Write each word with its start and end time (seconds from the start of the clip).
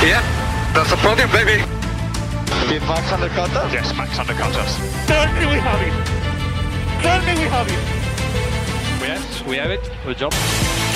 Yeah, 0.00 0.22
that's 0.74 0.90
the 0.90 0.96
problem, 0.98 1.28
baby. 1.32 1.64
Did 2.68 2.82
Max 2.82 3.10
undercut 3.10 3.50
us? 3.50 3.72
Yes, 3.72 3.96
Max 3.96 4.16
undercut 4.16 4.54
us. 4.54 4.76
Certainly 5.08 5.46
we 5.46 5.58
have 5.58 5.82
it. 5.82 7.02
Certainly 7.02 7.42
we 7.42 7.48
have 7.50 7.66
it. 7.66 7.98
Yes, 9.02 9.44
we 9.44 9.56
have 9.56 9.72
it. 9.72 9.90
Good 10.04 10.18
job. 10.18 10.87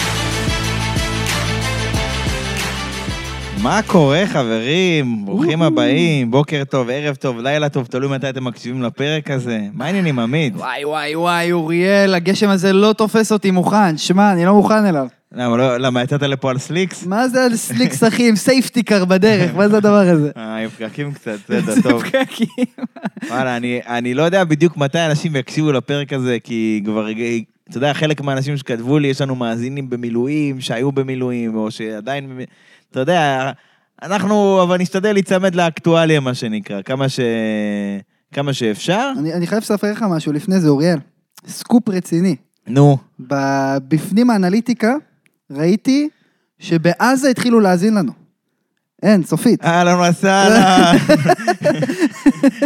מה 3.63 3.81
קורה, 3.87 4.23
חברים? 4.27 5.25
ברוכים 5.25 5.63
הבאים, 5.63 6.31
בוקר 6.31 6.63
טוב, 6.71 6.89
ערב 6.91 7.15
טוב, 7.15 7.39
לילה 7.41 7.69
טוב, 7.69 7.87
תלוי 7.87 8.09
מתי 8.09 8.29
אתם 8.29 8.45
מקשיבים 8.45 8.83
לפרק 8.83 9.31
הזה. 9.31 9.61
מה 9.73 9.85
העניינים, 9.85 10.19
עמית? 10.19 10.55
וואי 10.57 10.85
וואי 10.85 11.17
וואי, 11.17 11.53
אוריאל, 11.53 12.15
הגשם 12.15 12.49
הזה 12.49 12.73
לא 12.73 12.93
תופס 12.93 13.33
אותי 13.33 13.51
מוכן. 13.51 13.99
שמע, 13.99 14.33
אני 14.33 14.45
לא 14.45 14.55
מוכן 14.55 14.87
אליו. 14.87 15.07
למה, 15.33 15.57
לא, 15.57 15.77
למה, 15.77 16.03
יצאת 16.03 16.23
לפה 16.23 16.51
על 16.51 16.59
slicks? 16.59 17.07
מה 17.07 17.29
זה 17.29 17.45
על 17.45 17.57
slicks 17.57 18.05
אחי 18.05 18.29
עם 18.29 18.37
safety 18.37 18.82
car 18.82 19.05
בדרך? 19.05 19.55
מה 19.55 19.69
זה 19.69 19.77
הדבר 19.77 20.09
הזה? 20.09 20.31
אה, 20.37 20.57
עם 20.57 20.69
פקקים 20.69 21.13
קצת, 21.13 21.39
זה 21.49 21.61
זה 21.61 21.83
טוב. 21.91 22.03
פקקים. 22.03 22.47
וואלה, 23.29 23.57
אני, 23.57 23.81
אני 23.87 24.15
לא 24.15 24.23
יודע 24.23 24.45
בדיוק 24.45 24.77
מתי 24.77 25.07
אנשים 25.07 25.37
יקשיבו 25.37 25.73
לפרק 25.73 26.13
הזה, 26.13 26.37
כי 26.45 26.83
כבר, 26.85 27.07
אתה 27.71 27.79
יודע, 27.79 27.95
חלק 27.95 28.21
מהאנשים 28.21 28.57
שכתבו 28.57 28.99
לי, 28.99 29.09
יש 29.09 29.21
לנו 29.21 29.35
מאזינים 29.35 29.91
במילואים, 29.91 30.61
שהיו 30.61 30.93
במילואים, 30.93 31.57
או 31.57 31.71
שעדיין, 31.71 32.41
אתה 32.93 33.01
יודע, 33.01 33.53
אנחנו, 34.03 34.63
אבל 34.63 34.79
נשתדל 34.79 35.13
להיצמד 35.13 35.55
לאקטואליה, 35.55 36.21
מה 36.21 36.35
שנקרא, 36.35 36.83
כמה 36.83 37.09
ש... 37.09 37.21
כמה 38.33 38.53
שאפשר. 38.53 39.13
אני 39.19 39.35
אני 39.35 39.47
חייב 39.47 39.63
לספר 39.63 39.93
לך 39.93 40.03
משהו 40.03 40.33
לפני 40.33 40.61
זה, 40.61 40.69
אוריאל. 40.69 40.99
סקופ 41.47 41.89
רציני. 41.89 42.37
נו, 42.67 42.99
בפנים 43.89 44.31
האנליטיקה 44.31 44.95
ראיתי 45.51 46.09
שבעזה 46.59 47.29
התחילו 47.29 47.61
להאזין 47.61 47.95
לנו. 47.95 48.13
אין, 49.03 49.23
סופית. 49.23 49.65
אהלן 49.65 50.11
וסהלן, 50.11 50.97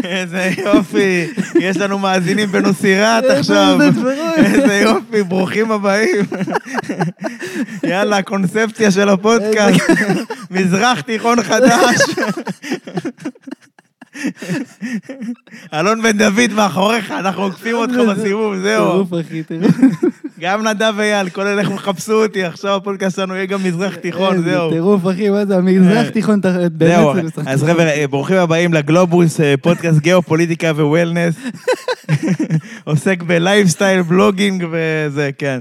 איזה 0.04 0.50
יופי, 0.58 1.26
יש 1.60 1.76
לנו 1.76 1.98
מאזינים 1.98 2.52
בנוסירת 2.52 3.24
עכשיו, 3.24 3.78
איזה 4.36 4.80
יופי, 4.82 5.22
ברוכים 5.22 5.72
הבאים. 5.72 6.26
יאללה, 7.82 8.16
הקונספציה 8.16 8.90
של 8.90 9.08
הפודקאסט, 9.08 9.90
מזרח 10.50 11.00
תיכון 11.00 11.42
חדש. 11.42 12.00
אלון 15.74 16.02
בן 16.02 16.18
דוד 16.18 16.52
מאחוריך, 16.54 17.10
אנחנו 17.10 17.42
עוקפים 17.42 17.74
אותך 17.76 17.94
בסיבוב, 18.10 18.56
זהו. 18.56 18.92
טירוף, 18.92 19.26
אחי, 19.26 19.42
טירוף. 19.42 19.74
גם 20.40 20.66
נדב 20.68 20.94
אייל, 21.00 21.28
כל 21.28 21.46
אלה 21.46 21.60
איך 21.60 21.68
חפשו 21.80 22.22
אותי, 22.22 22.44
עכשיו 22.44 22.74
הפודקאסט 22.76 23.16
שלנו 23.16 23.34
יהיה 23.34 23.46
גם 23.46 23.64
מזרח 23.64 23.94
תיכון, 23.96 24.34
איזה 24.34 24.50
זהו. 24.50 24.70
טירוף, 24.70 25.02
אחי, 25.10 25.30
מה 25.30 25.46
זה, 25.46 25.56
המזרח 25.56 26.08
תיכון, 26.08 26.38
אתה- 26.40 26.52
זהו. 26.78 27.12
אז 27.46 27.62
חבר'ה, 27.64 27.88
אה, 27.88 28.06
ברוכים 28.10 28.36
הבאים 28.36 28.74
לגלובוס, 28.74 29.40
אה, 29.40 29.54
פודקאסט 29.62 29.98
גיאופוליטיקה 29.98 30.66
ווולנס. 30.76 31.34
עוסק 32.84 33.22
בלייפסטייל, 33.22 34.02
בלוגינג 34.02 34.66
וזה, 34.70 35.30
כן. 35.38 35.60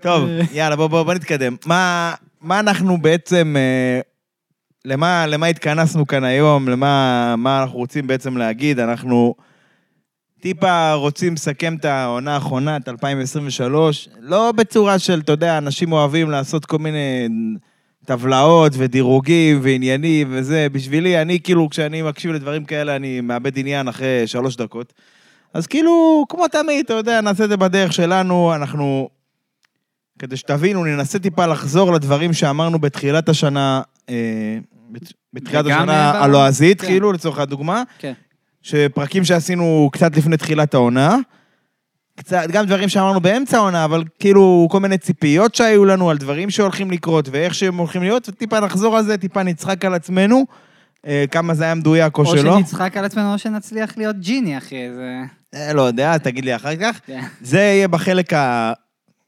טוב, 0.00 0.24
יאללה, 0.52 0.76
בוא, 0.76 0.86
בוא, 0.86 1.02
בוא 1.02 1.14
נתקדם. 1.14 1.56
מה, 1.66 2.14
מה 2.42 2.60
אנחנו 2.60 2.98
בעצם, 3.02 3.54
אה, 3.58 4.00
למה, 4.88 5.26
למה 5.26 5.46
התכנסנו 5.46 6.06
כאן 6.06 6.24
היום? 6.24 6.68
למה 6.68 7.34
מה 7.38 7.62
אנחנו 7.62 7.78
רוצים 7.78 8.06
בעצם 8.06 8.36
להגיד? 8.36 8.80
אנחנו 8.80 9.34
טיפה 10.40 10.92
רוצים 10.92 11.34
לסכם 11.34 11.76
את 11.80 11.84
העונה 11.84 12.34
האחרונה, 12.34 12.76
את 12.76 12.88
2023, 12.88 14.08
לא 14.20 14.52
בצורה 14.52 14.98
של, 14.98 15.20
אתה 15.20 15.32
יודע, 15.32 15.58
אנשים 15.58 15.92
אוהבים 15.92 16.30
לעשות 16.30 16.64
כל 16.64 16.78
מיני 16.78 17.28
טבלאות 18.04 18.72
ודירוגים 18.76 19.60
ועניינים 19.62 20.28
וזה. 20.30 20.66
בשבילי, 20.72 21.22
אני 21.22 21.40
כאילו, 21.40 21.70
כשאני 21.70 22.02
מקשיב 22.02 22.32
לדברים 22.32 22.64
כאלה, 22.64 22.96
אני 22.96 23.20
מאבד 23.20 23.58
עניין 23.58 23.88
אחרי 23.88 24.26
שלוש 24.26 24.56
דקות. 24.56 24.92
אז 25.54 25.66
כאילו, 25.66 26.24
כמו 26.28 26.48
תמיד, 26.48 26.84
אתה 26.84 26.94
יודע, 26.94 27.20
נעשה 27.20 27.44
את 27.44 27.48
זה 27.48 27.56
בדרך 27.56 27.92
שלנו, 27.92 28.54
אנחנו... 28.54 29.08
כדי 30.18 30.36
שתבינו, 30.36 30.84
ננסה 30.84 31.18
טיפה 31.18 31.46
לחזור 31.46 31.92
לדברים 31.92 32.32
שאמרנו 32.32 32.78
בתחילת 32.78 33.28
השנה, 33.28 33.82
אה, 34.08 34.58
בתחילת 35.32 35.66
השנה 35.66 36.12
ב- 36.12 36.16
הלועזית, 36.16 36.80
כן. 36.80 36.86
כאילו, 36.86 37.12
לצורך 37.12 37.38
הדוגמה. 37.38 37.82
כן. 37.98 38.12
שפרקים 38.62 39.24
שעשינו 39.24 39.90
קצת 39.92 40.16
לפני 40.16 40.36
תחילת 40.36 40.74
העונה. 40.74 41.16
קצת, 42.16 42.46
גם 42.52 42.66
דברים 42.66 42.88
שאמרנו 42.88 43.20
באמצע 43.20 43.56
העונה, 43.56 43.84
אבל 43.84 44.04
כאילו 44.18 44.68
כל 44.70 44.80
מיני 44.80 44.98
ציפיות 44.98 45.54
שהיו 45.54 45.84
לנו 45.84 46.10
על 46.10 46.18
דברים 46.18 46.50
שהולכים 46.50 46.90
לקרות 46.90 47.28
ואיך 47.28 47.54
שהם 47.54 47.76
הולכים 47.76 48.02
להיות, 48.02 48.28
וטיפה 48.28 48.60
נחזור 48.60 48.96
על 48.96 49.04
זה, 49.04 49.18
טיפה 49.18 49.42
נצחק 49.42 49.84
על 49.84 49.94
עצמנו, 49.94 50.44
אה, 51.06 51.24
כמה 51.30 51.54
זה 51.54 51.64
היה 51.64 51.74
מדויק 51.74 52.18
או, 52.18 52.22
או 52.22 52.36
שלא. 52.36 52.58
שנצחק 52.58 52.96
על 52.96 53.04
עצמנו, 53.04 53.32
או 53.32 53.38
שנצליח 53.38 53.98
להיות 53.98 54.16
ג'יני, 54.20 54.58
אחי, 54.58 54.76
זה... 54.94 55.20
אה, 55.54 55.72
לא 55.72 55.82
יודע, 55.82 56.18
תגיד 56.18 56.44
לי 56.44 56.56
אחר 56.56 56.76
כך. 56.76 57.00
כן. 57.06 57.20
זה 57.40 57.58
יהיה 57.58 57.88
בחלק 57.88 58.32
ה... 58.32 58.72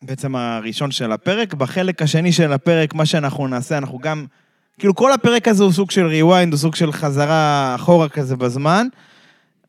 בעצם 0.02 0.36
הראשון 0.36 0.90
של 0.90 1.12
הפרק. 1.12 1.54
בחלק 1.54 2.02
השני 2.02 2.32
של 2.32 2.52
הפרק, 2.52 2.94
מה 2.94 3.06
שאנחנו 3.06 3.48
נעשה, 3.48 3.78
אנחנו 3.78 3.98
גם... 3.98 4.26
כאילו, 4.78 4.94
כל 4.94 5.12
הפרק 5.12 5.48
הזה 5.48 5.64
הוא 5.64 5.72
סוג 5.72 5.90
של 5.90 6.06
rewind, 6.06 6.50
הוא 6.50 6.56
סוג 6.56 6.74
של 6.74 6.92
חזרה 6.92 7.74
אחורה 7.74 8.08
כזה 8.08 8.36
בזמן. 8.36 8.86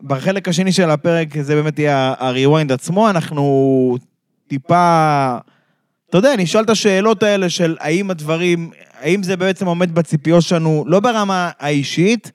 בחלק 0.02 0.48
השני 0.48 0.72
של 0.72 0.90
הפרק 0.90 1.42
זה 1.42 1.56
באמת 1.56 1.80
יהיה 1.80 2.14
ה-rewind 2.20 2.74
עצמו, 2.74 3.10
אנחנו 3.10 3.98
טיפה... 4.48 5.38
אתה 6.10 6.18
יודע, 6.18 6.36
נשאל 6.38 6.64
את 6.64 6.70
השאלות 6.70 7.24
האלה 7.24 7.50
של 7.50 7.78
האם 7.80 8.12
הדברים, 8.12 8.70
האם 9.00 9.24
זה 9.24 9.38
בעצם 9.38 9.66
עומד 9.66 9.96
בציפיות 9.96 10.44
שלנו, 10.44 10.84
לא 10.88 11.00
ברמה 11.00 11.52
האישית, 11.60 12.32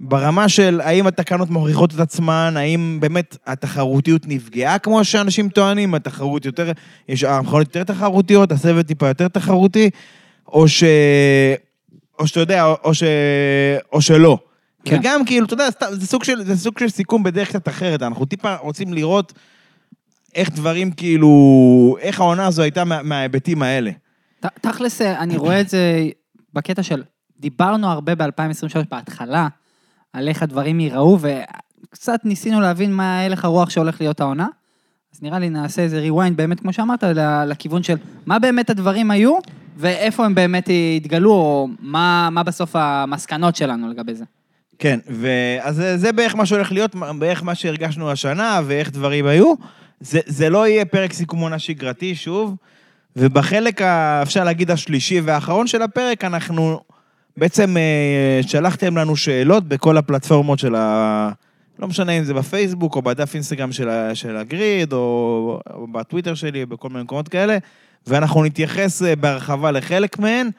ברמה 0.00 0.48
של 0.48 0.80
האם 0.84 1.06
התקנות 1.06 1.50
מוכיחות 1.50 1.94
את 1.94 2.00
עצמן, 2.00 2.54
האם 2.56 2.98
באמת 3.00 3.36
התחרותיות 3.46 4.22
נפגעה 4.26 4.78
כמו 4.78 5.04
שאנשים 5.04 5.48
טוענים, 5.48 5.94
התחרות 5.94 6.44
יותר, 6.44 6.72
יש 7.08 7.24
המכונות 7.24 7.66
יותר 7.66 7.84
תחרותיות, 7.84 8.52
הסבב 8.52 8.82
טיפה 8.82 9.08
יותר 9.08 9.28
תחרותי, 9.28 9.90
או 10.48 10.68
ש... 10.68 10.84
או 12.18 12.26
שאתה 12.26 12.40
יודע, 12.40 12.64
או, 12.64 12.94
ש... 12.94 13.02
או 13.92 14.02
שלא. 14.02 14.38
כן. 14.84 14.96
וגם 15.00 15.24
כאילו, 15.24 15.46
אתה 15.46 15.54
יודע, 15.54 15.64
זה 15.90 16.06
סוג, 16.06 16.24
של, 16.24 16.42
זה 16.44 16.56
סוג 16.56 16.78
של 16.78 16.88
סיכום 16.88 17.22
בדרך 17.22 17.48
קצת 17.48 17.68
אחרת, 17.68 18.02
אנחנו 18.02 18.24
טיפה 18.24 18.54
רוצים 18.56 18.92
לראות 18.92 19.32
איך 20.34 20.50
דברים 20.50 20.90
כאילו, 20.90 21.30
איך 22.00 22.20
העונה 22.20 22.46
הזו 22.46 22.62
הייתה 22.62 22.84
מה, 22.84 23.02
מההיבטים 23.02 23.62
האלה. 23.62 23.90
ת- 24.40 24.46
תכלס, 24.60 25.02
אה, 25.02 25.18
אני 25.20 25.36
רואה 25.36 25.60
את 25.60 25.68
זה 25.68 26.08
בקטע 26.54 26.82
של, 26.82 27.02
דיברנו 27.40 27.90
הרבה 27.90 28.14
ב-2023 28.14 28.78
בהתחלה, 28.90 29.48
על 30.12 30.28
איך 30.28 30.42
הדברים 30.42 30.80
ייראו, 30.80 31.18
וקצת 31.20 32.20
ניסינו 32.24 32.60
להבין 32.60 32.92
מה 32.92 33.20
הלך 33.20 33.44
הרוח 33.44 33.70
שהולך 33.70 34.00
להיות 34.00 34.20
העונה. 34.20 34.46
אז 35.14 35.22
נראה 35.22 35.38
לי 35.38 35.48
נעשה 35.50 35.82
איזה 35.82 36.06
rewind 36.08 36.32
באמת, 36.36 36.60
כמו 36.60 36.72
שאמרת, 36.72 37.04
לכיוון 37.46 37.82
של 37.82 37.96
מה 38.26 38.38
באמת 38.38 38.70
הדברים 38.70 39.10
היו, 39.10 39.38
ואיפה 39.76 40.26
הם 40.26 40.34
באמת 40.34 40.68
התגלו, 40.96 41.30
או 41.30 41.68
מה, 41.80 42.28
מה 42.32 42.42
בסוף 42.42 42.76
המסקנות 42.76 43.56
שלנו 43.56 43.90
לגבי 43.90 44.14
זה. 44.14 44.24
כן, 44.78 44.98
ואז 45.06 45.82
זה, 45.96 46.12
בערך 46.12 46.34
מה 46.34 46.46
שהולך 46.46 46.72
להיות, 46.72 46.94
בערך 47.18 47.42
מה 47.42 47.54
שהרגשנו 47.54 48.10
השנה 48.10 48.60
ואיך 48.64 48.90
דברים 48.90 49.26
היו. 49.26 49.54
זה, 50.00 50.20
זה 50.26 50.50
לא 50.50 50.68
יהיה 50.68 50.84
פרק 50.84 51.12
סיכום 51.12 51.40
עונה 51.40 51.58
שגרתי, 51.58 52.14
שוב, 52.14 52.56
ובחלק, 53.16 53.82
ה, 53.82 54.22
אפשר 54.22 54.44
להגיד, 54.44 54.70
השלישי 54.70 55.20
והאחרון 55.20 55.66
של 55.66 55.82
הפרק, 55.82 56.24
אנחנו 56.24 56.80
בעצם 57.36 57.76
אה, 57.76 58.40
שלחתם 58.42 58.96
לנו 58.96 59.16
שאלות 59.16 59.68
בכל 59.68 59.96
הפלטפורמות 59.96 60.58
של 60.58 60.74
ה... 60.74 61.30
לא 61.78 61.88
משנה 61.88 62.12
אם 62.12 62.24
זה 62.24 62.34
בפייסבוק 62.34 62.96
או 62.96 63.02
בדף 63.02 63.34
אינסטגרם 63.34 63.72
של, 63.72 63.88
של 64.14 64.36
הגריד, 64.36 64.92
או, 64.92 65.60
או 65.74 65.86
בטוויטר 65.86 66.34
שלי, 66.34 66.66
בכל 66.66 66.88
מיני 66.88 67.02
מקומות 67.02 67.28
כאלה, 67.28 67.58
ואנחנו 68.06 68.44
נתייחס 68.44 69.02
אה, 69.02 69.16
בהרחבה 69.16 69.70
לחלק 69.70 70.18
מהן. 70.18 70.50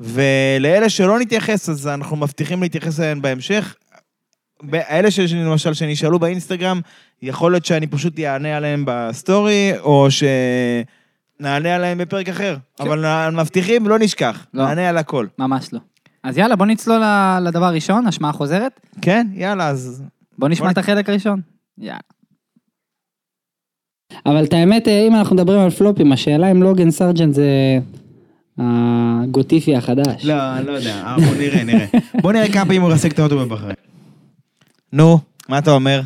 ולאלה 0.00 0.88
שלא 0.88 1.18
נתייחס, 1.18 1.68
אז 1.68 1.88
אנחנו 1.88 2.16
מבטיחים 2.16 2.62
להתייחס 2.62 3.00
אליהן 3.00 3.22
בהמשך. 3.22 3.74
האלה 4.72 5.10
שלמשל 5.10 5.74
שנשאלו 5.74 6.18
באינסטגרם, 6.18 6.80
יכול 7.22 7.52
להיות 7.52 7.64
שאני 7.64 7.86
פשוט 7.86 8.18
אענה 8.18 8.56
עליהם 8.56 8.84
בסטורי, 8.86 9.72
או 9.78 10.08
שנענה 10.10 11.74
עליהם 11.74 11.98
בפרק 11.98 12.28
אחר. 12.28 12.56
אבל 12.80 13.30
מבטיחים, 13.30 13.88
לא 13.88 13.98
נשכח, 13.98 14.46
לא. 14.54 14.64
נענה 14.64 14.88
על 14.88 14.98
הכל. 14.98 15.26
ממש 15.38 15.72
לא. 15.72 15.78
אז 16.22 16.38
יאללה, 16.38 16.56
בוא 16.56 16.66
נצלול 16.66 17.02
לדבר 17.42 17.64
הראשון, 17.64 18.06
השמעה 18.06 18.32
חוזרת. 18.32 18.80
כן, 19.02 19.26
יאללה, 19.32 19.68
אז... 19.68 20.02
בוא 20.38 20.48
נשמע 20.48 20.66
בוא 20.66 20.72
את 20.72 20.78
החלק 20.78 21.08
הראשון. 21.08 21.40
יאללה. 21.78 21.98
אבל 24.26 24.44
את 24.44 24.52
האמת, 24.52 24.88
אה, 24.88 25.06
אם 25.06 25.14
אנחנו 25.14 25.36
מדברים 25.36 25.60
על 25.60 25.70
פלופים, 25.70 26.12
השאלה 26.12 26.50
אם 26.50 26.62
לוגן 26.62 26.90
סרג'נט 26.90 27.34
זה 27.34 27.78
הגוטיפי 28.58 29.76
החדש. 29.76 30.24
לא, 30.24 30.60
לא 30.60 30.72
יודע, 30.72 31.02
אנחנו 31.06 31.34
נראה, 31.34 31.64
נראה. 31.64 31.86
בוא 32.22 32.32
נראה 32.32 32.52
כמה 32.52 32.64
פעמים 32.64 32.82
הוא 32.82 32.92
רסק 32.92 33.12
את 33.12 33.18
האוטו 33.18 33.38
בבחריין. 33.38 33.76
נו, 34.92 35.18
מה 35.48 35.58
אתה 35.58 35.70
אומר? 35.70 36.00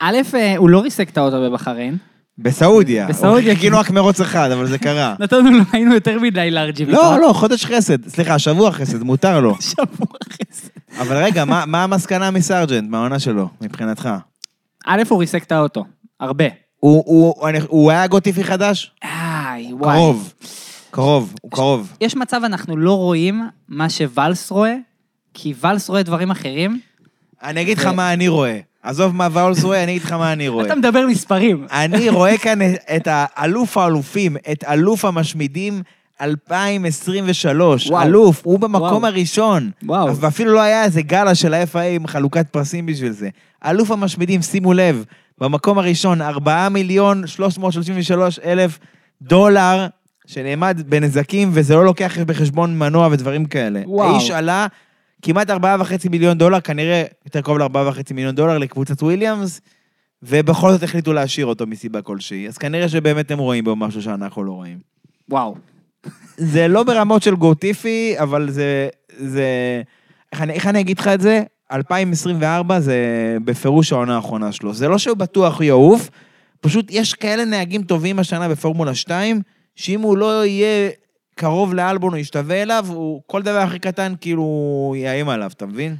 א', 0.00 0.16
אה, 0.34 0.56
הוא 0.56 0.70
לא 0.70 0.80
ריסק 0.80 1.10
את 1.10 1.18
האוטו 1.18 1.40
בבחריין, 1.42 1.96
בסעודיה. 2.38 3.06
בסעודיה, 3.08 3.54
חיכינו 3.54 3.78
רק 3.78 3.90
מרוץ 3.90 4.20
אחד, 4.20 4.50
אבל 4.50 4.66
זה 4.66 4.78
קרה. 4.78 5.14
נתנו 5.20 5.50
לו, 5.50 5.64
היינו 5.72 5.94
יותר 5.94 6.18
מדי 6.18 6.50
לארג'ים. 6.50 6.90
לא, 6.90 7.18
לא, 7.20 7.32
חודש 7.32 7.64
חסד. 7.64 8.08
סליחה, 8.08 8.38
שבוע 8.38 8.72
חסד, 8.72 9.02
מותר 9.02 9.40
לו. 9.40 9.56
שבוע 9.70 10.06
זה. 10.50 10.68
אבל 11.00 11.16
רגע, 11.16 11.44
מה 11.44 11.64
מה 11.66 11.84
המסקנה 11.84 12.30
מסרג'נט, 12.30 12.90
מהעונה 12.90 13.18
שלו, 13.18 13.48
מבחינתך? 13.60 14.08
א', 14.86 15.02
הוא 15.08 15.18
ריסק 15.18 15.42
את 15.42 15.52
האוטו. 15.52 15.84
הרבה. 16.20 16.44
הוא- 16.84 17.04
הוא 17.06 17.34
הוא 17.68 17.90
היה 17.90 18.06
גוטיפי 18.06 18.44
חדש? 18.44 18.92
איי, 19.04 19.72
וואי. 19.72 19.94
קרוב. 19.96 20.32
קרוב, 20.90 21.34
הוא 21.42 21.50
קרוב. 21.50 21.92
יש 22.00 22.16
מצב 22.16 22.40
אנחנו 22.44 22.76
לא 22.76 22.96
רואים 22.96 23.42
מה 23.68 23.90
שוואלס 23.90 24.50
רואה, 24.50 24.74
כי 25.34 25.54
ואלס 25.60 25.88
רואה 25.88 26.02
דברים 26.02 26.30
אחרים. 26.30 26.80
אני 27.42 27.60
אגיד 27.62 27.78
לך 27.78 27.86
מה 27.86 28.12
אני 28.12 28.28
רואה. 28.28 28.58
עזוב 28.82 29.14
מה 29.14 29.28
ואולס 29.32 29.62
רואה, 29.64 29.82
אני 29.84 29.92
אגיד 29.92 30.02
לך 30.02 30.12
מה 30.12 30.32
אני 30.32 30.48
רואה. 30.48 30.66
אתה 30.66 30.74
מדבר 30.74 31.06
מספרים. 31.06 31.66
אני 31.72 32.08
רואה 32.18 32.38
כאן 32.38 32.58
את 32.96 33.08
האלוף 33.10 33.76
האלופים, 33.76 34.36
את 34.52 34.64
אלוף 34.64 35.04
המשמידים 35.04 35.82
2023. 36.20 37.90
וואו. 37.90 38.02
אלוף, 38.02 38.40
הוא 38.44 38.58
במקום 38.58 38.82
וואו. 38.82 39.06
הראשון. 39.06 39.70
וואו. 39.82 40.16
ואפילו 40.16 40.52
לא 40.54 40.60
היה 40.60 40.84
איזה 40.84 41.02
גלה 41.02 41.34
של 41.34 41.54
ה-FA 41.54 41.78
עם 41.78 42.06
חלוקת 42.06 42.46
פרסים 42.50 42.86
בשביל 42.86 43.12
זה. 43.12 43.28
אלוף 43.66 43.90
המשמידים, 43.90 44.42
שימו 44.42 44.72
לב, 44.72 45.04
במקום 45.42 45.78
הראשון, 45.78 46.22
4 46.22 46.68
מיליון 46.68 47.26
333 47.26 48.38
אלף 48.38 48.78
דולר 49.22 49.86
שנעמד 50.26 50.82
בנזקים, 50.86 51.50
וזה 51.52 51.74
לא 51.74 51.84
לוקח 51.84 52.18
בחשבון 52.18 52.78
מנוע 52.78 53.08
ודברים 53.12 53.44
כאלה. 53.44 53.80
וואו. 53.86 54.14
האיש 54.14 54.30
עלה 54.30 54.66
כמעט 55.22 55.50
4.5 55.50 55.54
מיליון 56.10 56.38
דולר, 56.38 56.60
כנראה 56.60 57.04
יותר 57.24 57.40
קרוב 57.40 57.58
ל-4.5 57.58 58.14
מיליון 58.14 58.34
דולר 58.34 58.58
לקבוצת 58.58 59.02
וויליאמס, 59.02 59.60
ובכל 60.22 60.72
זאת 60.72 60.82
החליטו 60.82 61.12
להשאיר 61.12 61.46
אותו 61.46 61.66
מסיבה 61.66 62.02
כלשהי. 62.02 62.48
אז 62.48 62.58
כנראה 62.58 62.88
שבאמת 62.88 63.30
הם 63.30 63.38
רואים 63.38 63.64
בו 63.64 63.76
משהו 63.76 64.02
שאנחנו 64.02 64.44
לא 64.44 64.52
רואים. 64.52 64.78
וואו. 65.28 65.54
זה 66.36 66.68
לא 66.68 66.82
ברמות 66.82 67.22
של 67.22 67.34
גוטיפי, 67.34 68.14
אבל 68.18 68.50
זה... 68.50 68.88
זה... 69.16 69.46
איך 70.32 70.42
אני, 70.42 70.52
איך 70.52 70.66
אני 70.66 70.80
אגיד 70.80 70.98
לך 70.98 71.08
את 71.08 71.20
זה? 71.20 71.42
2024 71.72 72.80
זה 72.80 72.96
בפירוש 73.44 73.92
העונה 73.92 74.16
האחרונה 74.16 74.52
שלו. 74.52 74.74
זה 74.74 74.88
לא 74.88 74.98
שהוא 74.98 75.16
בטוח 75.16 75.60
יעוף, 75.60 76.10
פשוט 76.60 76.86
יש 76.90 77.14
כאלה 77.14 77.44
נהגים 77.44 77.82
טובים 77.82 78.18
השנה 78.18 78.48
בפורמולה 78.48 78.94
2, 78.94 79.42
שאם 79.76 80.00
הוא 80.00 80.16
לא 80.16 80.46
יהיה 80.46 80.90
קרוב 81.34 81.74
לאלבון 81.74 82.12
או 82.12 82.18
ישתווה 82.18 82.62
אליו, 82.62 82.86
הוא 82.88 83.22
כל 83.26 83.42
דבר 83.42 83.58
הכי 83.58 83.78
קטן 83.78 84.12
כאילו 84.20 84.94
יאיים 84.96 85.28
עליו, 85.28 85.50
אתה 85.56 85.66
מבין? 85.66 85.96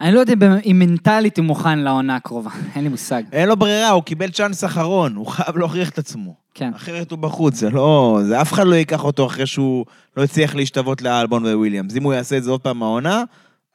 אני 0.00 0.14
לא 0.14 0.20
יודע 0.20 0.34
אם 0.66 0.78
מנטלית 0.78 1.38
הוא 1.38 1.46
מוכן 1.46 1.78
לעונה 1.78 2.16
הקרובה, 2.16 2.50
אין 2.74 2.84
לי 2.84 2.90
מושג. 2.90 3.22
אין 3.32 3.48
לו 3.48 3.56
ברירה, 3.56 3.90
הוא 3.90 4.02
קיבל 4.02 4.30
צ'אנס 4.30 4.64
אחרון, 4.64 5.14
הוא 5.14 5.26
חייב 5.26 5.56
להוכיח 5.56 5.88
את 5.90 5.98
עצמו. 5.98 6.34
כן. 6.54 6.70
אחרת 6.76 7.10
הוא 7.10 7.18
בחוץ, 7.18 7.54
זה 7.54 7.70
לא... 7.70 8.20
זה 8.22 8.40
אף 8.40 8.52
אחד 8.52 8.66
לא 8.66 8.74
ייקח 8.74 9.04
אותו 9.04 9.26
אחרי 9.26 9.46
שהוא 9.46 9.84
לא 10.16 10.24
הצליח 10.24 10.54
להשתוות 10.54 11.02
לאלבון 11.02 11.46
וויליאמס. 11.46 11.96
אם 11.96 12.02
הוא 12.02 12.12
יעשה 12.12 12.36
את 12.36 12.44
זה 12.44 12.50
עוד 12.50 12.60
פעם 12.60 12.78
מהעונה, 12.78 13.22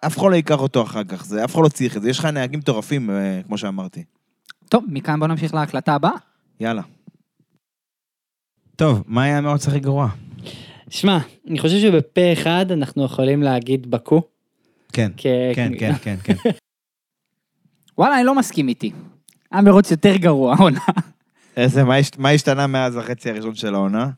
אף 0.08 0.18
אחד 0.18 0.28
לא 0.32 0.36
ייקח 0.36 0.60
אותו 0.60 0.84
אחר 0.84 1.04
כך, 1.04 1.26
זה, 1.26 1.44
אף 1.46 1.56
אחד 1.56 1.64
לא 1.64 1.70
צריך 1.70 1.98
את 1.98 2.02
זה. 2.02 2.10
יש 2.10 2.20
לך 2.20 2.26
נהגים 2.26 2.60
מטורפים, 2.60 3.10
אה, 3.10 3.42
כמו 3.48 3.58
שאמרתי. 3.58 4.04
טוב, 4.70 4.84
מכאן 4.88 5.20
בוא 5.20 5.28
נמשיך 5.28 5.54
להקלטה 5.54 5.94
הבאה. 5.96 6.12
יאללה. 6.60 6.82
טוב, 8.76 9.04
מה 9.08 9.24
היה 9.24 9.38
המאוץ 9.38 9.68
הכי 9.68 9.80
גרוע? 9.80 10.10
שמע, 10.90 11.18
אני 11.50 11.60
חושב 11.60 11.80
שבפה 11.80 12.34
אחד 12.34 12.66
אנחנו 12.72 13.06
יכולים 13.06 13.44
להגיד 13.44 13.92
בקו. 13.92 14.22
כן, 14.94 15.12
כ- 15.18 15.24
כן, 15.56 15.72
כן, 15.80 15.94
כן, 16.04 16.16
כן. 16.24 16.34
וואלה, 17.98 18.16
אני 18.18 18.24
לא 18.24 18.36
מסכים 18.36 18.68
איתי. 18.68 18.92
היה 19.52 19.62
מרוץ 19.62 19.92
יותר 19.92 20.16
גרוע, 20.16 20.56
העונה. 20.56 20.80
איזה, 21.58 21.84
מה 21.84 21.96
מה 22.18 22.30
השתנה 22.30 22.68
מאז 22.68 22.98
החצי 22.98 23.30
הראשון 23.30 23.56
של 23.56 23.76
העונה? 23.76 24.10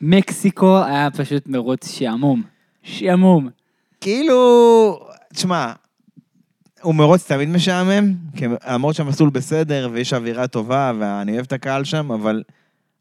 מקסיקו 0.00 0.84
היה 0.84 1.08
פשוט 1.10 1.46
מרוץ 1.46 1.88
שעמום. 1.92 2.42
שעמום. 2.82 3.48
כאילו, 4.00 4.98
תשמע, 5.36 5.72
הוא 6.82 6.94
מרוץ 6.94 7.26
תמיד 7.26 7.48
משעמם, 7.48 8.14
למרות 8.68 8.94
שהמסלול 8.94 9.30
בסדר 9.30 9.88
ויש 9.92 10.12
אווירה 10.12 10.46
טובה 10.46 10.92
ואני 10.98 11.32
אוהב 11.32 11.44
את 11.46 11.52
הקהל 11.52 11.84
שם, 11.84 12.12
אבל 12.12 12.42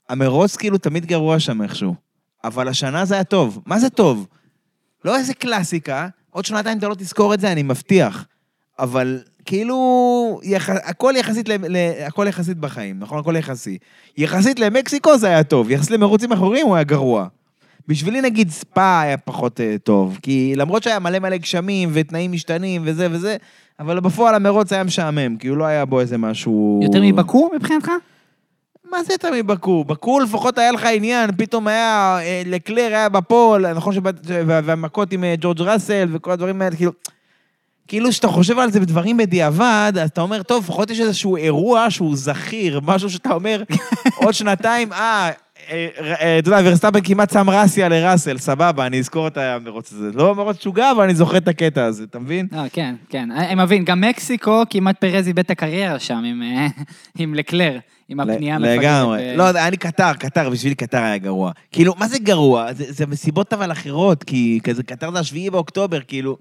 המרוץ 0.09 0.55
כאילו 0.55 0.77
תמיד 0.77 1.05
גרוע 1.05 1.39
שם 1.39 1.61
איכשהו. 1.61 1.95
אבל 2.43 2.67
השנה 2.67 3.05
זה 3.05 3.15
היה 3.15 3.23
טוב. 3.23 3.61
מה 3.65 3.79
זה 3.79 3.89
טוב? 3.89 4.27
לא 5.05 5.17
איזה 5.17 5.33
קלאסיקה, 5.33 6.07
עוד 6.29 6.45
שנתיים 6.45 6.77
אתה 6.77 6.87
לא 6.87 6.95
תזכור 6.95 7.33
את 7.33 7.39
זה, 7.39 7.51
אני 7.51 7.63
מבטיח. 7.63 8.25
אבל 8.79 9.23
כאילו, 9.45 10.39
יח... 10.43 10.69
הכל, 10.69 11.13
יחסית 11.17 11.49
ל... 11.49 11.51
ל... 11.67 11.77
הכל 12.07 12.25
יחסית 12.29 12.57
בחיים, 12.57 12.99
נכון? 12.99 13.19
הכל 13.19 13.35
יחסי. 13.35 13.77
יחסית 14.17 14.59
למקסיקו 14.59 15.17
זה 15.17 15.27
היה 15.27 15.43
טוב, 15.43 15.71
יחסית 15.71 15.91
למרוצים 15.91 16.31
אחרים 16.31 16.65
הוא 16.65 16.75
היה 16.75 16.83
גרוע. 16.83 17.27
בשבילי 17.87 18.21
נגיד 18.21 18.49
ספא 18.49 19.01
היה 19.01 19.17
פחות 19.17 19.59
uh, 19.59 19.79
טוב, 19.83 20.19
כי 20.21 20.53
למרות 20.55 20.83
שהיה 20.83 20.99
מלא 20.99 21.19
מלא 21.19 21.37
גשמים 21.37 21.89
ותנאים 21.93 22.31
משתנים 22.31 22.81
וזה 22.85 23.07
וזה, 23.11 23.37
אבל 23.79 23.99
בפועל 23.99 24.35
המרוץ 24.35 24.73
היה 24.73 24.83
משעמם, 24.83 25.37
כי 25.37 25.47
הוא 25.47 25.57
לא 25.57 25.65
היה 25.65 25.85
בו 25.85 25.99
איזה 25.99 26.17
משהו... 26.17 26.79
יותר 26.83 26.99
מבקו 27.01 27.51
מבחינתך? 27.55 27.91
מה 28.91 29.03
זה 29.03 29.13
יותר 29.13 29.29
מבקו? 29.33 29.83
בקו 29.83 30.19
לפחות 30.19 30.57
היה 30.57 30.71
לך 30.71 30.85
עניין, 30.85 31.29
פתאום 31.37 31.67
היה, 31.67 32.17
אה, 32.21 32.41
לקלר 32.45 32.87
היה 32.87 33.09
בפול, 33.09 33.73
נכון 33.73 33.93
שבאת, 33.93 34.15
וה- 34.25 34.61
והמכות 34.63 35.13
עם 35.13 35.23
אה, 35.23 35.35
ג'ורג' 35.41 35.61
ראסל 35.61 36.07
וכל 36.11 36.31
הדברים 36.31 36.61
האלה, 36.61 36.75
כאילו... 36.75 36.91
כאילו 37.87 38.11
שאתה 38.13 38.27
חושב 38.27 38.59
על 38.59 38.71
זה 38.71 38.79
בדברים 38.79 39.17
בדיעבד, 39.17 39.93
אז 40.01 40.09
אתה 40.09 40.21
אומר, 40.21 40.43
טוב, 40.43 40.63
לפחות 40.63 40.91
יש 40.91 40.99
איזשהו 40.99 41.37
אירוע 41.37 41.89
שהוא 41.89 42.15
זכיר, 42.17 42.79
משהו 42.83 43.09
שאתה 43.09 43.33
אומר, 43.33 43.63
עוד 44.23 44.33
שנתיים, 44.33 44.93
אה, 44.93 44.99
אה, 44.99 45.27
אה, 45.27 45.31
אתה 46.39 46.49
יודע, 46.49 46.59
ורסטאפן 46.63 46.99
כמעט 47.03 47.33
שם 47.33 47.49
רסיה 47.49 47.89
לראסל, 47.89 48.37
סבבה, 48.37 48.85
אני 48.85 48.99
אזכור 48.99 49.27
את 49.27 49.37
המרוץ 49.37 49.93
הזה. 49.93 50.09
לא 50.13 50.35
מרוץ 50.35 50.57
משוגע, 50.57 50.91
אבל 50.91 51.03
אני 51.03 51.15
זוכר 51.15 51.37
את 51.37 51.47
הקטע 51.47 51.85
הזה, 51.85 52.03
אתה 52.03 52.19
מבין? 52.19 52.47
לא, 52.51 52.61
כן, 52.73 52.95
כן. 53.09 53.31
אני 53.31 53.63
מבין, 53.63 53.85
גם 53.85 54.01
מקסיקו, 54.01 54.63
כמעט 54.69 54.97
פרז 54.97 55.27
איבד 55.27 55.39
את 55.39 55.51
הקריירה 55.51 55.99
שם 55.99 56.23
עם, 56.25 56.41
אה, 56.41 56.67
לקלר, 57.35 57.79
עם 58.09 58.19
הפנייה 58.19 58.55
המפגרת. 58.55 58.79
לגמרי. 58.79 59.29
אה, 59.29 59.35
לא, 59.35 59.49
אני 59.49 59.77
קטר, 59.77 60.13
קטר, 60.13 60.49
בשבילי 60.49 60.75
קטר 60.75 60.97
היה 60.97 61.17
גרוע. 61.17 61.51
כאילו, 61.71 61.93
מה 61.97 62.07
זה 62.07 62.19
גרוע? 62.19 62.73
זה, 62.73 62.85
זה 62.87 63.05
מסיבות 63.05 63.53
אבל 63.53 63.71
אחרות, 63.71 64.23
כי 64.23 64.59
כזה 64.63 64.83
קטר 64.83 65.11
זה 65.11 65.19
השביעי 65.19 65.49
באוקטובר, 65.49 65.99
כאילו... 66.07 66.37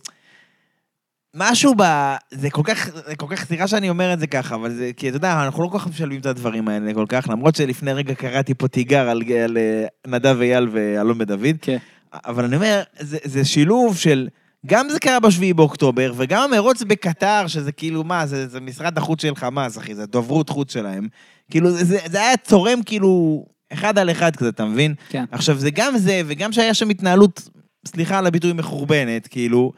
משהו 1.34 1.75
ב... 1.78 1.82
זה 2.31 2.50
כל 2.50 2.62
כך, 2.64 2.90
זה 3.06 3.16
כל 3.16 3.26
כך, 3.28 3.44
סליחה 3.44 3.69
שאני 3.69 3.90
אומר 3.90 4.12
את 4.12 4.20
זה 4.20 4.26
ככה, 4.26 4.54
אבל 4.54 4.70
זה, 4.70 4.90
כי 4.96 5.08
אתה 5.08 5.16
יודע, 5.16 5.44
אנחנו 5.44 5.62
לא 5.62 5.69
כל 5.69 5.78
כך 5.78 5.86
משלבים 5.86 6.20
את 6.20 6.26
הדברים 6.26 6.69
האלה 6.69 6.94
כל 6.94 7.06
כך, 7.08 7.28
למרות 7.28 7.56
שלפני 7.56 7.92
רגע 7.92 8.14
קראתי 8.14 8.54
פה 8.54 8.69
תיגר 8.69 9.08
על, 9.08 9.22
על 9.44 9.56
אה, 9.56 9.86
נדב 10.06 10.40
אייל 10.40 10.69
ואלון 10.72 11.19
בן 11.19 11.25
דוד, 11.25 11.56
כן. 11.62 11.76
אבל 12.12 12.44
אני 12.44 12.56
אומר, 12.56 12.82
זה, 12.98 13.19
זה 13.25 13.44
שילוב 13.44 13.96
של... 13.96 14.28
גם 14.66 14.88
זה 14.88 15.00
קרה 15.00 15.20
בשביעי 15.20 15.52
באוקטובר, 15.52 16.12
וגם 16.16 16.42
המרוץ 16.42 16.82
בקטר, 16.82 17.47
שזה 17.47 17.73
כאילו, 17.73 18.04
מה, 18.04 18.26
זה, 18.26 18.49
זה 18.49 18.61
משרד 18.61 18.99
החוץ 18.99 19.23
של 19.23 19.37
חמאס, 19.37 19.78
אחי, 19.78 19.94
זה 19.94 20.06
דוברות 20.06 20.49
חוץ 20.49 20.73
שלהם. 20.73 21.09
כאילו, 21.50 21.70
זה, 21.70 21.99
זה 22.06 22.20
היה 22.20 22.37
צורם 22.37 22.82
כאילו 22.82 23.44
אחד 23.73 23.99
על 23.99 24.11
אחד 24.11 24.37
כזה, 24.37 24.49
אתה 24.49 24.64
מבין? 24.64 24.94
כן. 25.09 25.25
עכשיו, 25.30 25.59
זה 25.59 25.70
גם 25.70 25.99
זה, 25.99 26.23
וגם 26.26 26.52
שהיה 26.52 26.75
שם 26.75 26.88
התנהלות, 26.88 27.49
סליחה 27.87 28.18
על 28.18 28.26
הביטוי, 28.26 28.52
מחורבנת, 28.52 29.26
כאילו, 29.26 29.73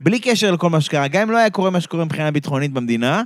בלי 0.00 0.20
קשר 0.20 0.50
לכל 0.50 0.70
מה 0.70 0.80
שקרה, 0.80 1.08
גם 1.08 1.22
אם 1.22 1.30
לא 1.30 1.36
היה 1.38 1.50
קורה 1.50 1.70
מה 1.70 1.80
שקורה 1.80 2.04
מבחינה 2.04 2.30
ביטחונית 2.30 2.72
במדינה, 2.72 3.22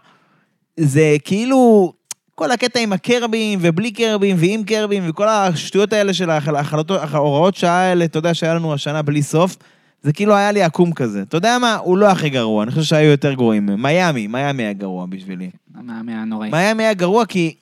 זה 0.76 1.16
כאילו, 1.24 1.92
כל 2.34 2.50
הקטע 2.50 2.80
עם 2.80 2.92
הקרבים, 2.92 3.58
ובלי 3.62 3.90
קרבים, 3.90 4.36
ועם 4.38 4.64
קרבים, 4.64 5.02
וכל 5.08 5.28
השטויות 5.28 5.92
האלה 5.92 6.14
של 6.14 6.30
ההחל- 6.30 6.56
ההחלטות, 6.56 7.00
ההוראות 7.12 7.54
שעה 7.54 7.78
האלה, 7.80 8.04
אתה 8.04 8.18
יודע, 8.18 8.34
שהיה 8.34 8.54
לנו 8.54 8.74
השנה 8.74 9.02
בלי 9.02 9.22
סוף, 9.22 9.56
זה 10.02 10.12
כאילו 10.12 10.34
היה 10.36 10.52
לי 10.52 10.62
עקום 10.62 10.92
כזה. 10.92 11.22
אתה 11.22 11.36
יודע 11.36 11.58
מה? 11.58 11.76
הוא 11.76 11.98
לא 11.98 12.06
הכי 12.06 12.30
גרוע, 12.30 12.62
אני 12.62 12.70
חושב 12.70 12.82
שהיו 12.82 13.10
יותר 13.10 13.32
גרועים. 13.32 13.66
מיאמי, 13.66 14.26
מיאמי 14.26 14.62
היה 14.62 14.72
גרוע 14.72 15.06
בשבילי. 15.06 15.50
המאמן 15.74 16.12
הנוראי. 16.12 16.50
מיאמי 16.50 16.82
היה 16.82 16.94
גרוע 16.94 17.26
כי, 17.26 17.54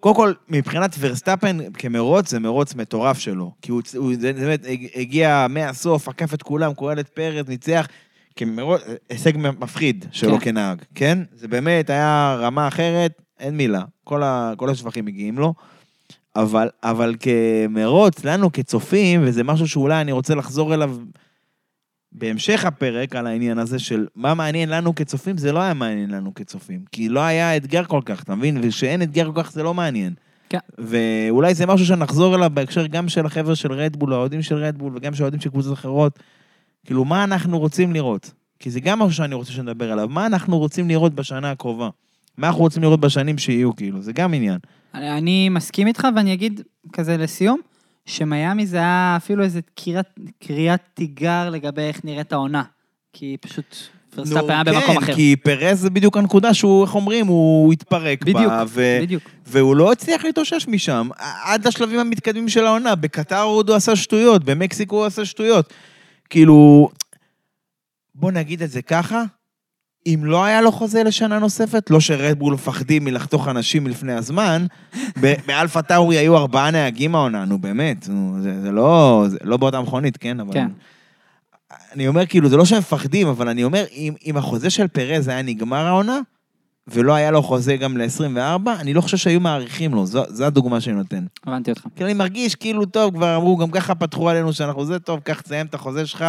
קודם 0.00 0.14
כל, 0.14 0.32
מבחינת 0.48 0.96
ורסטאפן 0.98 1.58
כמרוץ, 1.74 2.30
זה 2.30 2.40
מרוץ 2.40 2.74
מטורף 2.74 3.18
שלו. 3.18 3.52
כי 3.62 3.72
הוא, 3.72 3.82
הוא 3.96 4.14
זה, 4.20 4.32
זה 4.36 4.44
באמת 4.46 4.66
הגיע 4.96 5.46
מהסוף, 5.50 6.08
עקף 6.08 6.34
את 6.34 6.42
כולם, 6.42 6.74
כולל 6.74 7.00
את 7.00 7.08
פרץ, 7.08 7.48
ניצח. 7.48 7.86
הישג 9.10 9.32
מפחיד 9.36 10.04
שלו 10.12 10.38
כן. 10.38 10.44
כנהג, 10.44 10.82
כן? 10.94 11.18
זה 11.32 11.48
באמת 11.48 11.90
היה 11.90 12.36
רמה 12.40 12.68
אחרת, 12.68 13.22
אין 13.40 13.56
מילה. 13.56 13.82
כל, 14.04 14.22
ה, 14.22 14.52
כל 14.56 14.70
השבחים 14.70 15.04
מגיעים 15.04 15.38
לו. 15.38 15.54
אבל, 16.36 16.68
אבל 16.82 17.14
כמרוץ, 17.20 18.24
לנו 18.24 18.52
כצופים, 18.52 19.20
וזה 19.24 19.44
משהו 19.44 19.68
שאולי 19.68 20.00
אני 20.00 20.12
רוצה 20.12 20.34
לחזור 20.34 20.74
אליו 20.74 20.96
בהמשך 22.12 22.64
הפרק 22.64 23.16
על 23.16 23.26
העניין 23.26 23.58
הזה 23.58 23.78
של 23.78 24.06
מה 24.16 24.34
מעניין 24.34 24.68
לנו 24.68 24.94
כצופים, 24.94 25.36
זה 25.36 25.52
לא 25.52 25.58
היה 25.58 25.74
מעניין 25.74 26.10
לנו 26.10 26.34
כצופים. 26.34 26.84
כי 26.92 27.08
לא 27.08 27.20
היה 27.20 27.56
אתגר 27.56 27.84
כל 27.84 28.00
כך, 28.04 28.22
אתה 28.22 28.34
מבין? 28.34 28.58
וכשאין 28.62 29.02
אתגר 29.02 29.32
כל 29.32 29.42
כך 29.42 29.52
זה 29.52 29.62
לא 29.62 29.74
מעניין. 29.74 30.14
כן. 30.48 30.58
ואולי 30.78 31.54
זה 31.54 31.66
משהו 31.66 31.86
שנחזור 31.86 32.36
אליו 32.36 32.50
בהקשר 32.54 32.86
גם 32.86 33.08
של 33.08 33.26
החבר'ה 33.26 33.56
של 33.56 33.72
רדבול, 33.72 34.12
האוהדים 34.12 34.42
של 34.42 34.56
רדבול, 34.56 34.92
וגם 34.96 35.14
של 35.14 35.22
האוהדים 35.22 35.40
של 35.40 35.50
קבוצות 35.50 35.72
אחרות. 35.72 36.18
כאילו, 36.84 37.04
מה 37.04 37.24
אנחנו 37.24 37.58
רוצים 37.58 37.92
לראות? 37.92 38.30
כי 38.58 38.70
זה 38.70 38.80
גם 38.80 38.98
משהו 38.98 39.12
שאני 39.12 39.34
רוצה 39.34 39.52
שנדבר 39.52 39.92
עליו. 39.92 40.08
מה 40.08 40.26
אנחנו 40.26 40.58
רוצים 40.58 40.88
לראות 40.88 41.14
בשנה 41.14 41.50
הקרובה? 41.50 41.88
מה 42.38 42.46
אנחנו 42.46 42.60
רוצים 42.60 42.82
לראות 42.82 43.00
בשנים 43.00 43.38
שיהיו, 43.38 43.76
כאילו, 43.76 44.02
זה 44.02 44.12
גם 44.12 44.34
עניין. 44.34 44.58
אני, 44.94 45.48
מסכים 45.48 45.86
איתך, 45.86 46.08
ואני 46.16 46.32
אגיד 46.32 46.60
כזה 46.92 47.16
לסיום, 47.16 47.60
שמיאמי 48.06 48.66
זה 48.66 48.76
היה 48.76 49.14
אפילו 49.16 49.44
איזה 49.44 49.60
קריאת, 49.74 50.06
קריאת 50.46 50.80
תיגר 50.94 51.50
לגבי 51.50 51.82
איך 51.82 52.04
נראית 52.04 52.32
העונה. 52.32 52.62
כי 53.12 53.36
פשוט 53.40 53.76
ורסטאפן 54.14 54.44
היה 54.48 54.64
במקום 54.64 54.96
אחר. 54.96 55.06
כן, 55.06 55.14
כי 55.14 55.36
פרז 55.42 55.80
זה 55.80 55.90
בדיוק 55.90 56.16
הנקודה 56.16 56.54
שהוא, 56.54 56.84
איך 56.84 56.94
אומרים, 56.94 57.26
הוא 57.26 57.72
התפרק 57.72 58.22
בדיוק, 58.22 58.46
בה, 58.46 58.64
ו... 58.68 58.98
בדיוק. 59.02 59.22
והוא 59.46 59.76
לא 59.76 59.92
הצליח 59.92 60.24
להתאושש 60.24 60.68
משם, 60.68 61.08
עד 61.44 61.66
לשלבים 61.66 62.00
המתקדמים 62.00 62.48
של 62.48 62.66
העונה. 62.66 62.94
בקטר 62.94 63.40
הוא 63.40 63.74
עשה 63.74 63.96
שטויות, 63.96 64.44
במקסיקו 64.44 64.96
הוא 64.96 65.04
עשה 65.04 65.24
שטויות. 65.24 65.72
כאילו, 66.34 66.88
בוא 68.14 68.30
נגיד 68.30 68.62
את 68.62 68.70
זה 68.70 68.82
ככה, 68.82 69.22
אם 70.06 70.20
לא 70.24 70.44
היה 70.44 70.60
לו 70.60 70.72
חוזה 70.72 71.02
לשנה 71.02 71.38
נוספת, 71.38 71.90
לא 71.90 72.00
ש 72.00 72.12
Red 72.12 72.30
Bull 72.30 72.54
מפחדים 72.54 73.04
מלחתוך 73.04 73.48
אנשים 73.48 73.86
לפני 73.86 74.12
הזמן, 74.12 74.66
ב- 75.22 75.34
ב 75.46 75.82
AlphaTauri 75.82 76.18
היו 76.18 76.36
ארבעה 76.36 76.70
נהגים 76.70 77.14
העונה, 77.14 77.44
נו 77.44 77.58
באמת, 77.58 78.08
נו, 78.08 78.42
זה, 78.42 78.60
זה 78.62 78.70
לא, 78.70 79.24
זה 79.28 79.38
לא 79.44 79.56
באותה 79.56 79.80
מכונית, 79.80 80.16
כן? 80.16 80.40
אבל... 80.40 80.52
כן. 80.52 80.68
אני 81.92 82.08
אומר, 82.08 82.26
כאילו, 82.26 82.48
זה 82.48 82.56
לא 82.56 82.64
שהם 82.64 82.78
מפחדים, 82.78 83.28
אבל 83.28 83.48
אני 83.48 83.64
אומר, 83.64 83.84
אם, 83.92 84.14
אם 84.26 84.36
החוזה 84.36 84.70
של 84.70 84.88
פרז 84.88 85.28
היה 85.28 85.42
נגמר 85.42 85.86
העונה, 85.86 86.20
ולא 86.86 87.14
היה 87.14 87.30
לו 87.30 87.42
חוזה 87.42 87.76
גם 87.76 87.96
ל-24, 87.96 88.70
אני 88.80 88.94
לא 88.94 89.00
חושב 89.00 89.16
שהיו 89.16 89.40
מעריכים 89.40 89.94
לו, 89.94 90.06
זו, 90.06 90.22
זו 90.28 90.44
הדוגמה 90.44 90.80
שאני 90.80 90.96
נותן. 90.96 91.26
הבנתי 91.46 91.70
אותך. 91.70 91.86
כי 91.96 92.04
אני 92.04 92.14
מרגיש 92.14 92.54
כאילו, 92.54 92.86
טוב, 92.86 93.14
כבר 93.14 93.36
אמרו, 93.36 93.56
גם 93.56 93.70
ככה 93.70 93.94
פתחו 93.94 94.30
עלינו 94.30 94.52
שאנחנו 94.52 94.84
זה, 94.84 94.98
טוב, 94.98 95.20
קח, 95.20 95.40
תסיים 95.40 95.66
את 95.66 95.74
החוזה 95.74 96.06
שלך. 96.06 96.24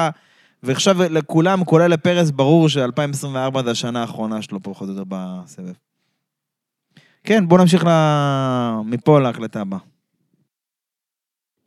ועכשיו 0.64 0.98
לכולם, 1.04 1.64
כולל 1.64 1.88
לפרס, 1.88 2.32
ברור 2.32 2.70
ש-2024 2.70 3.64
זה 3.64 3.72
השנה 3.72 4.02
האחרונה 4.02 4.42
שלו 4.42 4.64
פה, 4.64 4.74
פחות 4.74 4.90
או 4.90 4.94
יותר 4.94 5.04
בסבב. 5.08 5.74
כן, 7.24 7.48
בואו 7.48 7.62
נמשיך 7.62 7.86
ל... 7.86 7.90
מפה 8.86 9.20
להקלטה 9.20 9.62
הבאה. 9.62 9.80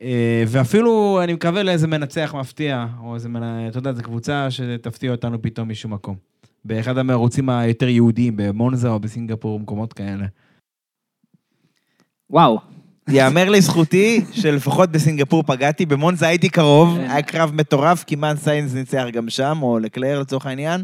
אה, 0.01 0.43
ואפילו, 0.47 1.19
אני 1.23 1.33
מקווה 1.33 1.63
לאיזה 1.63 1.87
מנצח 1.87 2.35
מפתיע, 2.39 2.85
או 3.03 3.15
איזה, 3.15 3.29
מנ- 3.29 3.67
אתה 3.69 3.77
יודע, 3.77 3.93
זו 3.93 4.03
קבוצה 4.03 4.51
שתפתיע 4.51 5.11
אותנו 5.11 5.41
פתאום 5.41 5.69
משום 5.69 5.93
מקום. 5.93 6.28
באחד 6.65 6.97
המרוצים 6.97 7.49
היותר 7.49 7.87
יהודיים, 7.87 8.33
במונזה 8.37 8.89
או 8.89 8.99
בסינגפור, 8.99 9.59
מקומות 9.59 9.93
כאלה. 9.93 10.25
וואו. 12.29 12.59
יאמר 13.09 13.49
לזכותי 13.49 14.25
שלפחות 14.31 14.91
בסינגפור 14.91 15.43
פגעתי, 15.43 15.85
במונזה 15.85 16.27
הייתי 16.27 16.49
קרוב, 16.49 16.97
כן. 16.97 17.09
היה 17.09 17.21
קרב 17.21 17.51
מטורף, 17.53 18.03
כמעט 18.07 18.37
סיינס 18.37 18.73
ניצח 18.73 19.03
גם 19.11 19.29
שם, 19.29 19.59
או 19.61 19.79
לקלייר 19.79 20.19
לצורך 20.19 20.45
העניין. 20.45 20.83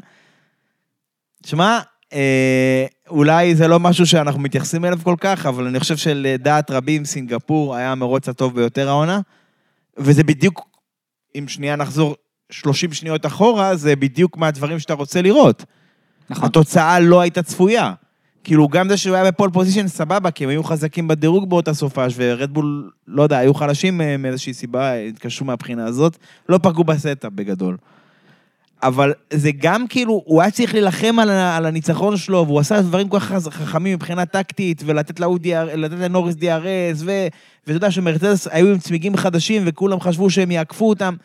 שמע, 1.45 1.79
אה, 2.13 2.85
אולי 3.09 3.55
זה 3.55 3.67
לא 3.67 3.79
משהו 3.79 4.05
שאנחנו 4.05 4.39
מתייחסים 4.39 4.85
אליו 4.85 4.99
כל 5.03 5.15
כך, 5.19 5.45
אבל 5.45 5.67
אני 5.67 5.79
חושב 5.79 5.97
שלדעת 5.97 6.71
רבים, 6.71 7.05
סינגפור 7.05 7.75
היה 7.75 7.91
המרוץ 7.91 8.29
הטוב 8.29 8.55
ביותר 8.55 8.89
העונה, 8.89 9.19
וזה 9.97 10.23
בדיוק, 10.23 10.67
אם 11.35 11.47
שנייה 11.47 11.75
נחזור 11.75 12.15
30 12.49 12.93
שניות 12.93 13.25
אחורה, 13.25 13.75
זה 13.75 13.95
בדיוק 13.95 14.37
מהדברים 14.37 14.79
שאתה 14.79 14.93
רוצה 14.93 15.21
לראות. 15.21 15.65
נכון. 16.29 16.45
התוצאה 16.45 16.99
לא 16.99 17.21
הייתה 17.21 17.43
צפויה. 17.43 17.93
כאילו, 18.43 18.67
גם 18.67 18.89
זה 18.89 18.97
שהוא 18.97 19.15
היה 19.15 19.31
ב 19.31 19.35
pole 19.35 19.49
position, 19.53 19.87
סבבה, 19.87 20.31
כי 20.31 20.43
הם 20.43 20.49
היו 20.49 20.63
חזקים 20.63 21.07
בדירוג 21.07 21.49
באותה 21.49 21.73
סופש, 21.73 22.13
ורדבול, 22.17 22.91
לא 23.07 23.23
יודע, 23.23 23.37
היו 23.37 23.53
חלשים 23.53 24.01
אה, 24.01 24.17
מאיזושהי 24.17 24.53
סיבה, 24.53 24.93
התקשרו 24.93 25.45
מהבחינה 25.45 25.85
הזאת, 25.85 26.17
לא 26.49 26.59
פגעו 26.61 26.83
ב 26.83 26.91
setup 26.91 27.31
בגדול. 27.35 27.77
אבל 28.83 29.13
זה 29.33 29.51
גם 29.57 29.87
כאילו, 29.87 30.21
הוא 30.25 30.41
היה 30.41 30.51
צריך 30.51 30.73
להילחם 30.73 31.19
על, 31.19 31.29
על 31.29 31.65
הניצחון 31.65 32.17
שלו, 32.17 32.45
והוא 32.47 32.59
עשה 32.59 32.81
דברים 32.81 33.09
כל 33.09 33.19
כך 33.19 33.31
חכמים 33.49 33.93
מבחינה 33.93 34.25
טקטית, 34.25 34.81
ולתת 34.85 35.19
לתת 35.75 35.99
לנוריס 35.99 36.35
DRS, 36.35 36.97
ו, 36.97 37.27
ואתה 37.67 37.77
יודע 37.77 37.91
שמרצדס 37.91 38.47
היו 38.51 38.67
עם 38.67 38.77
צמיגים 38.77 39.17
חדשים, 39.17 39.63
וכולם 39.65 39.99
חשבו 39.99 40.29
שהם 40.29 40.51
יעקפו 40.51 40.89
אותם. 40.89 41.15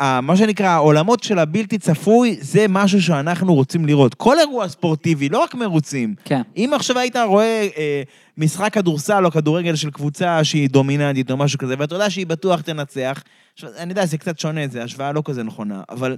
מה 0.00 0.36
שנקרא, 0.36 0.66
העולמות 0.66 1.22
של 1.22 1.38
הבלתי 1.38 1.78
צפוי, 1.78 2.36
זה 2.40 2.66
משהו 2.68 3.02
שאנחנו 3.02 3.54
רוצים 3.54 3.86
לראות. 3.86 4.14
כל 4.14 4.38
אירוע 4.38 4.68
ספורטיבי, 4.68 5.28
לא 5.28 5.42
רק 5.42 5.54
מרוצים. 5.54 6.14
כן. 6.24 6.42
אם 6.56 6.70
עכשיו 6.74 6.98
היית 6.98 7.16
רואה 7.16 7.68
אה, 7.76 8.02
משחק 8.36 8.72
כדורסל 8.72 9.26
או 9.26 9.30
כדורגל 9.30 9.76
של 9.76 9.90
קבוצה 9.90 10.44
שהיא 10.44 10.68
דומיננטית 10.70 11.30
או 11.30 11.36
משהו 11.36 11.58
כזה, 11.58 11.74
ואתה 11.78 11.94
יודע 11.94 12.10
שהיא 12.10 12.26
בטוח 12.26 12.60
תנצח, 12.60 13.22
עכשיו, 13.54 13.70
אני 13.78 13.90
יודע, 13.90 14.06
זה 14.06 14.18
קצת 14.18 14.38
שונה, 14.38 14.68
זו 14.68 14.80
השוואה 14.80 15.12
לא 15.12 15.22
כזה 15.24 15.42
נכונה, 15.42 15.82
אבל 15.88 16.16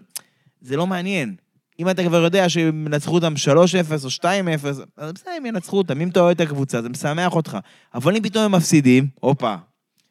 זה 0.60 0.76
לא 0.76 0.86
מעניין. 0.86 1.34
אם 1.78 1.90
אתה 1.90 2.04
כבר 2.04 2.22
יודע 2.22 2.48
שהם 2.48 2.86
ינצחו 2.86 3.14
אותם 3.14 3.34
3-0 3.36 4.04
או 4.04 4.08
2-0, 4.08 4.26
אז 4.96 5.12
בסדר, 5.12 5.30
הם 5.36 5.46
ינצחו 5.46 5.78
אותם. 5.78 6.00
אם 6.00 6.08
אתה 6.08 6.20
אוהד 6.20 6.40
את 6.40 6.48
הקבוצה, 6.48 6.82
זה 6.82 6.88
משמח 6.88 7.36
אותך. 7.36 7.58
אבל 7.94 8.16
אם 8.16 8.22
פתאום 8.22 8.44
הם 8.44 8.52
מפסידים, 8.52 9.06
הופה. 9.20 9.54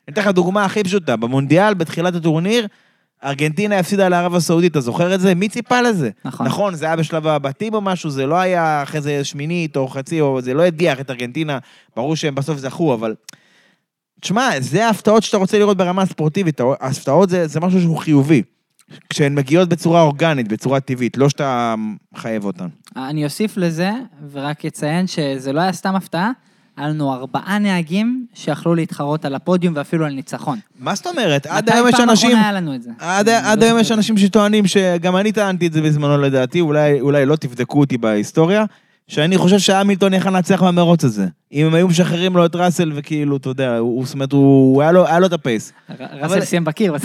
אני 0.09 0.13
אתן 0.13 0.21
לך 0.21 0.27
דוגמה 0.27 0.65
הכי 0.65 0.83
פשוטה. 0.83 1.15
במונדיאל, 1.15 1.73
בתחילת 1.73 2.15
הטורניר, 2.15 2.67
ארגנטינה 3.23 3.79
הפסידה 3.79 4.09
לערב 4.09 4.35
הסעודית, 4.35 4.71
אתה 4.71 4.81
זוכר 4.81 5.15
את 5.15 5.19
זה? 5.19 5.35
מי 5.35 5.49
ציפה 5.49 5.81
לזה? 5.81 6.09
נכון. 6.25 6.45
נכון, 6.45 6.75
זה 6.75 6.85
היה 6.85 6.95
בשלב 6.95 7.27
הבתים 7.27 7.73
או 7.73 7.81
משהו, 7.81 8.09
זה 8.09 8.25
לא 8.25 8.35
היה 8.35 8.83
אחרי 8.83 9.01
זה 9.01 9.23
שמינית 9.23 9.77
או 9.77 9.87
חצי, 9.87 10.21
או 10.21 10.41
זה 10.41 10.53
לא 10.53 10.63
הדיח 10.63 10.99
את 10.99 11.09
ארגנטינה, 11.09 11.59
ברור 11.95 12.15
שהם 12.15 12.35
בסוף 12.35 12.57
זכו, 12.57 12.93
אבל... 12.93 13.15
תשמע, 14.21 14.49
זה 14.59 14.87
ההפתעות 14.87 15.23
שאתה 15.23 15.37
רוצה 15.37 15.59
לראות 15.59 15.77
ברמה 15.77 16.01
הספורטיבית, 16.01 16.61
ההפתעות 16.79 17.29
זה, 17.29 17.47
זה 17.47 17.59
משהו 17.59 17.81
שהוא 17.81 17.97
חיובי. 17.97 18.41
כשהן 19.09 19.35
מגיעות 19.35 19.69
בצורה 19.69 20.01
אורגנית, 20.01 20.47
בצורה 20.47 20.79
טבעית, 20.79 21.17
לא 21.17 21.29
שאתה 21.29 21.75
מחייב 22.13 22.45
אותן. 22.45 22.67
אני 22.95 23.25
אוסיף 23.25 23.57
לזה, 23.57 23.91
ורק 24.31 24.65
אציין 24.65 25.07
שזה 25.07 25.53
לא 25.53 25.61
היה 25.61 25.73
סתם 25.73 25.95
הפתעה, 25.95 26.31
היה 26.79 26.87
לנו 26.87 27.13
ארבעה 27.13 27.59
נהגים 27.59 28.25
שיכלו 28.33 28.75
להתחרות 28.75 29.25
על 29.25 29.35
הפודיום 29.35 29.73
ואפילו 29.77 30.05
על 30.05 30.13
ניצחון. 30.13 30.59
מה 30.79 30.95
זאת 30.95 31.07
אומרת? 31.07 31.45
עד 31.45 31.63
מתי 31.63 31.73
היום 31.73 31.87
יש 31.87 31.95
פעם 31.95 32.09
אנשים... 32.09 32.29
אחרונה 32.29 32.49
היה 32.49 32.61
לנו 32.61 32.75
את 32.75 32.83
זה? 32.83 32.89
עד, 32.99 33.29
לא 33.59 33.65
היום 33.65 33.79
יש. 33.79 33.91
אנשים 33.91 34.17
שטוענים, 34.17 34.67
שגם 34.67 35.15
אני 35.15 35.31
טענתי 35.31 35.67
את 35.67 35.73
זה 35.73 35.81
בזמנו 35.81 36.17
לדעתי, 36.17 36.61
אולי, 36.61 37.01
אולי 37.01 37.25
לא 37.25 37.35
תבדקו 37.35 37.79
אותי 37.79 37.97
בהיסטוריה, 37.97 38.65
שאני 39.07 39.37
חושב 39.37 39.59
שהמילטון 39.59 40.13
יכל 40.13 40.29
לנצח 40.29 40.63
במרוץ 40.63 41.03
הזה. 41.03 41.25
אם 41.53 41.65
הם 41.65 41.73
היו 41.73 41.87
משחררים 41.87 42.37
לו 42.37 42.45
את 42.45 42.55
ראסל 42.55 42.91
וכאילו, 42.95 43.37
אתה 43.37 43.49
יודע, 43.49 43.77
הוא, 43.77 44.05
זאת 44.05 44.13
אומרת, 44.13 44.31
הוא, 44.31 44.81
היה, 44.81 44.91
לו, 44.91 45.07
היה 45.07 45.19
לו 45.19 45.25
את 45.25 45.33
הפייס. 45.33 45.73
ראסל 45.99 46.41
סיים 46.41 46.63
בקיר. 46.63 46.95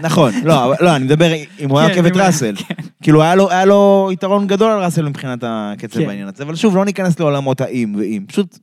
נכון, 0.00 0.32
לא, 0.44 0.74
לא, 0.80 0.96
אני 0.96 1.04
מדבר 1.04 1.32
אם 1.60 1.70
הוא 1.70 1.78
היה 1.78 1.88
כן, 1.88 1.94
עוקב 1.94 2.06
את 2.06 2.16
ראסל. 2.16 2.54
כאילו, 3.02 3.22
היה 3.22 3.34
לו, 3.34 3.50
היה 3.50 3.64
לו 3.64 4.08
יתרון 4.12 4.46
גדול 4.46 4.70
על 4.70 4.84
ראסל 4.84 5.08
מבחינת 5.08 5.38
הקצב 5.46 5.98
כן. 5.98 6.06
בעניין 6.06 6.28
הזה, 6.28 6.44
אבל 6.44 6.54
שוב, 6.54 6.76
לא 6.76 6.84
ניכנס 6.84 7.20
לעולמות 7.20 7.60
האם 7.60 7.94
ואם, 7.98 8.24
פשוט 8.28 8.58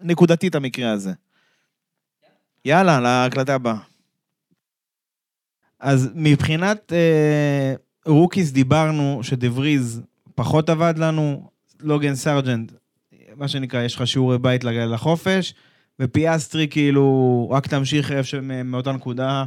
נקודתית 0.00 0.54
המקרה 0.54 0.90
הזה. 0.90 1.12
יאללה, 2.64 3.00
להקלטה 3.00 3.54
הבאה. 3.54 3.78
אז 5.80 6.10
מבחינת 6.14 6.92
אה, 6.92 7.74
rookies 8.06 8.50
דיברנו 8.50 9.20
שדבריז 9.22 10.02
פחות 10.34 10.68
עבד 10.68 10.94
לנו, 10.96 11.50
לוגן 11.80 12.14
סרג'נט, 12.14 12.72
מה 13.36 13.48
שנקרא, 13.48 13.82
יש 13.82 13.94
לך 13.94 14.06
שיעורי 14.06 14.38
בית 14.38 14.64
לחופש, 14.64 15.54
ופיאסטרי 16.00 16.68
כאילו, 16.68 17.48
רק 17.50 17.66
תמשיך 17.66 18.12
איפה 18.12 18.40
מאותה 18.40 18.92
נקודה, 18.92 19.44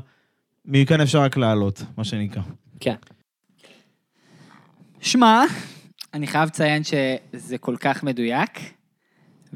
מכאן 0.66 1.02
אפשר 1.02 1.22
רק 1.22 1.38
לעלות, 1.38 1.84
מה 1.98 2.04
שנקרא. 2.04 2.42
כן. 2.80 2.96
שמע, 5.02 5.44
אני 6.14 6.28
חייב 6.28 6.48
לציין 6.48 6.84
שזה 6.84 7.58
כל 7.58 7.76
כך 7.80 8.04
מדויק, 8.04 8.50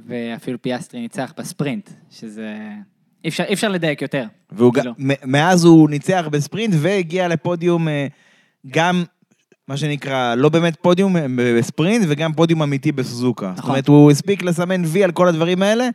ואפילו 0.08 0.62
פיאסטרי 0.62 1.02
ניצח 1.02 1.34
בספרינט, 1.38 1.90
שזה... 2.12 2.56
אי 3.24 3.30
אפשר, 3.30 3.44
אי 3.44 3.54
אפשר 3.54 3.70
לדייק 3.70 4.02
יותר. 4.02 4.26
והוא 4.52 4.74
כאילו. 4.74 4.92
מ- 5.00 5.32
מאז 5.32 5.66
הוא 5.66 5.90
ניצח 5.90 6.28
בספרינט 6.32 6.74
והגיע 6.78 7.28
לפודיום 7.28 7.88
אה, 7.88 8.08
גם, 8.68 9.04
מה 9.68 9.78
שנקרא, 9.78 10.36
לא 10.36 10.50
באמת 10.50 10.76
פודיום 10.82 11.18
אה, 11.18 11.26
בספרינט 11.38 12.06
וגם 12.10 12.34
פודיום 12.34 12.62
אמיתי 12.62 12.92
בסוזוקה. 12.92 13.48
זאת 13.50 13.58
נכון. 13.58 13.70
אומרת, 13.70 13.88
הוא 13.88 14.12
הספיק 14.12 14.44
לסמן 14.44 14.82
וי 14.86 15.04
על 15.04 15.12
כל 15.12 15.28
הדברים 15.28 15.62
האלה, 15.64 15.90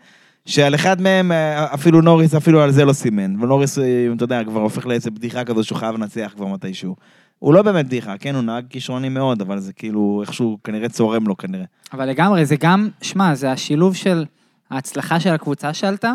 שעל 0.47 0.75
אחד 0.75 1.01
מהם 1.01 1.33
אה, 1.33 1.75
אפילו 1.75 2.01
נוריס 2.01 2.35
אפילו 2.35 2.61
על 2.63 2.71
זה 2.71 2.85
לא 2.85 2.93
סימן. 2.93 3.43
ונוריס, 3.43 3.79
אתה 4.17 4.25
יודע, 4.25 4.45
כבר 4.45 4.61
הופך 4.61 4.87
לאיזה 4.87 5.11
בדיחה 5.11 5.45
כזו 5.45 5.65
שהוא 5.65 5.79
חייב 5.79 5.95
לנצח 5.95 6.33
כבר 6.37 6.47
מתישהו. 6.47 6.97
הוא 7.41 7.55
לא 7.55 7.63
באמת 7.63 7.87
בדיחה, 7.87 8.19
כן, 8.19 8.35
הוא 8.35 8.43
נהג 8.43 8.65
כישרוני 8.71 9.09
מאוד, 9.09 9.41
אבל 9.41 9.59
זה 9.59 9.73
כאילו 9.73 10.23
איכשהו 10.27 10.59
כנראה 10.65 10.89
צורם 10.89 11.27
לו 11.27 11.37
כנראה. 11.37 11.65
אבל 11.93 12.09
לגמרי, 12.09 12.47
זה 12.47 12.57
גם, 12.61 12.89
שמע, 13.03 13.35
זה 13.35 13.53
השילוב 13.53 13.95
של 13.95 14.25
ההצלחה 14.71 15.21
של 15.21 15.31
הקבוצה 15.31 15.75
שעלתה, 15.75 16.13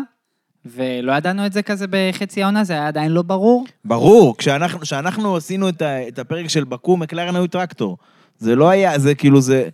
ולא 0.66 1.12
ידענו 1.12 1.46
את 1.46 1.52
זה 1.52 1.62
כזה 1.62 1.86
בחצי 1.90 2.42
העונה, 2.42 2.64
זה 2.64 2.72
היה 2.72 2.88
עדיין 2.88 3.12
לא 3.12 3.22
ברור. 3.22 3.66
ברור, 3.84 4.36
כשאנחנו, 4.38 4.80
כשאנחנו 4.80 5.36
עשינו 5.36 5.68
את, 5.68 5.82
ה, 5.82 6.08
את 6.08 6.18
הפרק 6.18 6.48
של 6.48 6.64
בקו, 6.64 6.96
מקלרן 6.96 7.36
היו 7.36 7.46
טרקטור. 7.46 7.96
זה 8.38 8.56
לא 8.56 8.68
היה, 8.68 8.98
זה 8.98 9.14
כאילו, 9.14 9.40
זה... 9.40 9.68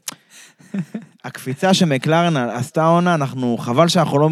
הקפיצה 1.25 1.75
שמקלרן 1.75 2.37
עשתה 2.37 2.85
עונה, 2.85 3.14
אנחנו, 3.14 3.57
חבל 3.59 3.88
שאנחנו 3.88 4.19
לא 4.19 4.31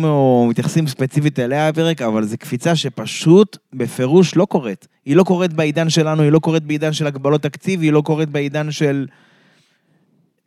מתייחסים 0.49 0.87
ספציפית 0.87 1.39
אליה 1.39 1.69
הפרק, 1.69 2.03
אבל 2.03 2.25
זו 2.25 2.37
קפיצה 2.39 2.77
שפשוט, 2.77 3.57
בפירוש, 3.73 4.37
לא 4.37 4.45
קורית. 4.45 4.89
היא 5.05 5.17
לא 5.17 5.25
קורית 5.25 5.53
בעידן 5.53 5.91
שלנו, 5.91 6.23
היא 6.23 6.33
לא 6.33 6.39
קורית 6.39 6.63
בעידן 6.63 6.93
של 6.93 7.07
הגבלות 7.07 7.43
תקציב, 7.43 7.81
היא 7.81 7.93
לא 7.93 8.01
קורית 8.01 8.29
בעידן 8.29 8.71
של... 8.71 9.07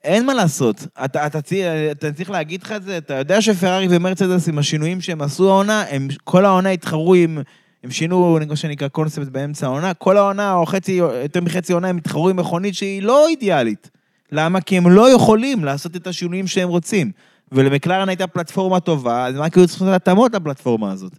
אין 0.04 0.26
מה 0.26 0.34
לעשות. 0.34 0.88
אתה, 1.06 1.26
אתה, 1.28 1.42
צי- 1.42 1.64
אתה 1.92 2.12
צריך 2.12 2.30
להגיד 2.32 2.64
לך 2.64 2.72
את 2.72 2.84
זה, 2.84 2.98
אתה 2.98 3.14
יודע 3.14 3.42
שפרארי 3.42 3.88
ומרצדס 3.90 4.48
עם 4.50 4.58
השינויים 4.58 5.02
שהם 5.02 5.22
עשו 5.22 5.50
העונה, 5.50 5.84
הם 5.90 6.08
כל 6.24 6.46
העונה 6.46 6.70
התחרו 6.70 7.14
עם... 7.14 7.40
הם 7.84 7.92
שינו, 7.92 8.40
מה 8.50 8.56
שנקרא, 8.56 8.88
קונספט 8.88 9.28
באמצע 9.28 9.66
העונה, 9.66 9.94
כל 9.94 10.18
העונה, 10.18 10.54
או 10.54 10.66
חצי, 10.66 10.92
יותר 10.92 11.42
מחצי 11.42 11.74
עונה, 11.74 11.88
הם 11.88 11.98
התחרו 11.98 12.30
עם 12.30 12.36
מכונית 12.36 12.76
שהיא 12.76 13.04
לא 13.04 13.28
אידיאלית. 13.28 13.90
למה? 14.34 14.62
כי 14.62 14.78
הם 14.78 14.90
לא 14.90 15.16
יכולים 15.16 15.66
לעשות 15.66 15.96
את 15.96 16.08
השינויים 16.08 16.48
שהם 16.48 16.70
רוצים. 16.70 17.12
ולמקלרן 17.52 18.10
הייתה 18.10 18.28
פלטפורמה 18.28 18.80
טובה, 18.80 19.26
אז 19.26 19.36
מה 19.36 19.50
כאילו 19.50 19.68
צריכים 19.68 19.88
לעשות 19.88 20.02
התאמות 20.02 20.36
לפלטפורמה 20.36 20.92
הזאת? 20.92 21.14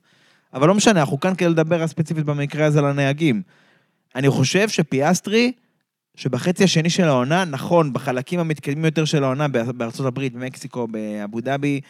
אבל 0.54 0.68
לא 0.68 0.74
משנה, 0.74 1.00
אנחנו 1.00 1.20
כאן 1.20 1.34
כדי 1.34 1.48
לדבר 1.48 1.86
ספציפית 1.86 2.24
במקרה 2.24 2.66
הזה 2.66 2.78
על 2.78 2.84
הנהגים. 2.84 3.42
אני 4.14 4.30
חושב 4.30 4.68
שפיאסטרי, 4.68 5.52
שבחצי 6.16 6.64
השני 6.64 6.90
של 6.90 7.04
העונה, 7.04 7.44
נכון, 7.44 7.92
בחלקים 7.92 8.40
המתקדמים 8.40 8.84
יותר 8.84 9.04
של 9.04 9.24
העונה, 9.24 9.48
בארצות 9.48 10.06
הברית, 10.06 10.32
במקסיקו, 10.32 10.88
באבו 10.88 11.40
דאבי, 11.40 11.80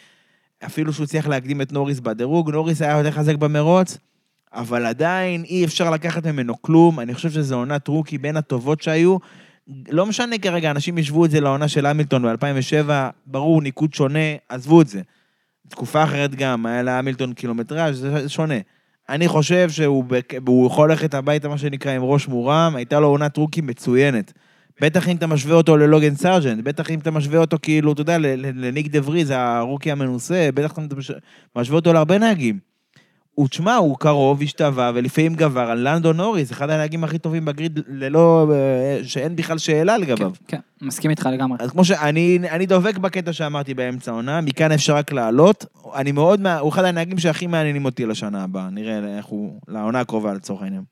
אפילו 0.65 0.93
שהוא 0.93 1.03
הצליח 1.03 1.27
להקדים 1.27 1.61
את 1.61 1.71
נוריס 1.71 1.99
בדירוג, 1.99 2.51
נוריס 2.51 2.81
היה 2.81 2.97
יותר 2.97 3.11
חזק 3.11 3.35
במרוץ, 3.35 3.97
אבל 4.53 4.85
עדיין 4.85 5.43
אי 5.43 5.65
אפשר 5.65 5.89
לקחת 5.89 6.25
ממנו 6.25 6.61
כלום, 6.61 6.99
אני 6.99 7.13
חושב 7.13 7.31
שזו 7.31 7.55
עונת 7.55 7.87
רוקי 7.87 8.17
בין 8.17 8.37
הטובות 8.37 8.81
שהיו. 8.81 9.17
לא 9.89 10.05
משנה 10.05 10.37
כרגע, 10.37 10.71
אנשים 10.71 10.97
ישוו 10.97 11.25
את 11.25 11.31
זה 11.31 11.41
לעונה 11.41 11.67
של 11.67 11.85
המילטון 11.85 12.23
ב-2007, 12.23 12.89
ברור, 13.25 13.61
ניקוד 13.61 13.93
שונה, 13.93 14.19
עזבו 14.49 14.81
את 14.81 14.87
זה. 14.87 15.01
תקופה 15.69 16.03
אחרת 16.03 16.35
גם, 16.35 16.65
היה 16.65 16.81
להמילטון 16.81 17.33
קילומטראז', 17.33 17.99
זה 17.99 18.29
שונה. 18.29 18.55
אני 19.09 19.27
חושב 19.27 19.69
שהוא 19.69 20.03
בק... 20.03 20.33
יכול 20.65 20.89
ללכת 20.89 21.13
הביתה, 21.13 21.47
מה 21.49 21.57
שנקרא, 21.57 21.91
עם 21.91 22.03
ראש 22.03 22.27
מורם, 22.27 22.73
הייתה 22.75 22.99
לו 22.99 23.07
עונת 23.07 23.37
rookie 23.37 23.61
מצוינת. 23.61 24.33
בטח 24.81 25.09
אם 25.09 25.15
אתה 25.15 25.27
משווה 25.27 25.55
אותו 25.55 25.77
ללוגן 25.77 26.15
סארג'נט, 26.15 26.63
בטח 26.63 26.91
אם 26.91 26.99
אתה 26.99 27.11
משווה 27.11 27.39
אותו 27.39 27.57
כאילו, 27.61 27.93
אתה 27.93 28.01
יודע, 28.01 28.17
לניק 28.37 28.87
דה 28.87 28.99
וריז, 29.03 29.29
ה 29.35 29.43
rookie 29.43 29.91
המנוסה, 29.91 30.49
בטח 30.53 30.79
אם 30.79 30.85
אתה 30.85 30.95
מש- 30.95 31.11
משווה 31.55 31.75
אותו 31.75 31.93
להרבה 31.93 32.17
נהגים. 32.17 32.74
הוא, 33.35 33.47
תשמע, 33.47 33.75
הוא 33.75 33.97
קרוב, 33.97 34.41
השתווה, 34.41 34.91
ולפעמים 34.95 35.35
גבר 35.35 35.61
על 35.69 35.87
לנדו 35.87 36.13
נוריס, 36.13 36.51
אחד 36.51 36.69
הנהגים 36.69 37.03
הכי 37.03 37.17
טובים 37.17 37.45
ב 37.45 37.51
grid, 37.51 37.79
ללא... 37.87 38.47
אה, 38.53 38.99
שאין 39.03 39.35
בכלל 39.35 39.57
שאלה 39.57 39.97
לגביו. 39.97 40.31
כן, 40.47 40.59
מסכים 40.81 41.11
איתך 41.11 41.29
לגמרי. 41.33 41.57
אז 41.61 41.69
כמו 41.71 41.85
שאני 41.85 42.39
אני 42.51 42.65
דבק 42.65 42.97
בקטע 42.97 43.33
שאמרתי 43.33 43.73
באמצע 43.73 44.11
העונה, 44.11 44.41
מכאן 44.41 44.71
אפשר 44.71 44.95
רק 44.95 45.11
לעלות. 45.11 45.65
אני 45.95 46.11
מאוד, 46.11 46.39
מה- 46.39 46.59
הוא 46.59 46.69
אחד 46.71 46.83
הנהגים 46.83 47.19
שהכי 47.19 47.47
מעניינים 47.47 47.85
אותי 47.85 48.05
לשנה 48.05 48.43
הבאה. 48.43 48.69
נראה 48.69 49.17
איך 49.17 49.25
הוא, 49.25 49.59
לעונה 49.67 49.99
הקרובה 49.99 50.33
לצורך 50.33 50.61
העניין. 50.61 50.83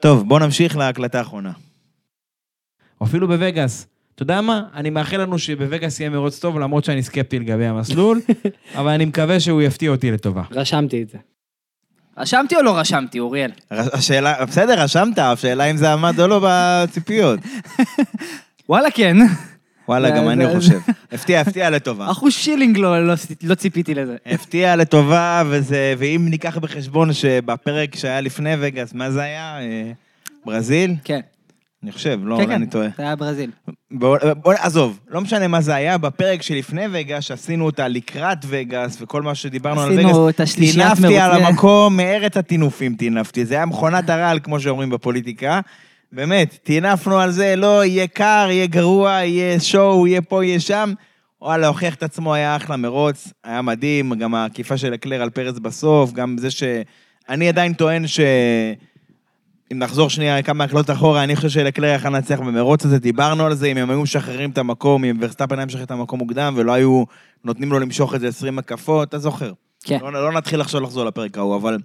טוב, 0.00 0.28
בוא 0.28 0.40
נמשיך 0.40 0.76
להקלטה 0.76 1.18
האחרונה. 1.18 1.52
אפילו 3.02 3.28
בווגאס. 3.28 3.86
אתה 4.20 4.32
יודע 4.32 4.40
מה? 4.40 4.62
אני 4.74 4.90
מאחל 4.90 5.16
לנו 5.20 5.38
שבווגאס 5.38 6.00
יהיה 6.00 6.10
מרוץ 6.10 6.38
טוב, 6.38 6.58
למרות 6.58 6.84
שאני 6.84 7.02
סקפטי 7.02 7.38
לגבי 7.38 7.66
המסלול, 7.66 8.20
אבל 8.78 8.88
אני 8.88 9.04
מקווה 9.04 9.40
שהוא 9.40 9.62
יפתיע 9.62 9.90
אותי 9.90 10.10
לטובה. 10.10 10.42
רשמתי 10.50 11.02
את 11.02 11.08
זה. 11.08 11.18
רשמתי 12.18 12.56
או 12.56 12.62
לא 12.62 12.78
רשמתי, 12.78 13.18
אוריאל? 13.20 13.50
השאלה, 13.70 14.44
בסדר, 14.44 14.80
רשמת, 14.82 15.18
השאלה 15.18 15.64
אם 15.64 15.76
זה 15.76 15.92
עמד 15.92 16.20
או 16.20 16.26
לא 16.26 16.40
בציפיות. 16.44 17.40
וואלה, 18.68 18.90
כן. 18.90 19.16
וואלה, 19.88 20.10
גם 20.10 20.28
אני 20.28 20.54
חושב. 20.54 20.78
הפתיע, 21.12 21.40
הפתיע 21.40 21.70
לטובה. 21.70 22.10
אחוז 22.10 22.32
שילינג 22.32 22.78
לא- 22.78 23.06
לא- 23.06 23.14
לא 23.42 23.54
ציפיתי 23.54 23.94
לזה. 23.94 24.16
הפתיע 24.26 24.76
לטובה, 24.76 25.42
ואם 25.98 26.26
ניקח 26.30 26.58
בחשבון 26.58 27.12
שבפרק 27.12 27.96
שהיה 27.96 28.20
לפני 28.20 28.50
וגאס, 28.60 28.94
מה 28.94 29.10
זה 29.10 29.22
היה? 29.22 29.58
אה, 29.60 29.92
ברזיל? 30.46 30.94
כן. 31.04 31.20
אני 31.82 31.92
חושב, 31.92 32.20
לא, 32.22 32.36
כן, 32.36 32.42
אולי 32.42 32.46
כן, 32.46 32.52
אני 32.52 32.66
טועה. 32.66 32.88
זה 32.96 33.02
היה 33.02 33.16
ברזיל. 33.16 33.50
בוא, 33.90 34.18
בוא, 34.42 34.52
עזוב, 34.58 35.00
לא 35.08 35.20
משנה 35.20 35.48
מה 35.48 35.60
זה 35.60 35.74
היה, 35.74 35.98
בפרק 35.98 36.42
שלפני 36.42 36.84
וגאס, 36.92 37.24
שעשינו 37.24 37.66
אותה 37.66 37.88
לקראת 37.88 38.38
וגאס, 38.46 39.02
וכל 39.02 39.22
מה 39.22 39.34
שדיברנו 39.34 39.80
על 39.80 39.92
וגאס, 39.92 40.04
עשינו 40.04 40.28
את 40.28 40.40
השלישיית 40.40 40.86
טינפתי 40.94 41.18
על 41.18 41.30
המקום, 41.30 41.96
מארץ 41.96 42.36
הטינופים 42.36 42.94
טינפתי. 42.94 43.44
זה 43.44 43.54
היה 43.54 43.66
מכונת 43.66 44.10
הרעל, 44.10 44.38
כמו 44.42 44.60
שאומרים 44.60 44.90
בפוליטיקה. 44.90 45.60
באמת, 46.12 46.58
טינפנו 46.62 47.18
על 47.18 47.30
זה, 47.30 47.56
לא, 47.56 47.84
יהיה 47.84 48.06
קר, 48.06 48.46
יהיה 48.50 48.66
גרוע, 48.66 49.10
יהיה 49.10 49.60
show, 49.60 50.06
יהיה 50.06 50.22
פה, 50.22 50.44
יהיה 50.44 50.60
שם. 50.60 50.92
וואלה, 51.42 51.66
הוכיח 51.66 51.94
את 51.94 52.02
עצמו, 52.02 52.34
היה 52.34 52.56
אחלה 52.56 52.76
מרוץ, 52.76 53.32
היה 53.44 53.62
מדהים, 53.62 54.14
גם 54.14 54.34
העקיפה 54.34 54.76
של 54.76 54.94
לקלר 54.94 55.22
על 55.22 55.30
פרץ 55.30 55.58
בסוף, 55.58 56.12
גם 56.12 56.36
זה 56.38 56.50
ש... 56.50 56.62
אני 57.28 57.48
עדיין 57.48 57.72
טוען 57.72 58.06
ש... 58.06 58.20
אם 59.72 59.78
נחזור 59.78 60.10
שנייה 60.10 60.42
כמה 60.42 60.64
הקלטות 60.64 60.90
אחורה, 60.90 61.24
אני 61.24 61.36
חושב 61.36 61.48
שלקלר 61.48 61.94
יכול 61.94 62.10
לנצח 62.10 62.38
במרוץ 62.40 62.84
הזה, 62.84 62.98
דיברנו 62.98 63.46
על 63.46 63.54
זה, 63.54 63.66
אם 63.66 63.76
הם 63.76 63.90
היו 63.90 64.02
משחררים 64.02 64.50
את 64.50 64.58
המקום, 64.58 65.04
אם 65.04 65.18
ורסטאפן 65.20 65.58
היה 65.58 65.66
משחרר 65.66 65.82
את 65.82 65.90
המקום 65.90 66.18
מוקדם, 66.18 66.54
ולא 66.56 66.72
היו 66.72 67.04
נותנים 67.44 67.72
לו 67.72 67.78
למשוך 67.78 68.14
את 68.14 68.20
זה 68.20 68.28
20 68.28 68.58
הקפות, 68.58 69.08
אתה 69.08 69.18
זוכר. 69.18 69.52
כן. 69.84 69.98
לא, 70.02 70.12
לא 70.12 70.32
נתחיל 70.32 70.60
עכשיו 70.60 70.80
לחזור 70.80 71.04
לפרק 71.04 71.38
ההוא, 71.38 71.56
אבל... 71.56 71.78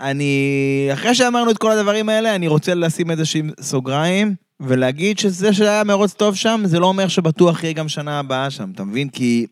אני... 0.00 0.88
אחרי 0.92 1.14
שאמרנו 1.14 1.50
את 1.50 1.58
כל 1.58 1.70
הדברים 1.70 2.08
האלה, 2.08 2.34
אני 2.34 2.48
רוצה 2.48 2.74
לשים 2.74 3.10
איזשהם 3.10 3.50
סוגריים, 3.60 4.34
ולהגיד 4.60 5.18
שזה 5.18 5.52
שהיה 5.52 5.84
מרוץ 5.84 6.12
טוב 6.12 6.34
שם, 6.34 6.60
זה 6.64 6.80
לא 6.80 6.86
אומר 6.86 7.08
שבטוח 7.08 7.64
יהיה 7.64 7.72
גם 7.72 7.88
שנה 7.88 8.18
הבאה 8.18 8.50
שם, 8.50 8.70
אתה 8.74 8.84
מבין? 8.84 9.08
כי 9.08 9.46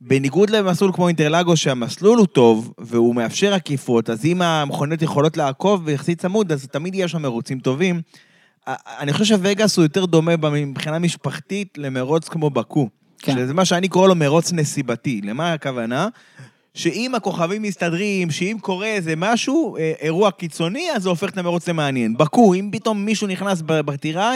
בניגוד 0.00 0.50
למסלול 0.50 0.92
כמו 0.92 1.08
אינטרלגו, 1.08 1.56
שהמסלול 1.56 2.18
הוא 2.18 2.26
טוב, 2.26 2.72
והוא 2.78 3.14
מאפשר 3.14 3.54
עקיפות, 3.54 4.10
אז 4.10 4.24
אם 4.24 4.42
המכוניות 4.42 5.02
יכולות 5.02 5.36
לעקוב 5.36 5.82
ויחסית 5.84 6.20
צמוד, 6.20 6.52
אז 6.52 6.66
תמיד 6.66 6.94
יש 6.94 7.12
שם 7.12 7.22
מרוצים 7.22 7.60
טובים. 7.60 8.00
אני 8.66 9.12
חושב 9.12 9.24
שווגאס 9.24 9.76
הוא 9.76 9.82
יותר 9.82 10.04
דומה 10.04 10.36
מבחינה 10.36 10.98
משפחתית 10.98 11.78
למרוץ 11.78 12.28
כמו 12.28 12.50
בקו. 12.50 12.88
כן. 13.18 13.32
שזה 13.34 13.54
מה 13.54 13.64
שאני 13.64 13.88
קורא 13.88 14.08
לו 14.08 14.14
מרוץ 14.14 14.52
נסיבתי. 14.52 15.20
למה 15.24 15.52
הכוונה? 15.52 16.08
שאם 16.74 17.14
הכוכבים 17.14 17.62
מסתדרים, 17.62 18.30
שאם 18.30 18.56
קורה 18.60 18.86
איזה 18.86 19.14
משהו, 19.16 19.76
אה, 19.76 19.92
אירוע 20.00 20.30
קיצוני, 20.30 20.86
אז 20.94 21.02
זה 21.02 21.08
הופך 21.08 21.30
את 21.30 21.38
המרוץ 21.38 21.68
למעניין. 21.68 22.16
בבאקו, 22.16 22.54
אם 22.54 22.68
פתאום 22.72 23.04
מישהו 23.04 23.26
נכנס 23.26 23.62
בטירה 23.66 24.34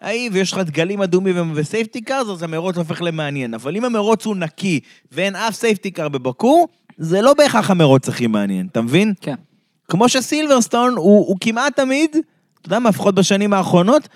ההיא 0.00 0.30
ויש 0.32 0.52
לך 0.52 0.58
דגלים 0.58 1.02
אדומים 1.02 1.52
ו 1.54 1.61
safety 1.61 2.00
cars, 2.00 2.28
אז 2.28 2.42
המרוץ 2.42 2.76
הופך 2.76 3.02
למעניין. 3.02 3.54
אבל 3.54 3.76
אם 3.76 3.84
המרוץ 3.84 4.26
הוא 4.26 4.36
נקי 4.36 4.80
ואין 5.12 5.36
אף 5.36 5.54
safety 5.54 5.90
car 5.90 6.08
בבאקו, 6.08 6.68
זה 6.98 7.22
לא 7.22 7.34
בהכרח 7.34 7.70
המרוץ 7.70 8.08
הכי 8.08 8.26
מעניין, 8.26 8.66
אתה 8.72 8.80
מבין? 8.80 9.12
כן. 9.20 9.34
כמו 9.88 10.08
שסילברסטון 10.08 10.96
הוא, 10.96 11.26
הוא 11.28 11.36
כמעט 11.40 11.76
תמיד, 11.76 12.10
אתה 12.10 12.68
יודע 12.68 12.78
מה, 12.78 12.88
לפחות 12.88 13.14
בשנים 13.14 13.52
האחרונות, 13.52 14.08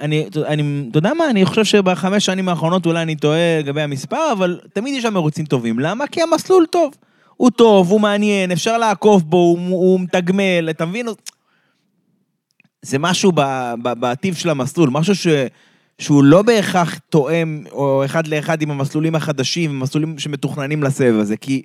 אני, 0.00 0.26
אני, 0.46 0.84
אתה 0.90 0.98
יודע 0.98 1.14
מה, 1.14 1.30
אני 1.30 1.44
חושב 1.44 1.64
שבחמש 1.64 2.26
שנים 2.26 2.48
האחרונות 2.48 2.86
אולי 2.86 3.02
אני 3.02 3.16
טועה 3.16 3.58
לגבי 3.58 3.82
המספר, 3.82 4.32
אבל 4.32 4.60
תמיד 4.72 4.94
יש 4.94 5.02
שם 5.02 5.14
מרוצים 5.14 5.46
טובים. 5.46 5.78
למה? 5.78 6.06
כי 6.06 6.22
המסלול 6.22 6.66
טוב. 6.70 6.94
הוא 7.36 7.50
טוב, 7.50 7.90
הוא 7.90 8.00
מעניין, 8.00 8.52
אפשר 8.52 8.78
לעקוף 8.78 9.22
בו, 9.22 9.36
הוא, 9.36 9.58
הוא 9.68 10.00
מתגמל, 10.00 10.70
אתה 10.70 10.86
מבין? 10.86 11.06
זה 12.82 12.98
משהו 12.98 13.32
בטיב 13.82 14.34
של 14.34 14.50
המסלול, 14.50 14.90
משהו 14.90 15.14
ש, 15.14 15.26
שהוא 15.98 16.24
לא 16.24 16.42
בהכרח 16.42 16.98
תואם, 17.08 17.64
או 17.70 18.04
אחד 18.04 18.26
לאחד 18.26 18.62
עם 18.62 18.70
המסלולים 18.70 19.14
החדשים, 19.14 19.70
המסלולים 19.70 20.18
שמתוכננים 20.18 20.82
לסבב 20.82 21.14
הזה, 21.18 21.36
כי, 21.36 21.62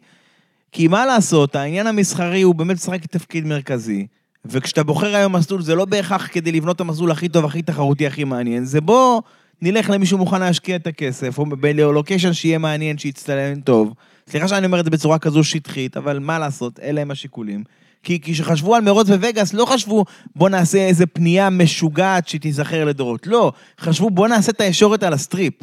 כי 0.72 0.88
מה 0.88 1.06
לעשות, 1.06 1.56
העניין 1.56 1.88
המסחרי 1.88 2.42
הוא 2.42 2.56
באמת 2.56 2.76
משחק 2.76 3.06
תפקיד 3.06 3.46
מרכזי, 3.46 4.08
וכשאתה 4.50 4.84
בוחר 4.84 5.16
היום 5.16 5.36
מסלול, 5.36 5.62
זה 5.62 5.76
לא 5.76 5.86
בהכרח 5.86 6.28
כדי 6.32 6.52
לבנות 6.52 6.76
את 6.76 6.82
המסלול 6.82 7.12
הכי 7.12 7.30
טוב, 7.30 7.46
הכי 7.46 7.62
תחרותי, 7.62 8.08
הכי 8.08 8.24
מעניין, 8.24 8.66
זה 8.66 8.82
בוא 8.82 9.22
נלך 9.62 9.90
למישהו 9.90 10.18
מוכן 10.18 10.40
להשקיע 10.40 10.76
את 10.76 10.88
הכסף, 10.88 11.38
או 11.38 11.46
בלוקיישן 11.46 12.34
שיהיה 12.34 12.58
מעניין, 12.58 12.98
שיצטלם 12.98 13.62
טוב. 13.62 13.94
סליחה 14.30 14.48
שאני 14.48 14.66
אומר 14.66 14.80
את 14.80 14.86
זה 14.86 14.92
בצורה 14.92 15.20
כזו 15.20 15.44
שטחית, 15.44 15.98
אבל 15.98 16.20
מה 16.20 16.40
לעשות, 16.40 16.80
אלה 16.80 17.02
הם 17.02 17.12
השיקולים. 17.12 17.64
כי 18.04 18.20
כשחשבו 18.22 18.76
על 18.76 18.82
מרוץ 18.82 19.10
בווגאס, 19.10 19.54
לא 19.54 19.66
חשבו 19.66 20.06
בוא 20.36 20.50
נעשה 20.50 20.78
איזה 20.78 21.06
פנייה 21.06 21.50
משוגעת 21.50 22.28
שתיזכר 22.28 22.86
לדורות. 22.86 23.28
לא, 23.28 23.52
חשבו 23.80 24.10
בוא 24.10 24.28
נעשה 24.28 24.52
את 24.52 24.62
הישורת 24.62 25.04
על 25.04 25.14
ה 25.14 25.20
strip. 25.20 25.54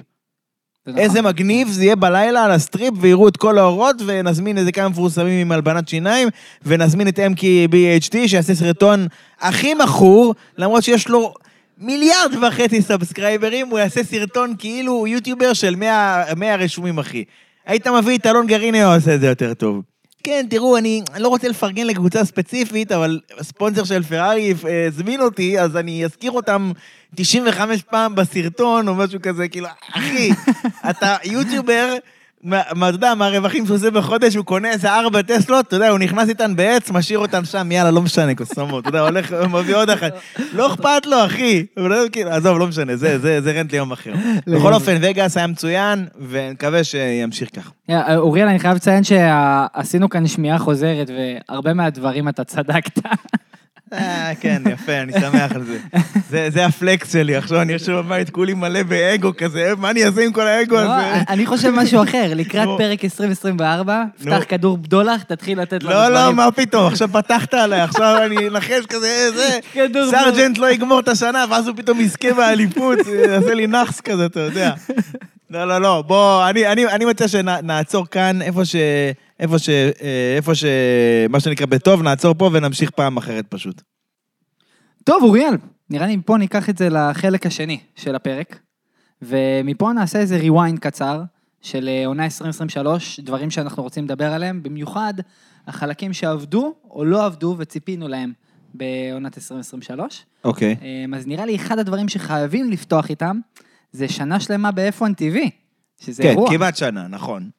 נכון. 0.87 1.01
איזה 1.01 1.23
מגניב 1.23 1.68
זה 1.68 1.85
יהיה 1.85 1.97
בלילה 1.97 2.45
על 2.45 2.51
ה 2.51 2.58
strip 2.58 2.94
ויראו 3.01 3.29
את 3.29 3.37
כל 3.37 3.59
האורות 3.59 3.97
ונזמין 4.07 4.59
איזה 4.59 4.73
כמה 4.73 4.88
מפורסמים 4.88 5.40
עם 5.40 5.53
הלבנת 5.53 5.88
שיניים 5.88 6.29
ונזמין 6.66 7.09
את 7.09 7.18
MKBHD 7.18 8.29
שיעשה 8.29 8.55
סרטון 8.55 9.07
הכי 9.40 9.75
מכור 9.75 10.35
למרות 10.59 10.83
שיש 10.83 11.09
לו 11.09 11.35
מיליארד 11.79 12.35
וחצי 12.42 12.83
סאבסקרייברים 12.83 13.68
הוא 13.68 13.79
יעשה 13.79 14.05
סרטון 14.05 14.55
כאילו 14.59 15.07
יוטיובר 15.07 15.53
של 15.53 15.77
100, 15.77 16.25
100 16.37 16.57
רשומים 16.57 16.99
אחי. 16.99 17.25
היית 17.66 17.87
מביא 17.87 18.18
את 18.18 18.27
אלון 18.27 18.47
גריני 18.47 18.83
הוא 18.83 18.97
עושה 18.97 19.14
את 19.14 19.21
זה 19.21 19.27
יותר 19.27 19.55
טוב. 19.55 19.91
כן, 20.24 20.46
תראו, 20.50 20.76
אני, 20.76 21.02
אני 21.14 21.22
לא 21.22 21.28
רוצה 21.28 21.48
לפרגן 21.48 21.87
לקבוצה 21.87 22.24
ספציפית, 22.24 22.92
אבל 22.92 23.20
הספונסר 23.38 23.85
של 23.85 24.02
פרארי 24.02 24.54
אה, 24.68 24.87
הזמין 24.87 25.20
אותי, 25.20 25.61
אז 25.61 25.76
אני 25.76 26.04
אזכיר 26.04 26.30
אותם 26.30 26.72
95 27.14 27.82
פעם 27.82 28.14
בסרטון 28.14 28.88
או 28.88 28.94
משהו 28.94 29.22
כזה, 29.22 29.48
כאילו, 29.48 29.68
אחי, 29.92 30.30
אתה 30.90 31.16
יוטיובר, 31.24 31.94
מה, 32.42 32.88
אתה 32.88 32.96
יודע, 32.96 33.14
מהרווחים 33.14 33.66
שהוא 33.66 33.76
עושה 33.76 33.90
בחודש, 33.90 34.37
הוא 34.37 34.44
קונה 34.44 34.70
איזה 34.70 34.92
ארבע 34.92 35.22
טסלות, 35.22 35.66
אתה 35.68 35.76
יודע, 35.76 35.88
הוא 35.88 35.98
נכנס 35.98 36.28
איתן 36.28 36.57
בעץ, 36.57 36.90
משאיר 36.90 37.18
אותן 37.18 37.44
שם, 37.44 37.72
יאללה, 37.72 37.90
לא 37.90 38.02
משנה, 38.02 38.35
קוסומות, 38.35 38.81
אתה 38.81 38.88
יודע, 38.88 39.00
הולך, 39.00 39.33
מביא 39.33 39.76
עוד 39.76 39.90
אחת. 39.90 40.12
לא 40.52 40.66
אכפת 40.66 41.07
לו, 41.07 41.26
אחי. 41.26 41.66
לא, 41.76 41.96
כאילו, 42.12 42.31
עזוב, 42.31 42.59
לא 42.59 42.66
משנה, 42.66 42.96
זה, 42.96 43.18
זה, 43.18 43.40
זה 43.40 43.52
רנט 43.52 43.72
ליום 43.72 43.92
אחר. 43.92 44.12
בכל 44.46 44.74
אופן, 44.74 44.96
וגאס 45.00 45.37
היה 45.37 45.46
מצוין, 45.46 46.07
ונקווה 46.28 46.85
שימשיך 46.85 47.48
ככה. 47.57 47.70
אה, 47.90 48.16
אוריאל, 48.16 48.48
אני 48.48 48.59
חייב 48.59 48.76
לציין 48.76 49.05
שעשינו 49.05 50.09
כאן 50.09 50.26
שמיעה 50.26 50.59
חוזרת, 50.59 51.11
והרבה 51.48 51.74
מהדברים 51.74 52.28
אתה 52.28 52.44
צדקת. 52.44 52.98
אה, 53.92 54.33
כן, 54.40 54.62
יפה, 54.70 54.92
אני 54.92 55.12
שמח 55.12 55.52
על 55.52 55.64
זה. 55.64 55.78
זה, 56.48 56.66
הפלקס 56.66 57.12
שלי, 57.12 57.37
עכשיו 57.37 57.62
אני 57.62 57.72
יושב 57.72 57.92
בבית 57.92 58.31
כולי 58.31 58.55
מלא 58.55 58.83
באגו 58.83 59.33
כזה, 59.37 59.72
מה 59.78 59.90
אני 59.90 60.05
אעשה 60.05 60.24
עם 60.24 60.33
כל 60.33 60.46
האגו 60.46 60.74
לא, 60.74 60.81
הזה? 60.81 61.22
אני 61.28 61.46
חושב 61.46 61.70
משהו 61.70 62.02
אחר, 62.02 62.33
לקראת. 62.35 62.68
פרק 62.78 63.05
2024, 63.05 64.05
נו. 64.20 64.33
פתח 64.33 64.44
כדור 64.48 64.78
בדולח, 64.78 65.22
תתחיל 65.22 65.61
לתת 65.61 65.83
לנו 65.83 65.92
לא, 65.92 66.09
לא, 66.09 66.20
דברים. 66.20 66.37
מה 66.37 66.52
פתאום, 66.52 66.87
עכשיו 66.87 67.09
פתחת 67.12 67.55
עליי, 67.55 67.81
עכשיו 67.81 68.22
אני 68.26 68.48
אנחש 68.48 68.87
כזה, 68.88 69.07
אה, 69.07 69.31
זה, 69.31 69.59
סרג'נט 70.11 70.59
לא 70.59 70.70
יגמור 70.70 71.00
את 71.00 71.09
השנה, 71.09 71.44
ואז 71.50 71.68
הוא 71.68 71.76
פתאום 71.76 72.00
יזכה 72.00 72.33
באליפות, 72.33 72.98
יעשה 73.28 73.55
לי 73.55 73.66
נאחס 73.66 74.00
כזה, 74.00 74.26
אתה 74.26 74.40
יודע. 74.40 74.72
לא, 75.50 75.64
לא, 75.64 75.78
לא, 75.78 76.02
בוא, 76.07 76.48
אני 76.90 77.05
מציע 77.05 77.28
שנעצור 77.28 78.07
כאן, 78.07 78.42
איפה 78.42 78.64
ש... 78.64 78.76
איפה 79.42 79.59
ש... 79.59 79.68
אה, 79.68 80.35
איפה 80.37 80.55
ש... 80.55 80.64
מה 81.31 81.40
שנקרא 81.40 81.66
בטוב, 81.66 82.02
נעצור 82.02 82.35
פה 82.35 82.50
ונמשיך 82.52 82.90
פעם 82.90 83.16
אחרת 83.16 83.44
פשוט. 83.48 83.83
טוב, 85.05 85.22
אוריאל, 85.22 85.55
נראה 85.90 86.07
לי 86.07 86.16
מפה 86.16 86.37
ניקח 86.37 86.70
את 86.70 86.78
זה 86.78 86.88
לחלק 86.88 87.46
השני 87.46 87.78
של 87.96 88.14
הפרק, 88.14 88.59
ומפה 89.22 89.92
נעשה 89.92 90.18
איזה 90.18 90.40
rewind 90.40 90.78
קצר 90.81 91.22
של 91.61 91.88
אה, 91.88 92.07
עונה 92.07 92.24
2023, 92.24 93.20
דברים 93.20 93.50
שאנחנו 93.50 93.83
רוצים 93.83 94.05
לדבר 94.05 94.33
עליהם, 94.33 94.62
במיוחד 94.62 95.14
החלקים 95.66 96.12
שעבדו 96.12 96.74
או 96.90 97.05
לא 97.05 97.24
עבדו 97.24 97.55
וציפינו 97.59 98.09
להם 98.09 98.33
בעונת 98.74 99.38
2023. 99.38 100.24
אוקיי. 100.44 100.76
אה, 100.83 101.16
אז 101.16 101.26
נראה 101.26 101.46
לי 101.46 101.57
אחד 101.57 101.78
הדברים 101.78 102.09
שחייבים 102.09 102.70
לפתוח 102.70 103.11
איתם, 103.11 103.38
זה 103.92 104.09
שנה 104.09 104.40
שלמה 104.40 104.70
ב-F1 104.70 105.02
TV, 105.02 105.50
שזה 106.00 106.22
כן, 106.22 106.28
אירוע. 106.28 106.50
כמעט 106.50 106.76
שנה, 106.76 107.09
נכון. 107.09 107.50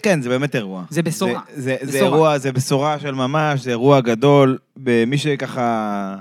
כן, 0.00 0.22
זה 0.22 0.28
באמת 0.28 0.56
אירוע. 0.56 0.84
זה 0.90 1.02
בשורה. 1.02 1.40
זה, 1.54 1.62
זה, 1.62 1.76
זה 1.80 1.86
בשורה. 1.86 2.04
אירוע, 2.04 2.38
זה 2.38 2.52
בשורה 2.52 2.98
של 2.98 3.14
ממש, 3.14 3.60
זה 3.60 3.70
אירוע 3.70 4.00
גדול. 4.00 4.58
במי 4.76 5.18
שככה 5.18 6.16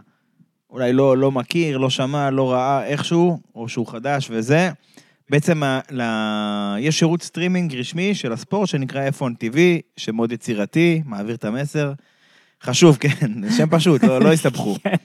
אולי 0.70 0.94
לא, 0.94 1.18
לא 1.18 1.32
מכיר, 1.32 1.78
לא 1.78 1.90
שמע, 1.90 2.30
לא 2.30 2.52
ראה 2.52 2.86
איכשהו, 2.86 3.40
או 3.56 3.70
שהוא 3.70 3.88
חדש 3.88 4.28
וזה, 4.32 4.72
בעצם 5.30 5.64
ה, 5.64 5.80
ל... 5.92 6.02
יש 6.80 7.00
שירות 7.00 7.24
סטרימינג 7.24 7.76
רשמי 7.76 8.16
של 8.16 8.34
הספורט 8.34 8.70
שנקרא 8.70 9.10
F1 9.10 9.22
TV, 9.22 9.58
שמאוד 9.98 10.32
יצירתי, 10.32 11.02
מעביר 11.06 11.36
את 11.36 11.46
המסר. 11.46 11.94
חשוב, 12.64 12.98
כן, 13.02 13.44
זה 13.44 13.58
שם 13.58 13.70
פשוט, 13.70 14.04
לא, 14.04 14.22
לא 14.22 14.34
הסתבכו. 14.34 14.76
כן. 14.84 14.96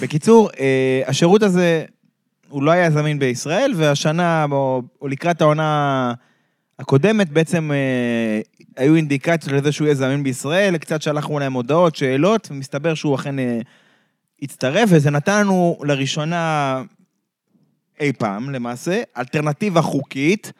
בקיצור, 0.00 0.50
אה, 0.60 1.02
השירות 1.06 1.42
הזה, 1.42 1.84
הוא 2.48 2.62
לא 2.62 2.70
היה 2.70 2.90
זמין 2.90 3.18
בישראל, 3.18 3.72
והשנה, 3.76 4.46
או, 4.50 4.82
או 5.02 5.08
לקראת 5.08 5.40
העונה 5.40 6.12
הקודמת, 6.78 7.30
בעצם 7.30 7.70
אה, 7.72 8.40
היו 8.76 8.94
אינדיקציות 8.94 9.52
לזה 9.52 9.72
שהוא 9.72 9.86
יהיה 9.86 9.94
זמין 9.94 10.22
בישראל, 10.22 10.76
קצת 10.76 11.02
שלחנו 11.02 11.38
להם 11.38 11.52
הודעות, 11.52 11.96
שאלות, 11.96 12.48
ומסתבר 12.50 12.94
שהוא 12.94 13.14
אכן 13.14 13.38
אה, 13.38 13.60
הצטרף, 14.42 14.88
וזה 14.92 15.10
נתן 15.10 15.40
לנו 15.40 15.78
לראשונה 15.82 16.82
אי 18.00 18.12
פעם, 18.12 18.50
למעשה, 18.50 19.02
אלטרנטיבה 19.16 19.82
חוקית, 19.82 20.52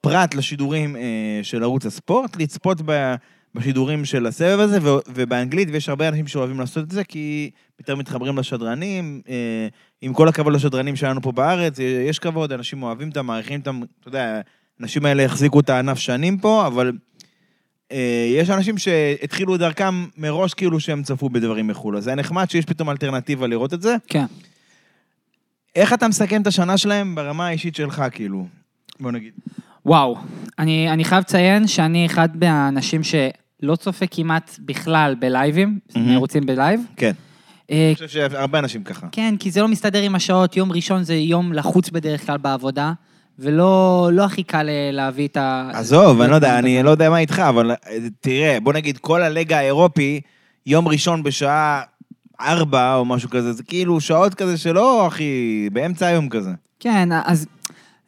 פרט 0.00 0.34
לשידורים 0.34 0.96
אה, 0.96 1.40
של 1.42 1.62
ערוץ 1.62 1.86
הספורט, 1.86 2.36
לצפות 2.36 2.82
ב... 2.84 3.14
בשידורים 3.56 4.04
של 4.04 4.26
הסבב 4.26 4.60
הזה, 4.60 4.78
ו- 4.82 4.98
ובאנגלית, 5.08 5.68
ויש 5.72 5.88
הרבה 5.88 6.08
אנשים 6.08 6.26
שאוהבים 6.26 6.60
לעשות 6.60 6.84
את 6.84 6.90
זה, 6.90 7.04
כי 7.04 7.50
יותר 7.80 7.96
מתחברים 7.96 8.38
לשדרנים, 8.38 9.20
אה, 9.28 9.68
עם 10.00 10.14
כל 10.14 10.28
הכבוד 10.28 10.52
לשדרנים 10.52 10.96
שלנו 10.96 11.22
פה 11.22 11.32
בארץ, 11.32 11.80
אה, 11.80 11.84
יש 11.84 12.18
כבוד, 12.18 12.52
אנשים 12.52 12.82
אוהבים 12.82 13.08
אותם, 13.08 13.26
מעריכים 13.26 13.60
אותם, 13.60 13.80
אתה 14.00 14.08
יודע, 14.08 14.40
האנשים 14.80 15.06
האלה 15.06 15.24
החזיקו 15.24 15.60
את 15.60 15.70
הענף 15.70 15.98
שנים 15.98 16.38
פה, 16.38 16.66
אבל 16.66 16.92
אה, 17.92 18.32
יש 18.36 18.50
אנשים 18.50 18.78
שהתחילו 18.78 19.54
את 19.54 19.60
דרכם 19.60 20.06
מראש 20.16 20.54
כאילו 20.54 20.80
שהם 20.80 21.02
צפו 21.02 21.28
בדברים 21.28 21.66
מחו"ל, 21.66 21.96
אז 21.96 22.04
זה 22.04 22.10
היה 22.10 22.16
נחמד 22.16 22.50
שיש 22.50 22.64
פתאום 22.64 22.90
אלטרנטיבה 22.90 23.46
לראות 23.46 23.74
את 23.74 23.82
זה. 23.82 23.96
כן. 24.06 24.24
איך 25.76 25.92
אתה 25.92 26.08
מסכם 26.08 26.42
את 26.42 26.46
השנה 26.46 26.78
שלהם 26.78 27.14
ברמה 27.14 27.46
האישית 27.46 27.74
שלך, 27.74 28.04
כאילו? 28.12 28.46
בוא 29.00 29.12
נגיד. 29.12 29.32
וואו, 29.86 30.16
אני, 30.58 30.90
אני 30.90 31.04
חייב 31.04 31.20
לציין 31.20 31.66
שאני 31.66 32.06
אחד 32.06 32.28
מהאנשים 32.36 33.00
שלא 33.02 33.76
צופה 33.76 34.06
כמעט 34.06 34.58
בכלל 34.58 35.14
בלייבים, 35.18 35.78
מהמם. 35.94 36.08
מערוצים 36.08 36.46
בלייב. 36.46 36.80
כן. 36.96 37.12
אה, 37.70 37.86
אני 37.86 37.94
חושב 37.94 38.08
שהרבה 38.08 38.58
אנשים 38.58 38.84
ככה. 38.84 39.06
כן, 39.12 39.34
כי 39.38 39.50
זה 39.50 39.60
לא 39.60 39.68
מסתדר 39.68 40.02
עם 40.02 40.14
השעות, 40.14 40.56
יום 40.56 40.72
ראשון 40.72 41.02
זה 41.02 41.14
יום 41.14 41.52
לחוץ 41.52 41.90
בדרך 41.90 42.26
כלל 42.26 42.38
בעבודה, 42.38 42.92
ולא 43.38 44.10
לא 44.12 44.24
הכי 44.24 44.42
קל 44.42 44.68
אה, 44.68 44.90
להביא 44.92 45.28
את 45.28 45.36
ה... 45.36 45.70
עזוב, 45.74 46.20
אני 46.20 46.30
לא 46.30 46.34
יודע, 46.34 46.58
אני 46.58 46.82
לא 46.82 46.90
יודע 46.90 47.10
מה 47.10 47.18
איתך, 47.18 47.38
אבל 47.38 47.70
אה, 47.70 47.76
תראה, 48.20 48.58
בוא 48.62 48.72
נגיד, 48.72 48.98
כל 48.98 49.22
הליגה 49.22 49.58
האירופי, 49.58 50.20
יום 50.66 50.88
ראשון 50.88 51.22
בשעה 51.22 51.82
ארבע 52.40 52.94
או 52.94 53.04
משהו 53.04 53.30
כזה, 53.30 53.52
זה 53.52 53.62
כאילו 53.62 54.00
שעות 54.00 54.34
כזה 54.34 54.58
שלא, 54.58 55.06
אחי, 55.06 55.68
באמצע 55.72 56.06
היום 56.06 56.28
כזה. 56.28 56.50
כן, 56.80 57.08
אז 57.24 57.46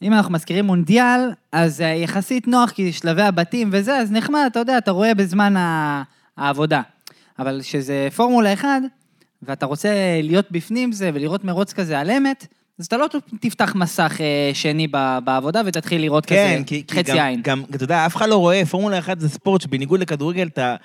אם 0.03 0.13
אנחנו 0.13 0.33
מזכירים 0.33 0.65
מונדיאל, 0.65 1.33
אז 1.53 1.81
אה, 1.81 1.87
יחסית 1.87 2.49
נוח, 2.49 2.71
כי 2.71 2.93
שלבי 2.93 3.23
הבתים 3.23 3.69
וזה, 3.73 3.97
אז 3.97 4.13
נחמד, 4.13 4.45
אתה 4.47 4.59
יודע, 4.59 4.79
אתה 4.79 4.91
רואה 4.91 5.15
בזמן 5.15 5.55
העבודה. 6.37 6.83
אבל 7.39 7.61
כשזה 7.63 8.09
פורמולה 8.17 8.53
1, 8.53 8.69
ואתה 9.43 9.67
רוצה 9.67 9.89
להיות 10.23 10.47
בפנים 10.51 10.93
זה 10.93 11.11
ולראות 11.15 11.45
מרוץ 11.45 11.73
כזה 11.73 12.01
על 12.01 12.11
אמת, 12.11 12.47
אז 12.79 12.87
אתה 12.87 12.97
לא 12.97 13.07
תפתח 13.41 13.73
מסך 13.75 14.17
אה, 14.21 14.51
שני 14.55 14.89
בעבודה 15.25 15.63
ותתחיל 15.67 16.01
לראות 16.01 16.27
כן, 16.27 16.55
כזה 16.55 16.65
כי, 16.67 16.85
חצי 16.91 17.21
עין. 17.21 17.43
גם, 17.43 17.63
אתה 17.71 17.85
יודע, 17.85 18.07
אף 18.07 18.17
אחד 18.17 18.29
לא 18.29 18.37
רואה, 18.37 18.67
פורמולה 18.67 18.99
1 18.99 19.21
זה 19.21 19.29
ספורט 19.29 19.61
שבניגוד 19.61 20.01
לכדורגל, 20.01 20.47
אתה... 20.47 20.77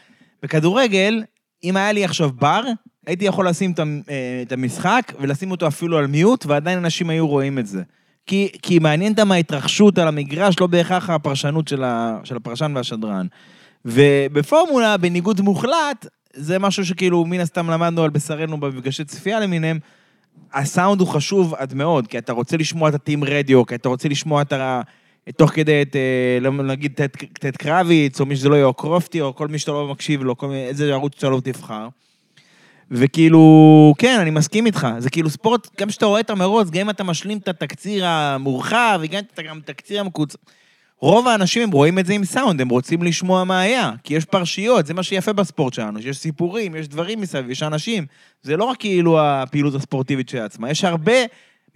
בכדורגל, 0.44 1.24
אם 1.64 1.78
היה 1.78 1.92
לי 1.92 2.06
עכשיו 2.06 2.32
בר, 2.32 2.62
הייתי 3.08 3.26
יכול 3.26 3.48
לשים 3.48 3.74
אה, 3.80 4.42
את 4.48 4.52
המשחק 4.52 5.14
ולשים 5.20 5.52
אותו 5.52 5.68
אפילו 5.68 5.98
על 5.98 6.08
מיוט, 6.08 6.46
ועדיין 6.46 6.78
אנשים 6.78 7.10
היו 7.10 7.28
רואים 7.28 7.60
את 7.60 7.68
זה. 7.68 7.82
כי, 8.26 8.50
כי 8.62 8.80
מעניין 8.80 9.12
אותם 9.12 9.32
ההתרחשות 9.32 9.98
על 9.98 10.08
המגרש, 10.08 10.56
לא 10.60 10.68
בהכרח 10.68 11.10
הפרשנות 11.10 11.68
של, 11.68 11.84
ה, 11.84 12.20
של 12.24 12.36
הפרשן 12.36 12.72
והשדרן. 12.76 13.28
ובפורמולה, 13.86 14.98
בניגוד 14.98 15.42
מוחלט, 15.42 16.08
זה 16.34 16.60
משהו 16.60 16.86
שכאילו 16.86 17.26
מן 17.26 17.40
הסתם 17.40 17.70
למדנו 17.70 18.04
על 18.04 18.10
בשרנו 18.10 18.60
במפגשי 18.60 19.04
צפייה 19.04 19.40
למיניהם, 19.40 19.80
הסאונד 20.54 21.02
הוא 21.02 21.08
חשוב 21.08 21.54
עד 21.54 21.74
מאוד, 21.74 22.08
כי 22.08 22.18
אתה 22.18 22.34
רוצה 22.34 22.58
לשמוע 22.58 22.90
את 22.90 22.94
הטים 22.94 23.24
רדיו, 23.24 23.66
כי 23.66 23.76
אתה 23.76 23.90
רוצה 23.90 24.10
לשמוע 24.10 24.42
את 24.42 24.54
ה... 24.54 24.82
תוך 25.38 25.52
כדי 25.52 25.82
את, 25.82 25.96
אה, 25.96 26.38
לא- 26.42 26.52
נגיד, 26.52 27.00
טד 27.40 27.56
קרביץ, 27.58 28.20
או 28.20 28.26
מי 28.26 28.36
שזה 28.36 28.50
לא 28.50 28.56
יהיה, 28.56 28.66
או 28.66 28.74
קרופטי, 28.74 29.22
או 29.22 29.36
כל 29.36 29.48
מי 29.48 29.60
שאתה 29.60 29.72
לא 29.72 29.88
מקשיב 29.88 30.24
לו, 30.24 30.38
כל 30.38 30.48
מיני, 30.48 30.66
איזה 30.66 30.94
ערוץ 30.94 31.16
שאתה 31.16 31.30
לא 31.30 31.42
תבחר. 31.44 31.88
וכאילו, 32.92 33.94
כן, 33.98 34.20
אני 34.20 34.30
מסכים 34.30 34.66
איתך, 34.66 34.88
זה 34.98 35.10
כאילו 35.10 35.30
ספורט, 35.30 35.82
גם 35.82 35.88
כשאתה 35.88 36.06
רואה 36.06 36.20
את 36.20 36.30
המרוץ, 36.30 36.70
גם 36.70 36.82
אם 36.82 36.90
אתה 36.90 37.04
משלים 37.04 37.38
את 37.38 37.48
התקציר 37.48 38.06
המורחב, 38.06 39.00
וגם 39.02 39.20
אם 39.20 39.26
אתה 39.34 39.42
גם 39.42 39.60
תקציר 39.66 40.00
המקוצר, 40.00 40.38
רוב 41.04 41.28
האנשים 41.28 41.62
הם 41.64 41.72
רואים 41.72 42.00
את 42.00 42.06
זה 42.06 42.14
עם 42.14 42.26
סאונד, 42.26 42.62
הם 42.62 42.70
רוצים 42.70 43.04
לשמוע 43.04 43.44
מה 43.44 43.62
היה, 43.62 43.92
כי 44.04 44.14
יש 44.14 44.26
פרשיות, 44.26 44.86
זה 44.86 44.94
מה 44.94 45.04
שיפה 45.04 45.34
בספורט 45.34 45.74
שלנו, 45.74 46.02
שיש 46.02 46.18
סיפורים, 46.18 46.76
יש 46.76 46.88
דברים 46.88 47.22
מסביב, 47.22 47.50
יש 47.50 47.64
אנשים. 47.64 48.06
זה 48.42 48.58
לא 48.58 48.64
רק 48.64 48.80
כאילו 48.80 49.22
הפעילות 49.22 49.76
הספורטיבית 49.76 50.30
של 50.30 50.38
עצמה, 50.38 50.70
יש 50.70 50.84
הרבה 50.84 51.14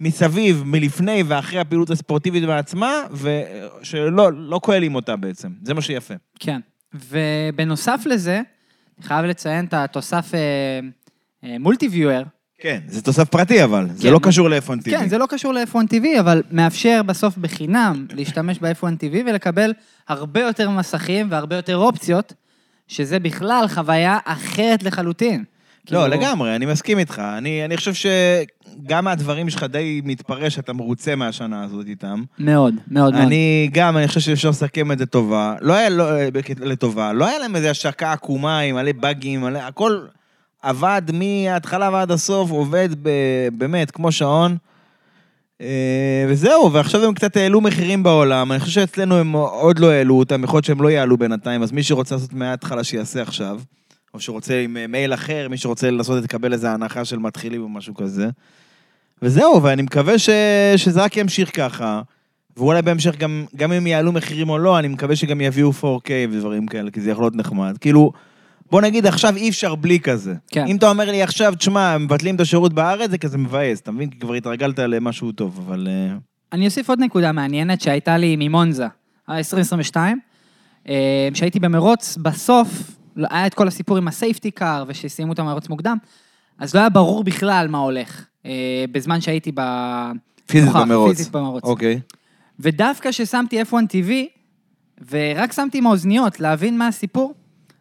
מסביב, 0.00 0.62
מלפני 0.66 1.22
ואחרי 1.26 1.60
הפעילות 1.60 1.90
הספורטיבית 1.90 2.44
בעצמה, 2.44 2.92
ושלא 3.12 4.32
לא 4.32 4.60
כוללים 4.62 4.94
אותה 4.94 5.16
בעצם, 5.16 5.48
זה 5.62 5.74
מה 5.74 5.80
שיפה. 5.80 6.14
כן. 6.40 6.60
ובנוסף 6.94 8.02
לזה, 8.06 8.40
אני 8.98 9.06
חייב 9.06 9.24
לציין 9.24 9.64
את 9.64 9.74
התוסף 9.74 10.34
אה, 10.34 10.40
אה, 11.44 11.58
מולטי-ויואר. 11.58 12.22
כן, 12.60 12.78
זה 12.86 13.02
תוסף 13.02 13.28
פרטי 13.28 13.64
אבל, 13.64 13.86
זה 13.94 14.02
כן. 14.02 14.12
לא 14.12 14.20
קשור 14.22 14.48
ל-F1 14.50 14.70
TV. 14.70 14.90
כן, 14.90 15.08
זה 15.08 15.18
לא 15.18 15.26
קשור 15.28 15.52
ל-F1 15.52 15.74
TV, 15.74 16.20
אבל 16.20 16.42
מאפשר 16.50 17.00
בסוף 17.06 17.36
בחינם 17.38 18.06
להשתמש 18.12 18.58
ב-F1 18.58 18.82
TV 18.84 19.16
ולקבל 19.26 19.72
הרבה 20.08 20.40
יותר 20.40 20.70
מסכים 20.70 21.26
והרבה 21.30 21.56
יותר 21.56 21.76
אופציות, 21.76 22.32
שזה 22.88 23.18
בכלל 23.18 23.64
חוויה 23.68 24.18
אחרת 24.24 24.82
לחלוטין. 24.82 25.44
לא, 25.90 26.02
כאילו- 26.04 26.16
לגמרי, 26.22 26.56
אני 26.56 26.66
מסכים 26.66 26.98
איתך. 26.98 27.22
אני, 27.38 27.64
אני 27.64 27.76
חושב 27.76 27.92
שגם 27.94 29.04
מהדברים 29.04 29.50
שלך 29.50 29.62
די 29.62 30.00
מתפרש 30.04 30.54
שאתה 30.54 30.72
מרוצה 30.72 31.14
מהשנה 31.16 31.64
הזאת 31.64 31.86
איתם. 31.86 32.22
מאוד, 32.38 32.74
מאוד 32.88 33.12
מאוד. 33.12 33.14
אני 33.26 33.68
גם, 33.72 33.96
אני 33.96 34.08
חושב 34.08 34.20
שאפשר 34.20 34.48
לסכם 34.50 34.92
את 34.92 34.98
זה 34.98 35.06
טובה. 35.06 35.54
לא 35.60 35.72
היה 35.74 35.88
לא, 35.88 36.04
בקט- 36.32 36.60
לטובה, 36.60 37.12
לא 37.12 37.26
היה 37.26 37.38
להם 37.38 37.56
איזו 37.56 37.68
השקה 37.68 38.12
עקומה 38.12 38.58
עם 38.58 38.74
מלא 38.76 38.92
באגים, 38.92 39.40
מלא, 39.40 39.58
הכל 39.58 40.00
עבד 40.62 41.02
מההתחלה 41.12 41.90
ועד 41.92 42.10
הסוף, 42.10 42.50
עובד 42.50 42.88
ב, 43.02 43.08
באמת 43.52 43.90
כמו 43.90 44.12
שעון. 44.12 44.56
אה, 45.60 46.26
וזהו, 46.28 46.72
ועכשיו 46.72 47.04
הם 47.04 47.14
קצת 47.14 47.36
העלו 47.36 47.60
מחירים 47.60 48.02
בעולם, 48.02 48.52
אני 48.52 48.60
חושב 48.60 48.72
שאצלנו 48.72 49.16
הם 49.16 49.32
עוד 49.32 49.78
לא 49.78 49.90
העלו 49.90 50.18
אותם, 50.18 50.44
יכול 50.44 50.56
להיות 50.56 50.64
שהם 50.64 50.82
לא 50.82 50.88
יעלו 50.88 51.16
בינתיים, 51.16 51.62
אז 51.62 51.72
מי 51.72 51.82
שרוצה 51.82 52.14
לעשות 52.14 52.32
מההתחלה 52.32 52.84
שיעשה 52.84 53.22
עכשיו, 53.22 53.60
או 54.14 54.20
שרוצה 54.20 54.60
עם 54.60 54.76
אה, 54.76 54.86
מייל 54.86 55.14
אחר, 55.14 55.46
מי 55.50 55.56
שרוצה 55.56 55.90
לעשות, 55.90 56.24
תקבל 56.24 56.52
איזה 56.52 56.70
הנחה 56.70 57.04
של 57.04 57.18
מתחילים 57.18 57.62
או 57.62 57.68
משהו 57.68 57.94
כזה. 57.94 58.28
וזהו, 59.22 59.62
ואני 59.62 59.82
מקווה 59.82 60.18
ש... 60.18 60.30
שזה 60.76 61.02
רק 61.04 61.16
ימשיך 61.16 61.56
ככה, 61.56 62.02
ואולי 62.56 62.82
בהמשך 62.82 63.16
גם, 63.16 63.44
גם 63.56 63.72
אם 63.72 63.86
יעלו 63.86 64.12
מחירים 64.12 64.48
או 64.48 64.58
לא, 64.58 64.78
אני 64.78 64.88
מקווה 64.88 65.16
שגם 65.16 65.40
יביאו 65.40 65.70
4K 65.70 66.10
ודברים 66.30 66.66
כאלה, 66.66 66.90
כי 66.90 67.00
זה 67.00 67.10
יכול 67.10 67.24
להיות 67.24 67.36
נחמד. 67.36 67.76
כאילו, 67.80 68.12
בוא 68.70 68.80
נגיד 68.80 69.06
עכשיו 69.06 69.36
אי 69.36 69.48
אפשר 69.48 69.74
בלי 69.74 70.00
כזה. 70.00 70.34
כן. 70.50 70.66
אם 70.66 70.76
אתה 70.76 70.90
אומר 70.90 71.10
לי 71.10 71.22
עכשיו, 71.22 71.54
תשמע, 71.58 71.98
מבטלים 71.98 72.34
את 72.34 72.40
השירות 72.40 72.72
בארץ, 72.72 73.10
זה 73.10 73.18
כזה 73.18 73.38
מבאס, 73.38 73.80
אתה 73.80 73.92
מבין? 73.92 74.10
כי 74.10 74.18
כבר 74.18 74.34
התרגלת 74.34 74.78
למשהו 74.78 75.32
טוב, 75.32 75.64
אבל... 75.66 75.88
אה, 75.90 76.16
אני 76.52 76.66
אוסיף 76.66 76.88
עוד 76.88 77.00
נקודה 77.00 77.32
מעניינת 77.32 77.80
שהייתה 77.80 78.16
לי 78.16 78.36
ממונזה, 78.38 78.86
ה-2022, 79.28 79.96
אה, 80.88 81.28
שהייתי 81.34 81.60
במרוץ, 81.60 82.16
בסוף 82.22 82.68
היה 83.16 83.46
את 83.46 83.54
כל 83.54 83.68
הסיפור 83.68 83.96
עם 83.96 84.08
הסייפטי 84.08 84.50
קאר, 84.50 84.84
ושסיימו 84.86 85.32
את 85.32 85.38
המרוץ 85.38 85.68
מוקדם, 85.68 85.96
אז 86.58 86.74
לא 86.74 86.80
היה 86.80 86.88
ברור 86.88 87.24
בכלל 87.24 87.66
מה 87.70 87.78
הולך, 87.78 88.24
אה, 88.46 88.84
בזמן 88.92 89.20
שהייתי 89.20 89.52
ב... 89.54 89.60
פיזית 90.46 90.72
במרוץ. 90.72 91.16
פיזית 91.16 91.32
במרוץ. 91.32 91.64
אוקיי. 91.64 92.00
ודווקא 92.60 93.10
כששמתי 93.10 93.62
F1 93.62 93.72
TV, 93.72 94.10
ורק 95.10 95.52
שמתי 95.52 95.78
עם 95.78 95.86
האוזניות 95.86 96.40
להבין 96.40 96.78
מה 96.78 96.88
הסיפור, 96.88 97.34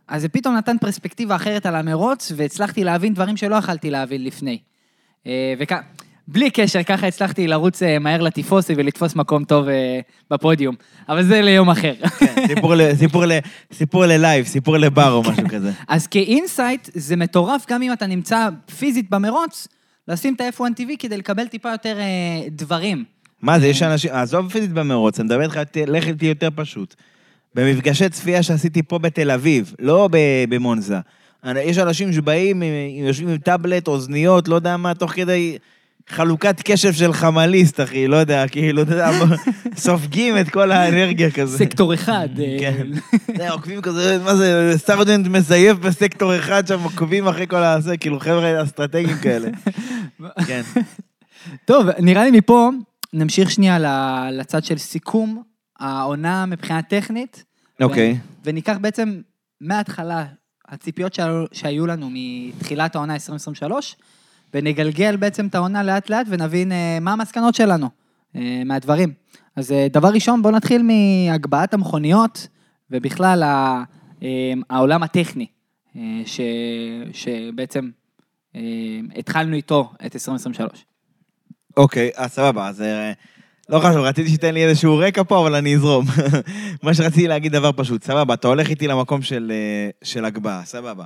אז 0.08 0.22
זה 0.22 0.30
פתאום 0.30 0.56
נתן 0.56 0.78
פרספקטיבה 0.78 1.36
אחרת 1.36 1.65
על 1.65 1.76
המרוץ, 1.76 2.32
והצלחתי 2.36 2.84
להבין 2.84 3.13
דברים 3.13 3.38
שלא 3.38 3.56
יכלתי 3.56 3.89
להבין 3.89 4.24
לפני. 4.24 4.60
אה, 5.28 5.54
וכ... 5.60 5.74
בלי 6.30 6.52
קשר, 6.52 6.84
ככה 6.84 7.08
הצלחתי 7.08 7.48
לרוץ 7.48 7.84
אה, 7.84 8.00
מהר 8.00 8.22
לטיפוסי 8.22 8.74
ולתפוס 8.78 9.15
מקום 9.15 9.43
טוב 9.43 9.67
אה, 9.67 10.00
בפודיום. 10.32 10.76
אבל 11.10 11.24
זה 11.24 11.41
ליום 11.41 11.70
אחר. 11.70 11.93
כן, 12.20 12.48
סיפור 13.74 14.06
ללייב, 14.06 14.46
סיפור 14.46 14.78
לבר 14.78 15.12
או 15.12 15.22
משהו 15.22 15.50
כזה. 15.50 15.72
אז 15.88 16.08
כאינסייט, 16.08 16.89
זה 16.93 17.15
מטורף 17.15 17.65
גם 17.70 17.82
אם 17.82 17.93
אתה 17.93 18.08
נמצא 18.08 18.50
פיזית 18.80 19.10
במרוץ, 19.10 19.67
לשים 20.08 20.34
את 20.34 20.41
ה-F1 20.41 20.62
TV 20.62 20.89
כדי 21.00 21.17
לקבל 21.17 21.48
טיפה 21.48 21.70
יותר 21.70 21.98
דברים. 22.50 23.04
מה 23.41 23.60
זה, 23.60 23.67
יש 23.67 23.84
אנשים, 23.84 24.12
עזוב 24.13 24.52
פיזית 24.52 24.72
במרוץ, 24.72 25.20
אני 25.20 25.26
מדבר 25.26 25.43
איתך, 25.43 25.60
לך 25.88 26.08
איתי 26.08 26.26
יותר 26.26 26.50
פשוט. 26.56 26.96
במפגשי 27.58 28.10
צפייה 28.10 28.43
שעשיתי 28.43 28.84
פה 28.84 29.00
בתל 29.00 29.32
אביב, 29.32 29.74
לא 29.80 30.10
במונזה. 30.50 30.98
יש 31.56 31.78
אנשים 31.78 32.13
שבאים, 32.13 32.63
אה, 32.63 32.67
יושבים 33.08 33.30
עם 33.30 33.38
טאבלט, 33.38 33.88
אוזניות, 33.88 34.48
לא 34.48 34.56
יודע 34.56 34.78
מה, 34.78 34.93
תוך 34.93 35.12
כדי 35.12 35.58
חלוקת 36.10 36.62
קשב 36.65 36.93
של 36.93 37.13
חמליסט, 37.13 37.80
אחי, 37.80 38.08
לא 38.08 38.15
יודע, 38.15 38.48
כאילו, 38.48 38.82
אתה 38.82 38.91
יודע, 38.91 39.10
סופגים 39.76 40.38
את 40.38 40.50
כל 40.50 40.72
האנרגיה 40.72 41.32
כזה. 41.32 41.58
סקטור 41.58 41.93
אחד. 41.93 42.28
אה, 42.39 42.58
כן. 42.60 42.88
עוקבים 43.50 43.82
כזה, 43.82 44.17
מה 44.24 44.36
זה, 44.36 44.74
סטארדנט 44.78 45.28
מזייף 45.28 45.78
בסקטור 45.78 46.36
אחד 46.36 46.67
שם, 46.67 46.84
עוקבים 46.84 47.28
אחרי 47.28 47.48
כל 47.48 47.63
הזה, 47.63 47.98
כאילו, 47.98 48.20
חבר'ה 48.20 48.63
אסטרטגיים 48.63 49.17
כאלה. 49.17 49.50
כן. 50.48 50.62
טוב, 51.65 51.88
נראה 52.00 52.24
לי 52.24 52.32
מפה 52.32 52.70
נמשיך 53.13 53.52
שנייה 53.52 53.78
לצד 54.32 54.63
של 54.63 54.78
סיכום 54.78 55.43
העונה 55.80 56.46
מבחינה 56.46 56.82
טכנית. 56.82 57.46
אוקיי. 57.82 58.12
ו- 58.12 58.18
וניקח 58.44 58.78
בעצם 58.82 59.22
מההתחלה, 59.62 60.26
הציפיות 60.68 61.13
שהיו, 61.13 61.46
שהיו 61.52 61.88
לנו 61.88 62.10
מתחילת 62.12 62.96
העונה 62.96 63.13
2023, 63.13 63.96
ונגלגל 64.54 65.16
בעצם 65.16 65.48
את 65.48 65.56
העונה 65.56 65.84
לאט 65.84 66.10
לאט 66.10 66.28
ונבין 66.30 66.72
אה, 66.72 66.98
מה 67.02 67.13
המסקנות 67.13 67.56
שלנו 67.56 67.90
אה, 68.36 68.62
מהדברים. 68.66 69.13
אז 69.56 69.72
אה, 69.72 69.88
דבר 69.92 70.08
ראשון, 70.08 70.42
בואו 70.42 70.54
נתחיל 70.56 70.82
מהגבהת 70.84 71.74
המכוניות, 71.74 72.48
ובכלל 72.92 73.44
ה, 73.44 73.84
אה, 74.24 74.54
העולם 74.70 75.04
הטכני, 75.04 75.48
אה, 75.96 76.02
ש, 76.26 76.40
שבעצם 77.13 77.90
אה, 78.56 78.62
התחלנו 79.16 79.56
איתו 79.56 79.92
את 80.06 80.16
2023. 80.16 80.86
אוקיי, 81.78 82.10
אז 82.16 82.32
סבבה, 82.32 82.68
אז 82.68 82.82
אה, 82.82 83.12
לא 83.69 83.80
חשוב, 83.80 83.97
רציתי 83.97 84.30
שתיתן 84.30 84.53
לי 84.53 84.65
איזשהו 84.65 84.97
רקע 84.97 85.23
פה, 85.23 85.39
אבל 85.39 85.56
אני 85.56 85.75
אזרום. 85.75 86.06
מה 86.84 86.93
שרציתי 86.93 87.27
להגיד 87.27 87.51
דבר 87.51 87.71
פשוט, 87.75 88.03
סבבה, 88.03 88.34
אתה 88.34 88.47
הולך 88.47 88.69
איתי 88.69 88.88
למקום 88.88 89.21
של, 89.21 89.51
אה, 89.56 89.89
של 90.03 90.25
הגבהה, 90.25 90.65
סבבה. 90.65 91.06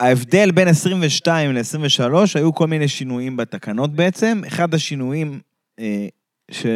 ההבדל 0.00 0.50
בין 0.50 0.68
22 0.68 1.52
ל-23, 1.52 2.14
היו 2.34 2.54
כל 2.54 2.66
מיני 2.66 2.88
שינויים 2.88 3.36
בתקנות 3.36 3.92
בעצם. 3.92 4.40
אחד 4.46 4.74
השינויים, 4.74 5.40
אה, 5.80 6.06
ש... 6.50 6.66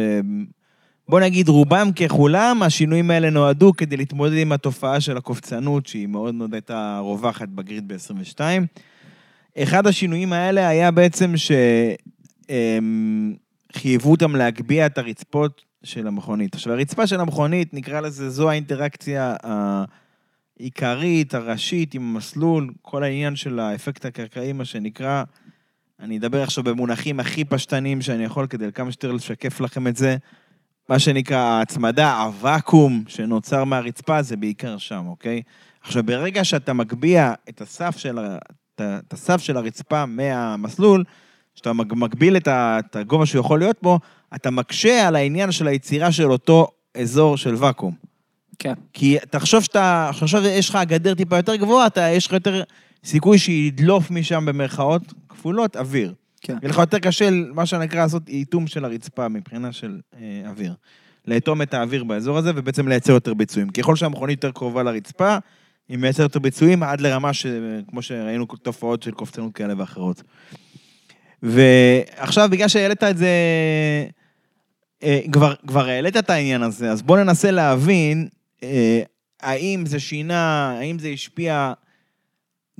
בוא 1.09 1.19
נגיד 1.19 1.49
רובם 1.49 1.91
ככולם, 1.91 2.63
השינויים 2.63 3.11
האלה 3.11 3.29
נועדו 3.29 3.73
כדי 3.77 3.97
להתמודד 3.97 4.37
עם 4.37 4.51
התופעה 4.51 5.01
של 5.01 5.17
הקופצנות, 5.17 5.87
שהיא 5.87 6.07
מאוד 6.07 6.35
מאוד 6.35 6.53
הייתה 6.53 6.99
רווחת 7.03 7.47
בגריד 7.47 7.87
ב-22. 7.87 8.39
אחד 9.57 9.87
השינויים 9.87 10.33
האלה 10.33 10.67
היה 10.67 10.91
בעצם 10.91 11.33
שחייבו 13.75 14.11
אותם 14.11 14.35
להגביה 14.35 14.85
את 14.85 14.97
הרצפות 14.97 15.61
של 15.83 16.07
המכונית. 16.07 16.53
עכשיו, 16.53 16.73
הרצפה 16.73 17.07
של 17.07 17.19
המכונית, 17.19 17.73
נקרא 17.73 17.99
לזה, 17.99 18.29
זו 18.29 18.49
האינטראקציה 18.49 19.35
העיקרית, 20.59 21.33
הראשית 21.33 21.93
עם 21.93 22.01
המסלול, 22.01 22.73
כל 22.81 23.03
העניין 23.03 23.35
של 23.35 23.59
האפקט 23.59 24.05
הקרקעי, 24.05 24.53
מה 24.53 24.65
שנקרא. 24.65 25.23
אני 25.99 26.17
אדבר 26.17 26.43
עכשיו 26.43 26.63
במונחים 26.63 27.19
הכי 27.19 27.45
פשטניים 27.45 28.01
שאני 28.01 28.23
יכול, 28.23 28.47
כדי 28.47 28.71
כמה 28.71 28.91
שיותר 28.91 29.11
לשקף 29.11 29.61
לכם 29.61 29.87
את 29.87 29.95
זה. 29.95 30.17
מה 30.89 30.99
שנקרא 30.99 31.37
ההצמדה, 31.37 32.21
הוואקום 32.21 33.03
שנוצר 33.07 33.63
מהרצפה, 33.63 34.21
זה 34.21 34.37
בעיקר 34.37 34.77
שם, 34.77 35.03
אוקיי? 35.07 35.41
עכשיו, 35.81 36.03
ברגע 36.03 36.43
שאתה 36.43 36.73
מגביה 36.73 37.33
את 37.49 37.61
הסף 37.61 37.97
של, 37.97 38.19
את 38.81 39.13
הסף 39.13 39.41
של 39.41 39.57
הרצפה 39.57 40.05
מהמסלול, 40.05 41.03
שאתה 41.55 41.73
מג- 41.73 41.93
מגביל 41.93 42.37
את 42.37 42.95
הגובה 42.95 43.25
שהוא 43.25 43.39
יכול 43.39 43.59
להיות 43.59 43.77
בו, 43.81 43.99
אתה 44.35 44.51
מקשה 44.51 45.07
על 45.07 45.15
העניין 45.15 45.51
של 45.51 45.67
היצירה 45.67 46.11
של 46.11 46.31
אותו 46.31 46.67
אזור 46.97 47.37
של 47.37 47.55
ואקום. 47.57 47.93
כן. 48.59 48.73
כי 48.93 49.17
תחשוב 49.29 49.63
שאתה, 49.63 50.09
עכשיו 50.09 50.45
יש 50.45 50.69
לך 50.69 50.79
גדר 50.87 51.13
טיפה 51.13 51.37
יותר 51.37 51.55
גבוהה, 51.55 51.87
אתה, 51.87 52.01
יש 52.09 52.27
לך 52.27 52.33
יותר 52.33 52.63
סיכוי 53.03 53.37
שידלוף 53.37 54.11
משם 54.11 54.45
במרכאות 54.45 55.13
כפולות 55.29 55.77
אוויר. 55.77 56.13
כן. 56.41 56.57
יהיה 56.61 56.69
לך 56.69 56.77
יותר 56.77 56.99
קשה, 56.99 57.29
מה 57.53 57.65
שנקרא, 57.65 57.99
לעשות 58.01 58.29
איטום 58.29 58.67
של 58.67 58.85
הרצפה 58.85 59.27
מבחינה 59.27 59.71
של 59.71 59.99
אה, 60.15 60.49
אוויר. 60.49 60.73
לאטום 61.27 61.61
את 61.61 61.73
האוויר 61.73 62.03
באזור 62.03 62.37
הזה 62.37 62.51
ובעצם 62.55 62.87
לייצר 62.87 63.13
יותר 63.13 63.33
ביצועים. 63.33 63.69
ככל 63.69 63.95
שהמכונית 63.95 64.43
יותר 64.43 64.57
קרובה 64.57 64.83
לרצפה, 64.83 65.37
היא 65.89 65.97
מייצרת 65.97 66.23
יותר 66.23 66.39
ביצועים 66.39 66.83
עד 66.83 67.01
לרמה 67.01 67.33
ש... 67.33 67.45
כמו 67.89 68.01
שראינו 68.01 68.45
תופעות 68.45 69.03
של 69.03 69.11
קופצנות 69.11 69.53
כאלה 69.53 69.73
ואחרות. 69.77 70.23
ועכשיו, 71.43 72.49
בגלל 72.51 72.67
שהעלית 72.67 73.03
את 73.03 73.17
זה, 73.17 73.29
אה, 75.03 75.19
כבר, 75.31 75.53
כבר 75.67 75.87
העלית 75.87 76.17
את 76.17 76.29
העניין 76.29 76.63
הזה, 76.63 76.91
אז 76.91 77.01
בוא 77.01 77.17
ננסה 77.17 77.51
להבין 77.51 78.27
אה, 78.63 79.01
האם 79.41 79.85
זה 79.85 79.99
שינה, 79.99 80.75
האם 80.79 80.99
זה 80.99 81.07
השפיע 81.07 81.73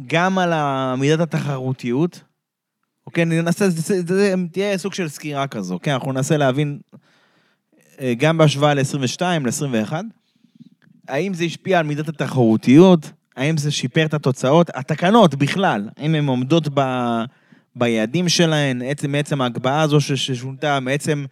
גם 0.07 0.37
על 0.37 0.53
מידת 0.95 1.19
התחרותיות. 1.19 2.21
אוקיי, 3.07 3.25
ננסה, 3.25 3.69
זה, 3.69 3.81
זה, 3.81 4.15
זה 4.15 4.33
תהיה 4.51 4.77
סוג 4.77 4.93
של 4.93 5.07
סקירה 5.07 5.47
כזו, 5.47 5.79
כן, 5.83 5.91
אנחנו 5.91 6.11
ננסה 6.11 6.37
להבין 6.37 6.79
אה, 7.99 8.13
גם 8.17 8.37
בהשוואה 8.37 8.73
ל-22, 8.73 9.21
ל-21, 9.21 9.93
האם 11.07 11.33
זה 11.33 11.43
השפיע 11.43 11.79
על 11.79 11.85
מידת 11.85 12.09
התחרותיות, 12.09 13.11
האם 13.35 13.57
זה 13.57 13.71
שיפר 13.71 14.05
את 14.05 14.13
התוצאות, 14.13 14.69
התקנות 14.75 15.35
בכלל, 15.35 15.89
האם 15.97 16.15
הן 16.15 16.27
עומדות 16.27 16.67
ב, 16.73 16.81
ביעדים 17.75 18.29
שלהן, 18.29 18.81
עצם, 18.81 19.11
מעצם 19.11 19.41
ההגבהה 19.41 19.81
הזו 19.81 20.01
ששונתה, 20.01 20.79
מעצם 20.79 21.25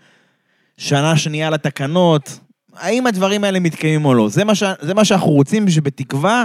שנה 0.78 1.18
שנייה 1.18 1.50
לתקנות, 1.50 2.40
האם 2.76 3.08
הדברים 3.08 3.44
האלה 3.44 3.60
מתקיימים 3.60 4.06
או 4.06 4.14
לא. 4.14 4.30
זה 4.30 4.44
מה, 4.44 4.56
ש, 4.56 4.64
זה 4.82 4.94
מה 4.94 5.06
שאנחנו 5.06 5.32
רוצים, 5.32 5.70
שבתקווה 5.70 6.44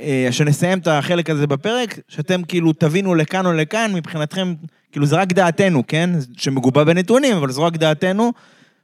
אה, 0.00 0.28
שנסיים 0.30 0.78
את 0.78 0.86
החלק 0.86 1.30
הזה 1.30 1.46
בפרק, 1.46 1.98
שאתם 2.08 2.42
כאילו 2.42 2.72
תבינו 2.72 3.14
לכאן 3.14 3.46
או 3.46 3.52
לכאן, 3.52 3.92
מבחינתכם, 3.94 4.54
כאילו 4.92 5.06
זה 5.06 5.16
רק 5.16 5.32
דעתנו, 5.32 5.82
כן? 5.86 6.10
שמגובה 6.36 6.84
בנתונים, 6.84 7.36
אבל 7.36 7.50
זו 7.50 7.62
רק 7.62 7.76
דעתנו, 7.76 8.32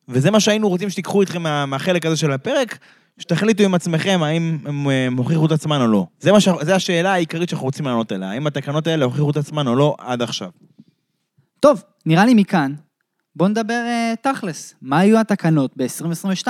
וזה 0.08 0.30
מה 0.30 0.40
שהיינו 0.40 0.68
רוצים 0.68 0.90
שתיקחו 0.90 1.20
איתכם 1.20 1.42
מה, 1.42 1.66
מהחלק 1.66 2.06
הזה 2.06 2.16
של 2.16 2.32
הפרק, 2.32 2.78
שתחליטו 3.20 3.62
עם 3.62 3.74
עצמכם 3.74 4.20
האם 4.22 4.58
הם 4.64 4.90
אה, 4.90 5.08
הוכיחו 5.16 5.46
את 5.46 5.52
עצמן 5.52 5.80
או 5.80 5.86
לא. 5.86 6.06
זה, 6.20 6.40
ש... 6.40 6.48
זה 6.62 6.74
השאלה 6.74 7.12
העיקרית 7.12 7.48
שאנחנו 7.48 7.66
רוצים 7.66 7.86
לענות 7.86 8.12
עליה, 8.12 8.30
האם 8.30 8.46
התקנות 8.46 8.86
האלה 8.86 9.04
הוכיחו 9.04 9.30
את 9.30 9.36
עצמן 9.36 9.66
או 9.66 9.76
לא 9.76 9.96
עד 9.98 10.22
עכשיו. 10.22 10.50
טוב, 11.60 11.82
נראה 12.06 12.26
לי 12.26 12.34
מכאן, 12.34 12.74
בואו 13.36 13.48
נדבר 13.48 13.82
uh, 13.86 14.16
תכלס. 14.32 14.74
מה 14.82 14.98
היו 14.98 15.20
התקנות 15.20 15.72
ב-2022? 15.76 16.46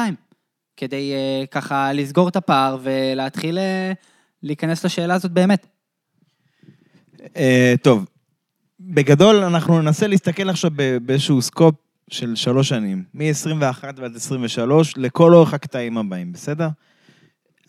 כדי 0.77 1.13
uh, 1.13 1.47
ככה 1.47 1.93
לסגור 1.93 2.29
את 2.29 2.37
הפער 2.37 2.79
ולהתחיל 2.83 3.59
uh, 3.59 3.61
להיכנס 4.43 4.85
לשאלה 4.85 5.15
הזאת 5.15 5.33
באמת. 5.33 5.67
אה, 7.37 7.75
טוב, 7.83 8.07
בגדול 8.81 9.37
אנחנו 9.37 9.83
ננסה 9.83 10.07
להסתכל 10.07 10.51
עכשיו 10.51 10.71
באיזשהו 11.03 11.43
סקופ 11.43 11.75
של 12.11 12.35
שלוש 12.35 12.69
שנים, 12.69 13.05
מ-21 13.15 13.85
ועד 13.97 14.17
23, 14.17 14.95
לכל 14.97 15.35
אורך 15.35 15.55
הקטעים 15.55 15.99
הבאים, 15.99 16.33
בסדר? 16.33 16.69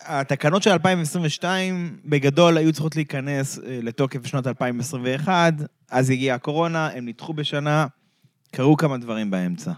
התקנות 0.04 0.62
של 0.62 0.70
2022 0.70 1.96
בגדול 2.04 2.56
היו 2.56 2.72
צריכות 2.72 2.96
להיכנס 2.96 3.58
אה, 3.58 3.78
לתוקף 3.82 4.20
בשנת 4.20 4.46
2021, 4.46 5.54
אז 5.90 6.10
הגיעה 6.10 6.36
הקורונה, 6.36 6.88
הם 6.94 7.08
נדחו 7.08 7.32
בשנה, 7.34 7.86
קרו 8.52 8.76
כמה 8.76 8.98
דברים 8.98 9.30
באמצע. 9.30 9.72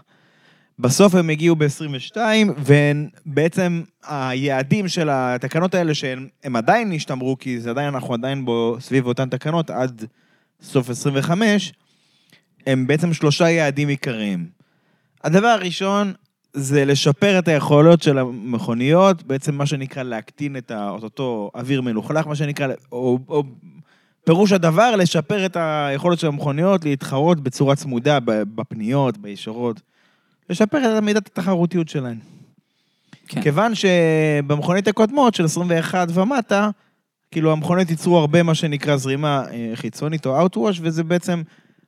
בסוף 0.79 1.15
הם 1.15 1.29
הגיעו 1.29 1.55
ב-22, 1.55 2.17
ובעצם 2.57 3.83
היעדים 4.07 4.87
של 4.87 5.09
התקנות 5.11 5.75
האלה, 5.75 5.93
שהם 5.93 6.27
הם 6.43 6.55
עדיין 6.55 6.91
השתמרו, 6.91 7.37
כי 7.39 7.59
זה 7.59 7.69
עדיין, 7.69 7.93
אנחנו 7.93 8.13
עדיין 8.13 8.45
בו, 8.45 8.77
סביב 8.79 9.05
אותן 9.05 9.29
תקנות 9.29 9.69
עד 9.69 10.05
סוף 10.61 10.89
25, 10.89 11.73
הם 12.67 12.87
בעצם 12.87 13.13
שלושה 13.13 13.49
יעדים 13.49 13.87
עיקריים. 13.87 14.54
הדבר 15.25 15.47
הראשון 15.47 16.13
זה 16.53 16.85
לשפר 16.85 17.39
את 17.39 17.47
היכולות 17.47 18.03
של 18.03 18.17
המכוניות, 18.17 19.23
בעצם 19.23 19.55
מה 19.55 19.65
שנקרא 19.65 20.03
להקטין 20.03 20.57
את 20.57 20.71
אותו 21.03 21.51
אוויר 21.55 21.81
מלוכלך, 21.81 22.27
מה 22.27 22.35
שנקרא, 22.35 22.67
או, 22.91 23.19
או 23.29 23.43
פירוש 24.25 24.51
הדבר, 24.51 24.95
לשפר 24.95 25.45
את 25.45 25.57
היכולת 25.59 26.19
של 26.19 26.27
המכוניות 26.27 26.85
להתחרות 26.85 27.39
בצורה 27.39 27.75
צמודה 27.75 28.19
בפניות, 28.25 29.17
בישורות. 29.17 29.81
לשפר 30.49 30.97
את 30.97 31.03
מידת 31.03 31.27
התחרותיות 31.27 31.89
שלהן. 31.89 32.17
כן. 33.27 33.41
כיוון 33.41 33.71
שבמכונית 33.75 34.87
הקודמות 34.87 35.35
של 35.35 35.45
21 35.45 36.07
ומטה, 36.13 36.69
כאילו 37.31 37.51
המכוניות 37.51 37.89
ייצרו 37.89 38.17
הרבה 38.17 38.43
מה 38.43 38.55
שנקרא 38.55 38.97
זרימה 38.97 39.43
אה, 39.51 39.71
חיצונית 39.75 40.25
או 40.25 40.45
Outwash, 40.45 40.79
וזה 40.81 41.03
בעצם 41.03 41.41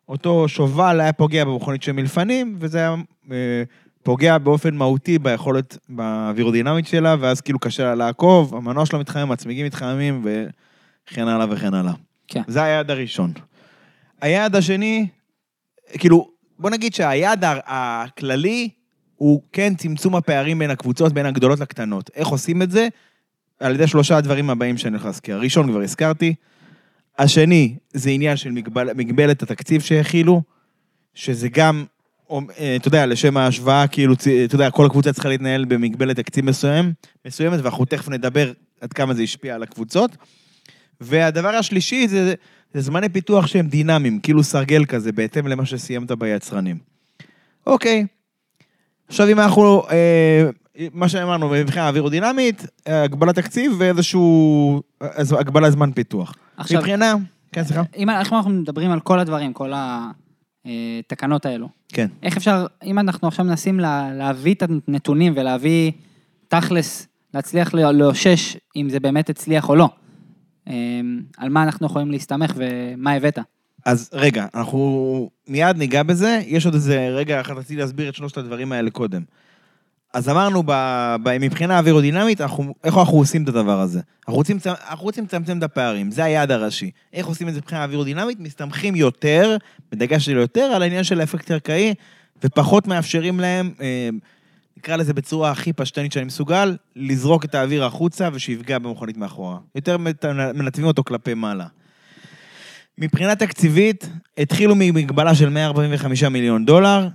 אותו 0.09 0.47
שובל 0.47 0.99
היה 0.99 1.13
פוגע 1.13 1.45
במכונית 1.45 1.83
של 1.83 1.91
מלפנים, 1.91 2.55
וזה 2.59 2.77
היה 2.77 2.95
אה, 3.31 3.63
פוגע 4.03 4.37
באופן 4.37 4.75
מהותי 4.75 5.19
ביכולת, 5.19 5.77
באווירודינמית 5.89 6.87
שלה, 6.87 7.15
ואז 7.19 7.41
כאילו 7.41 7.59
קשה 7.59 7.83
לה 7.83 7.95
לעקוב, 7.95 8.55
המנוע 8.55 8.85
שלה 8.85 8.99
מתחמם, 8.99 9.31
הצמיגים 9.31 9.65
מתחממים, 9.65 10.25
וכן 10.25 11.27
הלאה 11.27 11.45
וכן 11.49 11.73
הלאה. 11.73 11.93
כן. 12.27 12.41
זה 12.47 12.63
היעד 12.63 12.91
הראשון. 12.91 13.33
היעד 14.21 14.55
השני, 14.55 15.07
כאילו, 15.93 16.29
בוא 16.59 16.69
נגיד 16.69 16.93
שהיעד 16.93 17.43
הכללי 17.65 18.69
הוא 19.15 19.41
כן 19.51 19.75
צמצום 19.75 20.15
הפערים 20.15 20.59
בין 20.59 20.69
הקבוצות, 20.69 21.13
בין 21.13 21.25
הגדולות 21.25 21.59
לקטנות. 21.59 22.09
איך 22.15 22.27
עושים 22.27 22.61
את 22.61 22.71
זה? 22.71 22.87
על 23.59 23.75
ידי 23.75 23.87
שלושה 23.87 24.17
הדברים 24.17 24.49
הבאים 24.49 24.77
שאני 24.77 24.95
הולך 24.95 25.05
להזכיר. 25.05 25.35
הראשון 25.35 25.71
כבר 25.71 25.81
הזכרתי, 25.81 26.35
השני 27.17 27.75
זה 27.93 28.09
עניין 28.09 28.37
של 28.37 28.51
מגבל, 28.51 28.93
מגבלת 28.93 29.43
התקציב 29.43 29.81
שהכילו, 29.81 30.41
שזה 31.13 31.49
גם, 31.49 31.85
אה, 32.31 32.75
אתה 32.75 32.87
יודע, 32.87 33.05
לשם 33.05 33.37
ההשוואה, 33.37 33.87
כאילו, 33.87 34.13
אתה 34.45 34.55
יודע, 34.55 34.71
כל 34.71 34.85
הקבוצה 34.85 35.13
צריכה 35.13 35.29
להתנהל 35.29 35.65
במגבלת 35.65 36.15
תקציב 36.15 36.45
מסוים, 36.45 36.93
מסוימת, 37.25 37.59
ואנחנו 37.63 37.85
תכף 37.85 38.09
נדבר 38.09 38.51
עד 38.81 38.93
כמה 38.93 39.13
זה 39.13 39.21
השפיע 39.21 39.55
על 39.55 39.63
הקבוצות. 39.63 40.17
והדבר 41.01 41.55
השלישי 41.55 42.07
זה, 42.07 42.33
זה 42.73 42.81
זמני 42.81 43.09
פיתוח 43.09 43.47
שהם 43.47 43.67
דינמיים, 43.67 44.19
כאילו 44.19 44.43
סרגל 44.43 44.85
כזה, 44.85 45.11
בהתאם 45.11 45.47
למה 45.47 45.65
שסיימת 45.65 46.11
ביצרנים. 46.11 46.77
אוקיי, 47.67 48.05
עכשיו 49.07 49.27
אם 49.27 49.39
אנחנו, 49.39 49.83
אה, 49.89 50.49
מה 50.93 51.09
שאמרנו, 51.09 51.49
מבחינה 51.49 51.87
אווירודינמית, 51.87 52.65
אה, 52.87 53.03
הגבלת 53.03 53.35
תקציב 53.35 53.71
ואיזשהו, 53.77 54.81
הגבלת 55.39 55.71
זמן 55.71 55.91
פיתוח. 55.91 56.33
עכשיו- 56.57 56.79
מבחינה, 56.79 57.13
כן, 57.51 57.63
סליחה? 57.63 57.81
אם 57.97 58.09
אנחנו 58.09 58.49
מדברים 58.49 58.91
על 58.91 58.99
כל 58.99 59.19
הדברים, 59.19 59.53
כל 59.53 59.71
התקנות 60.65 61.45
האלו, 61.45 61.69
כן. 61.89 62.07
איך 62.23 62.37
אפשר, 62.37 62.65
אם 62.83 62.99
אנחנו 62.99 63.27
עכשיו 63.27 63.45
מנסים 63.45 63.79
לה, 63.79 64.09
להביא 64.13 64.53
את 64.53 64.63
הנתונים 64.87 65.33
ולהביא 65.35 65.91
תכלס, 66.47 67.07
להצליח 67.33 67.73
לא- 67.73 67.91
לאושש 67.91 68.57
אם 68.75 68.89
זה 68.89 68.99
באמת 68.99 69.29
הצליח 69.29 69.69
או 69.69 69.75
לא, 69.75 69.89
אמ, 70.67 70.73
על 71.37 71.49
מה 71.49 71.63
אנחנו 71.63 71.85
יכולים 71.85 72.11
להסתמך 72.11 72.53
ומה 72.55 73.11
הבאת? 73.13 73.39
אז 73.85 74.09
רגע, 74.13 74.45
אנחנו 74.55 75.29
מיד 75.47 75.77
ניגע 75.77 76.03
בזה, 76.03 76.41
יש 76.47 76.65
עוד 76.65 76.73
איזה 76.73 77.07
רגע 77.09 77.41
אחד 77.41 77.53
רציתי 77.57 77.75
להסביר 77.75 78.09
את 78.09 78.15
שלושת 78.15 78.37
הדברים 78.37 78.71
האלה 78.71 78.89
קודם. 78.89 79.21
אז 80.17 80.29
אמרנו, 80.29 80.63
ב, 80.65 80.71
ב, 81.23 81.37
מבחינה 81.37 81.79
אווירודינמית, 81.79 82.41
איך 82.83 82.97
אנחנו 82.97 83.17
עושים 83.17 83.43
את 83.43 83.47
הדבר 83.47 83.79
הזה? 83.79 83.99
אנחנו 84.27 84.37
רוצים, 85.03 85.23
לצמצם 85.23 85.57
את 85.57 85.63
הפערים, 85.63 86.11
זה 86.11 86.23
היעד 86.23 86.51
הראשי. 86.51 86.91
איך 87.13 87.27
עושים 87.27 87.49
את 87.49 87.53
זה 87.53 87.59
מבחינה 87.59 87.83
אווירודינמית? 87.83 88.39
מסתמכים 88.39 88.95
יותר, 88.95 89.57
בדגש 89.91 90.25
של 90.25 90.31
יותר, 90.31 90.61
על 90.61 90.81
העניין 90.81 91.03
של 91.03 91.19
האפקט 91.21 91.45
הקרקעי, 91.45 91.93
ופחות 92.43 92.87
מאפשרים 92.87 93.39
להם, 93.39 93.71
אה, 93.81 94.09
נקרא 94.77 94.95
לזה 94.95 95.13
בצורה 95.13 95.51
הכי 95.51 95.73
פשטנית 95.73 96.11
שאני 96.11 96.25
מסוגל, 96.25 96.77
לזרוק 96.95 97.45
את 97.45 97.55
האוויר 97.55 97.85
החוצה 97.85 98.29
ושיפגע 98.33 98.79
במכונית 98.79 99.17
מאחורה. 99.17 99.57
יותר 99.75 99.97
מנתבים 100.53 100.85
אותו 100.85 101.03
כלפי 101.03 101.33
מעלה. 101.33 101.65
מבחינה 102.97 103.35
תקציבית, 103.35 104.09
התחילו 104.37 104.75
ממגבלה 104.77 105.35
של 105.35 105.49
145 105.49 106.23
מיליון 106.23 106.65
דולר, 106.65 107.07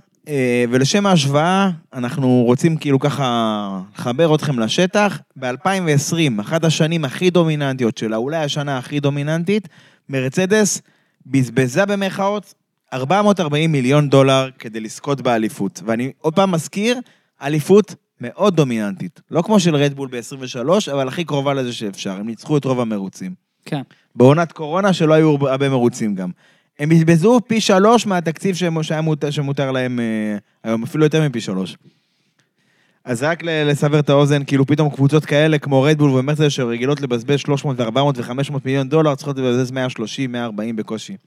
ולשם 0.69 1.05
ההשוואה, 1.05 1.69
אנחנו 1.93 2.43
רוצים 2.45 2.77
כאילו 2.77 2.99
ככה 2.99 3.81
לחבר 3.95 4.35
אתכם 4.35 4.59
לשטח. 4.59 5.19
ב-2020, 5.39 6.41
אחת 6.41 6.63
השנים 6.63 7.05
הכי 7.05 7.29
דומיננטיות 7.29 7.97
שלה, 7.97 8.17
אולי 8.17 8.37
השנה 8.37 8.77
הכי 8.77 8.99
דומיננטית, 8.99 9.67
מרצדס 10.09 10.81
בזבזה 11.25 11.85
במרכאות 11.85 12.53
440 12.93 13.71
מיליון 13.71 14.09
דולר 14.09 14.49
כדי 14.59 14.79
לזכות 14.79 15.21
באליפות. 15.21 15.81
ואני 15.85 16.11
עוד 16.17 16.35
פעם 16.35 16.51
מזכיר, 16.51 16.99
אליפות 17.41 17.95
מאוד 18.21 18.55
דומיננטית. 18.55 19.21
לא 19.31 19.41
כמו 19.41 19.59
של 19.59 19.75
רדבול 19.75 20.09
ב-23, 20.11 20.91
אבל 20.91 21.07
הכי 21.07 21.23
קרובה 21.23 21.53
לזה 21.53 21.73
שאפשר. 21.73 22.11
הם 22.11 22.27
ניצחו 22.27 22.57
את 22.57 22.65
רוב 22.65 22.79
המרוצים. 22.79 23.33
כן. 23.65 23.81
בעונת 24.15 24.51
קורונה 24.51 24.93
שלא 24.93 25.13
היו 25.13 25.47
הרבה 25.49 25.69
מרוצים 25.69 26.15
גם. 26.15 26.29
הם 26.79 26.89
בזבזו 26.89 27.39
פי 27.47 27.61
שלוש 27.61 28.05
מהתקציב 28.05 28.55
שהיה 28.55 29.01
מותר, 29.01 29.29
שמותר 29.29 29.71
להם 29.71 29.99
אה, 29.99 30.37
היום, 30.63 30.83
אפילו 30.83 31.03
יותר 31.03 31.27
מפי 31.29 31.41
שלוש. 31.41 31.77
אז 33.05 33.23
רק 33.23 33.43
לסבר 33.43 33.99
את 33.99 34.09
האוזן, 34.09 34.43
כאילו 34.43 34.65
פתאום 34.65 34.89
קבוצות 34.89 35.25
כאלה 35.25 35.57
כמו 35.57 35.81
רדבול 35.81 36.09
ומרצדס 36.09 36.51
שרגילות 36.51 37.01
לבזבז 37.01 37.39
300 37.39 37.79
ו-400 37.79 37.99
ו-500 37.99 38.57
מיליון 38.65 38.89
דולר, 38.89 39.15
צריכות 39.15 39.37
לבזבז 39.37 39.71
130, 39.71 40.31
140 40.31 40.75
בקושי. 40.75 41.17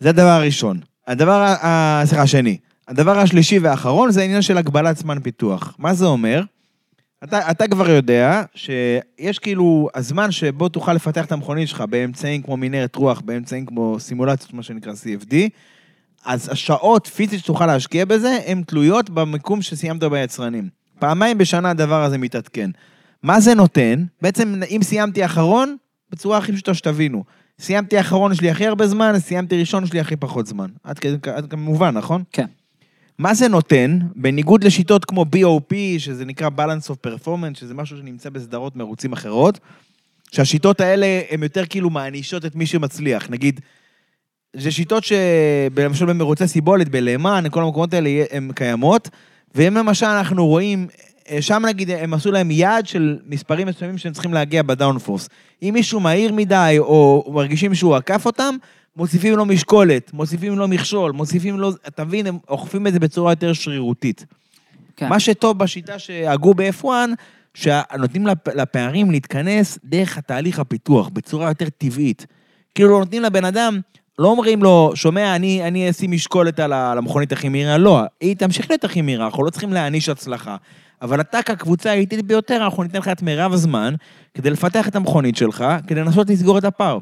זה 0.00 0.08
הדבר 0.08 0.28
הראשון. 0.28 0.80
הדבר, 1.06 1.54
סליחה, 2.04 2.22
השני. 2.22 2.58
הדבר 2.88 3.18
השלישי 3.18 3.58
והאחרון 3.58 4.10
זה 4.10 4.20
העניין 4.20 4.42
של 4.42 4.58
הגבלת 4.58 4.96
זמן 4.96 5.20
פיתוח. 5.20 5.74
מה 5.78 5.94
זה 5.94 6.06
אומר? 6.06 6.42
אתה, 7.24 7.50
אתה 7.50 7.68
כבר 7.68 7.90
יודע 7.90 8.42
שיש 8.54 9.38
כאילו 9.38 9.88
הזמן 9.94 10.30
שבו 10.30 10.68
תוכל 10.68 10.92
לפתח 10.92 11.24
את 11.24 11.32
המכונית 11.32 11.68
שלך 11.68 11.80
באמצעים 11.80 12.42
כמו 12.42 12.56
מנהרת 12.56 12.96
רוח, 12.96 13.20
באמצעים 13.20 13.66
כמו 13.66 13.96
סימולציות, 14.00 14.54
מה 14.54 14.62
שנקרא 14.62 14.92
CFD, 14.92 15.34
אז 16.24 16.48
השעות 16.52 17.06
פיזית 17.06 17.40
שתוכל 17.40 17.66
להשקיע 17.66 18.04
בזה, 18.04 18.38
הן 18.46 18.62
תלויות 18.62 19.10
במיקום 19.10 19.62
שסיימת 19.62 20.04
ביצרנים. 20.04 20.68
פעמיים 20.98 21.38
בשנה 21.38 21.70
הדבר 21.70 22.02
הזה 22.02 22.18
מתעדכן. 22.18 22.70
מה 23.22 23.40
זה 23.40 23.54
נותן? 23.54 24.04
בעצם, 24.22 24.62
אם 24.70 24.80
סיימתי 24.82 25.24
אחרון, 25.24 25.76
בצורה 26.10 26.38
הכי 26.38 26.52
פשוטה 26.52 26.74
שתבינו. 26.74 27.24
סיימתי 27.58 28.00
אחרון, 28.00 28.32
יש 28.32 28.40
לי 28.40 28.50
הכי 28.50 28.66
הרבה 28.66 28.86
זמן, 28.86 29.18
סיימתי 29.18 29.60
ראשון, 29.60 29.84
יש 29.84 29.92
לי 29.92 30.00
הכי 30.00 30.16
פחות 30.16 30.46
זמן. 30.46 30.70
עד 30.84 31.46
כמובן, 31.50 31.96
נכון? 31.96 32.22
כן. 32.32 32.46
מה 33.20 33.34
זה 33.34 33.48
נותן, 33.48 33.98
בניגוד 34.16 34.64
לשיטות 34.64 35.04
כמו 35.04 35.24
BOP, 35.36 35.74
שזה 35.98 36.24
נקרא 36.24 36.48
Balance 36.56 36.90
of 36.90 37.08
Performance, 37.08 37.58
שזה 37.58 37.74
משהו 37.74 37.96
שנמצא 37.96 38.30
בסדרות 38.30 38.76
מרוצים 38.76 39.12
אחרות, 39.12 39.58
שהשיטות 40.32 40.80
האלה 40.80 41.20
הן 41.30 41.42
יותר 41.42 41.66
כאילו 41.66 41.90
מענישות 41.90 42.44
את 42.44 42.54
מי 42.54 42.66
שמצליח. 42.66 43.30
נגיד, 43.30 43.60
זה 44.56 44.70
שיטות 44.70 45.04
שלמשל 45.04 46.06
במרוצי 46.06 46.48
סיבולת, 46.48 46.88
בלהמן, 46.88 47.44
כל 47.50 47.62
המקומות 47.62 47.94
האלה 47.94 48.10
הן 48.30 48.50
קיימות, 48.54 49.08
ואם 49.54 49.76
למשל 49.76 50.06
אנחנו 50.06 50.46
רואים, 50.46 50.86
אה, 51.30 51.42
שם 51.42 51.62
נגיד 51.66 51.90
הם 51.90 52.14
עשו 52.14 52.32
להם 52.32 52.50
יעד 52.50 52.86
של 52.86 53.18
מספרים 53.26 53.66
מסוימים 53.66 53.98
שהם 53.98 54.12
צריכים 54.12 54.34
להגיע 54.34 54.62
בדאונפורס. 54.62 55.28
אם 55.62 55.70
מישהו 55.74 56.00
מהיר 56.00 56.32
מדי, 56.32 56.76
או 56.78 57.30
מרגישים 57.34 57.74
שהוא 57.74 57.96
עקף 57.96 58.26
אותם, 58.26 58.56
מוסיפים 58.96 59.36
לו 59.36 59.46
משקולת, 59.46 60.12
מוסיפים 60.12 60.58
לו 60.58 60.68
מכשול, 60.68 61.12
מוסיפים 61.12 61.58
לו, 61.60 61.70
אתה 61.88 62.04
מבין, 62.04 62.26
הם 62.26 62.38
אוכפים 62.48 62.86
את 62.86 62.92
זה 62.92 62.98
בצורה 63.00 63.32
יותר 63.32 63.52
שרירותית. 63.52 64.26
כן. 64.96 65.08
מה 65.08 65.20
שטוב 65.20 65.58
בשיטה 65.58 65.98
שהגו 65.98 66.54
ב-F1, 66.54 66.86
שנותנים 67.54 68.26
לפ- 68.26 68.48
לפערים 68.54 69.10
להתכנס 69.10 69.78
דרך 69.84 70.18
התהליך 70.18 70.58
הפיתוח, 70.58 71.08
בצורה 71.08 71.48
יותר 71.48 71.68
טבעית. 71.78 72.26
כאילו 72.74 72.98
נותנים 72.98 73.22
לבן 73.22 73.44
אדם, 73.44 73.80
לא 74.18 74.28
אומרים 74.28 74.62
לו, 74.62 74.92
שומע, 74.94 75.36
אני, 75.36 75.62
אני 75.68 75.90
אשים 75.90 76.10
משקולת 76.10 76.60
על 76.60 76.72
המכונית 76.72 77.32
הכי 77.32 77.48
מהירה, 77.48 77.78
לא, 77.78 78.00
היא 78.20 78.36
תמשיך 78.36 78.70
להיות 78.70 78.84
הכי 78.84 79.02
מהירה, 79.02 79.26
אנחנו 79.26 79.44
לא 79.44 79.50
צריכים 79.50 79.72
להעניש 79.72 80.08
הצלחה. 80.08 80.56
אבל 81.02 81.20
אתה 81.20 81.42
כקבוצה 81.42 81.90
האיטית 81.90 82.22
ביותר, 82.22 82.64
אנחנו 82.64 82.82
ניתן 82.82 82.98
לך 82.98 83.08
את 83.08 83.22
מירב 83.22 83.52
הזמן 83.52 83.94
כדי 84.34 84.50
לפתח 84.50 84.88
את 84.88 84.96
המכונית 84.96 85.36
שלך, 85.36 85.64
כדי 85.86 86.00
לנסות 86.00 86.30
לסגור 86.30 86.58
את 86.58 86.64
הפער. 86.64 86.98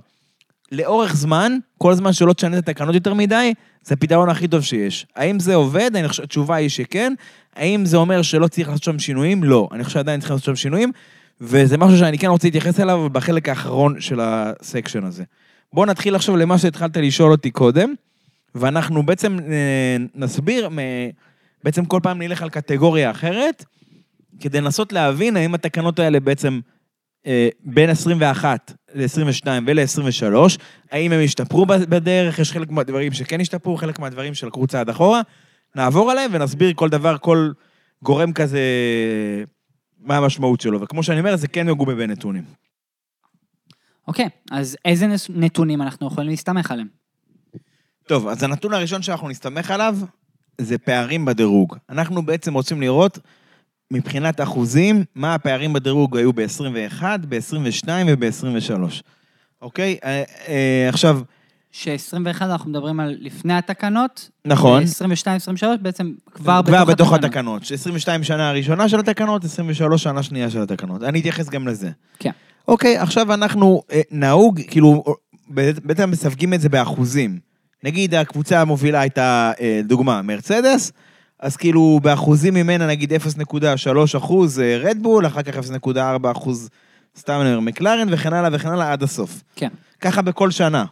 לאורך 0.73 1.17
זמן, 1.17 1.59
כל 1.79 1.95
זמן 1.95 2.13
שלא 2.13 2.33
תשנה 2.33 2.59
את 2.59 2.69
התקנות 2.69 2.95
יותר 2.95 3.15
מדי, 3.15 3.55
זה 3.83 3.95
הפתרון 3.95 4.29
הכי 4.29 4.49
טוב 4.49 4.63
שיש. 4.63 5.07
האם 5.17 5.41
זה 5.41 5.55
עובד? 5.55 5.91
אני 5.97 6.09
חושב, 6.09 6.23
התשובה 6.23 6.55
היא 6.55 6.69
שכן. 6.69 7.15
האם 7.57 7.87
זה 7.87 7.97
אומר 7.97 8.23
שלא 8.23 8.49
צריך 8.49 8.69
לעשות 8.69 8.83
שם 8.83 8.99
שינויים? 8.99 9.45
לא. 9.45 9.69
אני 9.73 9.85
חושב 9.85 9.95
שעדיין 9.95 10.21
צריך 10.21 10.31
לעשות 10.33 10.45
שם 10.45 10.57
שינויים, 10.57 10.93
וזה 11.41 11.79
משהו 11.79 11.99
שאני 11.99 12.19
כן 12.19 12.27
רוצה 12.27 12.47
להתייחס 12.47 12.81
אליו 12.81 13.11
בחלק 13.11 13.49
האחרון 13.49 14.01
של 14.01 14.21
הסקשן 14.23 15.05
הזה. 15.05 15.25
בואו 15.73 15.87
נתחיל 15.87 16.15
עכשיו 16.15 16.37
למה 16.37 16.59
שהתחלת 16.59 16.97
לשאול 16.97 17.33
אותי 17.33 17.51
קודם, 17.51 17.95
ואנחנו 18.55 19.03
בעצם 19.03 19.39
אה, 19.51 19.97
נסביר, 20.15 20.69
בעצם 21.65 21.85
כל 21.85 22.01
פעם 22.03 22.23
נלך 22.23 22.43
על 22.43 22.51
קטגוריה 22.51 23.11
אחרת, 23.11 23.65
כדי 24.41 24.61
לנסות 24.61 24.93
להבין 24.93 25.37
האם 25.37 25.55
התקנות 25.55 25.99
האלה 25.99 26.21
בעצם 26.21 26.61
אה, 27.27 27.49
בין 27.65 27.91
21 27.91 28.73
ל-22 28.95 29.47
ול-23, 29.67 30.35
האם 30.91 31.13
הם 31.13 31.21
השתפרו 31.25 31.67
בדרך, 31.67 32.39
יש 32.39 32.53
חלק 32.53 32.71
מהדברים 32.71 33.13
שכן 33.13 33.41
השתפרו, 33.41 33.77
חלק 33.77 33.99
מהדברים 33.99 34.35
של 34.35 34.51
קבוצה 34.51 34.81
עד 34.81 34.89
אחורה, 34.89 35.21
נעבור 35.75 36.11
עליהם 36.11 36.31
ונסביר 36.35 36.73
כל 36.75 36.89
דבר, 36.89 37.19
כל 37.19 37.51
גורם 38.03 38.33
כזה, 38.33 38.61
מה 40.01 40.17
המשמעות 40.17 40.61
שלו. 40.61 40.81
וכמו 40.81 41.03
שאני 41.03 41.21
אומר, 41.21 41.37
זה 41.37 41.49
כן 41.49 41.71
מגובה 41.71 41.95
בנתונים. 41.95 42.45
אוקיי, 44.09 44.29
אז 44.51 44.77
איזה 44.85 45.07
נתונים 45.29 45.83
אנחנו 45.83 46.07
יכולים 46.07 46.31
להסתמך 46.31 46.71
עליהם? 46.71 46.89
טוב, 48.07 48.29
אז 48.29 48.43
הנתון 48.43 48.73
הראשון 48.73 49.03
שאנחנו 49.03 49.29
נסתמך 49.29 49.71
עליו 49.71 49.97
זה 50.61 50.79
פערים 50.79 51.25
בדירוג. 51.25 51.77
אנחנו 51.89 52.23
בעצם 52.23 52.55
רוצים 52.55 52.81
לראות 52.81 53.19
מבחינת 53.91 54.41
אחוזים, 54.41 55.05
מה 55.15 55.35
הפערים 55.35 55.73
בדירוג 55.73 56.17
היו 56.17 56.33
ב-21, 56.33 57.03
ב-22 57.29 57.89
וב-23. 58.07 59.03
אוקיי? 59.63 59.99
אה, 60.05 60.23
אה, 60.49 60.89
עכשיו, 60.89 61.21
ש-21 61.73 62.43
אנחנו 62.43 62.71
מדברים 62.71 63.01
על 63.01 63.17
לפני 63.21 63.55
התקנות. 63.55 64.31
נכון. 64.45 64.83
22-23 64.83 65.67
בעצם 65.83 66.13
כבר, 66.33 66.61
כבר 66.67 66.85
בתוך 66.85 66.91
בתוך 66.91 67.13
התקנות. 67.13 67.63
התקנות. 67.63 67.65
ש-22 67.65 68.23
שנה 68.23 68.49
הראשונה 68.49 68.89
של 68.89 69.01
התקנות, 69.01 69.45
23 69.45 70.03
שנה 70.03 70.23
שנייה 70.23 70.51
של 70.51 70.63
התקנות. 70.63 71.03
אני 71.03 71.21
אתייחס 71.21 71.49
גם 71.49 71.69
לזה. 71.69 71.91
כן. 72.19 72.31
אוקיי, 72.69 72.99
עכשיו 72.99 73.35
אנחנו, 73.35 73.83
אה, 73.93 74.01
נהוג, 74.11 74.61
כאילו, 74.69 75.05
בעצם 75.85 76.11
מסווגים 76.11 76.55
את 76.55 76.61
זה 76.61 76.69
באחוזים. 76.69 77.39
נגיד 77.85 78.15
הקבוצה 78.15 78.61
המובילה 78.61 79.01
הייתה, 79.01 79.53
אה, 79.61 79.81
דוגמה, 79.85 80.23
מרצדס, 80.23 80.93
אז 81.41 81.57
כאילו 81.57 82.01
באחוזים 82.03 82.55
ממנה 82.55 82.87
נגיד 82.87 83.13
0.3 83.13 83.59
אחוז 84.17 84.61
אה, 84.61 84.79
רדבול, 84.79 85.27
אחר 85.27 85.43
כך 85.43 85.55
0.4 85.57 85.91
אחוז 86.33 86.69
סתם 87.19 87.39
אני 87.41 87.49
אומר 87.49 87.61
מקלרן, 87.61 88.09
וכן 88.11 88.33
הלאה 88.33 88.51
וכן 88.53 88.69
הלאה 88.69 88.93
עד 88.93 89.03
הסוף. 89.03 89.43
כן. 89.57 89.69
ככה 90.01 90.23
בכל 90.23 90.51
שנה. 90.51 90.85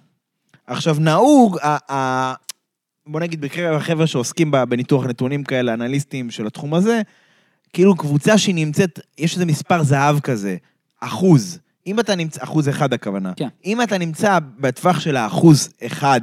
עכשיו 0.67 0.97
נהוג, 1.01 1.59
ה- 1.63 1.93
ה- 1.93 2.35
בוא 3.07 3.21
נגיד 3.21 3.41
בקרב 3.41 3.77
החבר'ה 3.77 4.07
שעוסקים 4.07 4.51
בניתוח 4.69 5.05
נתונים 5.07 5.45
כאלה, 5.45 5.75
אנליסטים 5.75 6.31
של 6.31 6.47
התחום 6.47 6.75
הזה, 6.75 7.01
כאילו 7.73 7.97
קבוצה 7.97 8.39
שהיא 8.39 8.55
נמצאת, 8.55 9.01
יש 9.19 9.35
איזה 9.35 9.47
מספר 9.47 9.83
זהב 9.83 10.21
כזה, 10.21 10.57
אחוז. 11.01 11.59
אם 11.87 12.01
אתה 12.01 12.15
נמצא, 12.15 12.45
אחוז 12.45 12.69
אחד 12.69 12.93
הכוונה. 12.93 13.33
כן. 13.37 13.49
אם 13.65 13.83
אתה 13.83 13.99
נמצא 13.99 14.39
בטווח 14.59 15.01
של 15.01 15.17
האחוז 15.17 15.69
אחד 15.87 16.21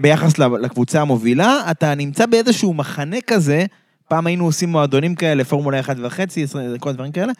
ביחס 0.00 0.38
לקבוצה 0.38 1.00
המובילה, 1.00 1.70
אתה 1.70 1.94
נמצא 1.94 2.26
באיזשהו 2.26 2.74
מחנה 2.74 3.16
כזה, 3.26 3.64
פעם 4.08 4.26
היינו 4.26 4.44
עושים 4.44 4.68
מועדונים 4.68 5.14
כאלה, 5.14 5.44
פורמולה 5.44 5.80
1 5.80 5.96
וחצי, 6.02 6.42
20, 6.42 6.78
כל 6.78 6.90
הדברים 6.90 7.12
כאלה. 7.12 7.32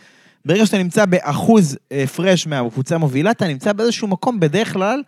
ברגע 0.44 0.66
שאתה 0.66 0.78
נמצא 0.78 1.04
באחוז 1.04 1.78
אה, 1.92 2.02
הפרש 2.02 2.46
מהקבוצה 2.46 2.94
המובילה, 2.94 3.30
אתה 3.30 3.48
נמצא 3.48 3.72
באיזשהו 3.72 4.08
מקום, 4.08 4.40
בדרך 4.40 4.72
כלל, 4.72 5.02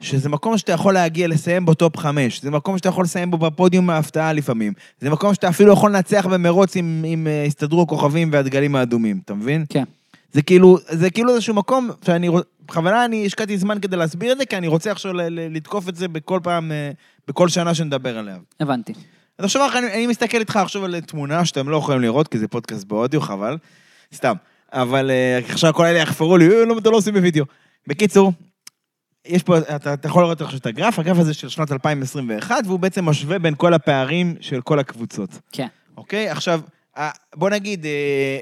שזה 0.00 0.28
מקום 0.28 0.58
שאתה 0.58 0.72
יכול 0.72 0.94
להגיע 0.94 1.28
לסיים 1.28 1.66
בו 1.66 1.74
top 1.74 1.96
חמש, 1.96 2.42
זה 2.42 2.50
מקום 2.50 2.78
שאתה 2.78 2.88
יכול 2.88 3.04
לסיים 3.04 3.30
בו 3.30 3.38
בפודיום 3.38 3.90
הפתעה 3.90 4.32
לפעמים, 4.32 4.72
זה 5.00 5.10
מקום 5.10 5.34
שאתה 5.34 5.48
אפילו 5.48 5.72
יכול 5.72 5.90
לנצח 5.90 6.26
במרוץ 6.26 6.76
אם, 6.76 7.04
אם 7.06 7.26
אה, 7.26 7.44
הסתדרו 7.44 7.82
הכוכבים 7.82 8.28
והדגלים 8.32 8.76
האדומים, 8.76 9.20
אתה 9.24 9.34
מבין? 9.34 9.64
כן. 9.68 9.84
זה 10.36 10.42
כאילו, 10.42 10.78
זה 10.88 11.10
כאילו 11.10 11.34
איזשהו 11.34 11.54
מקום 11.54 11.90
שאני 12.04 12.28
רוצ... 12.28 12.44
בכוונה 12.68 13.04
אני 13.04 13.26
השקעתי 13.26 13.58
זמן 13.58 13.80
כדי 13.80 13.96
להסביר 13.96 14.32
את 14.32 14.38
זה, 14.38 14.46
כי 14.46 14.56
אני 14.56 14.68
רוצה 14.68 14.90
עכשיו 14.90 15.12
לתקוף 15.30 15.88
את 15.88 15.96
זה 15.96 16.08
בכל 16.08 16.40
פעם, 16.42 16.72
אה, 16.72 16.90
בכל 17.28 17.48
שנה 17.48 17.74
שנדבר 17.74 18.18
עליה. 18.18 18.36
הבנתי. 18.60 18.92
אז 19.38 19.44
עכשיו 19.44 19.68
אני, 19.78 19.92
אני 19.92 20.06
מסתכל 20.06 20.38
איתך 20.38 20.56
עכשיו 20.56 20.84
על 20.84 21.00
תמונה 21.00 21.44
שאתם 21.44 21.68
לא 21.68 21.76
יכולים 21.76 22.00
לראות, 22.00 22.28
כי 22.28 22.38
זה 22.38 22.48
פודקאסט 22.48 22.84
באודיו, 22.84 23.20
חבל. 23.20 23.56
סתם. 24.14 24.34
אבל 24.72 25.10
אה, 25.10 25.38
עכשיו 25.38 25.74
כל 25.74 25.84
אלה 25.84 25.98
יחפרו 25.98 26.36
לי, 26.36 26.48
אה, 26.48 26.64
למה 26.64 26.78
אתה 26.78 26.90
לא 26.90 26.96
עושים 26.96 27.14
בווידאו? 27.14 27.44
בקיצור, 27.86 28.32
יש 29.26 29.42
פה, 29.42 29.58
אתה, 29.58 29.94
אתה 29.94 30.08
יכול 30.08 30.22
לראות 30.22 30.40
עכשיו 30.40 30.58
את 30.58 30.66
הגרף, 30.66 30.98
הגרף 30.98 31.18
הזה 31.18 31.34
של 31.34 31.48
שנת 31.48 31.72
2021, 31.72 32.56
והוא 32.66 32.78
בעצם 32.78 33.04
משווה 33.04 33.38
בין 33.38 33.54
כל 33.56 33.74
הפערים 33.74 34.34
של 34.40 34.60
כל 34.60 34.78
הקבוצות. 34.78 35.30
כן. 35.52 35.66
אוקיי? 35.96 36.28
עכשיו, 36.28 36.60
בוא 37.34 37.50
נגיד, 37.50 37.86
אה, 37.86 38.38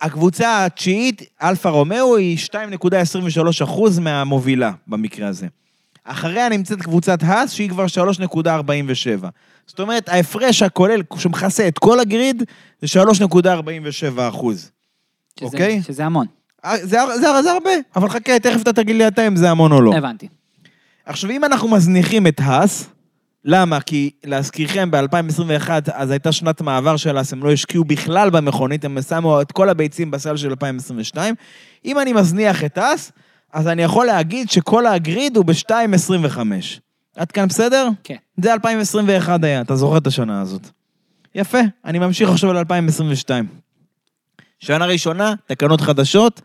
הקבוצה 0.00 0.64
התשיעית, 0.64 1.22
אלפה 1.42 1.68
רומאו, 1.68 2.16
היא 2.16 2.38
2.23 2.52 3.64
אחוז 3.64 3.98
מהמובילה 3.98 4.72
במקרה 4.86 5.28
הזה. 5.28 5.46
אחריה 6.04 6.48
נמצאת 6.48 6.82
קבוצת 6.82 7.18
האס, 7.22 7.52
שהיא 7.52 7.70
כבר 7.70 7.86
3.47. 7.86 9.26
זאת 9.66 9.80
אומרת, 9.80 10.08
ההפרש 10.08 10.62
הכולל 10.62 11.02
שמכסה 11.16 11.68
את 11.68 11.78
כל 11.78 12.00
ה 12.00 12.07
grid, 12.07 12.42
זה 12.82 13.00
3.47 13.02 13.36
אחוז. 14.28 14.70
שזה, 15.40 15.46
אוקיי. 15.46 15.82
שזה 15.82 16.04
המון. 16.04 16.26
אה, 16.64 16.76
זה, 16.76 16.98
זה, 17.14 17.42
זה 17.42 17.52
הרבה, 17.52 17.70
אבל 17.96 18.08
חכה, 18.08 18.38
תכף 18.38 18.62
אתה 18.62 18.72
תגיד 18.72 18.96
לי 18.96 19.08
אתה 19.08 19.26
אם 19.26 19.36
זה 19.36 19.50
המון 19.50 19.72
או 19.72 19.80
לא. 19.80 19.94
הבנתי. 19.94 20.28
עכשיו, 21.06 21.30
אם 21.30 21.44
אנחנו 21.44 21.68
מזניחים 21.68 22.26
את 22.26 22.40
האס, 22.44 22.88
למה? 23.48 23.80
כי 23.80 24.10
להזכירכם, 24.24 24.90
ב-2021, 24.90 25.70
אז 25.92 26.10
הייתה 26.10 26.32
שנת 26.32 26.60
מעבר 26.60 26.96
של 26.96 27.16
האס, 27.16 27.32
הם 27.32 27.42
לא 27.42 27.52
השקיעו 27.52 27.84
בכלל 27.84 28.30
במכונית, 28.30 28.84
הם 28.84 29.02
שמו 29.02 29.40
את 29.42 29.52
כל 29.52 29.68
הביצים 29.68 30.10
בסל 30.10 30.36
של 30.36 30.48
2022. 30.48 31.34
אם 31.84 31.98
אני 31.98 32.12
מזניח 32.12 32.64
את 32.64 32.78
האס, 32.78 33.12
אז 33.52 33.68
אני 33.68 33.82
יכול 33.82 34.06
להגיד 34.06 34.50
שכל 34.50 34.86
הגריד 34.86 35.36
הוא 35.36 35.44
ב-2.25. 35.44 36.38
עד 37.16 37.32
כאן 37.32 37.48
בסדר? 37.48 37.88
כן. 38.04 38.16
זה 38.42 38.52
2021 38.52 39.44
היה, 39.44 39.60
אתה 39.60 39.76
זוכר 39.76 39.98
את 39.98 40.06
השנה 40.06 40.40
הזאת. 40.40 40.68
יפה, 41.34 41.60
אני 41.84 41.98
ממשיך 41.98 42.30
עכשיו 42.30 42.52
ל-2022. 42.52 43.30
שנה 44.58 44.86
ראשונה, 44.86 45.34
תקנות 45.46 45.80
חדשות, 45.80 46.40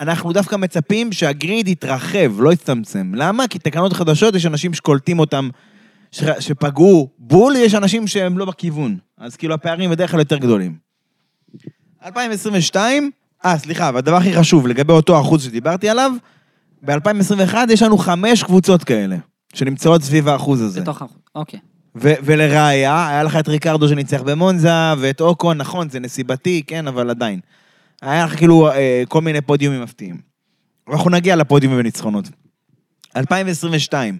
אנחנו 0.00 0.32
דווקא 0.32 0.56
מצפים 0.56 1.12
שהגריד 1.12 1.68
יתרחב, 1.68 2.40
לא 2.40 2.52
יצטמצם. 2.52 3.12
למה? 3.14 3.48
כי 3.48 3.58
תקנות 3.58 3.92
חדשות, 3.92 4.34
יש 4.34 4.46
אנשים 4.46 4.74
שקולטים 4.74 5.18
אותם, 5.18 5.48
ש... 6.12 6.24
שפגעו 6.40 7.10
בול, 7.18 7.56
יש 7.56 7.74
אנשים 7.74 8.06
שהם 8.06 8.38
לא 8.38 8.44
בכיוון. 8.44 8.98
אז 9.18 9.36
כאילו 9.36 9.54
הפערים 9.54 9.90
בדרך 9.90 10.10
כלל 10.10 10.20
יותר 10.20 10.38
גדולים. 10.38 10.76
2022, 12.04 13.10
אה, 13.44 13.58
סליחה, 13.58 13.90
והדבר 13.94 14.16
הכי 14.16 14.36
חשוב, 14.36 14.66
לגבי 14.66 14.92
אותו 14.92 15.20
אחוז 15.20 15.44
שדיברתי 15.44 15.88
עליו, 15.88 16.12
ב-2021 16.82 17.56
יש 17.70 17.82
לנו 17.82 17.98
חמש 17.98 18.42
קבוצות 18.42 18.84
כאלה, 18.84 19.16
שנמצאות 19.54 20.02
סביב 20.02 20.28
האחוז 20.28 20.62
הזה. 20.62 20.80
בתוך 20.80 21.02
החוץ. 21.02 21.18
אוקיי. 21.34 21.60
ו- 21.96 22.14
ולראיה, 22.24 23.08
היה 23.08 23.22
לך 23.22 23.36
את 23.36 23.48
ריקרדו 23.48 23.88
שניצח 23.88 24.22
במונזה, 24.22 24.92
ואת 24.98 25.20
אוקון, 25.20 25.58
נכון, 25.58 25.88
זה 25.88 26.00
נסיבתי, 26.00 26.62
כן, 26.66 26.86
אבל 26.86 27.10
עדיין. 27.10 27.40
היה 28.02 28.24
לך 28.24 28.36
כאילו 28.36 28.70
אה, 28.70 29.02
כל 29.08 29.20
מיני 29.20 29.40
פודיומים 29.40 29.82
מפתיעים. 29.82 30.16
אנחנו 30.92 31.10
נגיע 31.10 31.36
לפודיומים 31.36 31.78
וניצחונות. 31.78 32.28
2022, 33.16 34.18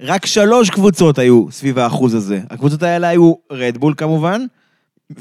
רק 0.00 0.26
שלוש 0.26 0.70
קבוצות 0.70 1.18
היו 1.18 1.46
סביב 1.50 1.78
האחוז 1.78 2.14
הזה. 2.14 2.40
הקבוצות 2.50 2.82
האלה 2.82 3.08
היו 3.08 3.34
רדבול 3.52 3.94
כמובן, 3.96 4.44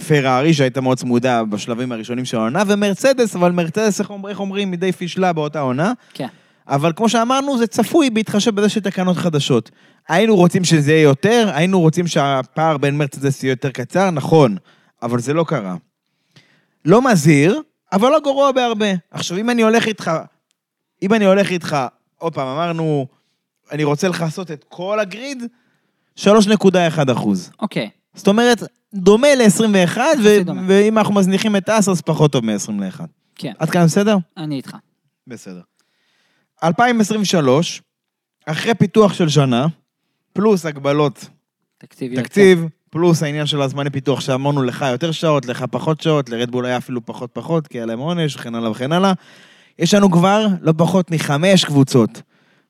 פרארי 0.08 0.54
שהייתה 0.54 0.82
מאוד 0.82 0.98
צמודה 0.98 1.44
בשלבים 1.44 1.92
הראשונים 1.92 2.26
של 2.26 2.38
העונה, 2.38 2.64
ומרצדס, 2.68 3.36
אבל 3.36 3.52
מרצדס, 3.52 4.00
איך 4.00 4.10
אומר- 4.10 4.30
איך 4.30 4.40
אומרים, 4.40 4.72
מדי 4.72 4.92
פישלה 4.92 5.34
באותה 5.34 5.60
עונה. 5.60 5.94
כן. 6.14 6.28
אבל 6.68 6.92
כמו 6.96 7.10
שאמרנו, 7.10 7.58
זה 7.58 7.68
צפוי 7.68 8.10
בהתחשב 8.10 8.56
בזה 8.56 8.70
שתקנות 8.70 9.18
חדשות. 9.18 9.72
היינו 10.10 10.36
רוצים 10.36 10.64
שזה 10.64 10.92
יהיה 10.92 11.02
יותר, 11.02 11.52
היינו 11.54 11.80
רוצים 11.80 12.08
שהפער 12.08 12.78
בין 12.78 12.98
מרצדס 12.98 13.44
יהיה 13.44 13.52
יותר 13.52 13.72
קצר, 13.72 14.12
נכון, 14.12 14.56
אבל 15.02 15.20
זה 15.20 15.34
לא 15.34 15.44
קרה. 15.48 15.76
לא 16.86 17.12
מזהיר, 17.12 17.62
אבל 17.92 18.10
לא 18.10 18.20
גרוע 18.24 18.52
בהרבה. 18.52 18.88
עכשיו, 19.12 19.38
אם 19.38 19.50
אני 19.50 19.62
הולך 19.62 19.88
איתך, 19.88 20.12
אם 21.02 21.14
אני 21.14 21.26
הולך 21.26 21.52
איתך, 21.52 21.78
עוד 22.18 22.34
פעם, 22.34 22.48
אמרנו, 22.48 23.08
אני 23.72 23.84
רוצה 23.84 24.08
לכסות 24.08 24.52
את 24.52 24.66
כל 24.70 25.00
הגריד, 25.00 25.44
3.1 26.20 27.12
אחוז. 27.12 27.52
אוקיי. 27.60 27.90
זאת 28.14 28.28
אומרת, 28.28 28.64
דומה 28.94 29.28
ל-21, 29.36 29.78
יחסית 29.78 30.46
דומה. 30.46 30.62
ואם 30.68 30.98
אנחנו 30.98 31.14
מזניחים 31.14 31.56
את 31.56 31.70
אס, 31.70 31.90
אז 31.90 32.02
פחות 32.02 32.32
טוב 32.32 32.46
מ-21. 32.46 33.02
כן. 33.36 33.54
עד 33.60 33.70
כאן 33.70 33.86
בסדר? 33.86 34.18
אני 34.38 34.56
איתך. 34.56 34.76
בסדר. 35.28 35.62
2023, 36.64 37.82
אחרי 38.46 38.74
פיתוח 38.76 39.14
של 39.14 39.30
שנה, 39.30 39.68
פלוס 40.34 40.66
הגבלות 40.66 41.30
תקציב. 41.78 42.22
תקציב, 42.22 42.66
פלוס 42.90 43.24
העניין 43.24 43.46
של 43.46 43.62
הזמני 43.62 43.90
פיתוח 43.90 44.20
שאמרנו 44.20 44.64
לך 44.64 44.86
יותר 44.92 45.12
שעות, 45.12 45.46
לך 45.46 45.66
פחות 45.72 46.02
שעות, 46.02 46.30
לרדבול 46.30 46.66
היה 46.66 46.78
אפילו 46.78 47.06
פחות 47.06 47.30
פחות, 47.34 47.68
כי 47.68 47.78
היה 47.78 47.86
להם 47.86 48.00
עונש, 48.00 48.36
וכן 48.36 48.56
הלאה 48.56 48.72
וכן 48.72 48.92
הלאה. 48.92 49.14
יש 49.80 49.94
לנו 49.94 50.12
כבר 50.12 50.48
לא 50.62 50.74
פחות 50.78 51.12
מחמש 51.12 51.66
קבוצות 51.66 52.22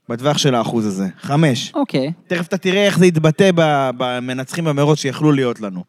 בטווח 0.10 0.38
של 0.38 0.56
האחוז 0.56 0.86
הזה. 0.86 1.08
חמש. 1.22 1.72
אוקיי. 1.76 2.12
תכף 2.28 2.48
אתה 2.48 2.58
תראה 2.58 2.86
איך 2.86 3.00
זה 3.00 3.06
יתבטא 3.06 3.50
ב- 3.56 3.90
במנצחים 3.98 4.66
במרוץ 4.66 5.00
שיכלו 5.00 5.32
להיות 5.32 5.62
לנו. 5.62 5.84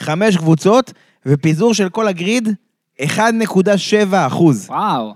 חמש 0.00 0.36
קבוצות, 0.36 0.92
ופיזור 1.26 1.74
של 1.74 1.88
כל 1.88 2.08
הגריד, 2.08 2.48
1.7 3.02 3.16
אחוז. 4.26 4.66
וואו. 4.68 5.14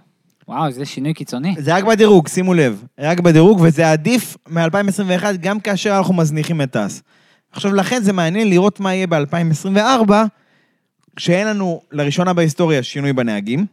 וואו, 0.48 0.70
זה 0.70 0.84
שינוי 0.84 1.14
קיצוני. 1.14 1.54
זה 1.58 1.74
רק 1.76 1.84
בדירוג, 1.84 2.28
שימו 2.28 2.54
לב. 2.54 2.84
רק 2.98 3.20
בדירוג, 3.20 3.60
וזה 3.62 3.92
עדיף 3.92 4.36
מ-2021, 4.48 5.24
גם 5.40 5.60
כאשר 5.60 5.98
אנחנו 5.98 6.14
מזניחים 6.14 6.62
את 6.62 6.70
טס. 6.70 7.02
עכשיו, 7.52 7.74
לכן 7.74 8.02
זה 8.02 8.12
מעניין 8.12 8.50
לראות 8.50 8.80
מה 8.80 8.94
יהיה 8.94 9.06
ב-2024, 9.06 10.12
כשאין 11.16 11.46
לנו, 11.46 11.80
לראשונה 11.92 12.32
בהיסטוריה, 12.32 12.82
שינוי 12.82 13.12
בנהגים, 13.12 13.66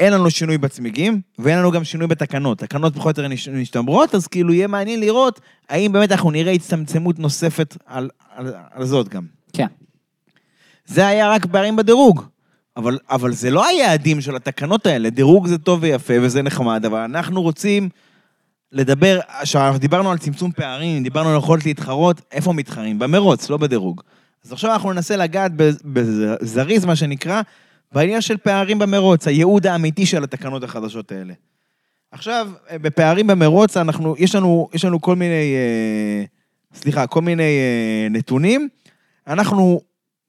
אין 0.00 0.12
לנו 0.12 0.30
שינוי 0.30 0.58
בצמיגים, 0.58 1.20
ואין 1.38 1.58
לנו 1.58 1.70
גם 1.70 1.84
שינוי 1.84 2.06
בתקנות. 2.06 2.58
תקנות 2.58 2.94
פחות 2.96 3.18
או 3.18 3.24
יותר 3.24 3.52
משתמרות, 3.52 4.14
אז 4.14 4.26
כאילו 4.26 4.52
יהיה 4.52 4.66
מעניין 4.66 5.00
לראות 5.00 5.40
האם 5.68 5.92
באמת 5.92 6.12
אנחנו 6.12 6.30
נראה 6.30 6.52
הצטמצמות 6.52 7.18
נוספת 7.18 7.76
על, 7.86 8.10
על, 8.34 8.54
על 8.70 8.84
זאת 8.84 9.08
גם. 9.08 9.22
כן. 9.52 9.66
זה 10.86 11.06
היה 11.06 11.30
רק 11.30 11.46
פערים 11.46 11.76
בדירוג. 11.76 12.22
אבל, 12.76 12.98
אבל 13.10 13.32
זה 13.32 13.50
לא 13.50 13.66
היעדים 13.66 14.20
של 14.20 14.36
התקנות 14.36 14.86
האלה, 14.86 15.10
דירוג 15.10 15.46
זה 15.46 15.58
טוב 15.58 15.78
ויפה 15.82 16.14
וזה 16.22 16.42
נחמד, 16.42 16.84
אבל 16.84 16.98
אנחנו 17.00 17.42
רוצים 17.42 17.88
לדבר, 18.72 19.20
עכשיו 19.28 19.74
דיברנו 19.78 20.10
על 20.10 20.18
צמצום 20.18 20.52
פערים, 20.52 21.02
דיברנו 21.02 21.28
על 21.30 21.36
יכולת 21.36 21.66
להתחרות, 21.66 22.20
איפה 22.32 22.52
מתחרים? 22.52 22.98
במרוץ, 22.98 23.50
לא 23.50 23.56
בדירוג. 23.56 24.00
אז 24.44 24.52
עכשיו 24.52 24.72
אנחנו 24.72 24.92
ננסה 24.92 25.16
לגעת 25.16 25.52
בז- 25.56 25.82
בזריז, 25.84 26.84
מה 26.84 26.96
שנקרא, 26.96 27.42
בעניין 27.94 28.20
של 28.20 28.36
פערים 28.36 28.78
במרוץ, 28.78 29.28
הייעוד 29.28 29.66
האמיתי 29.66 30.06
של 30.06 30.24
התקנות 30.24 30.64
החדשות 30.64 31.12
האלה. 31.12 31.34
עכשיו, 32.10 32.48
בפערים 32.72 33.26
במרוץ, 33.26 33.76
אנחנו, 33.76 34.14
יש 34.18 34.34
לנו, 34.34 34.68
יש 34.74 34.84
לנו 34.84 35.00
כל 35.00 35.16
מיני, 35.16 35.54
אה, 35.54 36.24
סליחה, 36.74 37.06
כל 37.06 37.22
מיני 37.22 37.42
אה, 37.42 38.08
נתונים. 38.10 38.68
אנחנו 39.26 39.80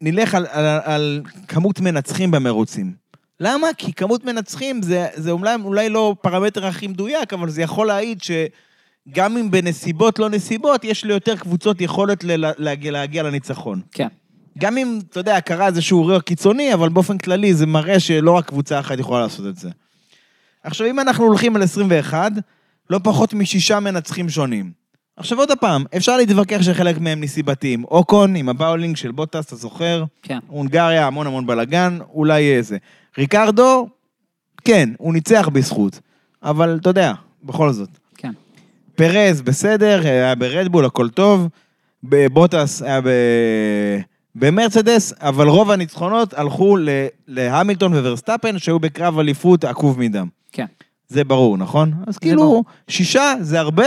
נלך 0.01 0.35
על, 0.35 0.45
על, 0.49 0.65
על 0.83 1.21
כמות 1.47 1.79
מנצחים 1.79 2.31
במרוצים. 2.31 2.93
למה? 3.39 3.67
כי 3.77 3.93
כמות 3.93 4.25
מנצחים 4.25 4.81
זה, 4.81 5.07
זה 5.15 5.31
אולי, 5.31 5.55
אולי 5.63 5.89
לא 5.89 6.15
פרמטר 6.21 6.65
הכי 6.65 6.87
מדויק, 6.87 7.33
אבל 7.33 7.49
זה 7.49 7.61
יכול 7.61 7.87
להעיד 7.87 8.19
שגם 8.21 9.37
אם 9.37 9.51
בנסיבות 9.51 10.19
לא 10.19 10.29
נסיבות, 10.29 10.83
יש 10.83 11.05
ליותר 11.05 11.35
קבוצות 11.35 11.81
יכולת 11.81 12.23
ל- 12.23 12.51
להגיע, 12.57 12.91
להגיע 12.91 13.23
לניצחון. 13.23 13.81
כן. 13.91 14.07
גם 14.57 14.77
אם, 14.77 14.99
אתה 15.09 15.19
יודע, 15.19 15.41
קרה 15.41 15.67
איזשהו 15.67 16.01
אירוע 16.01 16.21
קיצוני, 16.21 16.73
אבל 16.73 16.89
באופן 16.89 17.17
כללי 17.17 17.53
זה 17.53 17.65
מראה 17.65 17.99
שלא 17.99 18.31
רק 18.31 18.45
קבוצה 18.45 18.79
אחת 18.79 18.99
יכולה 18.99 19.21
לעשות 19.21 19.45
את 19.47 19.55
זה. 19.55 19.69
עכשיו, 20.63 20.87
אם 20.87 20.99
אנחנו 20.99 21.25
הולכים 21.25 21.55
על 21.55 21.63
21, 21.63 22.31
לא 22.89 22.99
פחות 23.03 23.33
משישה 23.33 23.79
מנצחים 23.79 24.29
שונים. 24.29 24.71
עכשיו 25.17 25.37
עוד 25.39 25.51
פעם, 25.59 25.83
אפשר 25.97 26.17
להתווכח 26.17 26.61
שחלק 26.61 26.97
מהם 26.97 27.21
נסיבתיים. 27.21 27.83
אוקון 27.83 28.35
עם 28.35 28.49
הבאולינג 28.49 28.95
של 28.95 29.11
בוטאס, 29.11 29.45
אתה 29.45 29.55
זוכר? 29.55 30.03
כן. 30.21 30.39
הונגריה, 30.47 31.07
המון 31.07 31.27
המון 31.27 31.47
בלאגן, 31.47 31.97
אולי 32.13 32.41
יהיה 32.41 32.61
זה. 32.61 32.77
ריקרדו, 33.17 33.87
כן, 34.65 34.89
הוא 34.97 35.13
ניצח 35.13 35.49
בזכות. 35.53 35.99
אבל 36.43 36.77
אתה 36.81 36.89
יודע, 36.89 37.13
בכל 37.43 37.71
זאת. 37.71 37.89
כן. 38.17 38.31
פרז, 38.95 39.41
בסדר, 39.41 40.01
היה 40.03 40.35
ברדבול, 40.35 40.85
הכל 40.85 41.09
טוב. 41.09 41.47
בבוטס 42.03 42.81
היה 42.81 43.01
ב... 43.01 43.09
במרצדס, 44.35 45.13
אבל 45.21 45.47
רוב 45.47 45.71
הניצחונות 45.71 46.33
הלכו 46.33 46.77
ל... 46.77 46.89
להמילטון 47.27 47.93
וורסטפן, 47.93 48.59
שהיו 48.59 48.79
בקרב 48.79 49.19
אליפות 49.19 49.63
עקוב 49.63 49.99
מדם. 49.99 50.27
כן. 50.51 50.65
זה 51.07 51.23
ברור, 51.23 51.57
נכון? 51.57 51.93
אז 52.07 52.17
כאילו, 52.17 52.41
ברור. 52.41 52.63
שישה 52.87 53.33
זה 53.41 53.59
הרבה, 53.59 53.85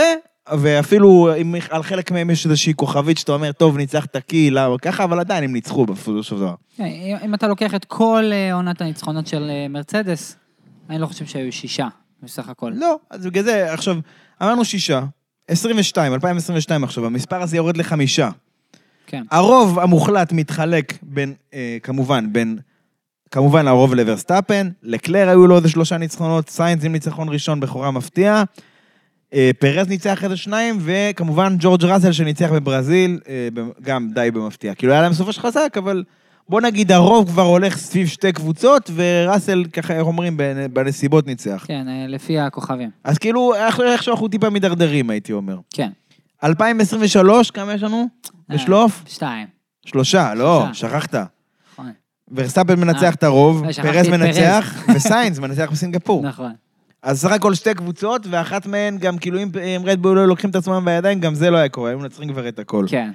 ואפילו 0.57 1.29
אם 1.41 1.55
על 1.69 1.83
חלק 1.83 2.11
מהם 2.11 2.29
יש 2.29 2.45
איזושהי 2.45 2.73
כוכבית 2.75 3.17
שאתה 3.17 3.31
אומר, 3.31 3.51
טוב, 3.51 3.77
ניצחת 3.77 4.17
כי, 4.27 4.51
למה 4.51 4.77
ככה, 4.77 5.03
אבל 5.03 5.19
עדיין 5.19 5.43
הם 5.43 5.53
ניצחו 5.53 5.85
בסופו 5.85 6.23
של 6.23 6.35
דבר. 6.35 6.53
כן, 6.77 6.83
אם- 6.83 7.17
אם 7.25 7.33
אתה 7.33 7.47
לוקח 7.47 7.75
את 7.75 7.85
כל 7.85 8.23
אה, 8.31 8.53
עונת 8.53 8.81
הניצחונות 8.81 9.27
של 9.27 9.49
אה, 9.49 9.67
מרצדס, 9.69 10.35
אני 10.89 10.99
לא 10.99 11.05
חושב 11.07 11.25
שהיו 11.25 11.51
שישה 11.51 11.87
בסך 12.23 12.49
הכל. 12.49 12.71
לא, 12.75 12.95
אז 13.09 13.25
בגלל 13.25 13.43
זה, 13.43 13.73
עכשיו, 13.73 13.95
אמרנו 14.43 14.65
שישה, 14.65 15.01
22, 15.47 16.13
2022 16.13 16.83
עכשיו, 16.83 17.05
המספר 17.05 17.41
הזה 17.41 17.57
יורד 17.57 17.77
לחמישה. 17.77 18.29
כן. 19.09 19.23
הרוב 19.31 19.79
המוחלט 19.79 20.31
מתחלק 20.31 20.93
בין, 21.03 21.33
אה, 21.53 21.77
כמובן, 21.83 22.33
בין, 22.33 22.57
כמובן 23.31 23.67
הרוב 23.67 23.93
לוורסטאפן, 23.95 24.69
לקלר 24.83 25.29
היו 25.29 25.47
לו 25.47 25.57
איזה 25.57 25.69
שלושה 25.69 25.97
ניצחונות, 25.97 26.49
סיינס 26.49 26.83
עם 26.85 26.91
ניצחון 26.91 27.29
ראשון 27.29 27.59
בכורה 27.59 27.91
מפתיע, 27.91 28.43
אה, 29.33 29.51
פרז 29.59 29.87
ניצח 29.87 30.23
איזה 30.23 30.37
שניים, 30.37 30.77
וכמובן 30.81 31.55
ג'ורג' 31.59 31.83
ראסל 31.85 32.11
שניצח 32.11 32.49
בברזיל, 32.51 33.19
אה, 33.29 33.47
גם 33.81 34.09
די 34.13 34.31
במפתיע. 34.33 34.75
כאילו 34.75 34.93
היה 34.93 35.01
להם 35.01 35.13
סופש 35.13 35.39
חזק, 35.39 35.73
אבל 35.77 36.03
בוא 36.49 36.61
נגיד 36.61 36.91
הרוב 36.91 37.29
כבר 37.29 37.41
הולך 37.41 37.77
סביב 37.77 38.07
שתי 38.07 38.31
קבוצות, 38.31 38.91
וראסל, 38.95 39.63
ככה 39.73 39.93
איך 39.93 40.03
אומרים, 40.03 40.37
בנ- 40.37 40.67
בנסיבות 40.73 41.27
ניצח. 41.27 41.63
כן, 41.67 41.87
אה, 41.87 42.05
לפי 42.07 42.39
הכוכבים. 42.39 42.89
אז 43.03 43.17
כאילו, 43.17 43.55
איך- 43.55 43.79
איכשהו 43.79 44.11
אנחנו 44.13 44.27
טיפה 44.27 44.49
מידרדרים, 44.49 45.09
הייתי 45.09 45.33
אומר. 45.33 45.57
כן. 45.73 45.89
2023, 46.43 47.51
כמה 47.51 47.73
יש 47.73 47.83
לנו? 47.83 48.07
אה, 48.51 48.55
בשלוף? 48.55 49.03
שתיים. 49.07 49.47
שלושה, 49.85 50.33
לא. 50.33 50.65
שכחת. 50.73 51.15
נכון. 51.15 51.91
ורסטאפן 52.31 52.79
מנצח 52.79 53.03
אה, 53.03 53.09
את 53.09 53.23
הרוב, 53.23 53.63
אה, 53.63 54.01
את 54.01 54.07
מנצח, 54.07 54.73
וסיינס 54.95 55.39
מנצח 55.39 55.69
בסינגפור. 55.71 56.23
נכון. 56.23 56.51
אז 57.03 57.21
סך 57.21 57.31
הכל 57.31 57.53
שתי 57.53 57.73
קבוצות, 57.73 58.27
ואחת 58.29 58.65
מהן 58.65 58.97
גם 58.97 59.17
כאילו 59.17 59.39
אם 59.39 59.81
רדבול 59.85 60.15
לא 60.15 60.27
לוקחים 60.27 60.49
את 60.49 60.55
עצמם 60.55 60.85
בידיים, 60.85 61.19
גם 61.19 61.35
זה 61.35 61.49
לא 61.49 61.57
היה 61.57 61.69
קורה, 61.69 61.89
היו 61.89 61.99
מנצחים 61.99 62.29
כבר 62.29 62.47
את 62.47 62.59
הכל. 62.59 62.85
כן. 62.89 63.11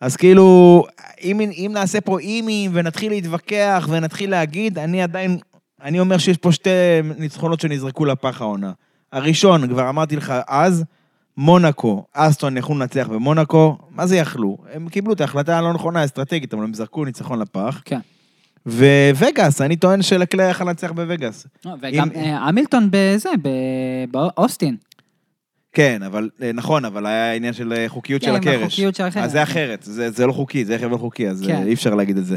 אז 0.00 0.16
כאילו, 0.16 0.84
אם, 1.22 1.40
אם 1.40 1.70
נעשה 1.74 2.00
פה 2.00 2.18
אימים 2.18 2.70
ונתחיל 2.74 3.12
להתווכח 3.12 3.88
ונתחיל 3.90 4.30
להגיד, 4.30 4.78
אני 4.78 5.02
עדיין, 5.02 5.38
אני 5.82 6.00
אומר 6.00 6.18
שיש 6.18 6.36
פה 6.36 6.52
שתי 6.52 6.70
ניצחונות 7.18 7.60
שנזרקו 7.60 8.04
לפח 8.04 8.40
העונה. 8.40 8.72
הראשון, 9.12 9.68
כבר 9.68 9.88
אמרתי 9.88 10.16
לך 10.16 10.34
אז, 10.48 10.84
מונקו, 11.36 12.04
אסטון 12.12 12.56
יכלו 12.56 12.74
לנצח 12.74 13.06
במונקו, 13.08 13.78
מה 13.90 14.06
זה 14.06 14.16
יכלו? 14.16 14.58
הם 14.72 14.88
קיבלו 14.88 15.12
את 15.12 15.20
ההחלטה 15.20 15.58
הלא 15.58 15.72
נכונה, 15.72 16.00
האסטרטגית, 16.00 16.54
אבל 16.54 16.64
הם 16.64 16.74
זרקו 16.74 17.04
ניצחון 17.04 17.38
לפח. 17.38 17.82
כן. 17.84 17.98
ווגאס, 18.66 19.60
אני 19.60 19.76
טוען 19.76 20.02
שלקלר 20.02 20.50
יכל 20.50 20.64
לנצח 20.64 20.92
בווגאס. 20.92 21.46
לא, 21.64 21.72
וגם 21.82 22.08
אה, 22.14 22.38
המילטון 22.38 22.88
בזה, 22.90 23.30
באוסטין. 24.10 24.76
כן, 25.72 26.02
אבל, 26.02 26.30
אה, 26.42 26.50
נכון, 26.52 26.84
אבל 26.84 27.06
היה 27.06 27.34
עניין 27.34 27.52
של 27.52 27.72
אה, 27.72 27.84
חוקיות 27.88 28.20
כן, 28.20 28.26
של 28.26 28.34
עם 28.34 28.40
הקרש. 28.40 28.62
החוקיות 28.62 28.94
של 28.94 29.04
הקרש. 29.04 29.24
אז 29.24 29.32
זה 29.32 29.42
אחרת, 29.42 29.82
זה, 29.82 30.26
לא 30.26 30.32
חוקי, 30.32 30.64
זה 30.64 30.78
חבל 30.78 30.98
חוקי, 30.98 31.28
אז 31.28 31.44
כן. 31.46 31.56
כן. 31.56 31.66
אי 31.66 31.74
אפשר 31.74 31.94
להגיד 31.94 32.16
את 32.16 32.26
זה. 32.26 32.36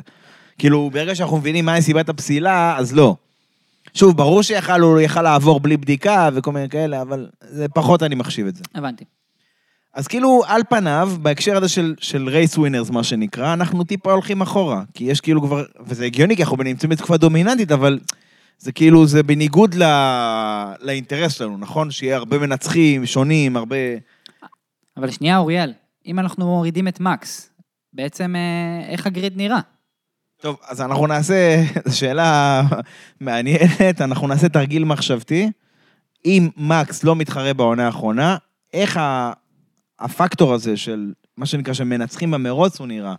כאילו, 0.57 0.89
ברגע 0.93 1.15
שאנחנו 1.15 1.37
מבינים 1.37 1.65
מהי 1.65 1.81
סיבת 1.81 2.09
הפסילה, 2.09 2.77
אז 2.77 2.95
לא. 2.95 3.15
שוב, 3.93 4.17
ברור 4.17 4.41
שיכל 4.41 4.81
הוא 4.81 4.99
יכל 4.99 5.21
לעבור 5.21 5.59
בלי 5.59 5.77
בדיקה 5.77 6.29
וכל 6.33 6.51
מיני 6.51 6.69
כאלה, 6.69 7.01
אבל 7.01 7.27
זה 7.41 7.67
פחות 7.69 8.03
אני 8.03 8.15
מחשיב 8.15 8.47
את 8.47 8.55
זה. 8.55 8.63
הבנתי. 8.75 9.05
אז 9.93 10.07
כאילו, 10.07 10.41
על 10.47 10.61
פניו, 10.69 11.11
בהקשר 11.21 11.57
הזה 11.57 11.69
של, 11.69 11.95
של 11.99 12.29
רייס 12.29 12.57
ווינרס, 12.57 12.89
מה 12.89 13.03
שנקרא, 13.03 13.53
אנחנו 13.53 13.83
טיפה 13.83 14.11
הולכים 14.11 14.41
אחורה. 14.41 14.83
כי 14.93 15.03
יש 15.03 15.21
כאילו 15.21 15.41
כבר, 15.41 15.63
וזה 15.79 16.05
הגיוני, 16.05 16.35
כי 16.35 16.43
אנחנו 16.43 16.57
נמצאים 16.63 16.89
בתקופה 16.89 17.17
דומיננטית, 17.17 17.71
אבל 17.71 17.99
זה 18.59 18.71
כאילו, 18.71 19.07
זה 19.07 19.23
בניגוד 19.23 19.75
ל, 19.75 19.83
לאינטרס 20.81 21.33
שלנו, 21.33 21.57
נכון? 21.57 21.91
שיהיה 21.91 22.15
הרבה 22.15 22.37
מנצחים, 22.37 23.05
שונים, 23.05 23.57
הרבה... 23.57 23.75
אבל 24.97 25.11
שנייה, 25.11 25.37
אוריאל, 25.37 25.73
אם 26.05 26.19
אנחנו 26.19 26.45
מורידים 26.45 26.87
את 26.87 26.99
מקס, 26.99 27.49
בעצם 27.93 28.35
אה, 28.35 28.89
איך 28.89 29.07
הגריד 29.07 29.37
נראה? 29.37 29.59
טוב, 30.41 30.57
אז 30.67 30.81
אנחנו 30.81 31.07
נעשה, 31.07 31.63
זו 31.85 31.97
שאלה 31.97 32.61
מעניינת, 33.21 34.01
אנחנו 34.01 34.27
נעשה 34.27 34.49
תרגיל 34.49 34.83
מחשבתי. 34.83 35.51
אם 36.25 36.49
מקס 36.57 37.03
לא 37.03 37.15
מתחרה 37.15 37.53
בעונה 37.53 37.85
האחרונה, 37.85 38.37
איך 38.73 38.97
ה- 38.97 39.31
הפקטור 39.99 40.53
הזה 40.53 40.77
של 40.77 41.11
מה 41.37 41.45
שנקרא 41.45 41.73
שמנצחים 41.73 42.31
במרוץ 42.31 42.79
הוא 42.79 42.87
נראה? 42.87 43.13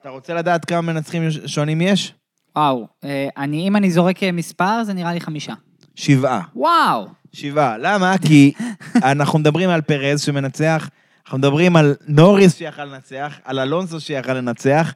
אתה 0.00 0.08
רוצה 0.08 0.34
לדעת 0.34 0.64
כמה 0.64 0.80
מנצחים 0.80 1.22
שונים 1.46 1.80
יש? 1.80 2.14
וואו, 2.56 2.86
אה, 3.04 3.28
אני, 3.36 3.68
אם 3.68 3.76
אני 3.76 3.90
זורק 3.90 4.22
אה, 4.22 4.32
מספר, 4.32 4.84
זה 4.84 4.92
נראה 4.92 5.14
לי 5.14 5.20
חמישה. 5.20 5.54
שבעה. 5.94 6.40
וואו! 6.56 7.06
שבעה. 7.32 7.78
למה? 7.78 8.14
כי 8.18 8.52
אנחנו 8.96 9.38
מדברים 9.38 9.70
על 9.70 9.80
פרז 9.80 10.20
שמנצח, 10.20 10.88
אנחנו 11.24 11.38
מדברים 11.38 11.76
על 11.76 11.94
נוריס 12.06 12.54
שיכל 12.56 12.84
לנצח, 12.84 13.38
על 13.44 13.58
אלונסו 13.58 14.00
שיכל 14.00 14.32
לנצח, 14.34 14.94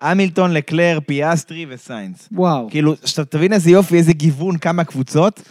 המילטון, 0.00 0.52
לקלר, 0.52 0.98
פיאסטרי 1.06 1.66
וסיינס. 1.68 2.28
וואו. 2.32 2.70
כאילו, 2.70 2.94
עכשיו 3.02 3.24
תבין 3.24 3.52
איזה 3.52 3.70
יופי, 3.70 3.96
איזה 3.96 4.12
גיוון, 4.12 4.58
כמה 4.58 4.84
קבוצות. 4.84 5.42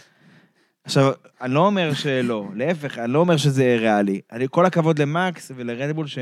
עכשיו, 0.84 1.12
אני 1.42 1.54
לא 1.54 1.66
אומר 1.66 1.94
שלא, 1.94 2.48
להפך, 2.54 2.98
אני 2.98 3.12
לא 3.12 3.18
אומר 3.18 3.36
שזה 3.36 3.76
ריאלי. 3.80 4.20
אני, 4.32 4.46
כל 4.50 4.66
הכבוד 4.66 4.98
למקס 4.98 5.50
ולרדבול, 5.56 6.06
ש... 6.06 6.18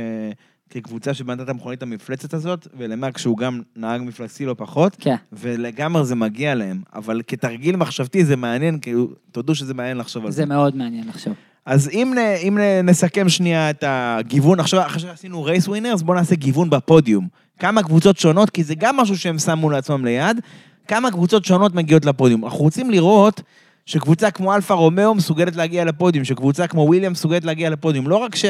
כקבוצה 0.72 1.14
שבנתה 1.14 1.42
את 1.42 1.48
המכונית 1.48 1.82
המפלצת 1.82 2.34
הזאת, 2.34 2.66
ולמקס 2.78 3.20
שהוא 3.20 3.38
גם 3.38 3.60
נהג 3.76 4.02
מפלצתי 4.02 4.44
לא 4.44 4.54
פחות, 4.58 4.96
כן. 5.00 5.14
ולגמרי 5.32 6.04
זה 6.04 6.14
מגיע 6.14 6.54
להם. 6.54 6.80
אבל 6.94 7.20
כתרגיל 7.26 7.76
מחשבתי 7.76 8.24
זה 8.24 8.36
מעניין, 8.36 8.78
כאילו, 8.78 9.08
תודו 9.32 9.54
שזה 9.54 9.74
מעניין 9.74 9.96
לחשוב 9.96 10.24
על 10.24 10.30
זה. 10.30 10.36
זה 10.36 10.46
מאוד 10.46 10.76
מעניין 10.76 11.08
לחשוב. 11.08 11.34
אז 11.66 11.88
אם, 11.92 12.14
נ, 12.14 12.18
אם 12.18 12.58
נסכם 12.84 13.28
שנייה 13.28 13.70
את 13.70 13.84
הגיוון, 13.86 14.60
עכשיו 14.60 14.86
אחרי 14.86 15.00
שעשינו 15.00 15.44
race 15.44 15.68
winners, 15.68 16.02
בואו 16.02 16.16
נעשה 16.18 16.34
גיוון 16.34 16.70
בפודיום. 16.70 17.28
כמה 17.62 17.82
קבוצות 17.82 18.18
שונות, 18.18 18.50
כי 18.50 18.64
זה 18.64 18.74
גם 18.74 18.96
משהו 18.96 19.18
שהם 19.18 19.38
שמו 19.38 19.70
לעצמם 19.70 20.04
ליד, 20.04 20.40
כמה 20.88 21.10
קבוצות 21.10 21.44
שונות 21.44 21.74
מגיעות 21.74 22.04
לפודיום. 22.04 22.44
אנחנו 22.44 22.58
רוצים 22.58 22.90
לראות 22.90 23.42
שקבוצה 23.86 24.30
כמו 24.30 24.54
אלפה 24.54 24.74
רומאו 24.74 25.14
מסוגלת 25.14 25.56
להגיע 25.56 25.84
לפודיום, 25.84 26.24
שקבוצה 26.24 26.66
כמו 26.66 26.80
וויליאמס 26.80 27.12
מסוגלת 27.12 27.44
להגיע 27.44 27.70
לפודיום. 27.70 28.08
לא 28.08 28.16
רק 28.16 28.36
ש, 28.36 28.44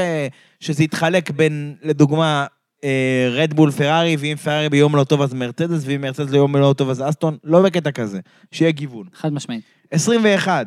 שזה 0.60 0.84
יתחלק 0.84 1.30
בין, 1.30 1.74
לדוגמה, 1.82 2.46
אה, 2.84 3.28
רדבול, 3.30 3.70
פרארי, 3.70 4.16
ואם 4.18 4.36
פרארי 4.36 4.68
ביום 4.68 4.96
לא 4.96 5.04
טוב 5.04 5.22
אז 5.22 5.34
מרצדס, 5.34 5.82
ואם 5.86 6.00
מרצדס 6.00 6.30
ביום 6.30 6.56
לא 6.56 6.74
טוב 6.76 6.90
אז 6.90 7.02
אסטון, 7.08 7.36
לא 7.44 7.62
בקטע 7.62 7.90
כזה, 7.90 8.20
שיהיה 8.52 8.70
גיוון. 8.70 9.06
חד 9.14 9.32
משמעית. 9.32 9.62
21. 9.90 10.66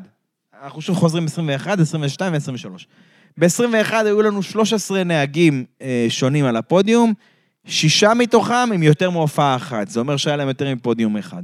אנחנו 0.64 0.82
שוב 0.82 0.98
חוזרים 0.98 1.26
21, 1.26 1.80
22 1.80 2.34
ו-23. 2.34 2.86
ב-21 3.38 3.94
היו 3.94 4.22
לנו 4.22 4.44
13 4.44 5.04
נהגים 5.04 5.66
אה, 5.82 6.06
שונים 6.10 6.46
על 6.46 6.56
הפודיום, 6.56 7.14
שישה 7.66 8.14
מתוכם 8.14 8.70
עם 8.74 8.84
יותר 8.84 9.10
מהופעה 9.10 9.56
אחת. 9.56 9.88
זה 9.88 10.00
אומר 10.00 10.18
שהיה 10.18 10.36
להם 10.36 10.48
יותר 10.48 10.76
מפודיום 10.76 11.18
אחד. 11.18 11.44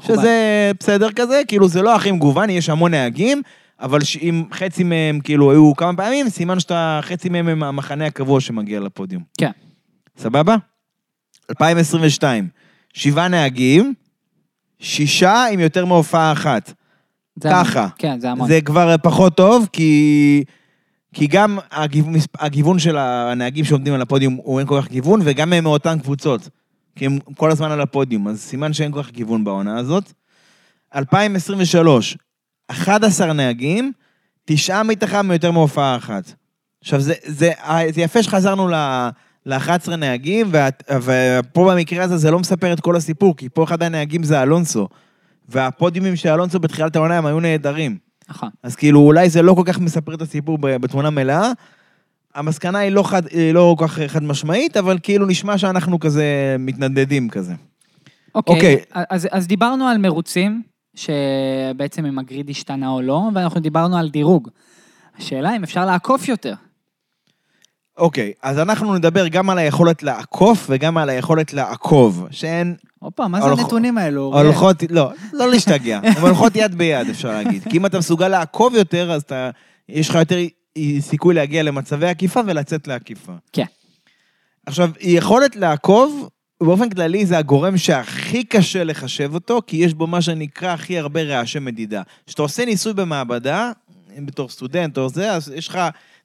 שזה 0.00 0.70
בסדר 0.80 1.12
כזה, 1.12 1.42
כאילו 1.48 1.68
זה 1.68 1.82
לא 1.82 1.94
הכי 1.94 2.12
מגוון, 2.12 2.50
יש 2.50 2.68
המון 2.68 2.90
נהגים, 2.90 3.42
אבל 3.80 3.98
אם 4.20 4.44
חצי 4.52 4.84
מהם 4.84 5.20
כאילו 5.20 5.50
היו 5.50 5.76
כמה 5.76 5.96
פעמים, 5.96 6.28
סימן 6.28 6.60
שאתה, 6.60 7.00
חצי 7.02 7.28
מהם 7.28 7.48
הם 7.48 7.62
המחנה 7.62 8.06
הקבוע 8.06 8.40
שמגיע 8.40 8.80
לפודיום. 8.80 9.22
כן. 9.38 9.50
סבבה? 10.18 10.56
2022, 11.50 12.48
שבעה 12.94 13.28
נהגים, 13.28 13.94
שישה 14.80 15.46
עם 15.52 15.60
יותר 15.60 15.84
מהופעה 15.84 16.32
אחת. 16.32 16.72
ככה. 17.44 17.88
כן, 17.98 18.20
זה 18.20 18.30
המון. 18.30 18.48
זה 18.48 18.60
כבר 18.60 18.94
פחות 19.02 19.36
טוב, 19.36 19.68
כי, 19.72 20.44
כי 21.14 21.26
גם 21.26 21.58
הגיוון, 22.38 22.78
של 22.78 22.96
הנהגים 22.98 23.64
שעומדים 23.64 23.94
על 23.94 24.02
הפודיום 24.02 24.34
הוא 24.34 24.58
אין 24.58 24.66
כל 24.66 24.80
כך 24.82 24.88
גיוון, 24.88 25.20
וגם 25.24 25.52
הם 25.52 25.64
מאותן 25.64 25.98
קבוצות. 25.98 26.48
כי 26.96 27.06
הם 27.06 27.18
כל 27.36 27.50
הזמן 27.50 27.70
על 27.70 27.80
הפודיום, 27.80 28.28
אז 28.28 28.40
סימן 28.40 28.72
שאין 28.72 28.92
כל 28.92 29.02
כך 29.02 29.10
גיוון 29.10 29.44
בעונה 29.44 29.78
הזאת. 29.78 30.12
2023, 30.94 32.16
11 32.68 33.32
נהגים, 33.32 33.92
תשעה 34.44 34.82
מתוכם 34.82 35.28
מיותר 35.28 35.50
מהופעה 35.50 35.96
אחת. 35.96 36.32
עכשיו, 36.80 37.00
זה, 37.00 37.14
זה, 37.24 37.52
זה 37.94 38.00
יפה 38.00 38.22
שחזרנו 38.22 38.68
ל-11 38.68 39.96
נהגים, 39.96 40.50
ופה 41.02 41.70
במקרה 41.72 42.04
הזה 42.04 42.16
זה 42.16 42.30
לא 42.30 42.38
מספר 42.38 42.72
את 42.72 42.80
כל 42.80 42.96
הסיפור, 42.96 43.36
כי 43.36 43.48
פה 43.48 43.64
אחד 43.64 43.82
הנהגים 43.82 44.22
זה 44.22 44.42
אלונסו. 44.42 44.88
והפודיומים 45.48 46.16
של 46.16 46.28
אלונסו 46.28 46.60
בתחילת 46.60 46.96
העונה 46.96 47.18
הם 47.18 47.26
היו 47.26 47.40
נהדרים. 47.40 48.05
נכון. 48.28 48.48
אז 48.62 48.76
כאילו, 48.76 49.00
אולי 49.00 49.30
זה 49.30 49.42
לא 49.42 49.54
כל 49.54 49.62
כך 49.64 49.80
מספר 49.80 50.14
את 50.14 50.22
הסיפור 50.22 50.58
בתמונה 50.60 51.10
מלאה. 51.10 51.52
המסקנה 52.34 52.78
היא 52.78 52.90
לא, 52.90 53.02
חד, 53.02 53.26
היא 53.26 53.52
לא 53.52 53.74
כל 53.78 53.88
כך 53.88 53.98
חד 54.06 54.22
משמעית, 54.22 54.76
אבל 54.76 54.98
כאילו 55.02 55.26
נשמע 55.26 55.58
שאנחנו 55.58 56.00
כזה 56.00 56.56
מתנדנדים 56.58 57.28
כזה. 57.28 57.54
אוקיי. 58.34 58.54
אוקיי. 58.54 58.76
אז, 58.92 59.28
אז 59.30 59.46
דיברנו 59.46 59.88
על 59.88 59.98
מרוצים, 59.98 60.62
שבעצם 60.94 62.06
אם 62.06 62.18
הגריד 62.18 62.50
השתנה 62.50 62.88
או 62.88 63.02
לא, 63.02 63.22
ואנחנו 63.34 63.60
דיברנו 63.60 63.96
על 63.96 64.10
דירוג. 64.10 64.48
השאלה 65.18 65.56
אם 65.56 65.62
אפשר 65.62 65.86
לעקוף 65.86 66.28
יותר. 66.28 66.54
אוקיי, 67.98 68.32
אז 68.42 68.58
אנחנו 68.58 68.94
נדבר 68.94 69.28
גם 69.28 69.50
על 69.50 69.58
היכולת 69.58 70.02
לעקוף 70.02 70.66
וגם 70.70 70.98
על 70.98 71.08
היכולת 71.08 71.52
לעקוב, 71.52 72.26
שהן 72.30 72.74
הופה, 72.98 73.28
מה 73.28 73.40
זה 73.40 73.46
הולכ- 73.46 73.58
הנתונים 73.60 73.98
האלו? 73.98 74.22
הולכות, 74.34 74.76
לא, 74.90 75.10
לא 75.32 75.48
להשתגע, 75.52 76.00
הן 76.02 76.20
הולכות 76.20 76.52
יד 76.56 76.74
ביד, 76.74 77.08
אפשר 77.10 77.28
להגיד. 77.32 77.62
כי 77.70 77.76
אם 77.76 77.86
אתה 77.86 77.98
מסוגל 77.98 78.28
לעקוב 78.28 78.74
יותר, 78.74 79.12
אז 79.12 79.22
אתה, 79.22 79.50
יש 79.88 80.08
לך 80.08 80.14
יותר 80.14 80.36
סיכוי 81.00 81.34
להגיע 81.34 81.62
למצבי 81.62 82.06
עקיפה 82.06 82.40
ולצאת 82.46 82.88
לעקיפה. 82.88 83.32
כן. 83.52 83.64
עכשיו, 84.66 84.90
יכולת 85.00 85.56
לעקוב, 85.56 86.28
באופן 86.62 86.88
כללי 86.90 87.26
זה 87.26 87.38
הגורם 87.38 87.76
שהכי 87.78 88.44
קשה 88.44 88.84
לחשב 88.84 89.34
אותו, 89.34 89.60
כי 89.66 89.76
יש 89.76 89.94
בו 89.94 90.06
מה 90.06 90.22
שנקרא 90.22 90.68
הכי 90.72 90.98
הרבה 90.98 91.22
רעשי 91.22 91.58
מדידה. 91.58 92.02
כשאתה 92.26 92.42
עושה 92.42 92.64
ניסוי 92.64 92.92
במעבדה, 92.94 93.72
אם 94.18 94.26
בתור 94.26 94.48
סטודנט 94.48 94.98
או 94.98 95.08
זה, 95.08 95.32
אז 95.32 95.52
יש 95.56 95.68
לך 95.68 95.78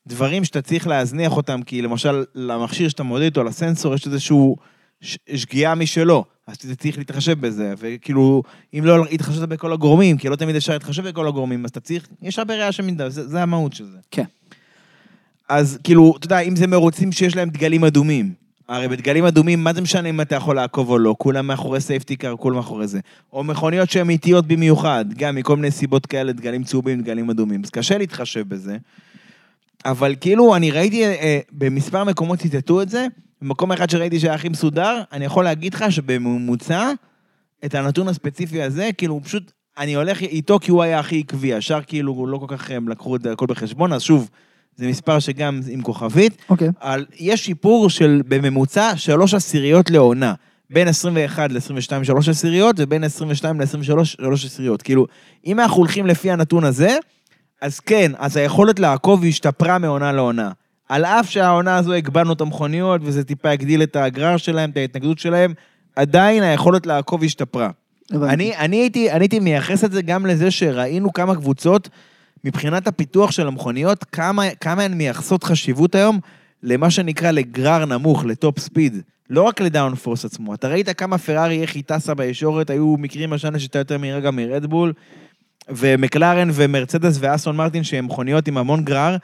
דברים 0.07 0.43
שאתה 0.43 0.61
צריך 0.61 0.87
להזניח 0.87 1.37
אותם, 1.37 1.61
כי 1.63 1.81
למשל, 1.81 2.23
למכשיר 2.35 2.89
שאתה 2.89 3.03
מודד 3.03 3.23
איתו, 3.23 3.43
לסנסור, 3.43 3.95
יש 3.95 4.07
איזשהו 4.07 4.55
שגיאה 5.35 5.75
משלו, 5.75 6.25
אז 6.47 6.55
אתה 6.55 6.75
צריך 6.75 6.97
להתחשב 6.97 7.39
בזה, 7.39 7.73
וכאילו, 7.77 8.43
אם 8.73 8.85
לא 8.85 9.05
התחשבת 9.11 9.49
בכל 9.49 9.73
הגורמים, 9.73 10.17
כי 10.17 10.29
לא 10.29 10.35
תמיד 10.35 10.55
אפשר 10.55 10.73
להתחשב 10.73 11.07
בכל 11.07 11.27
הגורמים, 11.27 11.65
אז 11.65 11.71
אתה 11.71 11.79
צריך, 11.79 12.07
יש 12.21 12.39
הרבה 12.39 12.55
רעשי 12.55 12.81
מדידה, 12.81 13.09
זה, 13.09 13.27
זה 13.27 13.41
המהות 13.41 13.73
של 13.73 13.85
זה. 13.85 13.97
כן. 14.11 14.23
אז 15.49 15.79
כאילו, 15.83 16.13
אתה 16.17 16.25
יודע, 16.25 16.39
אם 16.39 16.55
זה 16.55 16.67
מרוצים 16.67 17.11
שיש 17.11 17.35
להם 17.35 17.49
דגלים 17.49 17.83
אדומים, 17.83 18.33
הרי 18.71 18.87
בדגלים 18.87 19.25
אדומים, 19.25 19.63
מה 19.63 19.73
זה 19.73 19.81
משנה 19.81 20.09
אם 20.09 20.21
אתה 20.21 20.35
יכול 20.35 20.55
לעקוב 20.55 20.89
או 20.89 20.99
לא? 20.99 21.15
כולם 21.17 21.47
מאחורי 21.47 21.81
סייפטי 21.81 22.15
קאר, 22.15 22.35
כולם 22.37 22.55
מאחורי 22.55 22.87
זה. 22.87 22.99
או 23.33 23.43
מכוניות 23.43 23.89
שהן 23.89 24.09
איטיות 24.09 24.47
במיוחד, 24.47 25.05
גם 25.17 25.35
מכל 25.35 25.55
מיני 25.55 25.71
סיבות 25.71 26.05
כאלה, 26.05 26.31
דגלים 26.31 26.63
צהובים, 26.63 27.01
דגלים 27.01 27.29
אדומים. 27.29 27.61
אז 27.63 27.69
קשה 27.69 27.97
להתחשב 27.97 28.47
בזה. 28.47 28.77
אבל 29.85 30.15
כאילו, 30.21 30.55
אני 30.55 30.71
ראיתי, 30.71 31.05
אה, 31.05 31.39
במספר 31.51 32.03
מקומות 32.03 32.39
ציטטו 32.39 32.81
את 32.81 32.89
זה, 32.89 33.07
במקום 33.41 33.71
אחד 33.71 33.89
שראיתי 33.89 34.19
שהיה 34.19 34.33
הכי 34.33 34.49
מסודר, 34.49 35.01
אני 35.11 35.25
יכול 35.25 35.43
להגיד 35.43 35.73
לך 35.73 35.91
שבממוצע, 35.91 36.91
את 37.65 37.75
הנתון 37.75 38.07
הספציפי 38.07 38.61
הזה, 38.61 38.89
כאילו, 38.97 39.13
הוא 39.13 39.21
פשוט, 39.23 39.51
אני 39.77 39.95
הולך 39.95 40.21
איתו 40.21 40.59
כי 40.59 40.71
הוא 40.71 40.83
היה 40.83 40.99
הכי 40.99 41.19
עקבי, 41.19 41.47
ישר 41.47 41.79
כאילו 41.87 42.27
לא 42.27 42.37
כל 42.37 42.57
כך 42.57 42.71
הם 42.71 42.89
לקחו 42.89 43.15
את 43.15 43.25
הכל 43.25 43.45
בחשבון, 43.45 43.93
אז 43.93 44.01
שוב, 44.01 44.29
זה 44.75 44.87
מספר 44.87 45.19
שגם 45.19 45.59
עם 45.69 45.81
כוכבית, 45.81 46.37
אוקיי. 46.49 46.69
על, 46.79 47.05
יש 47.19 47.45
שיפור 47.45 47.89
של 47.89 48.21
בממוצע 48.27 48.91
שלוש 48.95 49.33
עשיריות 49.33 49.89
לעונה. 49.89 50.33
בין 50.73 50.87
21 50.87 51.51
ל-22 51.51 52.03
שלוש 52.03 52.29
עשיריות, 52.29 52.75
ובין 52.79 53.03
22 53.03 53.61
ל-23 53.61 54.03
שלוש 54.03 54.45
עשיריות. 54.45 54.81
כאילו, 54.81 55.07
אם 55.45 55.59
אנחנו 55.59 55.77
הולכים 55.77 56.05
לפי 56.05 56.31
הנתון 56.31 56.63
הזה, 56.63 56.97
אז 57.61 57.79
כן, 57.79 58.11
אז 58.17 58.37
היכולת 58.37 58.79
לעקוב 58.79 59.25
השתפרה 59.25 59.77
מעונה 59.77 60.11
לעונה. 60.11 60.51
על 60.89 61.05
אף 61.05 61.29
שהעונה 61.29 61.77
הזו 61.77 61.93
הגבלנו 61.93 62.33
את 62.33 62.41
המכוניות, 62.41 63.01
וזה 63.03 63.23
טיפה 63.23 63.49
הגדיל 63.49 63.83
את 63.83 63.95
הגרר 63.95 64.37
שלהם, 64.37 64.69
את 64.69 64.77
ההתנגדות 64.77 65.19
שלהם, 65.19 65.53
עדיין 65.95 66.43
היכולת 66.43 66.85
לעקוב 66.85 67.23
השתפרה. 67.23 67.69
אני, 68.11 68.57
אני, 68.57 68.77
הייתי, 68.77 69.11
אני 69.11 69.23
הייתי 69.23 69.39
מייחס 69.39 69.83
את 69.83 69.91
זה 69.91 70.01
גם 70.01 70.25
לזה 70.25 70.51
שראינו 70.51 71.13
כמה 71.13 71.35
קבוצות, 71.35 71.89
מבחינת 72.43 72.87
הפיתוח 72.87 73.31
של 73.31 73.47
המכוניות, 73.47 74.03
כמה, 74.03 74.43
כמה 74.61 74.83
הן 74.83 74.93
מייחסות 74.93 75.43
חשיבות 75.43 75.95
היום 75.95 76.19
למה 76.63 76.91
שנקרא 76.91 77.31
לגרר 77.31 77.85
נמוך, 77.85 78.25
ל 78.25 78.34
top 78.34 78.59
speed. 78.59 79.01
לא 79.29 79.41
רק 79.41 79.61
ל 79.61 79.95
downforce 79.95 80.25
עצמו. 80.25 80.53
אתה 80.53 80.67
ראית 80.67 80.89
כמה 80.89 81.17
פרארי, 81.17 81.61
איך 81.61 81.75
היא 81.75 81.83
טסה 81.85 82.13
בישורת, 82.13 82.69
היו 82.69 82.95
מקרים 82.97 83.33
השנה 83.33 83.59
שהייתה 83.59 83.79
יותר 83.79 83.97
מהירה 83.97 84.19
גם 84.19 84.35
מרדבול, 84.35 84.93
ומקלרן 85.69 86.49
ומרצדס 86.53 87.17
ואסטון 87.19 87.55
מרטין, 87.55 87.83
שהם 87.83 88.05
מכוניות 88.05 88.47
עם 88.47 88.57
המון 88.57 88.83
גרר, 88.83 89.17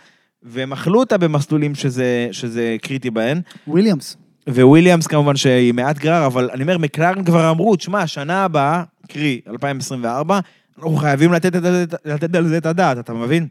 והם 0.44 0.74
אכלו 0.74 1.00
אותה 1.00 1.18
במסלולים 1.18 1.76
שזה, 1.76 2.28
שזה 2.32 2.76
קריטי 2.82 3.10
בהן. 3.10 3.42
וויליאמס. 3.68 4.18
וויליאמס 4.50 5.08
כמובן 5.08 5.36
שהיא 5.36 5.74
מעט 5.74 5.98
גרר, 5.98 6.26
אבל 6.26 6.50
אני 6.54 6.62
אומר, 6.62 6.78
מקלרן 6.78 7.24
כבר 7.24 7.50
אמרו, 7.52 7.76
תשמע, 7.76 8.08
שנה 8.08 8.44
הבאה, 8.44 8.84
קרי, 9.08 9.42
2024, 9.50 10.40
אנחנו 10.78 10.96
חייבים 10.96 11.34
לתת, 11.34 11.54
זה- 11.64 11.86
לתת 12.06 12.36
על 12.36 12.48
זה 12.48 12.58
את 12.58 12.66
הדעת, 12.66 12.98
אתה 13.00 13.14
מבין? 13.14 13.48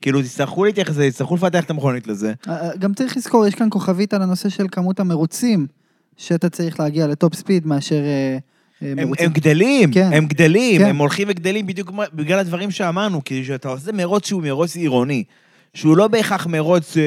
כאילו, 0.00 0.22
תצטרכו 0.22 0.64
להתייחס 0.64 0.90
לזה, 0.90 1.10
תצטרכו 1.10 1.34
לפתח 1.36 1.64
את 1.64 1.70
המכונית 1.70 2.06
לזה. 2.06 2.32
אה, 2.48 2.70
גם 2.78 2.94
צריך 2.94 3.16
לזכור, 3.16 3.46
יש 3.46 3.54
כאן 3.54 3.66
כוכבית 3.70 4.14
על 4.14 4.22
הנושא 4.22 4.48
של 4.48 4.66
כמות 4.72 5.00
המרוצים, 5.00 5.66
שאתה 6.16 6.48
צריך 6.48 6.80
להגיע 6.80 7.06
לטופ 7.06 7.34
ספיד 7.34 7.66
מאשר 7.66 7.94
אה, 7.94 8.00
אה, 8.02 8.38
הם, 8.80 8.96
מרוצים. 8.96 9.26
הם 9.26 9.32
גדלים, 9.32 9.92
כן. 9.92 10.10
הם 10.12 10.26
גדלים, 10.26 10.80
כן. 10.80 10.86
הם 10.86 10.96
הולכים 10.96 11.28
וגדלים 11.30 11.66
בדיוק 11.66 11.90
בגלל 12.14 12.38
הדברים 12.38 12.70
שאמרנו, 12.70 13.24
כי 13.24 13.42
כשאתה 13.42 13.68
עושה 13.68 13.92
מרוץ 13.92 14.26
שהוא 14.26 14.42
מרוץ 14.42 14.76
עירוני, 14.76 15.24
שהוא 15.74 15.96
לא 15.96 16.08
בהכרח 16.08 16.46
מרוץ 16.46 16.96
אה, 16.96 17.02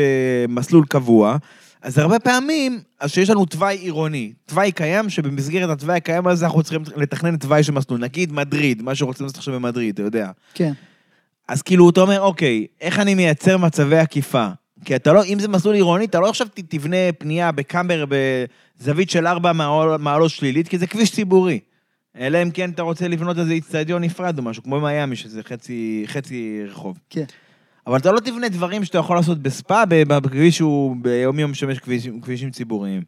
מסלול 0.50 0.86
קבוע, 0.90 1.38
אז 1.82 1.98
הרבה 1.98 2.20
פעמים, 2.20 2.80
אז 3.00 3.12
שיש 3.12 3.30
לנו 3.30 3.46
תוואי 3.46 3.78
עירוני, 3.78 4.34
תוואי 4.46 4.72
קיים, 4.72 5.10
שבמסגרת 5.10 5.70
התוואי 5.70 5.98
הקיים 5.98 6.28
הזה 6.28 6.46
אנחנו 6.46 6.64
צריכים 6.64 6.84
לתכנן 6.96 7.38
תוואי 7.38 7.64
של 7.64 7.72
מסלול, 7.72 8.00
נגיד 8.00 8.32
מדריד, 8.34 8.82
מה 8.82 8.96
שרוצים 8.96 9.26
לעשות 9.26 9.38
עכשיו 9.38 9.54
במדריד, 9.54 9.94
אתה 9.94 10.04
יודע. 10.04 10.32
כן. 10.54 10.72
אז 11.48 11.62
כאילו, 11.62 11.90
אתה 11.90 12.02
אומר, 12.02 12.22
אוקיי, 12.22 12.66
איך 12.82 13.00
אני 13.00 13.16
מייצר 13.16 13.58
מצבי 13.58 13.98
עקיפה? 13.98 14.48
כי 14.86 14.96
אתה 14.96 15.14
לא, 15.14 15.24
אם 15.24 15.40
זה 15.40 15.48
מסלול 15.48 15.76
עירוני, 15.76 16.06
אתה 16.06 16.20
לא 16.20 16.30
עכשיו 16.30 16.48
תבנה 16.70 16.98
פנייה 17.18 17.52
בקאמבר 17.52 18.06
בזווית 18.10 19.10
של 19.10 19.28
ארבע 19.28 19.54
מעול- 19.54 19.98
מעלות 19.98 20.32
שלילית, 20.32 20.68
כי 20.68 20.78
זה 20.78 20.88
כביש 20.88 21.12
ציבורי. 21.12 21.60
אלא 22.18 22.42
אם 22.44 22.52
כן 22.52 22.70
אתה 22.70 22.82
רוצה 22.82 23.08
לבנות 23.08 23.38
איזה 23.38 23.54
איצטדיון 23.54 24.04
נפרד 24.04 24.38
או 24.38 24.44
משהו, 24.44 24.64
כמו 24.64 24.82
מיאמי, 24.82 25.16
שזה 25.16 25.44
חצי, 25.44 26.04
חצי 26.08 26.62
רחוב. 26.68 27.00
כן. 27.10 27.24
אבל 27.88 27.98
אתה 27.98 28.12
לא 28.12 28.20
תבנה 28.20 28.50
דברים 28.50 28.86
שאתה 28.86 28.98
יכול 28.98 29.16
לעשות 29.16 29.38
בספא, 29.38 29.84
בכביש 30.08 30.58
שהוא 30.58 30.96
ביום-יום 31.02 31.52
משמש 31.52 31.80
כבישים, 31.80 32.22
כבישים 32.22 32.52
ציבוריים. 32.52 33.02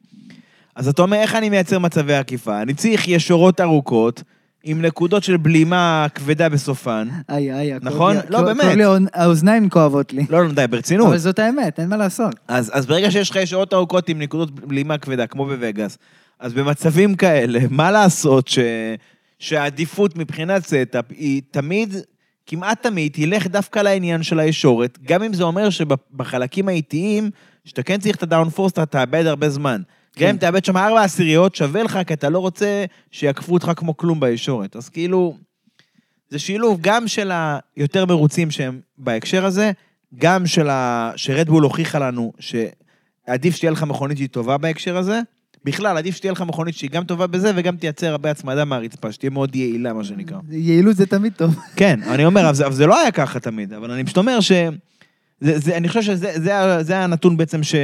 אז 0.76 0.88
אתה 0.88 1.02
אומר, 1.02 1.18
איך 1.18 1.36
אני 1.36 1.50
מייצר 1.50 1.80
מצבי 1.80 2.14
עקיפה? 2.14 2.62
אני 2.62 2.74
צריך 2.74 3.08
ישורות 3.08 3.62
ארוכות, 3.62 4.24
עם 4.64 4.82
נקודות 4.82 5.24
של 5.24 5.38
בלימה 5.38 6.08
כבדה 6.16 6.50
בסופן. 6.50 7.08
איי, 7.30 7.54
איי, 7.54 7.80
נכון? 7.82 8.16
לא, 8.30 8.42
באמת. 8.42 8.78
לי 8.78 8.84
האוזניים 9.14 9.70
כואבות 9.70 10.14
לי. 10.14 10.26
לא, 10.30 10.46
לא, 10.46 10.52
די, 10.52 10.68
ברצינות. 10.68 11.08
אבל 11.08 11.18
זאת 11.18 11.40
האמת, 11.40 11.80
אין 11.80 11.90
מה 11.90 11.98
לעשות. 11.98 12.36
אז, 12.48 12.72
אז 12.74 12.86
ברגע 12.86 13.12
שיש 13.12 13.30
לך 13.30 13.48
ישורות 13.48 13.74
ארוכות 13.74 14.10
עם 14.10 14.20
נקודות 14.20 14.52
בלימה 14.52 14.98
כבדה, 14.98 15.28
כמו 15.28 15.46
בווגאס, 15.46 15.98
אז 16.40 16.54
במצבים 16.54 17.16
כאלה, 17.16 17.60
מה 17.70 17.92
לעשות 17.92 18.48
ש... 18.48 18.60
שהעדיפות 19.40 20.16
מבחינת 20.16 20.66
setup 20.66 21.06
היא 21.10 21.42
תמיד, 21.52 21.96
כמעט 22.46 22.84
תמיד, 22.84 23.12
תלך 23.12 23.48
דווקא 23.48 23.80
לעניין 23.80 24.24
של 24.24 24.40
הישורת, 24.40 24.98
גם 25.04 25.24
אם 25.24 25.34
זה 25.34 25.44
אומר 25.44 25.70
שבחלקים 25.70 26.68
האיטיים, 26.68 27.30
שאתה 27.66 27.84
כן 27.84 28.00
צריך 28.00 28.16
את 28.16 28.24
ה 28.24 28.28
downforce, 28.28 28.72
אתה 28.72 28.86
תאבד 28.86 29.26
הרבה 29.26 29.50
זמן. 29.50 29.82
גם 30.20 30.30
אם 30.30 30.38
תאבד 30.38 30.66
שם 30.66 30.78
ארבע 30.78 31.04
עשיריות, 31.04 31.56
שווה 31.56 31.84
לך, 31.84 32.00
כי 32.08 32.14
אתה 32.14 32.30
לא 32.30 32.40
רוצה 32.40 32.86
שיעקפו 33.12 33.54
אותך 33.54 33.72
כמו 33.76 33.98
כלום 33.98 34.20
בישורת. 34.20 34.76
אז 34.76 34.90
כאילו, 34.90 35.38
זה 36.30 36.40
שילוב 36.40 36.78
גם 36.82 37.08
של 37.08 37.32
היותר 37.76 38.06
מרוצים 38.06 38.52
שהם 38.52 38.80
בהקשר 38.98 39.46
הזה, 39.46 39.72
גם 40.18 40.48
של 40.48 40.70
ה... 40.70 41.12
שרדבול 41.16 41.64
הוכיחה 41.64 42.00
לנו 42.00 42.34
שעדיף 42.40 43.56
שתהיה 43.56 43.72
לך 43.72 43.84
מכונית 43.84 44.18
שהיא 44.18 44.30
טובה 44.30 44.58
בהקשר 44.58 44.98
הזה. 44.98 45.22
בכלל, 45.66 45.98
עדיף 45.98 46.16
שתהיה 46.16 46.32
לך 46.32 46.42
מכונית 46.42 46.76
שהיא 46.76 46.90
גם 46.90 47.04
טובה 47.04 47.28
בזה 47.28 47.52
וגם 47.56 47.78
תייצר 47.78 48.08
הרבה 48.08 48.32
הצמדה 48.32 48.66
מהרצפה, 48.66 49.12
שתהיה 49.12 49.30
מאוד 49.30 49.56
יעילה, 49.56 49.94
מה 49.94 50.04
שנקרא. 50.04 50.38
יעילות 50.50 50.96
זה 50.96 51.06
תמיד 51.06 51.34
טוב. 51.34 51.56
כן, 51.76 52.00
אני 52.04 52.26
אומר, 52.26 52.46
אבל 52.46 52.54
זה, 52.54 52.66
אבל 52.66 52.74
זה 52.74 52.86
לא 52.86 53.00
היה 53.00 53.12
ככה 53.12 53.40
תמיד, 53.40 53.74
אבל 53.74 53.92
אני 53.92 54.04
פשוט 54.04 54.18
אומר 54.18 54.40
ש... 54.40 54.52
זה, 55.40 55.60
זה, 55.60 55.78
אני 55.78 55.88
חושב 55.88 56.02
שזה 56.02 56.32
זה, 56.36 56.84
זה 56.84 56.98
הנתון 56.98 57.38
בעצם 57.38 57.64
ש... 57.64 57.76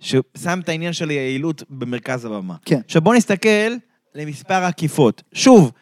ששם 0.00 0.60
את 0.60 0.68
העניין 0.68 0.92
של 0.92 1.08
היעילות 1.08 1.62
במרכז 1.70 2.24
הבמה. 2.24 2.54
כן. 2.64 2.80
עכשיו 2.84 3.02
בואו 3.02 3.16
נסתכל 3.16 3.72
למספר 4.14 4.64
עקיפות. 4.64 5.22
שוב, 5.32 5.72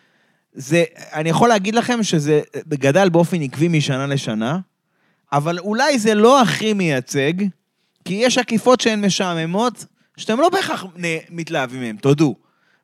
זה, 0.53 0.85
אני 1.13 1.29
יכול 1.29 1.49
להגיד 1.49 1.75
לכם 1.75 2.03
שזה 2.03 2.41
גדל 2.69 3.09
באופן 3.09 3.43
עקבי 3.43 3.69
משנה 3.69 4.07
לשנה, 4.07 4.59
אבל 5.33 5.59
אולי 5.59 5.99
זה 5.99 6.15
לא 6.15 6.43
הכי 6.43 6.73
מייצג, 6.73 7.33
כי 8.05 8.15
יש 8.15 8.39
עקיפות 8.39 8.81
שהן 8.81 9.05
משעממות, 9.05 9.87
שאתם 10.17 10.41
לא 10.41 10.49
בהכרח 10.49 10.85
מתלהבים 11.31 11.81
מהן, 11.81 11.97
תודו. 11.97 12.35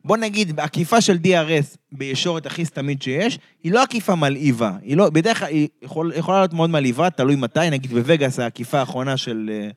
בוא 0.04 0.16
נגיד, 0.16 0.60
עקיפה 0.60 1.00
של 1.00 1.18
DRS 1.24 1.76
בישורת 1.92 2.46
הכי 2.46 2.64
סתמית 2.64 3.02
שיש, 3.02 3.38
היא 3.62 3.72
לא 3.72 3.82
עקיפה 3.82 4.14
מלהיבה. 4.14 4.72
היא 4.82 4.96
לא, 4.96 5.10
בדרך 5.10 5.38
כלל 5.38 5.48
היא 5.48 5.68
יכול, 5.82 6.12
יכולה 6.16 6.38
להיות 6.38 6.52
מאוד 6.52 6.70
מלהיבה, 6.70 7.10
תלוי 7.10 7.36
מתי, 7.36 7.70
נגיד 7.70 7.90
בווגאס 7.90 8.38
העקיפה 8.38 8.78
האחרונה 8.78 9.16
של 9.16 9.50
אה, 9.52 9.68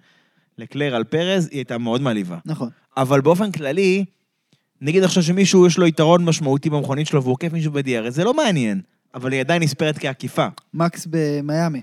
לקלר 0.58 0.96
על 0.96 1.04
פרז, 1.04 1.48
היא 1.52 1.58
הייתה 1.58 1.78
מאוד 1.78 2.02
מלהיבה. 2.02 2.38
נכון. 2.46 2.70
אבל 2.98 3.22
באופן 3.22 3.52
כללי, 3.52 4.06
נגיד 4.82 5.04
עכשיו 5.04 5.24
שמישהו 5.24 5.68
יש 5.68 5.78
לו 5.78 5.88
יתרון 5.88 6.26
משמעותי 6.26 6.70
במכונית 6.70 7.08
שלו 7.08 7.24
והוא 7.24 7.34
עוקף 7.34 7.54
מישהו 7.54 7.72
ב-DRS, 7.72 8.10
זה 8.10 8.24
לא 8.24 8.34
מעניין, 8.34 8.82
אבל 9.14 9.32
היא 9.32 9.40
עדיין 9.40 9.64
נספרת 9.64 9.98
כעקיפה. 9.98 10.48
מקס 10.74 11.08
במיאמי. 11.10 11.82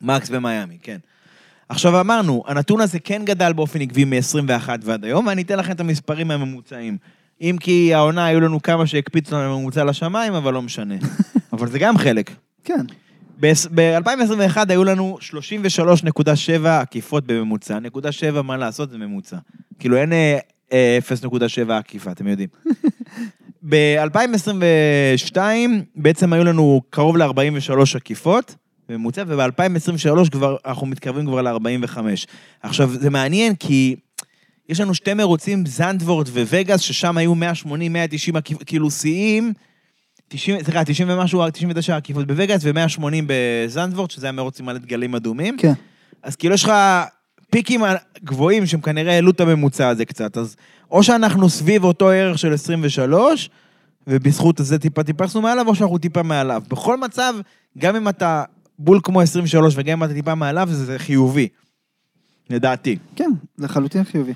מקס 0.00 0.30
במיאמי, 0.30 0.78
כן. 0.82 0.98
עכשיו 1.68 2.00
אמרנו, 2.00 2.44
הנתון 2.46 2.80
הזה 2.80 2.98
כן 2.98 3.24
גדל 3.24 3.52
באופן 3.52 3.80
עקבי 3.80 4.04
מ-21 4.04 4.68
ועד 4.82 5.04
היום, 5.04 5.26
ואני 5.26 5.42
אתן 5.42 5.58
לכם 5.58 5.72
את 5.72 5.80
המספרים 5.80 6.30
הממוצעים. 6.30 6.96
אם 7.40 7.56
כי 7.60 7.94
העונה 7.94 8.26
היו 8.26 8.40
לנו 8.40 8.62
כמה 8.62 8.86
שהקפיצו 8.86 9.36
לנו 9.36 9.60
ממוצע 9.60 9.84
לשמיים, 9.84 10.34
אבל 10.34 10.54
לא 10.54 10.62
משנה. 10.62 10.94
אבל 11.52 11.68
זה 11.68 11.78
גם 11.78 11.98
חלק. 11.98 12.30
כן. 12.64 12.86
ב-2021 13.40 14.56
היו 14.68 14.84
לנו 14.84 15.18
33.7 15.20 16.68
עקיפות 16.68 17.26
בממוצע. 17.26 17.78
נקודה 17.78 18.12
7, 18.12 18.42
מה 18.42 18.56
לעשות, 18.56 18.90
זה 18.90 18.98
ממוצע. 18.98 19.36
כאילו 19.78 19.96
אין 19.96 20.12
אה, 20.12 20.38
אה, 20.72 20.98
0.7 21.66 21.72
עקיפה, 21.72 22.12
אתם 22.12 22.26
יודעים. 22.26 22.48
ב-2022 23.68 25.36
בעצם 25.96 26.32
היו 26.32 26.44
לנו 26.44 26.82
קרוב 26.90 27.16
ל-43 27.16 27.96
עקיפות 27.96 28.54
בממוצע, 28.88 29.24
וב-2023 29.26 30.30
כבר, 30.30 30.56
אנחנו 30.66 30.86
מתקרבים 30.86 31.26
כבר 31.26 31.42
ל-45. 31.42 31.98
עכשיו, 32.62 32.90
זה 32.90 33.10
מעניין 33.10 33.54
כי 33.54 33.96
יש 34.68 34.80
לנו 34.80 34.94
שתי 34.94 35.14
מרוצים, 35.14 35.66
זנדוורט 35.66 36.28
ווגאס, 36.28 36.80
ששם 36.80 37.16
היו 37.16 37.34
180, 37.34 37.92
190 37.92 38.36
עקיפות, 38.36 38.62
כאילו 38.62 38.90
שיאים. 38.90 39.52
90, 40.28 40.62
סליחה, 40.62 40.84
90 40.84 41.10
ומשהו, 41.10 41.50
99 41.50 41.96
עקיפות 41.96 42.26
בווגאס 42.26 42.60
ו-180 42.64 43.02
בזנדוורט, 43.26 44.10
שזה 44.10 44.26
היה 44.26 44.32
מרוץ 44.32 44.60
עם 44.60 44.66
מלא 44.66 44.78
דגלים 44.78 45.14
אדומים. 45.14 45.56
כן. 45.56 45.72
אז 46.22 46.36
כאילו 46.36 46.54
יש 46.54 46.64
לך 46.64 46.72
פיקים 47.50 47.80
גבוהים 48.24 48.66
שהם 48.66 48.80
כנראה 48.80 49.12
העלו 49.12 49.30
את 49.30 49.40
הממוצע 49.40 49.88
הזה 49.88 50.04
קצת, 50.04 50.36
אז 50.36 50.56
או 50.90 51.02
שאנחנו 51.02 51.48
סביב 51.48 51.84
אותו 51.84 52.08
ערך 52.10 52.38
של 52.38 52.52
23, 52.52 53.50
ובזכות 54.06 54.58
זה 54.58 54.78
טיפה 54.78 55.02
טיפסנו 55.02 55.40
מעליו, 55.42 55.68
או 55.68 55.74
שאנחנו 55.74 55.98
טיפה 55.98 56.22
מעליו. 56.22 56.62
בכל 56.68 56.96
מצב, 56.96 57.34
גם 57.78 57.96
אם 57.96 58.08
אתה 58.08 58.44
בול 58.78 59.00
כמו 59.02 59.20
23 59.20 59.74
וגם 59.76 59.98
אם 59.98 60.04
אתה 60.04 60.14
טיפה 60.14 60.34
מעליו, 60.34 60.68
זה, 60.70 60.84
זה 60.84 60.98
חיובי. 60.98 61.48
לדעתי. 62.50 62.98
כן, 63.16 63.30
לחלוטין 63.58 64.04
חיובי. 64.04 64.32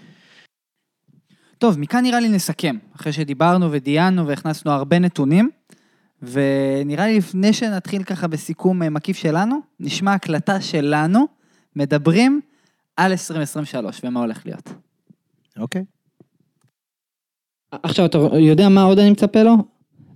טוב, 1.59 1.79
מכאן 1.79 2.03
נראה 2.03 2.21
לי 2.21 2.29
נסכם, 2.29 2.77
אחרי 2.97 3.13
שדיברנו 3.13 3.73
ודיינו 3.73 4.27
והכנסנו 4.27 4.71
הרבה 4.71 4.99
נתונים, 4.99 5.51
ונראה 6.23 7.07
לי 7.07 7.19
לפני 7.19 7.53
שנתחיל 7.53 8.03
ככה 8.03 8.27
בסיכום 8.27 8.83
אה, 8.83 8.91
מקיף 8.91 9.17
שלנו, 9.17 9.61
נשמע 9.81 10.15
הקלטה 10.15 10.61
שלנו, 10.61 11.27
מדברים 11.77 12.41
על 12.97 13.11
2023 13.13 14.01
ומה 14.05 14.21
הולך 14.21 14.47
להיות. 14.47 14.73
אוקיי. 15.59 15.85
עכשיו, 17.73 18.07
אתה 18.07 18.19
יודע 18.19 18.69
מה 18.69 18.83
עוד 18.83 18.99
אני 18.99 19.11
מצפה 19.11 19.43
לו? 19.43 19.57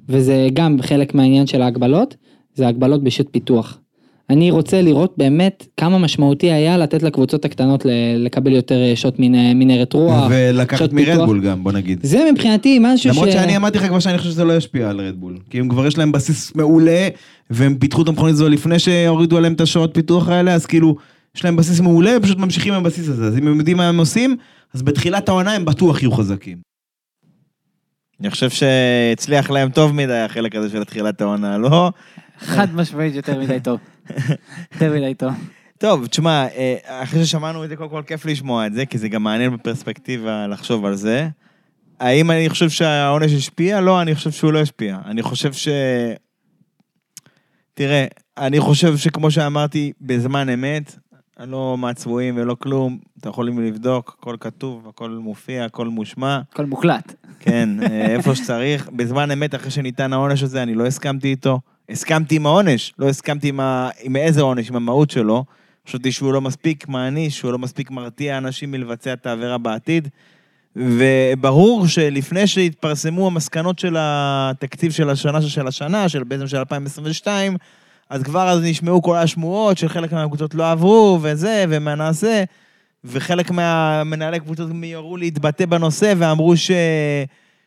וזה 0.08 0.48
גם 0.52 0.76
חלק 0.82 1.14
מהעניין 1.14 1.46
של 1.46 1.62
ההגבלות, 1.62 2.16
זה 2.54 2.68
הגבלות 2.68 3.04
בשעות 3.04 3.28
פיתוח. 3.30 3.78
אני 4.30 4.50
רוצה 4.50 4.82
לראות 4.82 5.14
באמת 5.16 5.66
כמה 5.76 5.98
משמעותי 5.98 6.52
היה 6.52 6.78
לתת 6.78 7.02
לקבוצות 7.02 7.44
הקטנות 7.44 7.86
לקבל 8.18 8.52
יותר 8.52 8.82
אה, 8.82 8.96
שעות 8.96 9.18
מנ- 9.18 9.54
מנהרת 9.54 9.92
רוח. 9.92 10.26
ולקחת. 10.30 10.92
מרדבול 10.92 11.40
גם, 11.40 11.64
בוא 11.64 11.72
נגיד. 11.72 11.98
זה 12.02 12.28
מבחינתי 12.32 12.78
משהו 12.80 12.98
ש... 12.98 13.06
למרות 13.16 13.32
שאני 13.32 13.56
אמרתי 13.56 13.78
לך 13.78 13.86
כבר 13.86 13.98
שאני 13.98 14.18
חושב 14.18 14.30
שזה 14.30 14.44
לא 14.44 14.56
ישפיע 14.56 14.90
על 14.90 15.00
רדבול. 15.00 15.38
כי 15.50 15.58
הם 15.60 15.68
כבר 15.68 15.86
יש 15.86 15.98
להם 15.98 16.12
בסיס 16.12 16.52
מעולה, 16.54 17.08
והם 17.50 17.74
פיתחו 17.78 18.02
את 18.02 18.08
המכונית 18.08 18.34
הזו 18.34 18.48
לפני 18.48 18.78
שהורידו 18.78 19.36
עליהם 19.36 19.52
את 19.52 19.60
השעות 19.60 19.90
פיתוח 19.94 20.28
האלה, 20.28 20.54
אז 20.54 20.66
כאילו, 20.66 20.96
יש 21.36 21.44
להם 21.44 21.56
בסיס 21.56 21.80
מעולה, 21.80 22.10
הם 22.16 22.22
פשוט 22.22 22.38
ממשיכים 22.38 22.74
עם 22.74 22.80
הבסיס 22.80 23.08
הזה. 23.08 23.26
אז 23.26 23.38
אם 23.38 23.46
הם 23.48 23.58
יודעים 23.58 23.76
מה 23.76 23.88
הם 23.88 23.98
עושים, 23.98 24.36
אז 24.74 24.82
בתחילת 24.82 25.28
העונה 25.28 25.52
הם 25.52 25.64
בטוח 25.64 26.02
יהיו 26.02 26.12
חזקים. 26.12 26.58
אני 28.20 28.30
חושב 28.30 28.50
שהצליח 28.50 29.50
להם 29.50 29.70
טוב 29.70 29.92
מדי 29.94 30.12
החלק 30.18 30.54
הזה 30.56 30.70
של 30.70 30.84
תחילת 30.84 31.20
העונה, 31.20 31.58
לא? 31.58 31.90
חד 32.38 32.74
משמעית 32.74 33.14
יותר 33.14 33.40
מדי 33.40 33.58
טוב. 33.62 33.78
יותר 34.72 34.92
מדי 34.92 35.14
טוב. 35.78 36.06
תשמע, 36.06 36.46
אה, 36.56 36.76
אחרי 37.02 37.24
ששמענו 37.24 37.64
את 37.64 37.68
זה, 37.68 37.76
קודם 37.76 37.90
כל 37.90 38.02
כיף 38.06 38.24
לשמוע 38.24 38.66
את 38.66 38.74
זה, 38.74 38.86
כי 38.86 38.98
זה 38.98 39.08
גם 39.08 39.22
מעניין 39.22 39.56
בפרספקטיבה 39.56 40.46
לחשוב 40.46 40.84
על 40.84 40.94
זה. 40.94 41.28
האם 42.00 42.30
אני 42.30 42.48
חושב 42.48 42.70
שהעונש 42.70 43.32
השפיע? 43.32 43.80
לא, 43.80 44.02
אני 44.02 44.14
חושב 44.14 44.30
שהוא 44.30 44.52
לא 44.52 44.60
השפיע. 44.60 44.98
אני 45.04 45.22
חושב 45.22 45.52
ש... 45.52 45.68
תראה, 47.74 48.06
אני 48.38 48.60
חושב 48.60 48.96
שכמו 48.96 49.30
שאמרתי, 49.30 49.92
בזמן 50.00 50.48
אמת, 50.48 50.96
אני 51.40 51.50
לא 51.50 51.78
מהצבועים 51.78 52.36
ולא 52.36 52.54
כלום, 52.54 52.98
אתם 53.20 53.28
יכולים 53.28 53.58
לבדוק, 53.60 54.16
הכל 54.18 54.36
כתוב, 54.40 54.88
הכל 54.88 55.10
מופיע, 55.10 55.64
הכל 55.64 55.88
מושמע. 55.88 56.40
הכל 56.52 56.66
מוקלט. 56.66 57.14
כן, 57.40 57.68
אה, 57.82 58.06
איפה 58.06 58.34
שצריך. 58.34 58.88
בזמן 58.88 59.30
אמת, 59.30 59.54
אחרי 59.54 59.70
שניתן 59.70 60.12
העונש 60.12 60.42
הזה, 60.42 60.62
אני 60.62 60.74
לא 60.74 60.86
הסכמתי 60.86 61.28
איתו. 61.28 61.60
הסכמתי 61.90 62.36
עם 62.36 62.46
העונש, 62.46 62.92
לא 62.98 63.08
הסכמתי 63.08 63.48
עם, 63.48 63.60
ה... 63.60 63.88
עם 64.02 64.16
איזה 64.16 64.42
עונש, 64.42 64.68
עם 64.70 64.76
המהות 64.76 65.10
שלו. 65.10 65.44
חשבתי 65.88 66.12
שהוא 66.12 66.32
לא 66.32 66.40
מספיק 66.40 66.88
מעניש, 66.88 67.38
שהוא 67.38 67.52
לא 67.52 67.58
מספיק 67.58 67.90
מרתיע 67.90 68.38
אנשים 68.38 68.70
מלבצע 68.70 69.12
את 69.12 69.26
העבירה 69.26 69.58
בעתיד. 69.58 70.08
וברור 70.76 71.86
שלפני 71.86 72.46
שהתפרסמו 72.46 73.26
המסקנות 73.26 73.78
של 73.78 73.96
התקציב 73.98 74.92
של 74.92 75.10
השנה 75.10 75.42
של 75.42 75.66
השנה, 75.66 76.08
של 76.08 76.24
בעצם 76.24 76.46
של 76.46 76.56
2022, 76.56 77.56
אז 78.10 78.22
כבר 78.22 78.48
אז 78.48 78.60
נשמעו 78.62 79.02
כל 79.02 79.16
השמועות 79.16 79.78
שחלק 79.78 80.12
מהקבוצות 80.12 80.54
לא 80.54 80.70
עברו, 80.70 81.18
וזה, 81.22 81.64
ומה 81.68 81.94
נעשה. 81.94 82.44
וחלק 83.04 83.50
מהמנהלי 83.50 84.40
קבוצות 84.40 84.70
מיהרו 84.70 85.16
להתבטא 85.16 85.66
בנושא 85.66 86.14
ואמרו 86.18 86.56
ש... 86.56 86.70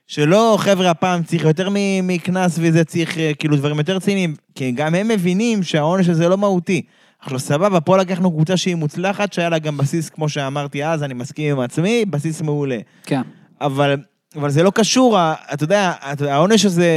שלא, 0.10 0.58
חבר'ה, 0.60 0.90
הפעם 0.90 1.24
צריך 1.24 1.44
יותר 1.44 1.70
מקנס 2.04 2.60
וזה 2.62 2.86
צריך 2.86 3.18
אה, 3.18 3.32
כאילו 3.40 3.56
דברים 3.56 3.78
יותר 3.78 3.96
רציניים, 3.96 4.36
כי 4.56 4.72
גם 4.72 4.96
הם 4.96 5.08
מבינים 5.08 5.64
שהעונש 5.64 6.10
הזה 6.10 6.30
לא 6.30 6.38
מהותי. 6.38 6.82
עכשיו 7.20 7.40
סבבה, 7.40 7.82
פה 7.82 7.98
לקחנו 7.98 8.32
קבוצה 8.32 8.58
שהיא 8.58 8.76
מוצלחת, 8.76 9.34
שהיה 9.34 9.50
לה 9.50 9.60
גם 9.60 9.78
בסיס, 9.78 10.10
כמו 10.10 10.30
שאמרתי 10.30 10.86
אז, 10.86 11.04
אני 11.04 11.14
מסכים 11.14 11.52
עם 11.52 11.60
עצמי, 11.60 12.06
בסיס 12.06 12.42
מעולה. 12.42 12.78
כן. 13.04 13.22
אבל, 13.62 13.98
אבל 14.36 14.50
זה 14.50 14.64
לא 14.64 14.72
קשור, 14.76 15.18
אתה 15.54 15.64
יודע, 15.64 15.94
העונש 16.30 16.66
הזה... 16.66 16.90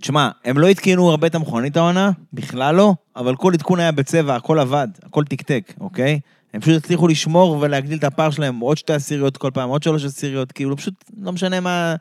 תשמע, 0.00 0.28
הם 0.44 0.58
לא 0.58 0.66
התקינו 0.66 1.10
הרבה 1.10 1.26
את 1.26 1.34
המכונית 1.34 1.76
העונה, 1.76 2.10
בכלל 2.32 2.74
לא, 2.74 2.94
אבל 3.16 3.36
כל 3.36 3.52
עדכון 3.54 3.80
היה 3.80 3.92
בצבע, 3.92 4.36
הכל 4.36 4.58
עבד, 4.58 4.88
הכל 5.02 5.24
תקתק, 5.24 5.72
אוקיי? 5.80 6.20
הם 6.54 6.60
פשוט 6.60 6.84
הצליחו 6.84 7.08
לשמור 7.08 7.58
ולהגדיל 7.60 7.98
את 7.98 8.04
הפער 8.04 8.30
שלהם 8.30 8.58
עוד 8.58 8.76
שתי 8.76 8.92
עשיריות 8.92 9.36
כל 9.36 9.50
פעם, 9.54 9.68
עוד 9.68 9.82
שלוש 9.82 10.04
עשיריות, 10.04 10.52
כאילו 10.52 10.76
פשוט 10.76 10.94
לא 11.20 11.32
משנה 11.32 11.60
מה... 11.60 11.94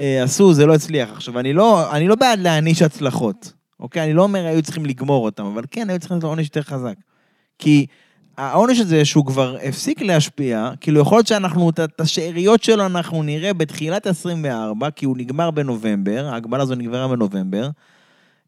אה, 0.00 0.22
עשו, 0.22 0.54
זה 0.54 0.66
לא 0.66 0.74
הצליח. 0.74 1.10
עכשיו, 1.12 1.38
אני 1.38 1.52
לא, 1.52 1.92
אני 1.96 2.08
לא 2.08 2.14
בעד 2.14 2.38
להעניש 2.38 2.82
הצלחות, 2.82 3.52
אוקיי? 3.80 4.04
אני 4.04 4.12
לא 4.12 4.22
אומר 4.22 4.46
היו 4.46 4.62
צריכים 4.62 4.86
לגמור 4.86 5.24
אותם, 5.24 5.44
אבל 5.44 5.64
כן, 5.70 5.90
היו 5.90 5.98
צריכים 5.98 6.16
לתת 6.16 6.24
עונש 6.26 6.46
יותר 6.46 6.62
חזק. 6.62 6.94
כי 7.58 7.86
העונש 8.36 8.78
הזה, 8.80 9.04
שהוא 9.04 9.26
כבר 9.26 9.56
הפסיק 9.62 10.00
להשפיע, 10.02 10.70
כאילו, 10.80 11.00
יכול 11.00 11.18
להיות 11.18 11.26
שאנחנו, 11.26 11.70
את- 11.70 12.00
השאריות 12.00 12.62
שלו 12.62 12.86
אנחנו 12.86 13.22
נראה 13.22 13.52
בתחילת 13.54 14.06
24, 14.06 14.90
כי 14.90 15.04
הוא 15.06 15.16
נגמר 15.16 15.50
בנובמבר, 15.50 16.28
ההגבלה 16.32 16.62
הזו 16.62 16.74
נגמרה 16.74 17.08
בנובמבר, 17.08 17.68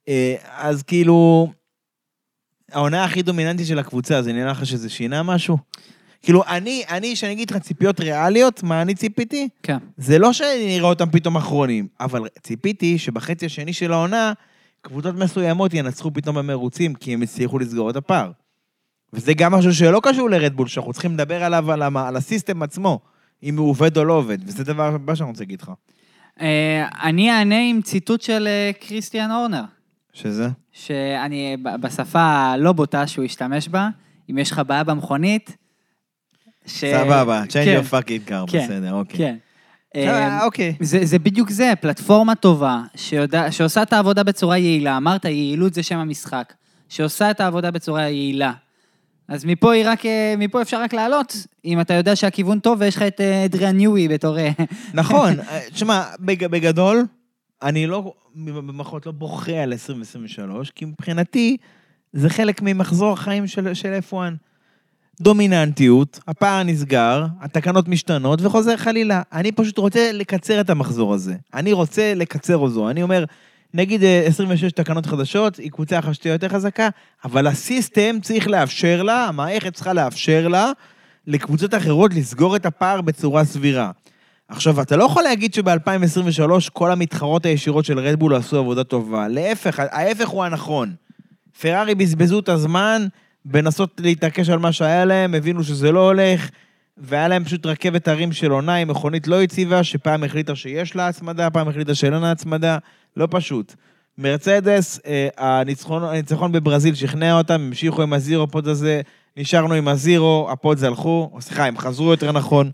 אה, 0.09 0.35
אז 0.59 0.83
כאילו, 0.83 1.49
העונה 2.73 3.05
הכי 3.05 3.23
דומיננטית 3.23 3.67
של 3.67 3.79
הקבוצה, 3.79 4.23
זה 4.23 4.33
נראה 4.33 4.51
לך 4.51 4.67
שזה 4.67 4.89
שינה 4.89 5.23
משהו? 5.23 5.59
כאילו, 6.23 6.45
אני, 6.49 6.83
אני, 6.91 7.17
שאני 7.17 7.33
אגיד 7.33 7.51
לך 7.51 7.57
ציפיות 7.57 8.01
ריאליות, 8.01 8.63
מה 8.63 8.83
אני 8.83 8.95
ציפיתי? 8.95 9.49
כן. 9.63 9.79
זה 9.97 10.19
לא 10.19 10.33
שאני 10.33 10.79
אראה 10.79 10.89
אותם 10.89 11.11
פתאום 11.11 11.37
אחרונים, 11.37 11.89
אבל 12.01 12.23
ציפיתי 12.43 12.99
שבחצי 12.99 13.47
השני 13.47 13.73
של 13.73 13.93
העונה, 13.93 14.33
קבוצות 14.83 15.15
מסוימות 15.15 15.75
ינצחו 15.75 16.11
פתאום 16.15 16.37
במרוצים, 16.37 16.95
כי 16.95 17.15
הם 17.15 17.23
הצליחו 17.23 17.59
לסגור 17.59 17.91
את 17.91 17.97
הפער. 17.97 18.31
וזה 19.13 19.35
גם 19.35 19.53
משהו 19.53 19.75
שלא 19.75 20.01
קשור 20.03 20.31
לרדבול, 20.31 20.69
שאנחנו 20.69 20.93
צריכים 20.93 21.15
לדבר 21.15 21.45
עליו, 21.45 21.73
על, 21.73 21.83
המ- 21.83 21.97
על 21.97 22.17
הסיסטם 22.17 22.63
עצמו, 22.63 23.01
אם 23.43 23.59
הוא 23.59 23.71
עובד 23.71 23.97
או 23.99 24.05
לא 24.05 24.13
עובד, 24.13 24.39
וזה 24.47 24.65
דבר 24.65 24.95
הבא 24.95 25.15
שאני 25.15 25.29
רוצה 25.29 25.43
להגיד 25.43 25.63
לך. 25.63 25.71
אה, 26.41 26.89
אני 27.03 27.31
אענה 27.31 27.61
עם 27.71 27.83
ציטוט 27.83 28.23
של 28.23 28.47
אה, 28.47 28.71
קריסטיאן 28.81 29.31
אורנר, 29.31 29.63
שזה? 30.13 30.49
שאני, 30.73 31.57
בשפה 31.81 32.21
הלא 32.23 32.73
בוטה 32.73 33.07
שהוא 33.07 33.25
השתמש 33.25 33.69
בה, 33.69 33.89
אם 34.31 34.39
יש 34.39 34.51
לך 34.51 34.63
בעיה 34.67 34.85
במכונית, 34.85 35.57
ש... 36.67 36.85
סבבה, 36.85 37.43
change 37.49 37.53
כן, 37.53 37.81
your 37.81 37.91
fucking 37.93 38.31
car, 38.31 38.53
כן, 38.53 38.65
בסדר, 38.65 38.93
אוקיי. 38.93 39.19
כן. 39.19 39.37
אה, 39.97 40.09
אה, 40.09 40.45
אוקיי. 40.45 40.75
זה, 40.81 41.05
זה 41.05 41.19
בדיוק 41.19 41.51
זה, 41.51 41.73
פלטפורמה 41.81 42.35
טובה, 42.35 42.83
שיודע, 42.97 43.53
שעושה 43.53 43.83
את 43.83 43.93
העבודה 43.93 44.23
בצורה 44.23 44.59
יעילה, 44.59 44.97
אמרת, 44.97 45.25
יעילות 45.25 45.75
זה 45.75 45.83
שם 45.83 45.99
המשחק, 45.99 46.53
שעושה 46.89 47.31
את 47.31 47.41
העבודה 47.41 47.71
בצורה 47.71 48.03
יעילה. 48.03 48.53
אז 49.29 49.45
מפה, 49.45 49.73
היא 49.73 49.85
רק, 49.87 50.07
אה, 50.07 50.35
מפה 50.39 50.63
אפשר 50.63 50.83
רק 50.83 50.95
לעלות, 50.95 51.37
אם 51.65 51.81
אתה 51.81 51.95
יודע 51.95 52.17
שהכיוון 52.17 52.59
טוב 52.59 52.81
ויש 52.81 52.97
לך 52.97 53.03
את 53.03 53.21
אדריאן 53.21 53.77
ניואי 53.77 54.09
בתור... 54.09 54.37
נכון, 54.95 55.33
תשמע, 55.75 56.03
בג- 56.21 56.47
בגדול, 56.47 57.07
אני 57.63 57.87
לא, 57.87 58.15
במחאות 58.35 59.07
לא 59.07 59.13
בוכה 59.13 59.53
על 59.63 59.73
2023, 59.73 60.71
כי 60.71 60.85
מבחינתי 60.85 61.57
זה 62.13 62.31
חלק 62.31 62.63
ממחזור 62.63 63.13
החיים 63.13 63.47
של, 63.47 63.75
של 63.75 63.99
F1. 64.11 64.15
דומיננטיות, 65.21 66.21
הפער 66.29 66.63
נסגר, 66.63 67.27
התקנות 67.41 67.89
משתנות 67.89 68.43
וחוזר 68.43 68.77
חלילה. 68.77 69.23
אני 69.33 69.53
פשוט 69.53 69.79
רוצה 69.79 70.13
לקצר 70.13 70.61
את 70.61 70.71
המחזור 70.71 71.15
הזה. 71.15 71.35
אני 71.55 71.73
רוצה 71.73 72.15
לקצר 72.15 72.57
אותו. 72.57 72.91
אני 72.91 73.03
אומר, 73.03 73.25
נגיד 73.75 74.05
אה, 74.05 74.23
26 74.27 74.73
תקנות 74.73 75.07
חדשות, 75.07 75.57
היא 75.57 75.71
קבוצה 75.71 75.99
אחת 75.99 76.15
שתהיה 76.15 76.33
יותר 76.33 76.49
חזקה, 76.49 76.89
אבל 77.25 77.47
הסיסטם 77.47 78.21
צריך 78.23 78.49
לאפשר 78.49 79.03
לה, 79.03 79.27
המערכת 79.29 79.75
צריכה 79.75 79.93
לאפשר 79.93 80.49
לה, 80.49 80.73
לקבוצות 81.27 81.75
אחרות 81.75 82.15
לסגור 82.15 82.57
את 82.57 82.67
הפער 82.67 83.01
בצורה 83.01 83.45
סבירה. 83.45 83.91
עכשיו, 84.53 84.81
אתה 84.81 84.97
לא 84.97 85.05
יכול 85.05 85.23
להגיד 85.23 85.55
שב-2023 85.55 86.71
כל 86.73 86.93
המתחרות 86.93 87.47
הישירות 87.47 87.85
של 87.85 87.99
רדבול 87.99 88.35
עשו 88.35 88.59
עבודה 88.59 88.85
טובה. 88.85 89.29
להפך, 89.29 89.81
ההפך 89.91 90.29
הוא 90.29 90.45
הנכון. 90.45 90.95
פרארי 91.61 91.95
בזבזו 91.95 92.39
את 92.39 92.49
הזמן 92.49 93.07
בלנסות 93.45 94.01
להתעקש 94.05 94.49
על 94.49 94.59
מה 94.59 94.73
שהיה 94.73 95.05
להם, 95.05 95.35
הבינו 95.35 95.65
שזה 95.65 95.93
לא 95.93 96.07
הולך, 96.07 96.51
והיה 96.97 97.29
להם 97.29 97.45
פשוט 97.45 97.67
רכבת 97.67 98.09
הרים 98.09 98.33
של 98.33 98.51
עונה 98.51 98.75
עם 98.75 98.89
מכונית 98.89 99.29
לא 99.29 99.43
יציבה, 99.43 99.85
שפעם 99.85 100.25
החליטה 100.25 100.55
שיש 100.55 100.97
לה 100.97 101.09
הצמדה, 101.09 101.51
פעם 101.51 101.69
החליטה 101.69 101.95
שאין 101.95 102.13
לה 102.13 102.31
הצמדה, 102.31 102.79
לא 103.17 103.29
פשוט. 103.31 103.75
מרצדס, 104.19 105.01
אה, 105.07 105.29
הניצחון, 105.39 106.05
הניצחון 106.05 106.53
בברזיל 106.53 106.95
שכנע 106.95 107.39
אותם, 107.39 107.55
המשיכו 107.55 108.03
עם 108.03 108.13
ה 108.13 108.20
zero 108.20 108.49
pod 108.49 108.69
הזה, 108.69 109.01
נשארנו 109.37 109.75
עם 109.75 109.89
ה 109.89 109.99
zero, 109.99 110.49
ה 110.53 110.61
pod 110.61 110.85
הלכו, 110.85 111.31
סליחה, 111.41 111.67
הם 111.67 111.79
חזרו 111.79 112.11
יותר 112.11 112.33
נכון. 112.33 112.71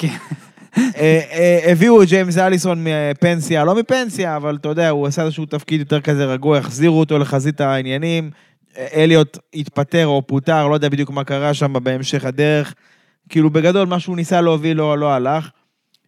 אה, 0.78 1.20
אה, 1.32 1.70
הביאו 1.72 2.02
את 2.02 2.08
ג'יימס 2.08 2.38
אליסון 2.38 2.84
מפנסיה, 2.84 3.64
לא 3.64 3.74
מפנסיה, 3.74 4.36
אבל 4.36 4.56
אתה 4.56 4.68
יודע, 4.68 4.88
הוא 4.88 5.06
עשה 5.06 5.22
איזשהו 5.24 5.46
תפקיד 5.46 5.80
יותר 5.80 6.00
כזה 6.00 6.24
רגוע, 6.24 6.58
החזירו 6.58 7.00
אותו 7.00 7.18
לחזית 7.18 7.60
העניינים. 7.60 8.30
אליוט 8.94 9.38
התפטר 9.54 10.06
או 10.06 10.22
פוטר, 10.26 10.68
לא 10.68 10.74
יודע 10.74 10.88
בדיוק 10.88 11.10
מה 11.10 11.24
קרה 11.24 11.54
שם 11.54 11.74
בהמשך 11.82 12.24
הדרך. 12.24 12.74
כאילו, 13.28 13.50
בגדול, 13.50 13.86
מה 13.86 14.00
שהוא 14.00 14.16
ניסה 14.16 14.40
להוביל 14.40 14.76
לא, 14.76 14.98
לא 14.98 15.12
הלך. 15.12 15.50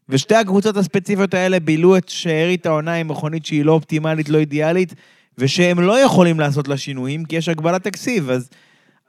ושתי 0.08 0.34
הקבוצות 0.34 0.76
הספציפיות 0.76 1.34
האלה 1.34 1.60
בילו 1.60 1.96
את 1.96 2.08
שארית 2.08 2.66
העונה 2.66 2.94
עם 2.94 3.08
מכונית 3.08 3.46
שהיא 3.46 3.64
לא 3.64 3.72
אופטימלית, 3.72 4.28
לא 4.28 4.38
אידיאלית, 4.38 4.94
ושהם 5.38 5.80
לא 5.80 5.98
יכולים 5.98 6.40
לעשות 6.40 6.68
לה 6.68 6.76
שינויים, 6.76 7.24
כי 7.24 7.36
יש 7.36 7.48
הגבלת 7.48 7.84
תקציב. 7.84 8.30
אז, 8.30 8.48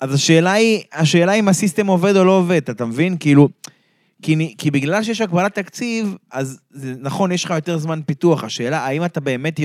אז 0.02 0.14
השאלה 0.14 0.52
היא, 0.52 0.84
השאלה 0.94 1.34
אם 1.34 1.48
הסיסטם 1.48 1.88
עובד 1.88 2.18
או 2.18 2.24
לא 2.24 2.32
עובד, 2.32 2.62
אתה 2.70 2.86
מבין? 2.86 3.18
כאילו, 3.20 3.50
כי, 4.22 4.56
כי 4.58 4.72
בגלל 4.72 5.04
שיש 5.04 5.22
הגבלת 5.22 5.56
תקציב, 5.56 6.16
אז 6.32 6.60
זה 6.72 6.94
נכון, 7.00 7.32
יש 7.32 7.46
לך 7.46 7.52
יותר 7.52 7.78
זמן 7.78 8.02
פיתוח. 8.06 8.44
השאלה, 8.44 8.80
האם 8.80 9.06
אתה 9.06 9.20
באמת, 9.20 9.60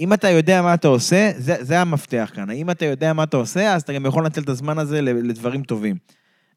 אם 0.00 0.12
אתה 0.12 0.30
יודע 0.30 0.62
מה 0.62 0.74
אתה 0.74 0.88
עושה, 0.88 1.30
זה, 1.36 1.56
זה 1.60 1.80
המפתח 1.80 2.30
כאן. 2.34 2.50
האם 2.50 2.70
אתה 2.70 2.84
יודע 2.84 3.12
מה 3.12 3.22
אתה 3.22 3.36
עושה, 3.36 3.74
אז 3.74 3.82
אתה 3.82 3.92
גם 3.92 4.06
יכול 4.06 4.24
לנצל 4.24 4.42
את 4.42 4.48
הזמן 4.48 4.78
הזה 4.78 5.02
לדברים 5.02 5.62
טובים. 5.62 5.96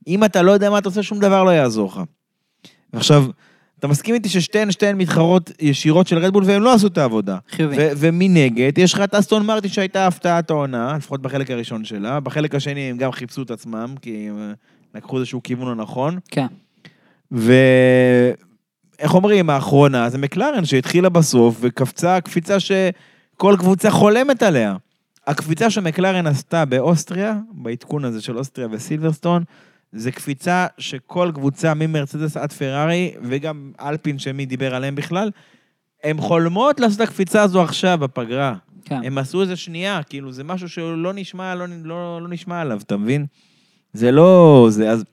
אם 0.07 0.23
אתה 0.23 0.41
לא 0.41 0.51
יודע 0.51 0.69
מה 0.69 0.77
אתה 0.77 0.89
עושה, 0.89 1.03
שום 1.03 1.19
דבר 1.19 1.43
לא 1.43 1.49
יעזור 1.49 1.91
לך. 1.91 2.01
ועכשיו, 2.93 3.25
אתה 3.79 3.87
מסכים 3.87 4.15
איתי 4.15 4.29
ששתיהן, 4.29 4.71
שתיהן 4.71 4.97
מתחרות 4.97 5.51
ישירות 5.61 6.07
של 6.07 6.17
רדבול, 6.17 6.43
והם 6.43 6.61
לא 6.61 6.73
עשו 6.73 6.87
את 6.87 6.97
העבודה. 6.97 7.37
חיובי. 7.49 7.75
ומנגד, 7.97 8.77
יש 8.77 8.93
לך 8.93 8.99
את 8.99 9.15
אסטון 9.15 9.45
מרטי 9.45 9.69
שהייתה 9.69 10.07
הפתעת 10.07 10.49
העונה, 10.49 10.97
לפחות 10.97 11.21
בחלק 11.21 11.51
הראשון 11.51 11.85
שלה. 11.85 12.19
בחלק 12.19 12.55
השני 12.55 12.79
הם 12.79 12.97
גם 12.97 13.11
חיפשו 13.11 13.41
את 13.41 13.51
עצמם, 13.51 13.95
כי 14.01 14.27
הם 14.29 14.53
לקחו 14.95 15.17
איזשהו 15.17 15.43
כיוון 15.43 15.67
לא 15.67 15.75
נכון. 15.75 16.19
ואיך 17.31 19.13
אומרים, 19.13 19.49
האחרונה 19.49 20.09
זה 20.09 20.17
מקלרן 20.17 20.65
שהתחילה 20.65 21.09
בסוף 21.09 21.57
וקפצה 21.61 22.21
קפיצה 22.21 22.59
שכל 22.59 23.55
קבוצה 23.59 23.91
חולמת 23.91 24.43
עליה. 24.43 24.75
הקפיצה 25.27 25.69
שמקלרן 25.69 26.27
עשתה 26.27 26.65
באוסטריה, 26.65 27.35
בעדכון 27.51 28.05
הזה 28.05 28.21
של 28.21 28.37
אוסטריה 28.37 28.67
וסילברסטון, 28.71 29.43
זה 29.91 30.11
קפיצה 30.11 30.67
שכל 30.77 31.31
קבוצה 31.33 31.73
ממרצדס 31.73 32.37
עד 32.37 32.53
פרארי, 32.53 33.13
וגם 33.23 33.71
אלפין 33.81 34.19
שמי 34.19 34.45
דיבר 34.45 34.75
עליהם 34.75 34.95
בכלל, 34.95 35.31
הם 36.03 36.21
חולמות 36.21 36.79
לעשות 36.79 37.01
את 37.01 37.07
הקפיצה 37.07 37.41
הזו 37.41 37.61
עכשיו, 37.61 37.97
בפגרה. 38.01 38.55
כן. 38.85 38.99
הם 39.03 39.17
עשו 39.17 39.41
איזה 39.41 39.55
שנייה, 39.55 40.03
כאילו, 40.03 40.31
זה 40.31 40.43
משהו 40.43 40.69
שלא 40.69 41.13
נשמע, 41.13 41.55
לא, 41.55 41.65
לא, 41.83 42.21
לא 42.21 42.27
נשמע 42.29 42.61
עליו, 42.61 42.79
אתה 42.83 42.97
מבין? 42.97 43.25
זה 43.93 44.11
לא... 44.11 44.67
זה, 44.69 44.91
אז... 44.91 45.03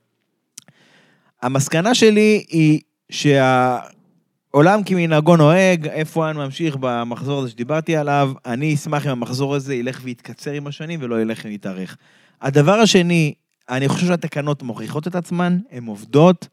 המסקנה 1.45 1.95
שלי 1.95 2.45
היא 2.49 2.79
שהעולם 3.11 4.83
כמנהגו 4.85 5.35
נוהג, 5.35 5.87
F1 6.13 6.19
ממשיך 6.19 6.75
במחזור 6.79 7.39
הזה 7.39 7.49
שדיברתי 7.49 7.95
עליו, 7.95 8.31
אני 8.45 8.73
אשמח 8.73 9.05
אם 9.05 9.11
המחזור 9.11 9.55
הזה 9.55 9.75
ילך 9.75 9.99
ויתקצר 10.03 10.51
עם 10.51 10.67
השנים 10.67 10.99
ולא 11.03 11.21
ילך 11.21 11.41
ויתארך. 11.45 11.97
הדבר 12.41 12.73
השני, 12.73 13.33
אני 13.69 13.87
חושב 13.87 14.07
שהתקנות 14.07 14.63
מוכיחות 14.63 15.07
את 15.07 15.15
עצמן, 15.15 15.57
הן 15.71 15.85
עובדות. 15.85 16.47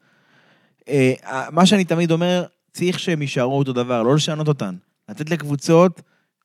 אה, 0.88 1.12
מה 1.50 1.66
שאני 1.66 1.84
תמיד 1.84 2.10
אומר, 2.10 2.44
צריך 2.72 2.98
שהם 2.98 3.22
יישארו 3.22 3.58
אותו 3.58 3.72
דבר, 3.72 4.02
לא 4.02 4.14
לשנות 4.14 4.48
אותן. 4.48 4.74
לתת 5.08 5.30
לקבוצות 5.30 6.02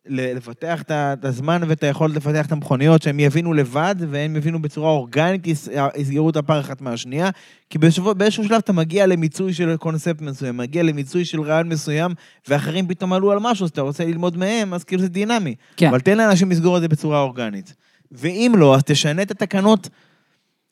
לפתח 0.09 0.81
את 0.91 1.25
הזמן 1.25 1.61
ואת 1.67 1.83
היכולת 1.83 2.15
לפתח 2.15 2.45
את 2.45 2.51
המכוניות, 2.51 3.01
שהם 3.01 3.19
יבינו 3.19 3.53
לבד, 3.53 3.95
והם 4.09 4.35
יבינו 4.35 4.61
בצורה 4.61 4.89
אורגנית, 4.91 5.47
יס- 5.47 5.69
יסגרו 5.97 6.29
את 6.29 6.35
הפער 6.35 6.59
אחת 6.59 6.81
מהשנייה, 6.81 7.29
כי 7.69 7.77
בשבוע, 7.77 8.13
באיזשהו 8.13 8.43
שלב 8.43 8.57
אתה 8.57 8.73
מגיע 8.73 9.07
למיצוי 9.07 9.53
של 9.53 9.75
קונספט 9.77 10.21
מסוים, 10.21 10.57
מגיע 10.57 10.83
למיצוי 10.83 11.25
של 11.25 11.41
רעיון 11.41 11.69
מסוים, 11.69 12.11
ואחרים 12.47 12.87
פתאום 12.87 13.13
עלו 13.13 13.31
על 13.31 13.37
משהו, 13.41 13.63
אז 13.63 13.69
אתה 13.69 13.81
רוצה 13.81 14.05
ללמוד 14.05 14.37
מהם, 14.37 14.73
אז 14.73 14.83
כאילו 14.83 15.01
זה 15.01 15.09
דינמי. 15.09 15.55
כן. 15.77 15.87
אבל 15.87 15.99
תן 15.99 16.17
לאנשים 16.17 16.51
לסגור 16.51 16.77
את 16.77 16.81
זה 16.81 16.87
בצורה 16.87 17.21
אורגנית. 17.21 17.73
ואם 18.11 18.53
לא, 18.57 18.75
אז 18.75 18.81
תשנה 18.83 19.21
את 19.21 19.31
התקנות 19.31 19.89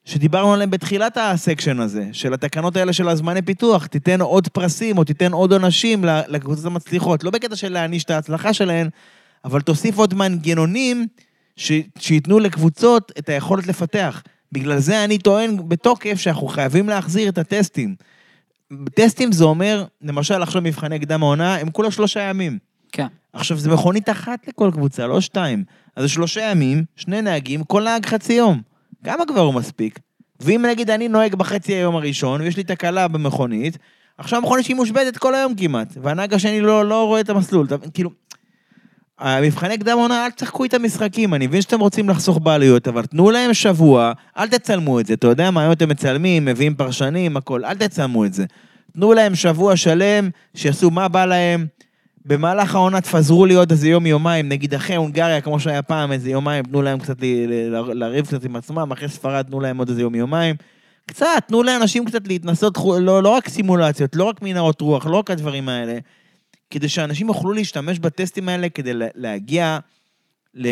שדיברנו 0.05 0.53
עליהן 0.53 0.69
בתחילת 0.69 1.17
הסקשן 1.21 1.79
הזה, 1.79 2.05
של 2.11 2.33
התקנות 2.33 2.75
האלה 2.77 2.93
של 2.93 3.09
הזמני 3.09 3.41
פיתוח, 3.41 3.85
תיתן 3.85 4.21
עוד 4.21 4.47
פרסים 4.47 4.97
או 4.97 5.03
תיתן 5.03 5.31
עוד 5.31 5.53
עונשים 5.53 6.05
לקבוצות 6.27 6.65
המצליחות. 6.65 7.23
לא 7.23 7.31
בקטע 7.31 7.55
של 7.55 7.73
להעניש 7.73 8.03
את 8.03 8.09
ההצלחה 8.09 8.53
שלהן, 8.53 8.89
אבל 9.45 9.61
תוסיף 9.61 9.97
עוד 9.97 10.13
מנגנונים 10.13 11.07
ש... 11.55 11.71
שייתנו 11.99 12.39
לקבוצות 12.39 13.11
את 13.19 13.29
היכולת 13.29 13.67
לפתח. 13.67 14.23
בגלל 14.51 14.79
זה 14.79 15.03
אני 15.03 15.17
טוען 15.17 15.69
בתוקף 15.69 16.15
שאנחנו 16.15 16.47
חייבים 16.47 16.89
להחזיר 16.89 17.29
את 17.29 17.37
הטסטים. 17.37 17.95
טסטים 18.93 19.31
זה 19.31 19.43
אומר, 19.43 19.85
למשל 20.01 20.41
עכשיו 20.41 20.61
מבחני 20.61 20.99
קדם 20.99 21.23
העונה, 21.23 21.55
הם 21.55 21.69
כולה 21.69 21.91
שלושה 21.91 22.21
ימים. 22.21 22.57
כן. 22.91 23.07
עכשיו, 23.33 23.57
זה 23.57 23.69
מכונית 23.69 24.09
אחת 24.09 24.47
לכל 24.47 24.71
קבוצה, 24.73 25.07
לא 25.07 25.21
שתיים. 25.21 25.63
אז 25.95 26.03
זה 26.03 26.09
שלושה 26.09 26.41
ימים, 26.41 26.83
שני 26.95 27.21
נהגים, 27.21 27.63
כל 27.63 27.83
נהג 27.83 28.05
חצי 28.05 28.33
יום. 28.33 28.61
כמה 29.03 29.25
כבר 29.25 29.41
הוא 29.41 29.53
מספיק? 29.53 29.99
ואם 30.39 30.65
נגיד 30.69 30.89
אני 30.89 31.07
נוהג 31.07 31.35
בחצי 31.35 31.73
היום 31.73 31.95
הראשון, 31.95 32.41
ויש 32.41 32.57
לי 32.57 32.63
תקלה 32.63 33.07
במכונית, 33.07 33.77
עכשיו 34.17 34.39
המכונית 34.39 34.65
שהיא 34.65 34.75
מושבתת 34.75 35.17
כל 35.17 35.35
היום 35.35 35.55
כמעט, 35.55 35.93
והנהג 36.01 36.33
השני 36.33 36.61
לא, 36.61 36.85
לא 36.85 37.05
רואה 37.05 37.21
את 37.21 37.29
המסלול. 37.29 37.67
כאילו, 37.93 38.09
המבחני 39.19 39.77
קדם 39.77 39.97
עונה, 39.97 40.25
אל 40.25 40.31
תשחקו 40.31 40.65
את 40.65 40.73
המשחקים, 40.73 41.33
אני 41.33 41.47
מבין 41.47 41.61
שאתם 41.61 41.79
רוצים 41.79 42.09
לחסוך 42.09 42.39
בעלויות, 42.43 42.87
אבל 42.87 43.05
תנו 43.05 43.31
להם 43.31 43.53
שבוע, 43.53 44.11
אל 44.37 44.47
תצלמו 44.47 44.99
את 44.99 45.05
זה, 45.05 45.13
אתה 45.13 45.27
יודע 45.27 45.51
מה, 45.51 45.61
היום 45.61 45.71
אתם 45.71 45.89
מצלמים, 45.89 46.45
מביאים 46.45 46.75
פרשנים, 46.75 47.37
הכל, 47.37 47.65
אל 47.65 47.73
תצלמו 47.73 48.25
את 48.25 48.33
זה. 48.33 48.45
תנו 48.93 49.13
להם 49.13 49.35
שבוע 49.35 49.75
שלם, 49.75 50.29
שיעשו 50.55 50.91
מה 50.91 51.07
בא 51.07 51.25
להם. 51.25 51.65
במהלך 52.25 52.75
העונה 52.75 53.01
תפזרו 53.01 53.45
לי 53.45 53.53
עוד 53.53 53.71
איזה 53.71 53.89
יום-יומיים, 53.89 54.49
נגיד 54.49 54.73
אחרי 54.73 54.95
הונגריה, 54.95 55.41
כמו 55.41 55.59
שהיה 55.59 55.81
פעם, 55.81 56.11
איזה 56.11 56.29
יומיים, 56.29 56.63
תנו 56.63 56.81
להם 56.81 56.99
קצת 56.99 57.17
לריב 57.93 58.25
קצת 58.25 58.43
עם 58.43 58.55
עצמם, 58.55 58.91
אחרי 58.91 59.09
ספרד 59.09 59.45
תנו 59.45 59.59
להם 59.59 59.77
עוד 59.77 59.89
איזה 59.89 60.01
יום-יומיים. 60.01 60.55
קצת, 61.05 61.27
תנו 61.47 61.63
לאנשים 61.63 62.05
קצת 62.05 62.27
להתנסות, 62.27 62.77
לא, 62.99 63.23
לא 63.23 63.29
רק 63.29 63.49
סימולציות, 63.49 64.15
לא 64.15 64.23
רק 64.23 64.41
מנהרות 64.41 64.81
רוח, 64.81 65.05
לא 65.05 65.17
רק 65.17 65.31
הדברים 65.31 65.69
האלה, 65.69 65.97
כדי 66.69 66.89
שאנשים 66.89 67.27
יוכלו 67.27 67.53
להשתמש 67.53 67.99
בטסטים 67.99 68.49
האלה 68.49 68.69
כדי 68.69 68.93
לה- 68.93 69.07
להגיע, 69.15 69.79
ל... 70.53 70.67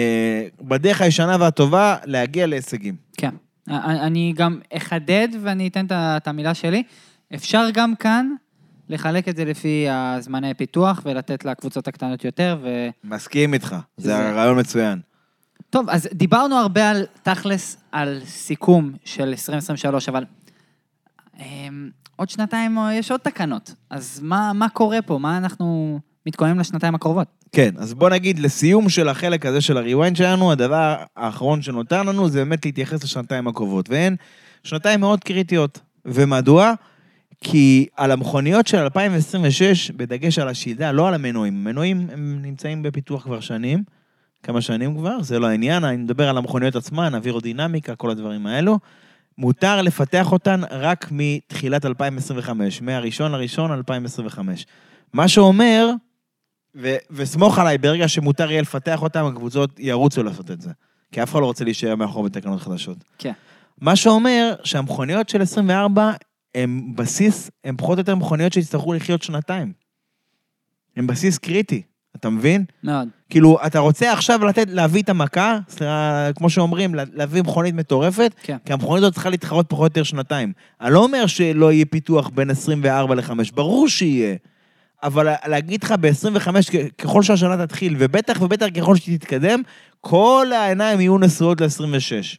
בדרך 0.62 1.02
הישנה 1.02 1.38
והטובה, 1.40 1.98
להגיע 2.06 2.48
להישגים. 2.48 2.96
כן. 3.18 3.30
אני 3.68 4.34
גם 4.36 4.60
אחדד 4.78 5.28
ואני 5.42 5.68
אתן 5.68 5.86
את 5.92 6.28
המילה 6.28 6.54
שלי. 6.54 6.84
אפשר 7.36 7.66
גם 7.74 7.96
כאן 7.96 8.30
לחלק 8.90 9.30
את 9.30 9.36
זה 9.36 9.46
לפי 9.46 9.86
הזמני 9.90 10.54
פיתוח 10.54 11.02
ולתת 11.06 11.46
לקבוצות 11.46 11.88
הקטנות 11.88 12.26
יותר, 12.26 12.58
ו... 12.64 12.88
מסכים 13.04 13.54
איתך, 13.54 13.76
זה 13.98 14.08
זה- 14.08 14.32
רעיון 14.32 14.60
מצוין. 14.60 15.00
טוב, 15.70 15.90
אז 15.90 16.10
דיברנו 16.14 16.56
הרבה 16.56 16.90
על, 16.90 17.06
תכלס, 17.24 17.78
על 17.92 18.22
סיכום 18.26 18.92
של 19.06 19.24
2023, 19.28 20.10
אבל 20.10 20.26
אמ, 21.40 21.90
עוד 22.16 22.30
שנתיים 22.30 22.78
אה, 22.78 22.94
יש 22.94 23.12
עוד 23.12 23.20
תקנות. 23.20 23.74
אז 23.90 24.20
מה, 24.24 24.52
מה 24.54 24.70
קורה 24.70 25.02
פה? 25.02 25.18
מה 25.18 25.38
אנחנו 25.38 26.00
מתכוננים 26.26 26.60
לשנתיים 26.60 26.96
הקרובות? 26.96 27.28
כן, 27.52 27.70
אז 27.78 27.94
בוא 27.94 28.10
נגיד, 28.10 28.40
לסיום 28.40 28.90
של 28.90 29.10
החלק 29.10 29.46
הזה 29.46 29.62
של 29.62 29.78
הריוויינד 29.78 30.16
שלנו, 30.16 30.52
הדבר 30.52 30.96
האחרון 31.16 31.62
שנותר 31.62 32.04
לנו 32.04 32.30
זה 32.30 32.40
באמת 32.40 32.66
להתייחס 32.66 33.04
לשנתיים 33.04 33.48
הקרובות, 33.48 33.90
והן 33.90 34.16
שנתיים 34.64 35.00
מאוד 35.00 35.24
קריטיות. 35.24 35.80
ומדוע? 36.06 36.74
כי 37.42 37.88
על 37.98 38.12
המכוניות 38.12 38.68
של 38.68 38.78
2026, 38.78 39.92
בדגש 39.92 40.40
על 40.40 40.48
השידה, 40.48 40.92
לא 40.92 41.08
על 41.08 41.14
המנועים, 41.14 41.54
המנועים 41.54 42.08
הם 42.12 42.40
נמצאים 42.42 42.84
בפיתוח 42.84 43.24
כבר 43.24 43.40
שנים, 43.40 43.84
כמה 44.44 44.62
שנים 44.62 44.98
כבר, 44.98 45.22
זה 45.22 45.40
לא 45.40 45.48
העניין, 45.48 45.84
אני 45.84 45.98
מדבר 45.98 46.30
על 46.30 46.38
המכוניות 46.38 46.76
עצמן, 46.76 47.16
אווירודינמיקה, 47.16 47.96
כל 47.96 48.10
הדברים 48.10 48.48
האלו. 48.48 48.80
מותר 49.38 49.82
לפתח 49.82 50.32
אותן 50.32 50.62
רק 50.72 51.08
מתחילת 51.12 51.86
2025, 51.86 52.82
מהראשון 52.82 53.32
לראשון 53.32 53.72
2025. 53.72 54.66
מה 55.14 55.28
שאומר, 55.28 55.90
ו- 56.76 56.96
וסמוך 57.12 57.60
עליי, 57.60 57.78
ברגע 57.78 58.08
שמותר 58.08 58.52
יהיה 58.52 58.62
לפתח 58.62 59.02
אותם, 59.02 59.26
הקבוצות 59.26 59.80
ירוצו 59.80 60.24
לעשות 60.24 60.52
את 60.52 60.62
זה. 60.62 60.72
כי 61.12 61.24
אף 61.24 61.32
אחד 61.32 61.40
לא 61.40 61.46
רוצה 61.46 61.64
להישאר 61.64 61.96
מאחור 61.96 62.24
בתקנות 62.24 62.62
חדשות. 62.62 62.98
כן. 63.18 63.32
מה 63.82 63.96
שאומר 63.96 64.56
שהמכוניות 64.64 65.30
של 65.30 65.42
24 65.42 66.12
הם 66.56 66.96
בסיס, 66.96 67.52
הם 67.64 67.78
פחות 67.78 67.98
או 67.98 68.02
יותר 68.02 68.16
מכוניות 68.16 68.54
שיצטרכו 68.54 68.94
לחיות 68.94 69.24
שנתיים. 69.24 69.74
הם 70.96 71.08
בסיס 71.08 71.38
קריטי, 71.38 71.82
אתה 72.16 72.30
מבין? 72.30 72.66
מאוד. 72.84 73.08
כאילו, 73.30 73.58
אתה 73.66 73.80
רוצה 73.80 74.14
עכשיו 74.14 74.46
לתת, 74.46 74.66
להביא 74.70 75.02
את 75.02 75.10
המכה, 75.10 75.58
סליחה, 75.70 76.30
כמו 76.36 76.50
שאומרים, 76.50 76.96
לה- 76.96 77.04
להביא 77.14 77.42
מכונית 77.42 77.76
מטורפת, 77.76 78.36
כן. 78.44 78.58
כי 78.66 78.74
המכונית 78.74 79.04
הזאת 79.04 79.14
צריכה 79.14 79.30
להתחרות 79.30 79.66
פחות 79.70 79.80
או 79.82 79.86
יותר 79.86 80.04
שנתיים. 80.04 80.54
אני 80.82 80.94
לא 80.94 81.04
אומר 81.04 81.26
שלא 81.26 81.72
יהיה 81.72 81.86
פיתוח 81.86 82.30
בין 82.30 82.50
24 82.50 83.16
ל-5, 83.16 83.32
ברור 83.54 83.88
שיהיה. 83.90 84.36
אבל 85.04 85.28
להגיד 85.48 85.84
לך 85.84 85.92
ב-25, 86.00 86.48
ככל 86.98 87.24
שהשנה 87.24 87.66
תתחיל, 87.68 87.96
ובטח 88.00 88.42
ובטח 88.42 88.66
ככל 88.78 88.96
שתתקדם, 88.96 89.62
כל 90.02 90.48
העיניים 90.56 91.00
יהיו 91.02 91.18
נשואות 91.18 91.62
ל-26. 91.62 92.38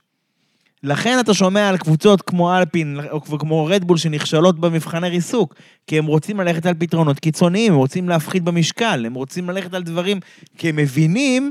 לכן 0.84 1.20
אתה 1.20 1.34
שומע 1.34 1.68
על 1.68 1.76
קבוצות 1.76 2.22
כמו 2.22 2.56
אלפין 2.56 3.00
או 3.10 3.20
כמו 3.38 3.66
רדבול 3.66 3.96
שנכשלות 3.96 4.60
במבחני 4.60 5.08
ריסוק, 5.08 5.54
כי 5.86 5.98
הם 5.98 6.06
רוצים 6.06 6.40
ללכת 6.40 6.66
על 6.66 6.74
פתרונות 6.78 7.18
קיצוניים, 7.18 7.72
הם 7.72 7.78
רוצים 7.78 8.08
להפחית 8.08 8.42
במשקל, 8.42 9.06
הם 9.06 9.14
רוצים 9.14 9.50
ללכת 9.50 9.74
על 9.74 9.82
דברים, 9.82 10.20
כי 10.58 10.68
הם 10.68 10.76
מבינים, 10.76 11.50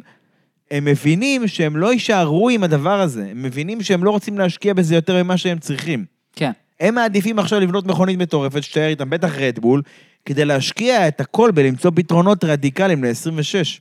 הם 0.71 0.85
מבינים 0.85 1.47
שהם 1.47 1.77
לא 1.77 1.93
יישארו 1.93 2.49
עם 2.49 2.63
הדבר 2.63 3.01
הזה, 3.01 3.27
הם 3.31 3.43
מבינים 3.43 3.83
שהם 3.83 4.03
לא 4.03 4.11
רוצים 4.11 4.37
להשקיע 4.37 4.73
בזה 4.73 4.95
יותר 4.95 5.23
ממה 5.23 5.37
שהם 5.37 5.59
צריכים. 5.59 6.05
כן. 6.35 6.51
הם 6.79 6.95
מעדיפים 6.95 7.39
עכשיו 7.39 7.59
לבנות 7.59 7.87
מכונית 7.87 8.19
מטורפת, 8.19 8.63
שתיאר 8.63 8.87
איתם, 8.87 9.09
בטח 9.09 9.35
רדבול, 9.37 9.81
כדי 10.25 10.45
להשקיע 10.45 11.07
את 11.07 11.21
הכל 11.21 11.51
בלמצוא 11.51 11.91
פתרונות 11.95 12.43
רדיקליים 12.43 13.03
ל-26. 13.03 13.79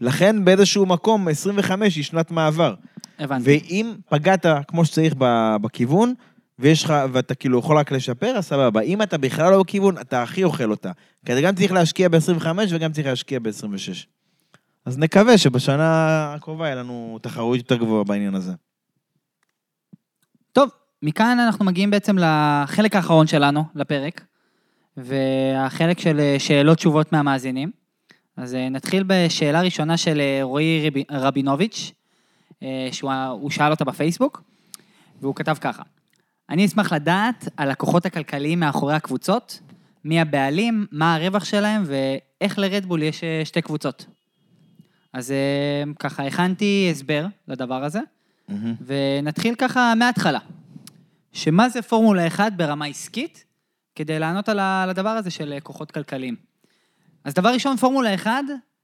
לכן 0.00 0.44
באיזשהו 0.44 0.86
מקום, 0.86 1.28
25 1.28 1.96
היא 1.96 2.04
שנת 2.04 2.30
מעבר. 2.30 2.74
הבנתי. 3.18 3.44
ואם 3.68 3.94
פגעת 4.08 4.46
כמו 4.68 4.84
שצריך 4.84 5.14
בכיוון, 5.62 6.14
ויש 6.58 6.84
לך, 6.84 6.94
ואתה 7.12 7.34
כאילו 7.34 7.58
יכול 7.58 7.78
רק 7.78 7.92
לשפר, 7.92 8.36
אז 8.36 8.44
סבבה. 8.46 8.80
אם 8.80 9.02
אתה 9.02 9.18
בכלל 9.18 9.50
לא 9.50 9.62
בכיוון, 9.62 9.98
אתה 9.98 10.22
הכי 10.22 10.44
אוכל 10.44 10.70
אותה. 10.70 10.90
כי 11.26 11.32
אתה 11.32 11.40
גם 11.40 11.54
צריך 11.54 11.72
להשקיע 11.72 12.08
ב-25 12.08 12.46
וגם 12.70 12.92
צריך 12.92 13.06
להשקיע 13.06 13.38
ב-26. 13.38 14.06
אז 14.86 14.98
נקווה 14.98 15.38
שבשנה 15.38 15.84
הקרובה 16.34 16.64
יהיה 16.66 16.74
לנו 16.74 17.18
תחרות 17.22 17.56
יותר 17.56 17.76
גבוהה 17.76 18.04
בעניין 18.04 18.34
הזה. 18.34 18.52
טוב, 20.52 20.70
מכאן 21.02 21.38
אנחנו 21.40 21.64
מגיעים 21.64 21.90
בעצם 21.90 22.16
לחלק 22.18 22.96
האחרון 22.96 23.26
שלנו, 23.26 23.64
לפרק, 23.74 24.24
והחלק 24.96 25.98
של 25.98 26.20
אה, 26.20 26.36
שאלות 26.38 26.78
תשובות 26.78 27.12
מהמאזינים. 27.12 27.70
אז 28.36 28.54
אה, 28.54 28.68
נתחיל 28.68 29.04
בשאלה 29.06 29.60
ראשונה 29.60 29.96
של 29.96 30.20
אה, 30.20 30.38
רועי 30.42 30.86
רבי- 30.88 31.04
רבינוביץ', 31.10 31.92
שהוא 32.92 33.12
הוא 33.12 33.50
שאל 33.50 33.70
אותה 33.70 33.84
בפייסבוק, 33.84 34.42
והוא 35.20 35.34
כתב 35.34 35.56
ככה: 35.60 35.82
אני 36.50 36.66
אשמח 36.66 36.92
לדעת 36.92 37.48
על 37.56 37.70
הכוחות 37.70 38.06
הכלכליים 38.06 38.60
מאחורי 38.60 38.94
הקבוצות, 38.94 39.60
מי 40.04 40.20
הבעלים, 40.20 40.86
מה 40.92 41.14
הרווח 41.14 41.44
שלהם 41.44 41.84
ואיך 41.86 42.58
לרדבול 42.58 43.02
יש 43.02 43.24
אה, 43.24 43.44
שתי 43.44 43.62
קבוצות. 43.62 44.06
אז 45.12 45.30
אה, 45.30 45.92
ככה, 45.98 46.26
הכנתי 46.26 46.88
הסבר 46.90 47.26
לדבר 47.48 47.84
הזה. 47.84 48.00
ונתחיל 48.86 49.54
ככה 49.54 49.92
מההתחלה. 49.94 50.38
שמה 51.32 51.68
זה 51.68 51.82
פורמולה 51.82 52.26
1 52.26 52.52
ברמה 52.52 52.86
עסקית, 52.86 53.44
כדי 53.94 54.18
לענות 54.18 54.48
על 54.48 54.58
הדבר 54.60 55.08
הזה 55.08 55.30
של 55.30 55.52
אה, 55.52 55.60
כוחות 55.60 55.90
כלכליים. 55.90 56.36
אז 57.24 57.34
דבר 57.34 57.48
ראשון, 57.48 57.76
פורמולה 57.76 58.14
1, 58.14 58.30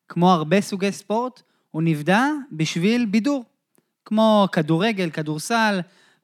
כמו 0.08 0.30
הרבה 0.32 0.60
סוגי 0.60 0.92
ספורט, 0.92 1.42
הוא 1.70 1.82
נבדע 1.82 2.24
בשביל 2.52 3.06
בידור. 3.06 3.44
כמו 4.05 4.48
כדורגל, 4.53 5.11
כדורסל, 5.11 5.80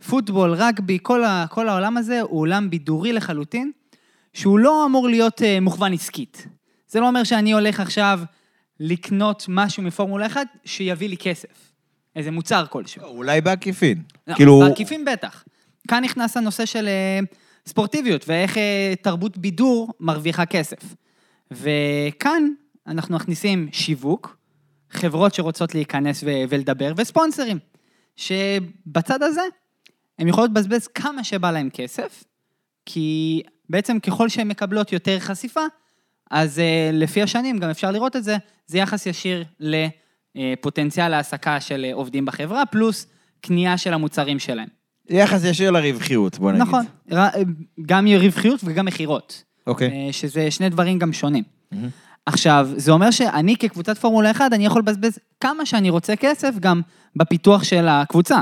פוטבול, 0.08 0.54
רגבי, 0.54 0.98
כל, 1.02 1.24
ה, 1.24 1.46
כל 1.50 1.68
העולם 1.68 1.96
הזה 1.96 2.20
הוא 2.20 2.40
עולם 2.40 2.70
בידורי 2.70 3.12
לחלוטין, 3.12 3.72
שהוא 4.32 4.58
לא 4.58 4.86
אמור 4.86 5.08
להיות 5.08 5.40
uh, 5.40 5.44
מוכוון 5.60 5.92
עסקית. 5.92 6.46
זה 6.88 7.00
לא 7.00 7.08
אומר 7.08 7.24
שאני 7.24 7.52
הולך 7.52 7.80
עכשיו 7.80 8.20
לקנות 8.80 9.46
משהו 9.48 9.82
מפורמולה 9.82 10.26
1 10.26 10.46
שיביא 10.64 11.08
לי 11.08 11.16
כסף. 11.16 11.72
איזה 12.16 12.30
מוצר 12.30 12.66
כלשהו. 12.70 13.04
אולי 13.04 13.40
בעקיפין. 13.40 14.02
לא, 14.26 14.34
כאילו, 14.34 14.60
בעקיפין 14.68 15.04
בטח. 15.04 15.44
כאן 15.88 16.04
נכנס 16.04 16.36
הנושא 16.36 16.66
של 16.66 16.88
אה, 16.88 17.20
ספורטיביות, 17.66 18.24
ואיך 18.28 18.58
אה, 18.58 18.94
תרבות 19.02 19.38
בידור 19.38 19.92
מרוויחה 20.00 20.46
כסף. 20.46 20.94
וכאן 21.50 22.48
אנחנו 22.86 23.16
מכניסים 23.16 23.68
שיווק, 23.72 24.36
חברות 24.90 25.34
שרוצות 25.34 25.74
להיכנס 25.74 26.22
ו- 26.26 26.44
ולדבר, 26.48 26.92
וספונסרים, 26.96 27.58
שבצד 28.16 29.22
הזה 29.22 29.42
הם 30.18 30.28
יכולות 30.28 30.50
לבזבז 30.50 30.86
כמה 30.86 31.24
שבא 31.24 31.50
להם 31.50 31.70
כסף, 31.70 32.24
כי 32.86 33.42
בעצם 33.70 33.98
ככל 34.00 34.28
שהן 34.28 34.48
מקבלות 34.48 34.92
יותר 34.92 35.18
חשיפה, 35.18 35.60
אז 36.30 36.58
אה, 36.58 36.90
לפי 36.92 37.22
השנים, 37.22 37.58
גם 37.58 37.70
אפשר 37.70 37.90
לראות 37.90 38.16
את 38.16 38.24
זה, 38.24 38.36
זה 38.66 38.78
יחס 38.78 39.06
ישיר 39.06 39.44
לפוטנציאל 39.60 41.14
העסקה 41.14 41.60
של 41.60 41.84
אה, 41.88 41.94
עובדים 41.94 42.24
בחברה, 42.24 42.66
פלוס 42.66 43.06
קנייה 43.40 43.78
של 43.78 43.92
המוצרים 43.92 44.38
שלהם. 44.38 44.68
יחס 45.08 45.44
ישיר 45.44 45.70
לרווחיות, 45.70 46.38
בוא 46.38 46.52
נגיד. 46.52 46.62
נכון, 46.62 46.84
גם 47.86 48.06
רווחיות 48.06 48.60
וגם 48.64 48.84
מכירות. 48.84 49.42
אוקיי. 49.66 49.90
אה, 49.90 50.12
שזה 50.12 50.50
שני 50.50 50.68
דברים 50.68 50.98
גם 50.98 51.12
שונים. 51.12 51.44
עכשיו, 52.26 52.68
זה 52.76 52.92
אומר 52.92 53.10
שאני 53.10 53.56
כקבוצת 53.56 53.98
פורמולה 53.98 54.30
1, 54.30 54.52
אני 54.52 54.66
יכול 54.66 54.82
לבזבז 54.82 55.18
כמה 55.40 55.66
שאני 55.66 55.90
רוצה 55.90 56.16
כסף 56.16 56.58
גם 56.60 56.80
בפיתוח 57.16 57.64
של 57.64 57.88
הקבוצה. 57.88 58.40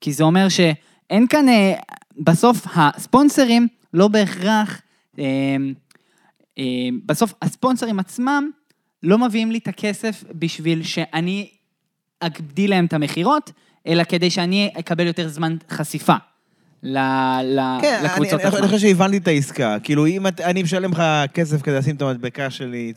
כי 0.00 0.12
זה 0.12 0.24
אומר 0.24 0.48
שאין 0.48 1.26
כאן, 1.26 1.48
אה, 1.48 1.74
בסוף 2.18 2.66
הספונסרים 2.74 3.68
לא 3.94 4.08
בהכרח, 4.08 4.80
אה, 5.18 5.24
אה, 6.58 6.64
בסוף 7.06 7.34
הספונסרים 7.42 7.98
עצמם 7.98 8.50
לא 9.02 9.18
מביאים 9.18 9.50
לי 9.50 9.58
את 9.58 9.68
הכסף 9.68 10.24
בשביל 10.32 10.82
שאני 10.82 11.48
אגדיל 12.20 12.70
להם 12.70 12.86
את 12.86 12.92
המכירות, 12.92 13.52
אלא 13.86 14.04
כדי 14.04 14.30
שאני 14.30 14.70
אקבל 14.78 15.06
יותר 15.06 15.28
זמן 15.28 15.56
חשיפה 15.70 16.14
ל- 16.94 17.78
כן, 17.80 17.96
אני- 18.00 18.04
לקבוצות 18.04 18.32
אני 18.40 18.42
אני 18.42 18.48
עצמן. 18.56 18.66
חושב 18.66 18.78
שהבנתי 18.78 19.16
את 19.16 19.28
העסקה. 19.28 19.76
כאילו, 19.82 20.06
אם 20.06 20.26
את- 20.26 20.40
אני 20.40 20.62
משלם 20.62 20.90
לך 20.92 21.02
כסף 21.34 21.62
כדי 21.62 21.74
לשים 21.78 21.96
את 21.96 22.02
המדבקה 22.02 22.50
שלי, 22.50 22.92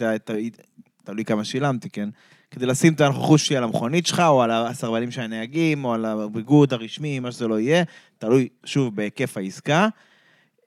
תלוי 1.03 1.25
כמה 1.25 1.43
שילמתי, 1.43 1.89
כן? 1.89 2.09
כדי 2.51 2.65
לשים 2.65 2.93
את 2.93 3.01
הנוכחות 3.01 3.39
שלי 3.39 3.57
על 3.57 3.63
המכונית 3.63 4.07
שלך, 4.07 4.19
או 4.19 4.41
על 4.43 4.51
הסרבנים 4.51 5.11
של 5.11 5.21
הנהגים, 5.21 5.85
או 5.85 5.93
על 5.93 6.05
הביגוד 6.05 6.73
הרשמי, 6.73 7.19
מה 7.19 7.31
שזה 7.31 7.47
לא 7.47 7.59
יהיה, 7.59 7.83
תלוי, 8.17 8.47
שוב, 8.65 8.95
בהיקף 8.95 9.37
העסקה. 9.37 9.87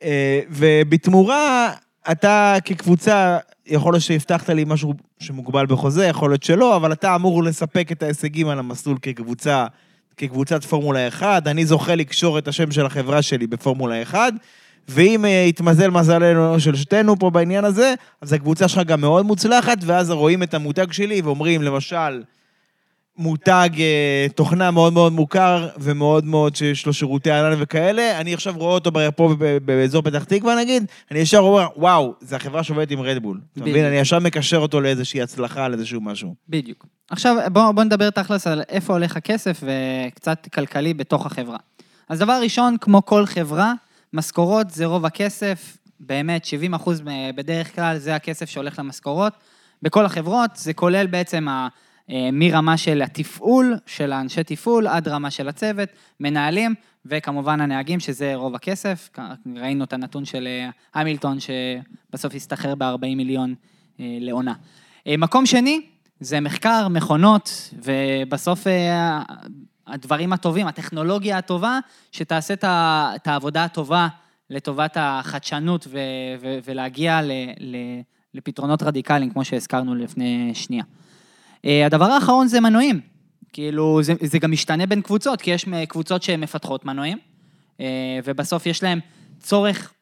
אה, 0.03 0.41
ובתמורה, 0.51 1.73
אתה 2.11 2.55
כקבוצה, 2.65 3.39
יכול 3.67 3.93
להיות 3.93 4.03
שהבטחת 4.05 4.51
לי 4.51 4.65
משהו 4.67 4.95
שמוגבל 5.19 5.67
בחוזה, 5.67 6.07
יכול 6.07 6.31
להיות 6.31 6.43
שלא, 6.43 6.77
אבל 6.77 6.93
אתה 6.93 7.15
אמור 7.15 7.43
לספק 7.45 7.93
את 7.93 8.03
ההישגים 8.03 8.49
על 8.49 8.59
המסלול 8.59 8.97
כקבוצה, 9.03 9.67
כקבוצת 10.17 10.65
פורמולה 10.65 11.09
1. 11.09 11.47
אני 11.47 11.67
זוכה 11.67 11.95
לקשור 11.95 12.39
את 12.39 12.49
השם 12.49 12.71
של 12.71 12.87
החברה 12.87 13.23
שלי 13.23 13.47
בפורמולה 13.47 14.03
1, 14.03 14.33
ואם 14.89 15.25
אה, 15.25 15.31
יתמזל 15.49 15.91
מזלנו 15.91 16.61
של 16.61 16.77
שתינו 16.77 17.19
פה 17.19 17.31
בעניין 17.31 17.65
הזה, 17.65 17.95
אז 18.21 18.33
הקבוצה 18.33 18.69
שלך 18.69 18.87
גם 18.87 19.01
מאוד 19.01 19.27
מוצלחת, 19.27 19.79
ואז 19.87 20.11
רואים 20.11 20.43
את 20.43 20.55
המותג 20.55 20.93
שלי 20.93 21.21
ואומרים, 21.21 21.63
למשל, 21.63 22.23
מותג 23.17 23.71
אה, 23.79 24.27
תוכנה 24.35 24.71
מאוד 24.71 24.93
מאוד 24.93 25.13
מוכר 25.13 25.69
ומאוד 25.79 26.25
מאוד 26.25 26.57
שיש 26.57 26.87
לו 26.87 26.93
שירותי 26.93 27.31
ענן 27.31 27.57
וכאלה, 27.59 28.21
אני 28.21 28.35
עכשיו 28.35 28.55
רואה 28.57 28.75
אותו 28.75 28.91
פה 29.17 29.35
באזור 29.65 30.03
פתח 30.03 30.25
תקווה 30.25 30.57
נגיד, 30.57 30.85
אני 31.11 31.19
ישר 31.19 31.39
אומר, 31.39 31.67
וואו, 31.77 32.15
זו 32.21 32.37
החברה 32.37 32.63
שעובדת 32.63 32.91
עם 32.91 33.01
רדבול. 33.01 33.41
אתה. 33.53 33.61
מבין? 33.61 33.85
אני 33.85 33.97
ישר 33.97 34.19
מקשר 34.19 34.57
אותו 34.57 34.81
לאיזושהי 34.81 35.23
הצלחה, 35.23 35.69
לאיזשהו 35.69 36.01
משהו. 36.01 36.35
בדיוק. 36.49 36.87
עכשיו 37.11 37.37
בואו 37.53 37.73
בוא 37.73 37.85
נדבר 37.85 38.11
תכלס 38.11 38.47
על 38.47 38.63
איפה 38.69 38.93
הולך 38.93 39.17
הכסף 39.17 39.63
וקצת 39.63 40.49
כלכלי 40.55 40.95
בתוך 40.95 41.27
החברה. 41.27 41.59
אז 42.09 42.19
דבר 42.19 42.39
ראשון, 42.43 42.77
כמו 42.81 43.05
כל 43.05 43.27
חברה, 43.27 43.73
משכורות 44.13 44.71
זה 44.71 44.87
רוב 44.87 45.07
הכסף, 45.07 45.77
באמת 46.01 46.45
70 46.45 46.75
אחוז 46.75 47.03
בדרך 47.35 47.75
כלל 47.75 47.99
זה 47.99 48.15
הכסף 48.15 48.49
שהולך 48.49 48.79
למשכורות. 48.79 49.33
בכל 49.83 50.05
החברות 50.05 50.51
זה 50.55 50.75
כולל 50.75 51.07
בעצם 51.07 51.49
ה... 51.49 51.69
אה, 52.11 52.29
מרמה 52.33 52.77
של 52.77 53.03
התפעול, 53.03 53.77
של 53.87 54.13
האנשי 54.13 54.45
תפעול, 54.45 54.87
עד 54.87 55.09
רמה 55.09 55.31
של 55.31 55.49
הצוות, 55.49 55.89
מנהלים, 56.21 56.75
וכמובן 57.07 57.61
הנהגים, 57.61 58.01
שזה 58.01 58.35
רוב 58.35 58.55
הכסף. 58.55 59.11
ראינו 59.57 59.85
את 59.85 59.93
הנתון 59.93 60.25
של 60.25 60.47
אה, 60.47 60.71
המילטון, 60.95 61.39
שבסוף 61.41 62.35
הסתחרר 62.35 62.75
ב-40 62.75 63.01
מיליון 63.01 63.55
אה, 64.01 64.19
לעונה. 64.21 64.55
מקום 65.19 65.47
שני, 65.47 65.81
זה 66.21 66.41
מחקר, 66.41 66.89
מכונות, 66.89 67.71
ובסוף 67.85 68.67
הדברים 69.87 70.33
הטובים, 70.33 70.67
הטכנולוגיה 70.67 71.39
הטובה, 71.39 71.79
שתעשה 72.13 72.55
את 72.65 73.27
העבודה 73.27 73.65
הטובה 73.65 74.09
לטובת 74.51 74.97
החדשנות 75.01 75.87
ו- 75.91 75.99
ו- 76.41 76.59
ולהגיע 76.65 77.23
ל- 77.23 77.33
ל- 77.61 78.01
לפתרונות 78.35 78.83
רדיקליים, 78.83 79.31
כמו 79.31 79.45
שהזכרנו 79.45 79.95
לפני 79.95 80.51
שנייה. 80.55 80.85
אה, 81.65 81.87
הדבר 81.87 82.05
האחרון 82.05 82.49
זה 82.49 82.61
מנועים. 82.61 83.01
כאילו, 83.53 84.03
זה, 84.03 84.15
זה 84.21 84.39
גם 84.39 84.53
משתנה 84.53 84.87
בין 84.87 85.03
קבוצות, 85.03 85.43
כי 85.43 85.51
יש 85.51 85.67
קבוצות 85.89 86.23
שהן 86.23 86.41
מפתחות 86.41 86.85
מנועים, 86.85 87.19
אה, 87.81 87.87
ובסוף 88.25 88.67
יש 88.67 88.83
להם 88.83 89.01
צורך 89.39 89.93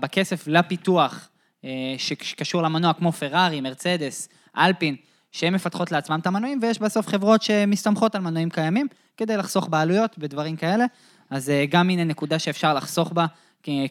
בכסף 0.00 0.46
לפיתוח 0.46 1.28
אה, 1.64 1.94
שקשור 1.98 2.62
למנוע, 2.62 2.92
כמו 2.92 3.12
פרארי, 3.12 3.60
מרצדס, 3.60 4.28
אלפין, 4.56 4.96
שהן 5.32 5.54
מפתחות 5.54 5.92
לעצמם 5.92 6.18
את 6.20 6.26
המנועים, 6.26 6.58
ויש 6.62 6.78
בסוף 6.78 7.08
חברות 7.08 7.42
שמסתמכות 7.42 8.14
על 8.14 8.20
מנועים 8.20 8.50
קיימים, 8.50 8.86
כדי 9.16 9.36
לחסוך 9.36 9.68
בעלויות 9.68 10.16
ודברים 10.18 10.56
כאלה. 10.56 10.84
אז 11.30 11.52
גם 11.70 11.90
הנה 11.90 12.04
נקודה 12.04 12.38
שאפשר 12.38 12.74
לחסוך 12.74 13.12
בה, 13.12 13.26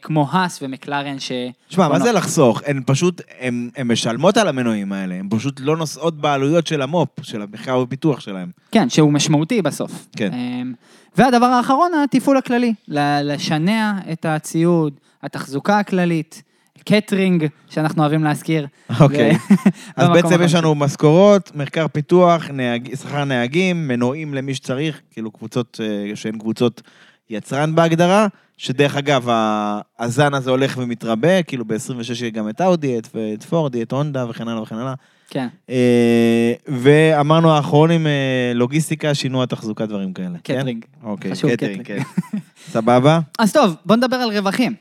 כמו 0.02 0.28
האס 0.32 0.60
ומקלרן 0.62 1.20
ש... 1.20 1.32
שמע, 1.70 1.88
מה. 1.88 2.00
זה 2.00 2.12
לחסוך? 2.12 2.62
הן 2.66 2.82
פשוט, 2.86 3.22
הן 3.40 3.70
משלמות 3.86 4.38
על 4.38 4.48
המנועים 4.48 4.92
האלה, 4.92 5.16
הן 5.16 5.28
פשוט 5.30 5.60
לא 5.60 5.78
נושאות 5.78 6.22
בעלויות 6.22 6.68
של 6.68 6.82
המו"פ, 6.82 7.10
של 7.22 7.42
המחקר 7.42 7.78
ופיתוח 7.78 8.20
שלהם. 8.20 8.50
כן, 8.72 8.90
שהוא 8.90 9.14
משמעותי 9.14 9.62
בסוף. 9.62 10.08
כן. 10.16 10.34
אמ, 10.34 10.74
והדבר 11.18 11.46
האחרון, 11.46 11.92
התפעול 12.04 12.38
הכללי. 12.38 12.74
לשנע 13.24 13.94
את 14.12 14.26
הציוד, 14.26 14.94
התחזוקה 15.24 15.80
הכללית, 15.80 16.44
קייטרינג, 16.86 17.46
שאנחנו 17.70 18.02
אוהבים 18.02 18.24
להזכיר. 18.24 18.68
אוקיי. 19.00 19.38
אז 19.96 20.10
בעצם 20.10 20.42
יש. 20.44 20.54
לנו 20.54 20.76
משכורות, 20.76 21.52
מחקר 21.56 21.88
פיתוח, 21.88 22.50
שכר 22.96 23.24
נהגים, 23.24 23.88
מנועים 23.88 24.34
למי 24.34 24.56
שצריך, 24.56 25.02
כאילו 25.12 25.32
קבוצות 25.32 25.80
אה, 25.84 26.16
שהן 26.16 26.38
קבוצות 26.38 26.82
יצרן 27.30 27.76
בהגדרה, 27.76 28.28
שדרך 28.58 28.96
אגב, 28.96 29.28
הזן 30.00 30.34
הזה 30.34 30.50
הולך 30.50 30.78
ומתרבה, 30.78 31.44
כאילו 31.44 31.66
ב-26 31.66 32.22
יהיה 32.22 32.30
גם 32.30 32.50
את 32.50 32.62
אאודי, 32.62 33.00
את, 33.00 33.08
פורד, 33.34 33.82
את 33.82 33.92
הונדה 33.92 34.30
וכן 34.30 34.48
הלאה 34.48 34.62
וכן 34.62 34.76
הלאה. 34.76 34.94
כן, 35.30 35.48
אה, 35.70 36.54
ואמרנו 36.68 37.52
האחרונים, 37.52 38.08
אה, 38.08 38.52
לוגיסטיקה, 38.56 39.14
שינוע 39.14 39.46
תחזוקה, 39.46 39.86
דברים 39.86 40.14
כאלה. 40.14 40.38
כן? 40.44 40.60
קייטרינג. 40.60 40.86
אוקיי, 41.04 41.32
חשוב, 41.32 41.52
קייטרינג, 41.52 41.84
קייטרינג. 41.84 42.04
כן. 42.04 42.38
סבבה? 42.72 43.20
אז 43.40 43.54
טוב, 43.54 43.76
בוא 43.86 43.96
נדבר 43.96 44.16
על 44.16 44.38
רווחים. 44.38 44.76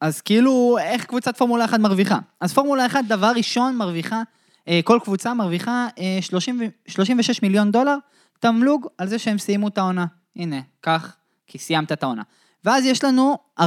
אז 0.00 0.20
כאילו, 0.20 0.76
איך 0.82 1.04
קבוצת 1.04 1.36
פורמולה 1.36 1.64
1 1.64 1.80
מרוויחה? 1.80 2.18
אז 2.40 2.52
פורמולה 2.52 2.86
1, 2.86 3.04
דבר 3.08 3.32
ראשון, 3.36 3.76
מרוויחה, 3.76 4.22
אה, 4.68 4.80
כל 4.84 4.98
קבוצה 5.04 5.34
מרוויחה 5.34 5.88
אה, 5.98 6.18
30, 6.20 6.60
ו- 6.60 6.90
36 6.90 7.42
מיליון 7.42 7.70
דולר 7.70 7.96
תמלוג 8.38 8.86
על 8.98 9.08
זה 9.08 9.18
שהם 9.18 9.38
סיימו 9.38 9.68
את 9.68 9.78
העונה. 9.78 10.06
הנה, 10.36 10.60
קח, 10.80 11.16
כי 11.50 11.58
סיימת 11.58 11.92
את 11.92 12.02
העונה. 12.02 12.22
ואז 12.64 12.84
יש 12.84 13.04
לנו 13.04 13.38
47% 13.60 13.64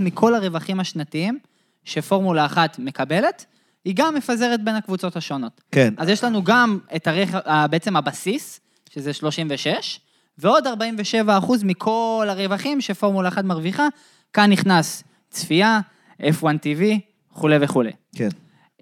מכל 0.00 0.34
הרווחים 0.34 0.80
השנתיים 0.80 1.38
שפורמולה 1.84 2.46
1 2.46 2.78
מקבלת, 2.78 3.46
היא 3.84 3.94
גם 3.96 4.14
מפזרת 4.14 4.64
בין 4.64 4.74
הקבוצות 4.74 5.16
השונות. 5.16 5.60
כן. 5.72 5.94
אז 5.96 6.08
יש 6.08 6.24
לנו 6.24 6.44
גם 6.44 6.78
את 6.96 7.06
הרכ... 7.06 7.34
בעצם 7.70 7.96
הבסיס, 7.96 8.60
שזה 8.90 9.12
36, 9.12 10.00
ועוד 10.38 10.66
47 10.66 11.38
אחוז 11.38 11.64
מכל 11.64 12.26
הרווחים 12.28 12.80
שפורמולה 12.80 13.28
1 13.28 13.44
מרוויחה. 13.44 13.88
כאן 14.32 14.52
נכנס 14.52 15.04
צפייה, 15.30 15.80
F1 16.22 16.42
TV, 16.42 16.82
וכולי 17.32 17.56
וכולי. 17.60 17.92
כן. 18.14 18.28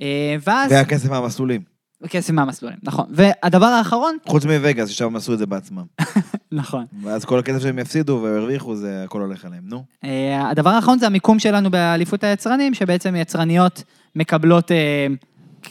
אה, 0.01 0.37
ואז... 0.47 0.73
והכסף 0.73 1.11
מהמסלולים. 1.11 1.74
כסף 2.09 2.31
מהמסלולים, 2.31 2.79
נכון. 2.83 3.05
והדבר 3.11 3.67
האחרון, 3.67 4.17
חוץ 4.27 4.45
מווגאס, 4.45 4.89
ששם 4.89 5.05
הם 5.05 5.17
עשו 5.17 5.33
את 5.33 5.39
זה 5.39 5.47
בעצמם. 5.47 5.85
נכון. 6.53 6.85
ואז 7.03 7.25
כל 7.25 7.39
הכסף 7.39 7.63
שהם 7.63 7.79
יפסידו 7.79 8.21
והרוויחו, 8.23 8.77
זה 8.77 9.03
הכל 9.05 9.21
הולך 9.21 9.45
עליהם, 9.45 9.63
נו. 9.67 9.85
אה, 10.05 10.51
הדבר 10.51 10.71
האחרון 10.71 10.99
זה 10.99 11.07
המיקום 11.07 11.39
שלנו 11.39 11.71
באליפות 11.71 12.25
היצרנים, 12.25 12.75
שבעצם 12.75 13.17
יצרניות 13.17 13.83
מקבלות, 14.17 14.73
אה, 14.73 15.07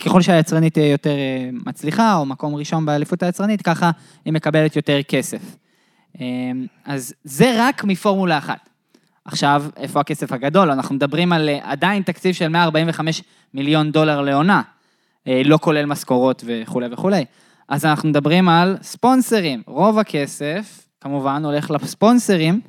ככל 0.06 0.22
שהיצרנית 0.22 0.74
תהיה 0.74 0.92
יותר 0.92 1.10
אה, 1.10 1.50
מצליחה, 1.66 2.16
או 2.16 2.26
מקום 2.26 2.56
ראשון 2.56 2.86
באליפות 2.86 3.24
היצרנית, 3.24 3.62
ככה 3.62 3.92
היא 4.26 4.34
מקבלת 4.34 4.76
יותר 4.76 5.02
כסף. 5.08 5.56
אה, 6.22 6.26
אז 6.86 7.14
זה 7.24 7.54
רק 7.58 7.84
מפורמולה 7.84 8.38
אחת. 8.38 8.70
עכשיו, 9.26 9.66
איפה 9.78 10.00
הכסף 10.00 10.32
הגדול? 10.32 10.72
אנחנו 10.72 10.96
מדברים 10.96 11.34
על 11.34 11.50
אה, 11.50 11.60
עדיין 11.64 12.04
תקציב 12.04 12.36
של 12.36 12.48
145 12.48 13.24
מיליון 13.54 13.92
דולר 13.92 14.22
לעונה, 14.22 14.58
אה, 14.58 14.62
לא 15.28 15.58
כולל 15.62 15.86
משכורות 15.86 16.44
וכולי 16.48 16.88
וכולי. 16.92 17.26
אז 17.70 17.86
אנחנו 17.86 18.10
מדברים 18.10 18.50
על 18.50 18.78
ספונסרים. 18.82 19.62
רוב 19.68 20.00
הכסף, 20.00 20.88
כמובן, 21.02 21.46
הולך 21.46 21.72
לספונסרים, 21.72 22.62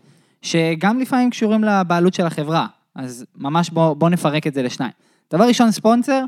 שגם 0.42 1.00
לפעמים 1.00 1.30
קשורים 1.30 1.64
לבעלות 1.64 2.14
של 2.14 2.26
החברה. 2.26 2.66
אז 2.94 3.24
ממש 3.36 3.70
בואו 3.70 3.94
בוא 3.94 4.10
נפרק 4.10 4.46
את 4.46 4.54
זה 4.54 4.62
לשניים. 4.62 4.92
דבר 5.32 5.44
ראשון, 5.44 5.70
ספונסר, 5.70 6.24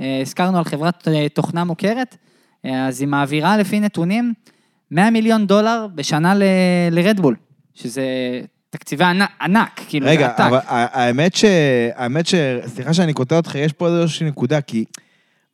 אה, 0.00 0.18
הזכרנו 0.22 0.58
על 0.58 0.64
חברת 0.64 1.08
אה, 1.08 1.28
תוכנה 1.28 1.64
מוכרת, 1.64 2.16
אה, 2.64 2.86
אז 2.86 3.00
היא 3.00 3.08
מעבירה 3.08 3.56
לפי 3.56 3.80
נתונים 3.80 4.32
100 4.90 5.10
מיליון 5.10 5.46
דולר 5.46 5.86
בשנה 5.94 6.34
ל- 6.34 6.42
לרדבול, 6.90 7.36
שזה 7.74 8.02
תקציבי 8.70 9.04
ענק, 9.04 9.30
ענק 9.40 9.80
כאילו, 9.88 10.06
זה 10.06 10.12
רגע, 10.12 10.26
עתק. 10.26 10.40
אבל 10.40 10.56
ה- 10.56 11.00
האמת 11.02 11.34
ש... 11.34 11.44
האמת 11.94 12.26
ש... 12.26 12.34
סליחה 12.66 12.94
שאני 12.94 13.12
קוטע 13.12 13.36
אותך, 13.36 13.54
יש 13.54 13.72
פה 13.72 13.88
איזושהי 13.88 14.26
נקודה, 14.26 14.60
כי 14.60 14.84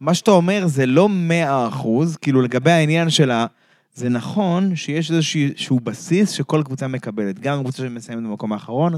מה 0.02 0.14
שאתה 0.14 0.30
אומר 0.30 0.66
זה 0.66 0.86
לא 0.86 1.08
מאה 1.08 1.68
אחוז, 1.68 2.16
כאילו 2.16 2.42
לגבי 2.42 2.70
העניין 2.70 3.10
של 3.10 3.30
ה... 3.30 3.46
זה 3.94 4.08
נכון 4.08 4.76
שיש 4.76 5.10
איזשהו 5.10 5.80
בסיס 5.80 6.30
שכל 6.30 6.62
קבוצה 6.64 6.86
מקבלת. 6.88 7.38
גם 7.38 7.58
הקבוצה 7.58 7.82
שמסיימת 7.82 8.22
במקום 8.22 8.52
האחרון, 8.52 8.92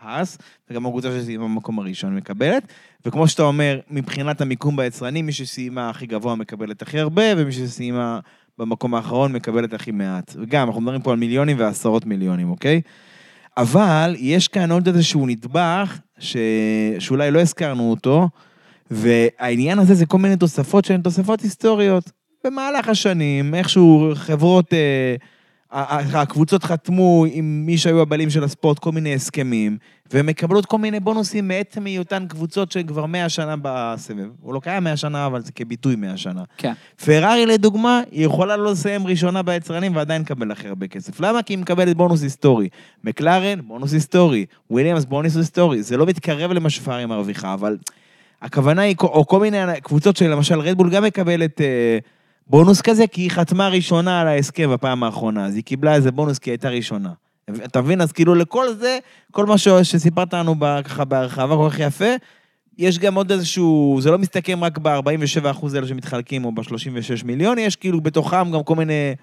האס, 0.00 0.38
וגם 0.70 0.86
הקבוצה 0.86 1.08
שסיימה 1.20 1.44
במקום 1.44 1.78
הראשון 1.78 2.16
מקבלת. 2.16 2.62
וכמו 3.06 3.28
שאתה 3.28 3.42
אומר, 3.42 3.80
מבחינת 3.90 4.40
המיקום 4.40 4.76
ביצרנים, 4.76 5.26
מי 5.26 5.32
שסיימה 5.32 5.90
הכי 5.90 6.06
גבוה 6.06 6.34
מקבלת 6.34 6.82
הכי 6.82 6.98
הרבה, 6.98 7.22
ומי 7.36 7.52
שסיימה 7.52 8.20
במקום 8.58 8.94
האחרון 8.94 9.32
מקבלת 9.32 9.74
הכי 9.74 9.90
מעט. 9.90 10.36
וגם, 10.40 10.66
אנחנו 10.66 10.80
מדברים 10.80 11.02
פה 11.02 11.10
על 11.10 11.16
מיליונים 11.16 11.56
ועשרות 11.58 12.06
מיליונים, 12.06 12.50
אוקיי? 12.50 12.80
אבל 13.56 14.14
יש 14.18 14.48
כאן 14.48 14.72
עוד 14.72 14.86
איזשהו 14.88 15.26
נדבך, 15.26 15.98
ש... 16.18 16.36
שאולי 16.98 17.30
לא 17.30 17.40
הזכרנו 17.40 17.90
אותו, 17.90 18.28
והעניין 18.90 19.78
הזה 19.78 19.94
זה 19.94 20.06
כל 20.06 20.18
מיני 20.18 20.36
תוספות 20.36 20.84
שהן 20.84 21.00
תוספות 21.00 21.40
היסטוריות. 21.40 22.10
במהלך 22.44 22.88
השנים, 22.88 23.54
איכשהו 23.54 24.10
חברות 24.14 24.74
אה, 24.74 25.16
הקבוצות 25.72 26.64
חתמו 26.64 27.24
עם 27.32 27.62
מי 27.66 27.78
שהיו 27.78 28.00
הבעלים 28.00 28.30
של 28.30 28.44
הספורט 28.44 28.78
כל 28.78 28.92
מיני 28.92 29.14
הסכמים, 29.14 29.78
והן 30.12 30.26
מקבלות 30.26 30.66
כל 30.66 30.78
מיני 30.78 31.00
בונוסים 31.00 31.48
מעצם 31.48 31.86
היותן 31.86 32.26
קבוצות 32.28 32.72
שהן 32.72 32.86
כבר 32.86 33.06
100 33.06 33.28
שנה 33.28 33.54
בסבב. 33.62 34.26
הוא 34.40 34.54
לא 34.54 34.60
קיים 34.60 34.84
100 34.84 34.96
שנה, 34.96 35.26
אבל 35.26 35.42
זה 35.42 35.52
כביטוי 35.52 35.96
100 35.96 36.16
שנה. 36.16 36.42
כן. 36.56 36.72
פרארי, 37.04 37.46
לדוגמה, 37.46 38.00
היא 38.10 38.26
יכולה 38.26 38.56
לא 38.56 38.72
לסיים 38.72 39.06
ראשונה 39.06 39.42
ביצרנים 39.42 39.96
ועדיין 39.96 40.22
לקבל 40.22 40.50
הכי 40.50 40.68
הרבה 40.68 40.86
כסף. 40.86 41.20
למה? 41.20 41.42
כי 41.42 41.52
היא 41.52 41.58
מקבלת 41.58 41.96
בונוס 41.96 42.22
היסטורי. 42.22 42.68
מקלרן, 43.04 43.60
בונוס 43.60 43.92
היסטורי. 43.92 44.46
וויליאמס, 44.70 45.04
בונוס 45.04 45.36
היסטורי. 45.36 45.82
זה 45.82 45.96
לא 45.96 46.06
מתקרב 46.06 46.52
למה 46.52 46.70
שפרארי 46.70 47.06
מרוויחה, 47.06 47.54
אבל 47.54 47.76
הכוונה 48.42 48.82
היא, 48.82 48.96
או 49.02 49.26
כל 49.26 49.40
מיני 49.40 49.58
קבוצות 49.82 50.16
שלמשל 50.16 50.60
רדבול 50.60 50.90
גם 50.90 51.04
מקבלת 51.04 51.60
אה, 51.60 51.98
בונוס 52.46 52.80
כזה, 52.80 53.06
כי 53.06 53.20
היא 53.20 53.30
חתמה 53.30 53.68
ראשונה 53.68 54.20
על 54.20 54.28
ההסכם 54.28 54.70
בפעם 54.72 55.04
האחרונה, 55.04 55.46
אז 55.46 55.54
היא 55.54 55.64
קיבלה 55.64 55.94
איזה 55.94 56.10
בונוס 56.10 56.38
כי 56.38 56.50
היא 56.50 56.52
הייתה 56.52 56.68
ראשונה. 56.68 57.12
אתה 57.64 57.82
מבין? 57.82 58.00
אז 58.00 58.12
כאילו 58.12 58.34
לכל 58.34 58.72
זה, 58.72 58.98
כל 59.32 59.46
מה 59.46 59.58
שסיפרת 59.58 60.34
לנו 60.34 60.54
ככה 60.84 61.04
בהרחבה 61.04 61.56
כל 61.56 61.68
כך 61.70 61.78
יפה, 61.78 62.14
יש 62.78 62.98
גם 62.98 63.14
עוד 63.14 63.32
איזשהו, 63.32 63.98
זה 64.00 64.10
לא 64.10 64.18
מסתכם 64.18 64.64
רק 64.64 64.78
ב-47% 64.78 65.74
האלה 65.74 65.86
שמתחלקים 65.86 66.44
או 66.44 66.52
ב-36 66.52 67.24
מיליון, 67.24 67.58
יש 67.58 67.76
כאילו 67.76 68.00
בתוכם 68.00 68.50
גם 68.50 68.62
כל 68.62 68.74
מיני, 68.74 69.14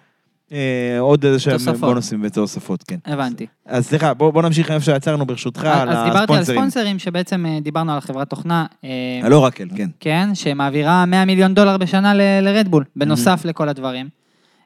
אה, 0.52 0.58
עוד 1.00 1.26
איזה 1.26 1.40
שהם 1.40 1.54
תוספות. 1.54 1.80
בונוסים 1.80 2.20
ותוספות, 2.24 2.84
כן. 2.84 2.98
הבנתי. 3.06 3.46
אז 3.66 3.86
סליחה, 3.88 4.14
בוא, 4.14 4.32
בוא 4.32 4.42
נמשיך 4.42 4.72
איפה 4.72 4.86
שעצרנו 4.86 5.26
ברשותך, 5.26 5.64
על 5.66 5.90
אז 5.90 5.98
דיברתי 6.06 6.16
על 6.16 6.40
הספונסרים. 6.40 6.60
ספונסרים, 6.60 7.00
שבעצם 7.00 7.46
אה, 7.46 7.60
דיברנו 7.62 7.92
על 7.94 8.00
חברת 8.00 8.30
תוכנה. 8.30 8.66
אה, 8.84 9.30
לא 9.30 9.40
רק 9.40 9.62
אל, 9.62 9.68
כן. 9.76 9.90
כן, 10.00 10.30
שמעבירה 10.34 11.06
100 11.06 11.26
מיליון 11.26 11.54
דולר 11.54 11.78
בשנה 11.78 12.14
ל- 12.14 12.22
לרדבול, 12.42 12.84
בנוסף 12.96 13.42
לכל 13.46 13.70
הדברים, 13.70 14.10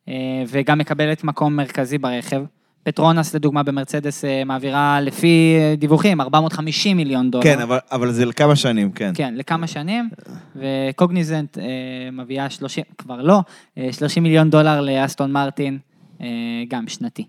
אה, 0.07 0.13
וגם 0.47 0.77
מקבלת 0.77 1.23
מקום 1.23 1.55
מרכזי 1.55 1.97
ברכב. 1.97 2.41
פטרונס, 2.91 3.35
לדוגמה, 3.35 3.63
במרצדס 3.63 4.25
אה, 4.25 4.43
מעבירה 4.43 5.01
לפי 5.01 5.57
אה, 5.59 5.75
דיווחים 5.77 6.21
450 6.21 6.97
מיליון 6.97 7.31
דולר. 7.31 7.43
כן, 7.43 7.59
אבל, 7.59 7.77
אבל 7.91 8.11
זה 8.11 8.25
לכמה 8.25 8.55
שנים, 8.55 8.91
כן. 8.91 9.11
כן, 9.15 9.33
לכמה 9.37 9.67
שנים, 9.67 10.09
וקוגניזנט 10.55 11.57
אה, 11.57 11.63
מביאה 12.11 12.49
30, 12.49 12.83
כבר 12.97 13.21
לא, 13.21 13.39
אה, 13.77 13.89
30 13.91 14.23
מיליון 14.23 14.49
דולר 14.49 14.81
לאסטון 14.81 15.31
מרטין, 15.31 15.77
אה, 16.21 16.27
גם 16.67 16.87
שנתי. 16.87 17.25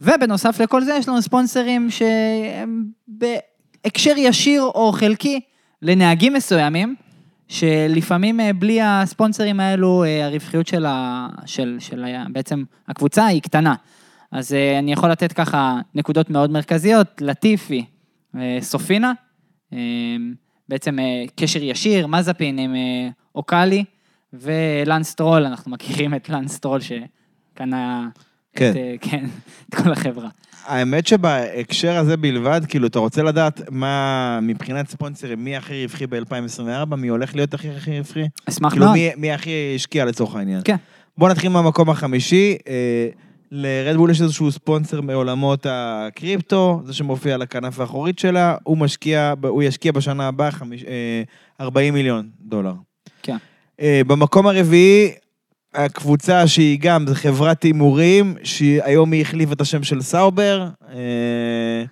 ובנוסף 0.00 0.60
לכל 0.60 0.82
זה, 0.84 0.94
יש 0.98 1.08
לנו 1.08 1.22
ספונסרים 1.22 1.90
שהם 1.90 2.84
בהקשר 3.08 4.12
ישיר 4.16 4.62
או 4.62 4.92
חלקי 4.92 5.40
לנהגים 5.82 6.32
מסוימים, 6.32 6.94
שלפעמים 7.48 8.40
אה, 8.40 8.52
בלי 8.52 8.80
הספונסרים 8.82 9.60
האלו, 9.60 10.04
אה, 10.04 10.26
הרווחיות 10.26 10.66
של, 10.66 10.86
ה, 10.86 11.28
של, 11.46 11.76
של 11.78 12.04
ה, 12.04 12.24
בעצם 12.28 12.64
הקבוצה 12.88 13.26
היא 13.26 13.42
קטנה. 13.42 13.74
אז 14.32 14.52
אה, 14.52 14.78
אני 14.78 14.92
יכול 14.92 15.10
לתת 15.10 15.32
ככה 15.32 15.80
נקודות 15.94 16.30
מאוד 16.30 16.50
מרכזיות, 16.50 17.06
לטיפי, 17.20 17.84
סופינה, 18.60 19.12
אה, 19.72 19.78
בעצם 20.68 20.98
אה, 20.98 21.24
קשר 21.36 21.62
ישיר, 21.62 22.06
מזפין 22.06 22.58
עם 22.58 22.74
אורלקלי, 23.34 23.84
ולאנס 24.32 25.02
סטרול, 25.02 25.46
אנחנו 25.46 25.70
מכירים 25.70 26.14
את 26.14 26.28
לאנס 26.28 26.48
סטרול 26.48 26.80
שקנה 26.80 28.08
כן. 28.52 28.70
את, 28.70 29.00
כן, 29.00 29.24
את 29.68 29.74
כל 29.74 29.92
החברה. 29.92 30.28
האמת 30.66 31.06
שבהקשר 31.06 31.96
הזה 31.96 32.16
בלבד, 32.16 32.60
כאילו, 32.68 32.86
אתה 32.86 32.98
רוצה 32.98 33.22
לדעת 33.22 33.60
מה, 33.70 34.38
מבחינת 34.42 34.88
ספונסרים, 34.88 35.44
מי 35.44 35.56
הכי 35.56 35.82
רווחי 35.82 36.06
ב-2024, 36.06 36.96
מי 36.96 37.08
הולך 37.08 37.34
להיות 37.34 37.54
הכי 37.54 37.70
הכי 37.70 37.98
רווחי? 37.98 38.24
אשמח 38.48 38.72
כאילו, 38.72 38.86
מאוד. 38.86 38.96
מי, 38.96 39.10
מי 39.16 39.32
הכי 39.32 39.72
השקיע 39.74 40.04
לצורך 40.04 40.36
העניין. 40.36 40.60
כן. 40.64 40.76
בוא 41.18 41.28
נתחיל 41.28 41.50
מהמקום 41.50 41.90
החמישי. 41.90 42.56
אה, 42.68 43.08
לרדבול 43.50 44.10
יש 44.10 44.20
איזשהו 44.22 44.52
ספונסר 44.52 45.00
מעולמות 45.00 45.66
הקריפטו, 45.70 46.82
זה 46.84 46.92
שמופיע 46.94 47.34
על 47.34 47.42
הכנף 47.42 47.80
האחורית 47.80 48.18
שלה, 48.18 48.56
הוא 48.62 48.78
משקיע, 48.78 49.34
הוא 49.42 49.62
ישקיע 49.62 49.92
בשנה 49.92 50.28
הבאה 50.28 50.50
חמיש- 50.50 50.84
אה, 50.84 51.22
40 51.60 51.94
מיליון 51.94 52.28
דולר. 52.40 52.72
כן. 53.22 53.36
אה, 53.80 54.00
במקום 54.06 54.46
הרביעי, 54.46 55.10
הקבוצה 55.74 56.46
שהיא 56.48 56.78
גם, 56.80 57.06
זה 57.06 57.14
חברת 57.14 57.62
הימורים, 57.62 58.34
שהיום 58.44 59.12
היא 59.12 59.22
החליפה 59.22 59.52
את 59.52 59.60
השם 59.60 59.82
של 59.82 60.02
סאובר. 60.02 60.68
אה, 60.88 61.84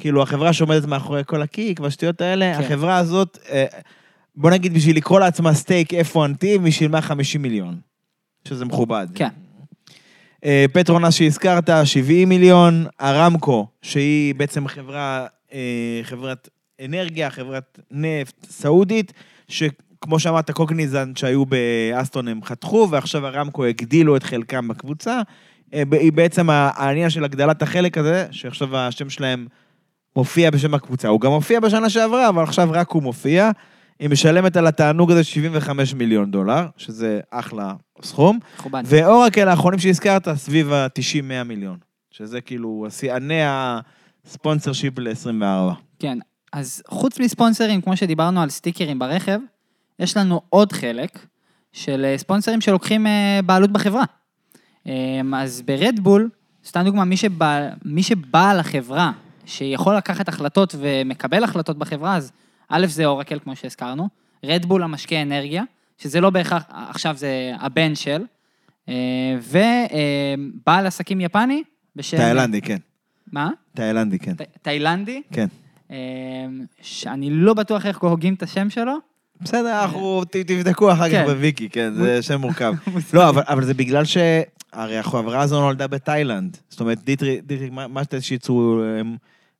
כאילו, 0.00 0.22
החברה 0.22 0.52
שעומדת 0.52 0.84
מאחורי 0.84 1.22
כל 1.26 1.42
הקיק 1.42 1.80
והשטויות 1.80 2.20
האלה, 2.20 2.52
כן. 2.58 2.64
החברה 2.64 2.96
הזאת, 2.96 3.38
בוא 4.36 4.50
נגיד, 4.50 4.74
בשביל 4.74 4.96
לקרוא 4.96 5.20
לעצמה 5.20 5.54
סטייק 5.54 5.92
F1T, 5.94 6.42
היא 6.64 6.72
שילמה 6.72 7.00
50 7.00 7.42
מיליון, 7.42 7.76
שזה 8.48 8.64
מכובד. 8.64 9.06
כן. 9.14 9.28
אה, 10.44 10.64
פטרונס 10.72 11.14
שהזכרת, 11.14 11.70
70 11.84 12.28
מיליון, 12.28 12.86
ארמקו, 13.00 13.66
שהיא 13.82 14.34
בעצם 14.34 14.68
חברה, 14.68 15.26
אה, 15.52 16.00
חברת 16.02 16.48
אנרגיה, 16.84 17.30
חברת 17.30 17.78
נפט 17.90 18.46
סעודית, 18.50 19.12
שכמו 19.48 20.18
שאמרת, 20.18 20.50
קוגניזנט 20.50 21.16
שהיו 21.16 21.44
באסטון 21.46 22.28
הם 22.28 22.42
חתכו, 22.44 22.88
ועכשיו 22.90 23.26
ארמקו 23.26 23.64
הגדילו 23.64 24.16
את 24.16 24.22
חלקם 24.22 24.68
בקבוצה. 24.68 25.20
אה, 25.74 25.82
היא 25.92 26.12
בעצם 26.12 26.50
העניין 26.50 27.10
של 27.10 27.24
הגדלת 27.24 27.62
החלק 27.62 27.98
הזה, 27.98 28.26
שעכשיו 28.30 28.76
השם 28.76 29.10
שלהם 29.10 29.46
מופיע 30.16 30.50
בשם 30.50 30.74
הקבוצה. 30.74 31.08
הוא 31.08 31.20
גם 31.20 31.30
מופיע 31.30 31.60
בשנה 31.60 31.90
שעברה, 31.90 32.28
אבל 32.28 32.42
עכשיו 32.42 32.68
רק 32.72 32.90
הוא 32.90 33.02
מופיע. 33.02 33.50
היא 34.00 34.10
משלמת 34.10 34.56
על 34.56 34.66
התענוג 34.66 35.10
הזה 35.10 35.24
75 35.24 35.94
מיליון 35.94 36.30
דולר, 36.30 36.66
שזה 36.76 37.20
אחלה 37.30 37.74
סכום. 38.02 38.38
מכובד. 38.58 38.82
ואורקל 38.86 39.48
האחרונים 39.48 39.78
שהזכרת, 39.78 40.28
סביב 40.34 40.72
ה-90-100 40.72 41.44
מיליון. 41.44 41.78
שזה 42.10 42.40
כאילו 42.40 42.86
שיאני 42.90 43.40
הספונסר 43.44 44.72
שיפ 44.72 44.98
ל-24. 44.98 45.72
כן, 45.98 46.18
אז 46.52 46.82
חוץ 46.88 47.20
מספונסרים, 47.20 47.80
כמו 47.80 47.96
שדיברנו 47.96 48.42
על 48.42 48.50
סטיקרים 48.50 48.98
ברכב, 48.98 49.38
יש 49.98 50.16
לנו 50.16 50.40
עוד 50.48 50.72
חלק 50.72 51.26
של 51.72 52.04
אה, 52.04 52.18
ספונסרים 52.18 52.60
שלוקחים 52.60 53.06
אה, 53.06 53.40
בעלות 53.46 53.70
בחברה. 53.70 54.04
אה, 54.86 55.20
אז 55.36 55.62
ברדבול, 55.62 56.28
סתם 56.66 56.82
דוגמה, 56.84 57.04
מי, 57.04 57.16
שבא, 57.16 57.68
מי 57.84 58.02
שבעל 58.02 58.60
החברה, 58.60 59.12
שיכול 59.46 59.96
לקחת 59.96 60.28
החלטות 60.28 60.74
ומקבל 60.78 61.44
החלטות 61.44 61.78
בחברה, 61.78 62.16
אז 62.16 62.32
א' 62.70 62.86
זה 62.86 63.06
אורקל, 63.06 63.38
כמו 63.38 63.56
שהזכרנו, 63.56 64.08
רדבול 64.44 64.82
המשקיע 64.82 65.22
אנרגיה, 65.22 65.62
שזה 65.98 66.20
לא 66.20 66.30
בהכרח, 66.30 66.62
עכשיו 66.68 67.16
זה 67.16 67.52
הבן 67.60 67.94
של, 67.94 68.22
אה, 68.88 68.94
ובעל 69.42 70.86
עסקים 70.86 71.20
יפני 71.20 71.62
בשם... 71.96 72.16
תאילנדי, 72.16 72.60
כן. 72.60 72.78
מה? 73.32 73.50
תאילנדי, 73.74 74.18
כן. 74.18 74.32
תאילנדי, 74.62 75.22
כן. 75.32 75.46
אמ, 75.90 75.96
שאני 76.82 77.30
לא 77.30 77.54
בטוח 77.54 77.86
איך 77.86 77.98
הוגים 77.98 78.34
את 78.34 78.42
השם 78.42 78.70
שלו. 78.70 78.92
בסדר, 79.40 79.82
אנחנו 79.82 80.22
תבדקו 80.30 80.92
אחר 80.92 81.08
כך 81.08 81.14
כן. 81.14 81.24
בוויקי, 81.26 81.68
כן, 81.68 81.94
זה 81.94 82.22
שם 82.22 82.40
מורכב. 82.40 82.74
לא, 83.14 83.28
אבל- 83.28 83.64
זה 83.64 83.74
בגלל 83.74 84.04
ש... 84.04 84.16
הרי 84.72 84.98
החברה 84.98 85.40
הזו 85.40 85.60
נולדה 85.60 85.86
בתאילנד. 85.86 86.56
זאת 86.68 86.80
אומרת, 86.80 87.04
דיטריך 87.04 87.40
מטשיץ, 87.70 88.82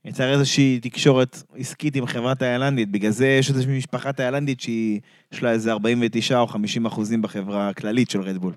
יצר 0.04 0.32
איזושהי 0.32 0.80
תקשורת 0.82 1.42
עסקית 1.56 1.96
עם 1.96 2.06
חברה 2.06 2.34
תאילנדית. 2.34 2.90
בגלל 2.90 3.10
זה 3.10 3.26
יש 3.26 3.50
איזושהי 3.50 3.78
משפחה 3.78 4.12
תאילנדית 4.12 4.60
שהיא, 4.60 5.00
יש 5.32 5.42
לה 5.42 5.50
איזה 5.50 5.72
49 5.72 6.38
או 6.38 6.46
50 6.46 6.86
אחוזים 6.86 7.22
בחברה 7.22 7.68
הכללית 7.68 8.10
של 8.10 8.20
רדבול. 8.20 8.54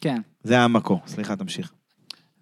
כן. 0.00 0.20
זה 0.42 0.58
המקור. 0.60 1.00
סליחה, 1.06 1.36
תמשיך. 1.36 1.72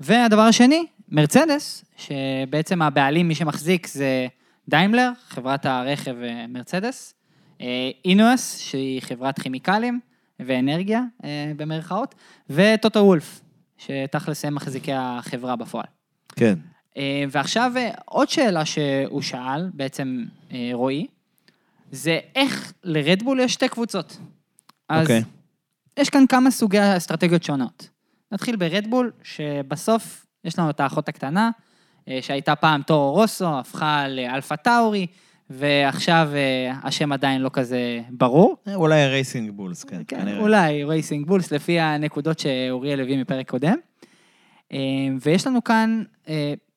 והדבר 0.01 0.40
השני, 0.40 0.86
מרצדס, 1.09 1.85
שבעצם 1.97 2.82
הבעלים, 2.82 3.28
מי 3.28 3.35
שמחזיק 3.35 3.86
זה 3.86 4.26
דיימלר, 4.68 5.10
חברת 5.28 5.66
הרכב 5.66 6.16
אה, 6.22 6.47
מרצדס, 6.48 7.14
אה, 7.60 7.90
אינאוס, 8.05 8.59
שהיא 8.59 9.01
חברת 9.01 9.39
כימיקלים 9.39 10.01
ואנרגיה, 10.40 11.02
אה, 11.24 11.52
במרכאות, 11.56 12.14
וטוטו 12.51 13.01
וולף, 13.01 13.40
שתכלס 13.78 14.44
הם 14.44 14.55
מחזיקי 14.55 14.93
החברה 14.94 15.56
בפועל. 15.56 15.86
כן. 16.36 16.55
אה, 16.96 17.24
ועכשיו 17.30 17.72
אה, 17.76 17.90
עוד 18.04 18.28
שאלה 18.28 18.64
שהוא 18.64 19.22
שאל, 19.22 19.70
בעצם 19.74 20.24
אה, 20.52 20.70
רועי, 20.72 21.06
זה 21.92 22.18
איך 22.34 22.72
לרדבול 22.84 23.40
יש 23.40 23.52
שתי 23.52 23.68
קבוצות. 23.68 24.16
אז 24.88 25.02
אוקיי. 25.02 25.22
יש 25.96 26.10
כאן 26.10 26.26
כמה 26.26 26.50
סוגי 26.50 26.78
אסטרטגיות 26.96 27.42
שונות. 27.42 27.88
נתחיל 28.32 28.56
ברדבול, 28.56 29.10
שבסוף 29.22 30.26
יש 30.44 30.58
לנו 30.58 30.70
את 30.70 30.80
האחות 30.80 31.08
הקטנה, 31.08 31.50
שהייתה 32.20 32.56
פעם 32.56 32.82
טורו 32.82 33.12
רוסו, 33.12 33.58
הפכה 33.58 34.08
לאלפה 34.08 34.56
טאורי, 34.56 35.06
ועכשיו 35.50 36.30
השם 36.82 37.12
עדיין 37.12 37.42
לא 37.42 37.50
כזה 37.52 38.00
ברור. 38.10 38.56
אולי 38.74 39.06
רייסינג 39.06 39.50
בולס, 39.50 39.84
כן. 39.84 40.02
כן, 40.08 40.20
כנראה. 40.20 40.40
אולי 40.40 40.84
רייסינג 40.84 41.26
בולס, 41.26 41.52
לפי 41.52 41.80
הנקודות 41.80 42.38
שאוריאל 42.38 43.00
הביא 43.00 43.18
מפרק 43.18 43.50
קודם. 43.50 43.76
ויש 45.20 45.46
לנו 45.46 45.64
כאן 45.64 46.02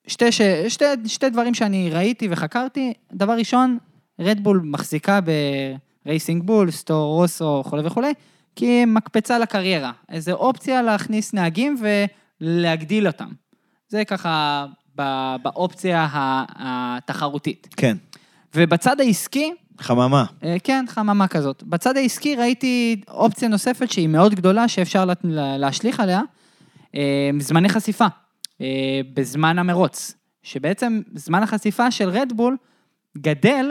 שתי, 0.08 0.32
ש... 0.32 0.40
שתי, 0.68 0.84
שתי 1.06 1.30
דברים 1.30 1.54
שאני 1.54 1.90
ראיתי 1.90 2.28
וחקרתי. 2.30 2.92
דבר 3.12 3.32
ראשון, 3.32 3.78
רדבול 4.20 4.60
מחזיקה 4.64 5.20
ברייסינג 6.06 6.42
בולס, 6.42 6.82
טור 6.82 7.14
רוסו 7.14 7.62
וכולי 7.66 7.86
וכולי, 7.86 8.12
כי 8.56 8.66
היא 8.66 8.86
מקפצה 8.86 9.38
לקריירה. 9.38 9.92
איזו 10.08 10.32
אופציה 10.32 10.82
להכניס 10.82 11.34
נהגים 11.34 11.76
להגדיל 12.40 13.06
אותם. 13.06 13.28
זה 13.88 14.04
ככה 14.04 14.66
ב- 14.98 15.36
באופציה 15.42 16.06
התחרותית. 16.58 17.68
כן, 17.76 17.96
ובצד 18.54 19.00
העסקי, 19.00 19.52
חממה. 19.80 20.24
אה, 20.44 20.56
כן, 20.64 20.84
חממה 20.88 21.28
כזאת. 21.28 21.62
בצד 21.62 21.96
העסקי 21.96 22.36
ראיתי 22.36 23.00
אופציה 23.08 23.48
נוספת 23.48 23.90
שהיא 23.90 24.08
מאוד 24.08 24.34
גדולה, 24.34 24.68
שאפשר 24.68 25.04
לה- 25.04 25.12
לה- 25.24 25.58
להשליך 25.58 26.00
עליה, 26.00 26.20
אה, 26.94 27.30
זמני 27.40 27.68
חשיפה, 27.68 28.06
בזמן 29.14 29.58
המרוץ. 29.58 30.14
שבעצם 30.42 31.00
זמן 31.14 31.42
החשיפה 31.42 31.90
של 31.90 32.08
רדבול 32.08 32.56
גדל 33.18 33.70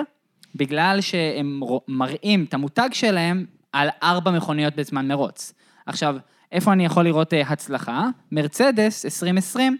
בגלל 0.55 1.01
שהם 1.01 1.59
מראים 1.87 2.43
את 2.49 2.53
המותג 2.53 2.89
שלהם 2.91 3.45
על 3.71 3.89
ארבע 4.03 4.31
מכוניות 4.31 4.75
בזמן 4.75 5.07
מרוץ. 5.07 5.53
עכשיו, 5.85 6.17
איפה 6.51 6.73
אני 6.73 6.85
יכול 6.85 7.03
לראות 7.03 7.33
אה, 7.33 7.41
הצלחה? 7.41 8.09
מרצדס 8.31 9.05
2020, 9.05 9.77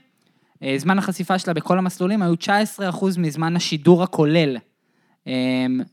אה, 0.63 0.75
זמן 0.77 0.97
החשיפה 0.97 1.39
שלה 1.39 1.53
בכל 1.53 1.77
המסלולים 1.77 2.21
היו 2.21 2.33
19% 2.33 3.05
מזמן 3.17 3.55
השידור 3.55 4.03
הכולל 4.03 4.57
אה, 5.27 5.33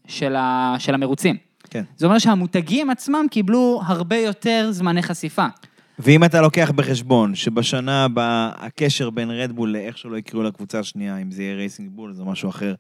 של, 0.07 0.37
ה, 0.37 0.75
של 0.79 0.95
המרוצים. 0.95 1.37
כן. 1.71 1.83
זה 1.97 2.07
אומר 2.07 2.19
שהמותגים 2.19 2.91
עצמם 2.91 3.27
קיבלו 3.31 3.81
הרבה 3.87 4.17
יותר 4.17 4.69
זמני 4.71 5.03
חשיפה. 5.03 5.47
ואם 5.99 6.25
אתה 6.25 6.41
לוקח 6.41 6.71
בחשבון 6.71 7.35
שבשנה 7.35 8.05
הבאה 8.05 8.51
הקשר 8.57 9.11
בין 9.11 9.31
רדבול 9.31 9.71
לאיך 9.71 9.99
שלא 9.99 10.17
יקראו 10.17 10.43
לקבוצה 10.43 10.79
השנייה, 10.79 11.17
אם 11.17 11.31
זה 11.31 11.43
יהיה 11.43 11.55
רייסינג 11.55 11.91
בול 11.93 12.15
או 12.19 12.25
משהו 12.25 12.49
אחר, 12.49 12.75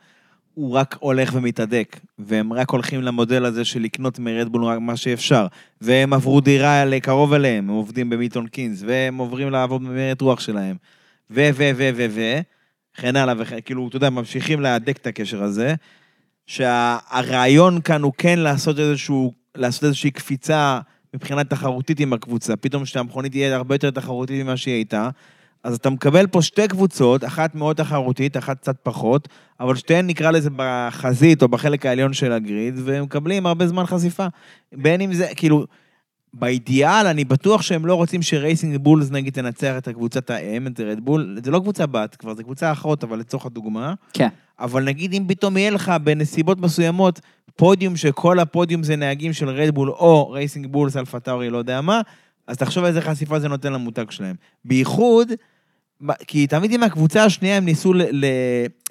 הוא 0.55 0.73
רק 0.73 0.97
הולך 1.01 1.31
ומתהדק, 1.35 2.01
והם 2.19 2.53
רק 2.53 2.71
הולכים 2.71 3.03
למודל 3.03 3.45
הזה 3.45 3.65
של 3.65 3.81
לקנות 3.81 4.19
מרדבול 4.19 4.65
רק 4.65 4.79
מה 4.79 4.97
שאפשר, 4.97 5.47
והם 5.81 6.13
עברו 6.13 6.41
דירה 6.41 6.85
לקרוב 6.85 7.33
אליהם, 7.33 7.71
הם 7.71 7.75
עובדים 7.77 8.11
במיטון 8.11 8.47
קינס, 8.47 8.83
והם 8.87 9.17
עוברים 9.19 9.51
לעבוד 9.51 9.83
במרד 9.83 10.23
רוח 10.23 10.41
שלהם, 10.41 10.77
ו, 11.31 11.49
ו, 11.55 11.71
ו, 11.77 11.91
ו, 11.97 12.07
ו, 12.11 12.41
וכן 12.99 13.17
הלאה, 13.17 13.35
וכן, 13.39 13.59
כאילו, 13.65 13.89
אתה 13.89 13.97
יודע, 13.97 14.11
ממשיכים 14.11 14.61
להדק 14.61 14.97
את 14.97 15.07
הקשר 15.07 15.43
הזה, 15.43 15.75
שהרעיון 16.47 17.81
כאן 17.81 18.03
הוא 18.03 18.13
כן 18.19 18.39
לעשות 18.39 18.79
איזשהו, 18.79 19.33
לעשות 19.55 19.85
איזושהי 19.85 20.11
קפיצה 20.11 20.81
מבחינה 21.15 21.45
תחרותית 21.45 22.01
עם 22.01 22.13
הקבוצה, 22.13 22.57
פתאום 22.57 22.87
שהמכונית 22.87 23.33
תהיה 23.33 23.57
הרבה 23.57 23.75
יותר 23.75 23.91
תחרותית 23.91 24.45
ממה 24.45 24.57
שהיא 24.57 24.75
הייתה, 24.75 25.09
אז 25.65 25.75
אתה 25.75 25.91
מקבל 25.91 26.27
פה 26.27 26.43
שתי 26.43 26.69
קבוצות, 26.69 27.25
אחת 27.25 27.55
מאוד 27.55 27.77
תחרותית, 27.77 28.37
אחת 28.37 28.59
קצת 28.59 28.77
פחות, 28.83 29.29
אבל 29.61 29.77
שתיהן 29.77 30.07
נקרא 30.07 30.31
לזה 30.31 30.51
בחזית 30.57 31.43
או 31.43 31.49
בחלק 31.49 31.87
העליון 31.87 32.13
של 32.13 32.33
הגריד, 32.33 32.75
והם 32.85 33.05
מקבלים 33.05 33.47
הרבה 33.47 33.67
זמן 33.67 33.87
חשיפה. 33.87 34.27
בין 34.73 35.01
אם 35.01 35.13
זה, 35.13 35.29
כאילו, 35.37 35.67
באידיאל, 36.35 37.07
אני 37.07 37.25
בטוח 37.25 37.63
שהם 37.63 37.87
לא 37.87 37.95
רוצים 37.95 38.23
ש 38.23 38.36
Racing 38.36 38.77
Bulls 38.77 39.11
נגיד 39.11 39.33
תנצח 39.33 39.75
את 39.79 39.89
הקבוצת 39.89 40.31
האם, 40.31 40.67
את 40.67 40.81
רדבול, 40.81 41.39
זה 41.45 41.51
לא 41.51 41.59
קבוצה 41.59 41.87
בת, 41.87 42.17
כבר 42.17 42.35
זה 42.35 42.43
קבוצה 42.43 42.73
אחות, 42.73 43.05
אבל 43.05 43.19
לצורך 43.19 43.47
הדוגמה. 43.47 43.95
כן. 44.13 44.29
אבל 44.59 44.85
נגיד 44.85 45.13
אם 45.13 45.25
פתאום 45.29 45.57
יהיה 45.57 45.71
לך 45.71 45.93
בנסיבות 46.05 46.61
מסוימות 46.61 47.21
פודיום 47.57 47.97
שכל 47.97 48.39
הפודיום 48.39 48.83
זה 48.83 48.97
נהגים 48.97 49.33
של 49.33 49.49
רדבול 49.49 49.91
או 49.91 50.31
Racing 50.31 50.67
Bulls, 50.67 50.97
אלפה 50.97 51.21
טאורי, 51.21 51.51
לא 51.51 51.59
יודע 51.59 51.81
מה, 51.81 52.01
אז 52.47 52.57
תחשוב 52.57 52.85
איזה 52.85 53.01
חשיפה 53.01 53.41
זה 53.41 53.49
נותן 53.49 53.73
למותג 53.73 54.11
שלהם. 54.11 54.37
בייחוד, 54.65 55.33
כי 56.27 56.47
תמיד 56.47 56.73
עם 56.73 56.83
הקבוצה 56.83 57.25
השנייה 57.25 57.57
הם 57.57 57.65
ניסו, 57.65 57.93
ל, 57.93 58.03
ל, 58.03 58.27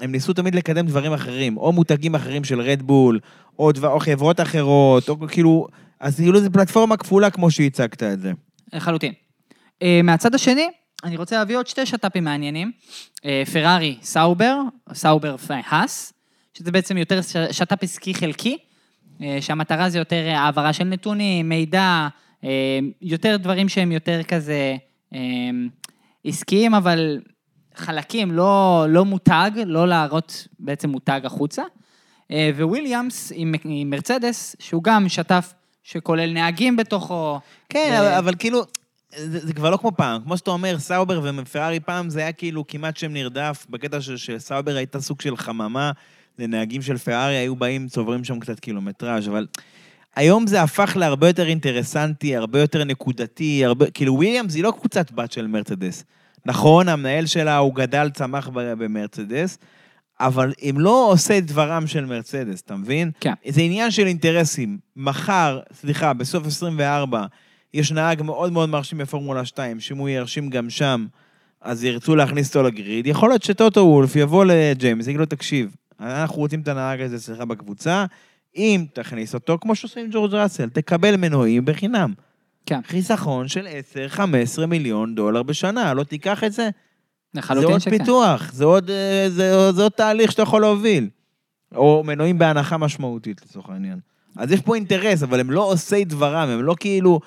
הם 0.02 0.12
ניסו 0.12 0.34
תמיד 0.34 0.56
לקדם 0.56 0.86
דברים 0.86 1.14
אחרים, 1.14 1.58
או 1.58 1.72
מותגים 1.72 2.16
אחרים 2.16 2.44
של 2.44 2.62
רדבול, 2.62 3.20
או, 3.60 3.72
דבר, 3.72 3.90
או 3.90 4.00
חברות 4.00 4.40
אחרות, 4.40 5.10
או 5.10 5.28
כאילו, 5.28 5.68
אז 6.00 6.16
כאילו 6.16 6.40
זו 6.40 6.52
פלטפורמה 6.52 6.98
כפולה 6.98 7.30
כמו 7.30 7.52
שהצגת 7.52 8.04
את 8.04 8.22
זה. 8.22 8.32
לחלוטין. 8.74 9.14
אה, 9.82 10.02
מהצד 10.04 10.36
השני, 10.36 10.68
אני 11.04 11.18
רוצה 11.18 11.38
להביא 11.38 11.58
עוד 11.58 11.68
שתי 11.68 11.86
שת"פים 11.86 12.24
מעניינים. 12.24 12.72
פרארי 13.54 13.98
סאובר, 14.02 14.60
סאובר 14.94 15.36
האס, 15.50 16.13
שזה 16.54 16.72
בעצם 16.72 16.98
יותר 16.98 17.20
שת"פ 17.52 17.84
עסקי 17.84 18.14
חלקי, 18.14 18.58
אה, 19.22 19.38
שהמטרה 19.42 19.90
זה 19.90 19.98
יותר 19.98 20.28
אה, 20.28 20.40
העברה 20.40 20.74
של 20.74 20.84
נתונים, 20.84 21.50
מידע, 21.50 22.08
אה, 22.44 22.80
יותר 23.02 23.38
דברים 23.38 23.70
שהם 23.70 23.92
יותר 23.92 24.24
כזה 24.24 24.76
עסקיים, 26.26 26.76
אבל 26.76 27.20
חלקים, 27.76 28.32
לא, 28.32 28.86
לא 28.90 29.06
מותג, 29.06 29.52
לא 29.66 29.88
להראות 29.88 30.48
בעצם 30.60 30.90
מותג 30.90 31.22
החוצה. 31.24 31.64
וויליאמס 32.60 33.32
עם, 33.36 33.54
עם 33.66 33.90
מרצדס, 33.90 34.56
שהוא 34.60 34.84
גם 34.84 35.10
שת"פ 35.10 35.54
שכולל 35.84 36.34
נהגים 36.34 36.76
בתוכו. 36.76 37.40
כן, 37.70 37.90
ו- 37.92 38.00
אבל, 38.00 38.14
אבל 38.14 38.36
כאילו, 38.40 38.64
זה, 39.16 39.48
זה 39.48 39.54
כבר 39.54 39.70
לא 39.70 39.78
כמו 39.78 39.92
פעם. 39.96 40.22
כמו 40.24 40.38
שאתה 40.38 40.52
אומר, 40.52 40.80
סאובר 40.80 41.22
ופרארי 41.38 41.80
פעם 41.80 42.10
זה 42.10 42.20
היה 42.20 42.32
כאילו 42.32 42.68
כמעט 42.68 42.98
שם 42.98 43.14
נרדף, 43.14 43.66
בקטע 43.70 44.02
ש- 44.02 44.10
שסאובר 44.10 44.76
הייתה 44.76 45.02
סוג 45.02 45.22
של 45.22 45.38
חממה, 45.38 45.92
לנהגים 46.40 46.82
של 46.82 46.98
פרארי 46.98 47.36
היו 47.36 47.56
באים, 47.56 47.88
צוברים 47.88 48.24
שם 48.24 48.40
קצת 48.40 48.60
קילומטראז', 48.60 49.28
אבל 49.28 49.48
היום 50.16 50.48
זה 50.48 50.62
הפך 50.62 50.98
להרבה 51.00 51.28
יותר 51.28 51.48
אינטרסנטי, 51.48 52.36
הרבה 52.36 52.62
יותר 52.62 52.84
נקודתי, 52.84 53.66
הרבה, 53.66 53.92
כאילו 53.92 54.14
וויליאמס 54.14 54.56
היא 54.56 54.64
לא 54.64 54.74
קבוצת 54.80 55.12
בת 55.12 55.32
של 55.32 55.48
מרצדס. 55.48 56.04
נכון, 56.46 56.90
המנהל 56.90 57.26
שלה 57.26 57.58
הוא 57.58 57.76
גדל, 57.76 58.10
צמח 58.10 58.50
במרצדס, 58.54 59.58
אבל 60.20 60.54
הם 60.62 60.80
לא 60.80 61.08
עושה 61.12 61.38
את 61.38 61.46
דברם 61.46 61.88
של 61.88 62.06
מרצדס, 62.06 62.62
אתה 62.62 62.76
מבין? 62.76 63.12
כן. 63.20 63.34
זה 63.48 63.62
עניין 63.62 63.92
של 63.92 64.08
אינטרסים. 64.08 64.78
מחר, 64.96 65.60
סליחה, 65.74 66.14
בסוף 66.14 66.48
24, 66.48 67.26
יש 67.74 67.92
נהג 67.92 68.22
מאוד 68.22 68.52
מאוד 68.52 68.70
מרשים 68.70 68.98
בפורמולה 68.98 69.46
2, 69.46 69.80
שאם 69.80 69.98
הוא 69.98 70.10
ירשים 70.10 70.50
גם 70.50 70.70
שם, 70.70 71.06
אז 71.62 71.84
ירצו 71.84 72.16
להכניס 72.16 72.48
אותו 72.48 72.68
לגריד. 72.68 73.08
יכול 73.08 73.30
להיות 73.30 73.44
שטוטו 73.44 73.80
וולף 73.80 74.16
יבוא 74.16 74.46
לג'יימס, 74.46 75.08
יגיד 75.08 75.20
לו, 75.20 75.26
תקשיב, 75.26 75.76
אנחנו 76.04 76.38
רוצים 76.38 76.62
את 76.62 76.68
הנהג 76.68 77.02
הזה 77.02 77.16
אצלך 77.16 77.42
בקבוצה, 77.42 78.06
אם 78.56 78.86
תכניס 78.94 79.34
אותו, 79.34 79.58
כמו 79.62 79.76
שעושים 79.76 80.06
עם 80.06 80.12
ג'ורג' 80.12 80.34
ראסל, 80.34 80.70
תקבל 80.70 81.16
מנועים 81.16 81.66
בחינם. 81.66 82.14
כן. 82.66 82.80
חיסכון 82.88 83.48
של 83.48 83.68
10-15 84.16 84.66
מיליון 84.66 85.16
דולר 85.16 85.44
בשנה, 85.44 85.94
לא 85.94 86.04
תיקח 86.04 86.44
את 86.44 86.54
זה? 86.54 86.70
זה 87.34 87.40
לחלוטין 87.40 87.72
עוד 87.72 87.82
שכן. 87.82 87.98
פיתוח, 87.98 88.54
זה 88.54 88.64
עוד, 88.64 88.90
אה, 88.90 89.26
זה, 89.30 89.72
זה 89.72 89.84
עוד 89.84 89.92
תהליך 89.92 90.32
שאתה 90.32 90.42
יכול 90.42 90.62
להוביל. 90.62 91.10
או 91.76 92.04
מנועים 92.06 92.40
בהנחה 92.40 92.78
משמעותית, 92.78 93.42
לצורך 93.46 93.70
העניין. 93.70 94.00
אז 94.36 94.52
יש 94.52 94.62
פה 94.62 94.76
אינטרס, 94.76 95.24
אבל 95.24 95.40
הם 95.40 95.52
לא 95.52 95.62
עושי 95.62 96.06
דברם, 96.06 96.50
הם 96.50 96.64
לא 96.64 96.76
כאילו... 96.80 97.20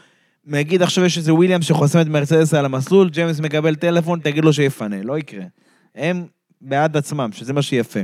נגיד 0.46 0.82
עכשיו 0.82 1.04
יש 1.04 1.18
איזה 1.18 1.34
וויליאמס 1.34 1.64
שחוסם 1.64 2.00
את 2.00 2.06
מרצדס 2.06 2.54
על 2.54 2.64
המסלול, 2.64 3.10
ג'יימס 3.10 3.40
מקבל 3.40 3.74
טלפון, 3.74 4.20
תגיד 4.20 4.44
לו 4.44 4.52
שיפנה, 4.52 5.02
לא 5.02 5.18
יקרה. 5.18 5.44
הם 5.94 6.26
בעד 6.60 6.96
עצמם, 6.96 7.30
שזה 7.32 7.52
מה 7.52 7.62
שיפה. 7.62 8.00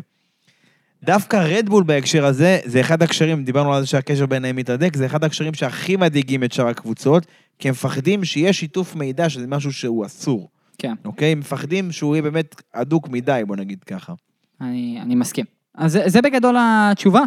דווקא 1.05 1.37
רדבול 1.37 1.85
בהקשר 1.85 2.25
הזה, 2.25 2.59
זה 2.65 2.81
אחד 2.81 3.03
הקשרים, 3.03 3.45
דיברנו 3.45 3.75
על 3.75 3.81
זה 3.81 3.87
שהקשר 3.87 4.27
ביניהם 4.27 4.57
מתהדק, 4.57 4.97
זה 4.97 5.07
אחד 5.07 5.25
הקשרים 5.25 5.55
שהכי 5.55 5.97
מדאיגים 5.97 6.45
את 6.45 6.53
שאר 6.53 6.69
הקבוצות, 6.69 7.27
כי 7.59 7.69
הם 7.69 7.73
מפחדים 7.73 8.25
שיהיה 8.25 8.53
שיתוף 8.53 8.95
מידע, 8.97 9.29
שזה 9.29 9.47
משהו 9.47 9.73
שהוא 9.73 10.07
אסור. 10.07 10.49
כן, 10.79 10.95
אוקיי? 11.05 11.35
מפחדים 11.35 11.93
שהוא 11.93 12.15
יהיה 12.15 12.23
באמת 12.23 12.63
הדוק 12.75 13.09
מדי, 13.09 13.43
בוא 13.47 13.57
נגיד 13.57 13.85
ככה. 13.85 14.13
אני, 14.61 14.99
אני 15.03 15.15
מסכים. 15.15 15.45
אז 15.75 15.93
זה, 15.93 16.03
זה 16.07 16.23
בגדול 16.23 16.57
התשובה. 16.59 17.23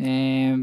אה, 0.00 0.04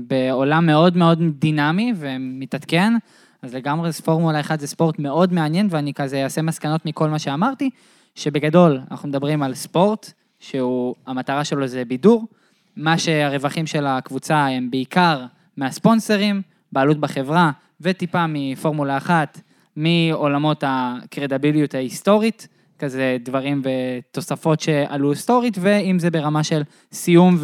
בעולם 0.07 0.65
מאוד 0.65 0.97
מאוד 0.97 1.19
דינמי 1.39 1.93
ומתעדכן, 1.95 2.93
אז 3.41 3.55
לגמרי 3.55 3.91
פורמולה 3.93 4.39
1 4.39 4.59
זה 4.59 4.67
ספורט 4.67 4.99
מאוד 4.99 5.33
מעניין, 5.33 5.67
ואני 5.69 5.93
כזה 5.93 6.23
אעשה 6.23 6.41
מסקנות 6.41 6.85
מכל 6.85 7.09
מה 7.09 7.19
שאמרתי, 7.19 7.69
שבגדול 8.15 8.79
אנחנו 8.91 9.09
מדברים 9.09 9.43
על 9.43 9.53
ספורט, 9.53 10.11
שהוא, 10.39 10.95
המטרה 11.07 11.43
שלו 11.43 11.67
זה 11.67 11.85
בידור, 11.85 12.27
מה 12.75 12.97
שהרווחים 12.97 13.67
של 13.67 13.85
הקבוצה 13.87 14.47
הם 14.47 14.71
בעיקר 14.71 15.25
מהספונסרים, 15.57 16.41
בעלות 16.71 16.99
בחברה, 16.99 17.51
וטיפה 17.81 18.25
מפורמולה 18.29 18.97
1, 18.97 19.41
מעולמות 19.75 20.63
הקרדביליות 20.67 21.73
ההיסטורית, 21.75 22.47
כזה 22.79 23.17
דברים 23.23 23.61
ותוספות 23.63 24.59
שעלו 24.59 25.09
היסטורית, 25.11 25.57
ואם 25.61 25.99
זה 25.99 26.11
ברמה 26.11 26.43
של 26.43 26.61
סיום 26.91 27.37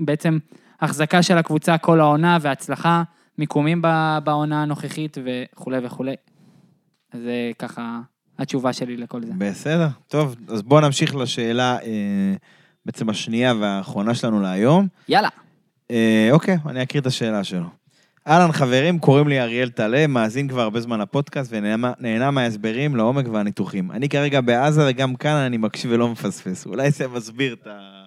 ובעצם 0.00 0.38
החזקה 0.80 1.22
של 1.22 1.38
הקבוצה 1.38 1.78
כל 1.78 2.00
העונה 2.00 2.38
והצלחה, 2.40 3.02
מיקומים 3.38 3.82
בעונה 4.24 4.62
הנוכחית 4.62 5.18
וכולי 5.24 5.78
וכולי. 5.82 6.14
אז 7.12 7.20
זה 7.20 7.50
ככה 7.58 8.00
התשובה 8.38 8.72
שלי 8.72 8.96
לכל 8.96 9.22
זה. 9.22 9.32
בסדר, 9.38 9.88
טוב, 10.08 10.36
אז 10.48 10.62
בואו 10.62 10.80
נמשיך 10.80 11.16
לשאלה 11.16 11.78
אה, 11.82 12.34
בעצם 12.86 13.10
השנייה 13.10 13.54
והאחרונה 13.60 14.14
שלנו 14.14 14.40
להיום. 14.40 14.86
יאללה. 15.08 15.28
אה, 15.90 16.28
אוקיי, 16.30 16.56
אני 16.66 16.82
אקריא 16.82 17.00
את 17.00 17.06
השאלה 17.06 17.44
שלו. 17.44 17.66
אהלן 18.28 18.52
חברים, 18.52 18.98
קוראים 18.98 19.28
לי 19.28 19.40
אריאל 19.40 19.68
טלה, 19.68 20.06
מאזין 20.06 20.48
כבר 20.48 20.60
הרבה 20.60 20.80
זמן 20.80 21.00
לפודקאסט 21.00 21.52
ונהנה 21.52 21.92
נהנה 21.98 22.30
מההסברים 22.30 22.96
לעומק 22.96 23.24
והניתוחים. 23.32 23.90
אני 23.90 24.08
כרגע 24.08 24.40
בעזה 24.40 24.86
וגם 24.88 25.16
כאן 25.16 25.36
אני 25.36 25.56
מקשיב 25.56 25.90
ולא 25.92 26.08
מפספס. 26.08 26.66
אולי 26.66 26.90
זה 26.90 27.08
מסביר 27.08 27.52
את, 27.52 27.66
ה... 27.66 28.04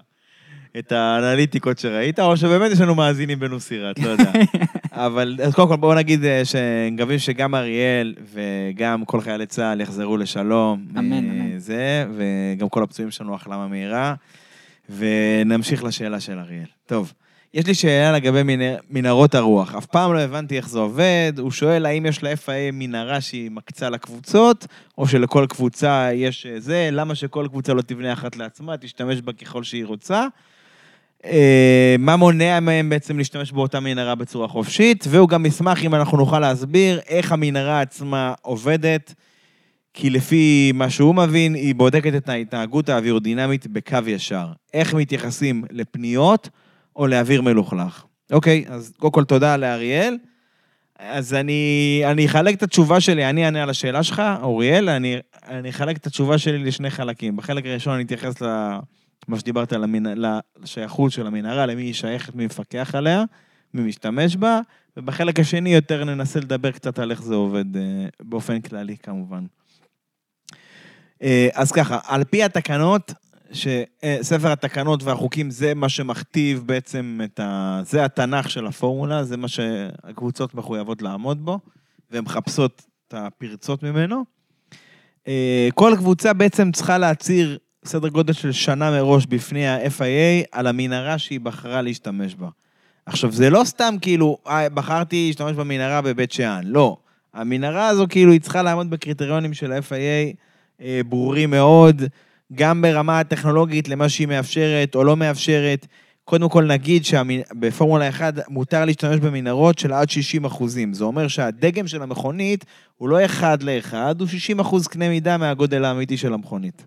את 0.79 0.91
האנליטיקות 0.91 1.79
שראית, 1.79 2.19
או 2.19 2.37
שבאמת 2.37 2.71
יש 2.71 2.81
לנו 2.81 2.95
מאזינים 2.95 3.39
בנוסירת, 3.39 3.99
לא 3.99 4.09
יודע. 4.09 4.31
אבל 5.05 5.37
אז 5.43 5.55
קודם 5.55 5.67
כל 5.67 5.75
בואו 5.75 5.93
נגיד 5.95 6.25
אה, 6.25 6.41
שמקווים 6.45 7.19
שגם 7.19 7.55
אריאל 7.55 8.15
וגם 8.33 9.05
כל 9.05 9.21
חיילי 9.21 9.45
צה"ל 9.45 9.81
יחזרו 9.81 10.17
לשלום. 10.17 10.85
אמן, 10.97 11.13
אה, 11.13 11.19
אמן. 11.19 11.59
זה, 11.59 12.05
וגם 12.17 12.69
כל 12.69 12.83
הפצועים 12.83 13.11
שלנו 13.11 13.35
החלמה 13.35 13.67
מהירה. 13.67 14.15
ונמשיך 14.89 15.83
לשאלה 15.83 16.19
של 16.19 16.39
אריאל. 16.39 16.65
טוב, 16.85 17.13
יש 17.53 17.65
לי 17.65 17.73
שאלה 17.73 18.11
לגבי 18.11 18.43
מנ- 18.43 18.79
מנהרות 18.89 19.35
הרוח. 19.35 19.75
אף 19.75 19.85
פעם 19.85 20.13
לא 20.13 20.19
הבנתי 20.19 20.57
איך 20.57 20.69
זה 20.69 20.79
עובד. 20.79 21.33
הוא 21.37 21.51
שואל 21.51 21.85
האם 21.85 22.05
יש 22.05 22.23
ל-FIA 22.23 22.71
מנהרה 22.73 23.21
שהיא 23.21 23.51
מקצה 23.51 23.89
לקבוצות, 23.89 24.67
או 24.97 25.07
שלכל 25.07 25.45
קבוצה 25.49 26.09
יש 26.13 26.45
אה, 26.45 26.59
זה, 26.59 26.89
למה 26.91 27.15
שכל 27.15 27.47
קבוצה 27.49 27.73
לא 27.73 27.81
תבנה 27.81 28.13
אחת 28.13 28.35
לעצמה, 28.35 28.77
תשתמש 28.77 29.21
בה 29.21 29.33
ככל 29.33 29.63
שהיא 29.63 29.85
רוצה. 29.85 30.27
אה, 31.25 31.95
מה 31.99 32.15
מונע 32.15 32.59
מהם 32.59 32.89
בעצם 32.89 33.17
להשתמש 33.17 33.51
באותה 33.51 33.79
מנהרה 33.79 34.15
בצורה 34.15 34.47
חופשית, 34.47 35.05
והוא 35.09 35.29
גם 35.29 35.45
ישמח 35.45 35.83
אם 35.83 35.95
אנחנו 35.95 36.17
נוכל 36.17 36.39
להסביר 36.39 36.99
איך 37.07 37.31
המנהרה 37.31 37.81
עצמה 37.81 38.33
עובדת, 38.41 39.13
כי 39.99 40.09
לפי 40.09 40.71
מה 40.75 40.89
שהוא 40.89 41.15
מבין, 41.15 41.53
היא 41.53 41.75
בודקת 41.75 42.15
את 42.15 42.29
ההתנהגות 42.29 42.89
האווירודינמית 42.89 43.67
בקו 43.67 43.97
ישר. 44.07 44.47
איך 44.73 44.93
מתייחסים 44.93 45.63
לפניות 45.71 46.49
או 46.95 47.07
לאוויר 47.07 47.41
מלוכלך. 47.41 48.03
אוקיי, 48.31 48.65
אז 48.67 48.93
קודם 48.97 49.13
כל 49.13 49.23
תודה 49.23 49.57
לאריאל. 49.57 50.17
אז 50.99 51.33
אני, 51.33 52.01
אני 52.05 52.25
אחלק 52.25 52.55
את 52.55 52.63
התשובה 52.63 52.99
שלי, 52.99 53.29
אני 53.29 53.45
אענה 53.45 53.63
על 53.63 53.69
השאלה 53.69 54.03
שלך, 54.03 54.21
אוריאל, 54.41 54.89
אני, 54.89 55.17
אני 55.47 55.69
אחלק 55.69 55.97
את 55.97 56.07
התשובה 56.07 56.37
שלי 56.37 56.57
לשני 56.57 56.89
חלקים. 56.89 57.35
בחלק 57.35 57.65
הראשון 57.65 57.93
אני 57.93 58.03
אתייחס 58.03 58.41
למה 58.41 59.39
שדיברת 59.39 59.73
על 59.73 59.83
המנ... 59.83 60.21
לשייכות 60.63 61.11
של 61.11 61.27
המנהרה, 61.27 61.65
למי 61.65 61.81
היא 61.81 61.93
שייכת, 61.93 62.35
מי 62.35 62.45
מפקח 62.45 62.95
עליה, 62.95 63.23
מי 63.73 63.81
משתמש 63.81 64.35
בה, 64.35 64.59
ובחלק 64.97 65.39
השני 65.39 65.73
יותר 65.73 66.03
ננסה 66.03 66.39
לדבר 66.39 66.71
קצת 66.71 66.99
על 66.99 67.11
איך 67.11 67.21
זה 67.21 67.35
עובד 67.35 67.77
אה, 67.77 67.81
באופן 68.21 68.61
כללי 68.61 68.97
כמובן. 69.03 69.45
אה, 71.23 71.49
אז 71.53 71.71
ככה, 71.71 71.99
על 72.07 72.23
פי 72.23 72.43
התקנות, 72.43 73.13
שספר 73.51 74.51
התקנות 74.51 75.03
והחוקים 75.03 75.49
זה 75.49 75.73
מה 75.73 75.89
שמכתיב 75.89 76.63
בעצם 76.65 77.19
את 77.23 77.39
ה... 77.39 77.81
זה 77.85 78.05
התנ"ך 78.05 78.49
של 78.49 78.67
הפורמולה, 78.67 79.23
זה 79.23 79.37
מה 79.37 79.47
שהקבוצות 79.47 80.55
מחויבות 80.55 81.01
לעמוד 81.01 81.45
בו, 81.45 81.59
והן 82.11 82.23
מחפשות 82.23 82.83
את 83.07 83.13
הפרצות 83.13 83.83
ממנו. 83.83 84.23
אה, 85.27 85.69
כל 85.75 85.93
קבוצה 85.97 86.33
בעצם 86.33 86.71
צריכה 86.71 86.97
להצהיר 86.97 87.57
סדר 87.85 88.07
גודל 88.07 88.33
של 88.33 88.51
שנה 88.51 88.91
מראש 88.91 89.25
בפני 89.25 89.67
ה-FIA 89.67 90.47
על 90.51 90.67
המנהרה 90.67 91.17
שהיא 91.17 91.39
בחרה 91.39 91.81
להשתמש 91.81 92.35
בה. 92.35 92.47
עכשיו, 93.05 93.31
זה 93.31 93.49
לא 93.49 93.61
סתם 93.65 93.95
כאילו, 94.01 94.37
אה, 94.47 94.69
בחרתי 94.69 95.25
להשתמש 95.27 95.55
במנהרה 95.55 96.01
בבית 96.01 96.31
שאן, 96.31 96.61
לא. 96.63 96.97
המנהרה 97.33 97.87
הזו 97.87 98.05
כאילו 98.09 98.31
היא 98.31 98.41
צריכה 98.41 98.61
לעמוד 98.61 98.89
בקריטריונים 98.89 99.53
של 99.53 99.71
ה-FIA 99.71 99.93
אה, 99.93 100.31
ברורים 101.05 101.49
מאוד, 101.49 102.01
גם 102.53 102.81
ברמה 102.81 103.19
הטכנולוגית 103.19 103.89
למה 103.89 104.09
שהיא 104.09 104.27
מאפשרת 104.27 104.95
או 104.95 105.03
לא 105.03 105.17
מאפשרת. 105.17 105.87
קודם 106.23 106.49
כל 106.49 106.63
נגיד 106.63 107.05
שבפורמולה 107.05 108.09
1 108.09 108.33
מותר 108.49 108.85
להשתמש 108.85 109.19
במנהרות 109.19 109.79
של 109.79 109.93
עד 109.93 110.09
60 110.09 110.45
אחוזים. 110.45 110.93
זה 110.93 111.03
אומר 111.03 111.27
שהדגם 111.27 111.87
של 111.87 112.01
המכונית 112.01 112.65
הוא 112.97 113.09
לא 113.09 113.25
אחד 113.25 113.63
לאחד, 113.63 114.15
הוא 114.19 114.27
60 114.27 114.59
אחוז 114.59 114.87
קנה 114.87 115.09
מידה 115.09 115.37
מהגודל 115.37 115.85
האמיתי 115.85 116.17
של 116.17 116.33
המכונית, 116.33 116.85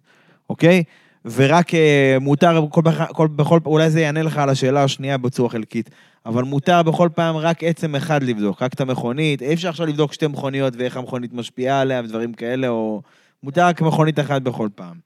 אוקיי? 0.51 0.83
ורק 1.25 1.75
אה, 1.75 2.17
מותר, 2.21 2.67
כל, 2.71 2.83
כל, 3.13 3.27
בכל, 3.27 3.59
אולי 3.67 3.91
זה 3.91 4.01
יענה 4.01 4.23
לך 4.23 4.39
על 4.39 4.49
השאלה 4.49 4.85
השנייה 4.85 5.19
בצורה 5.19 5.49
חלקית, 5.49 5.91
אבל 6.27 6.43
מותר 6.43 6.83
בכל 6.83 7.09
פעם 7.15 7.37
רק 7.37 7.65
עצם 7.65 7.95
אחד 7.95 8.23
לבדוק, 8.23 8.63
רק 8.63 8.75
את 8.75 8.81
המכונית, 8.81 9.43
אי 9.43 9.55
אפשר 9.55 9.69
עכשיו 9.69 9.87
לבדוק 9.87 10.13
שתי 10.13 10.27
מכוניות 10.27 10.75
ואיך 10.77 10.97
המכונית 10.97 11.33
משפיעה 11.33 11.81
עליה 11.81 12.01
ודברים 12.05 12.33
כאלה, 12.33 12.69
או 12.69 13.03
מותר 13.43 13.67
רק 13.67 13.81
מכונית 13.81 14.19
אחת 14.19 14.43
בכל 14.43 14.69
פעם. 14.75 14.97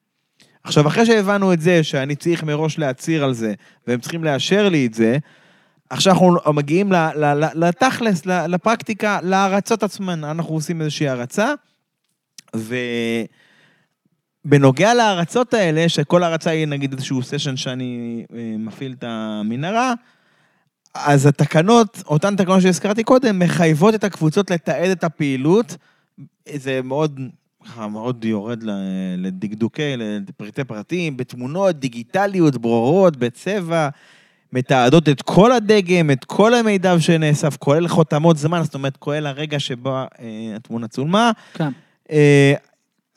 עכשיו, 0.65 0.87
אחרי 0.87 1.07
שהבנו 1.07 1.53
את 1.53 1.61
זה, 1.61 1.83
שאני 1.83 2.17
צריך 2.17 2.43
מראש 2.43 2.79
להצהיר 2.79 3.25
על 3.25 3.35
זה, 3.35 3.55
והם 3.87 4.01
צריכים 4.01 4.25
לאשר 4.25 4.69
לי 4.69 4.87
את 4.87 4.95
זה, 4.95 5.19
עכשיו 5.91 6.13
אנחנו 6.13 6.53
מגיעים 6.55 6.93
לתכלס, 7.55 8.27
לפרקטיקה, 8.27 9.19
להרצות 9.23 9.83
עצמן. 9.83 10.25
אנחנו 10.25 10.55
עושים 10.55 10.81
איזושהי 10.81 11.09
הרצה, 11.09 11.53
ובנוגע 14.45 14.95
להרצות 14.95 15.55
האלה, 15.55 15.89
שכל 15.89 16.23
הרצה 16.23 16.51
היא 16.51 16.67
נגיד 16.67 16.93
איזשהו 16.93 17.23
סשן 17.23 17.57
שאני 17.57 18.25
אה, 18.35 18.55
מפעיל 18.59 18.95
את 18.99 19.05
המנהרה, 19.07 19.95
אז 20.95 21.27
התקנות, 21.27 22.03
אותן 22.07 22.37
תקנות 22.37 22.63
שהזכרתי 22.63 23.05
קודם, 23.05 23.39
מחייבות 23.39 23.95
את 23.95 24.05
הקבוצות 24.05 24.51
לתעד 24.51 24.91
את 24.91 25.05
הפעילות. 25.05 25.77
זה 26.55 26.81
מאוד, 26.85 27.21
מאוד 27.91 28.25
יורד 28.25 28.63
לדקדוקי, 29.17 29.97
לפרטי 29.97 30.65
פרטים, 30.65 31.17
בתמונות, 31.17 31.79
דיגיטליות, 31.79 32.57
ברורות, 32.57 33.17
בצבע, 33.17 33.89
מתעדות 34.53 35.09
את 35.09 35.23
כל 35.23 35.53
הדגם, 35.53 36.11
את 36.11 36.25
כל 36.25 36.55
המידע 36.55 37.01
שנאסף, 37.01 37.57
כולל 37.57 37.89
חותמות 37.89 38.37
זמן, 38.37 38.63
זאת 38.63 38.75
אומרת, 38.75 38.97
כולל 38.97 39.27
הרגע 39.27 39.59
שבו 39.61 39.91
אה, 39.91 40.07
התמונה 40.57 40.89
צולמה. 40.89 41.31
כן. 41.55 41.69
אה, 42.11 42.55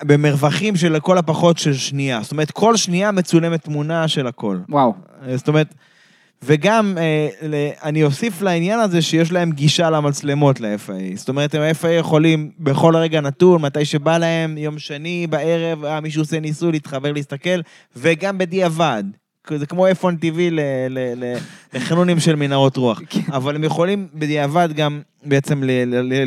במרווחים 0.03 0.75
של 0.75 0.93
לכל 0.93 1.17
הפחות 1.17 1.57
של 1.57 1.73
שנייה. 1.73 2.19
זאת 2.21 2.31
אומרת, 2.31 2.51
כל 2.51 2.75
שנייה 2.75 3.11
מצולמת 3.11 3.63
תמונה 3.63 4.07
של 4.07 4.27
הכל. 4.27 4.59
וואו. 4.69 4.93
זאת 5.35 5.47
אומרת, 5.47 5.73
וגם 6.43 6.97
אה, 6.97 7.27
ל- 7.41 7.69
אני 7.83 8.03
אוסיף 8.03 8.41
לעניין 8.41 8.79
הזה 8.79 9.01
שיש 9.01 9.31
להם 9.31 9.51
גישה 9.51 9.89
למצלמות 9.89 10.59
ל-FA. 10.61 10.91
זאת 11.15 11.29
אומרת, 11.29 11.55
הם 11.55 11.61
ה-FA 11.61 11.87
יכולים 11.87 12.51
בכל 12.59 12.95
רגע 12.95 13.21
נתון, 13.21 13.61
מתי 13.61 13.85
שבא 13.85 14.17
להם, 14.17 14.57
יום 14.57 14.79
שני 14.79 15.27
בערב, 15.29 15.85
אה, 15.85 16.01
מישהו 16.01 16.21
עושה 16.21 16.39
ניסוי 16.39 16.71
להתחבר 16.71 17.11
להסתכל, 17.11 17.59
וגם 17.95 18.37
בדיעבד. 18.37 19.03
זה 19.55 19.65
כמו 19.65 19.87
F1 19.87 20.01
TV 20.21 20.37
לחנונים 21.73 22.19
של 22.19 22.35
מנהרות 22.35 22.77
רוח. 22.77 23.01
אבל 23.27 23.55
הם 23.55 23.63
יכולים 23.63 24.07
בדיעבד 24.13 24.69
גם 24.75 25.01
בעצם 25.25 25.61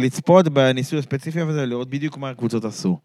לצפות 0.01 0.49
בניסוי 0.49 0.99
הספציפי 0.99 1.41
הזה, 1.41 1.67
לראות 1.67 1.91
בדיוק 1.91 2.19
מה 2.19 2.31
הקבוצות 2.31 2.65
עשו. 2.65 2.99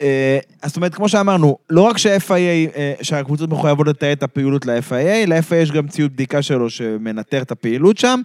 אה, 0.00 0.38
אז 0.62 0.70
זאת 0.70 0.76
אומרת, 0.76 0.94
כמו 0.94 1.08
שאמרנו, 1.08 1.58
לא 1.70 1.82
רק 1.82 1.98
שה-FIA, 1.98 2.76
אה, 2.76 2.92
שהקבוצות 3.02 3.50
מחויבות 3.50 3.86
לתעד 3.86 4.10
את 4.10 4.22
הפעילות 4.22 4.66
ל-FIA, 4.66 5.26
ל-FIA 5.26 5.54
יש 5.54 5.72
גם 5.72 5.88
ציוד 5.88 6.12
בדיקה 6.12 6.42
שלו 6.42 6.70
שמנטר 6.70 7.42
את 7.42 7.50
הפעילות 7.50 7.98
שם, 7.98 8.20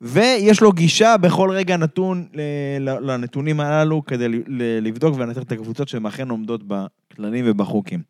ויש 0.00 0.60
לו 0.60 0.72
גישה 0.72 1.16
בכל 1.16 1.50
רגע 1.50 1.76
נתון 1.76 2.26
ל- 2.34 3.10
לנתונים 3.10 3.60
הללו 3.60 4.04
כדי 4.04 4.28
לבדוק 4.82 5.16
ולנטר 5.16 5.42
את 5.42 5.52
הקבוצות 5.52 5.88
שהן 5.88 6.06
אכן 6.06 6.28
עומדות 6.28 6.60
בכללים 6.66 7.44
ובחוקים. 7.48 8.00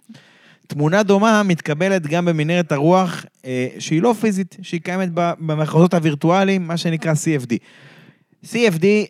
תמונה 0.66 1.02
דומה 1.02 1.42
מתקבלת 1.42 2.06
גם 2.06 2.24
במנהרת 2.24 2.72
הרוח, 2.72 3.24
אה, 3.44 3.68
שהיא 3.78 4.02
לא 4.02 4.14
פיזית, 4.20 4.56
שהיא 4.62 4.80
קיימת 4.80 5.08
במחוזות 5.14 5.94
הווירטואליים, 5.94 6.66
מה 6.66 6.76
שנקרא 6.76 7.12
CFD. 7.12 7.56
CFD, 8.46 8.84
אה, 8.84 9.04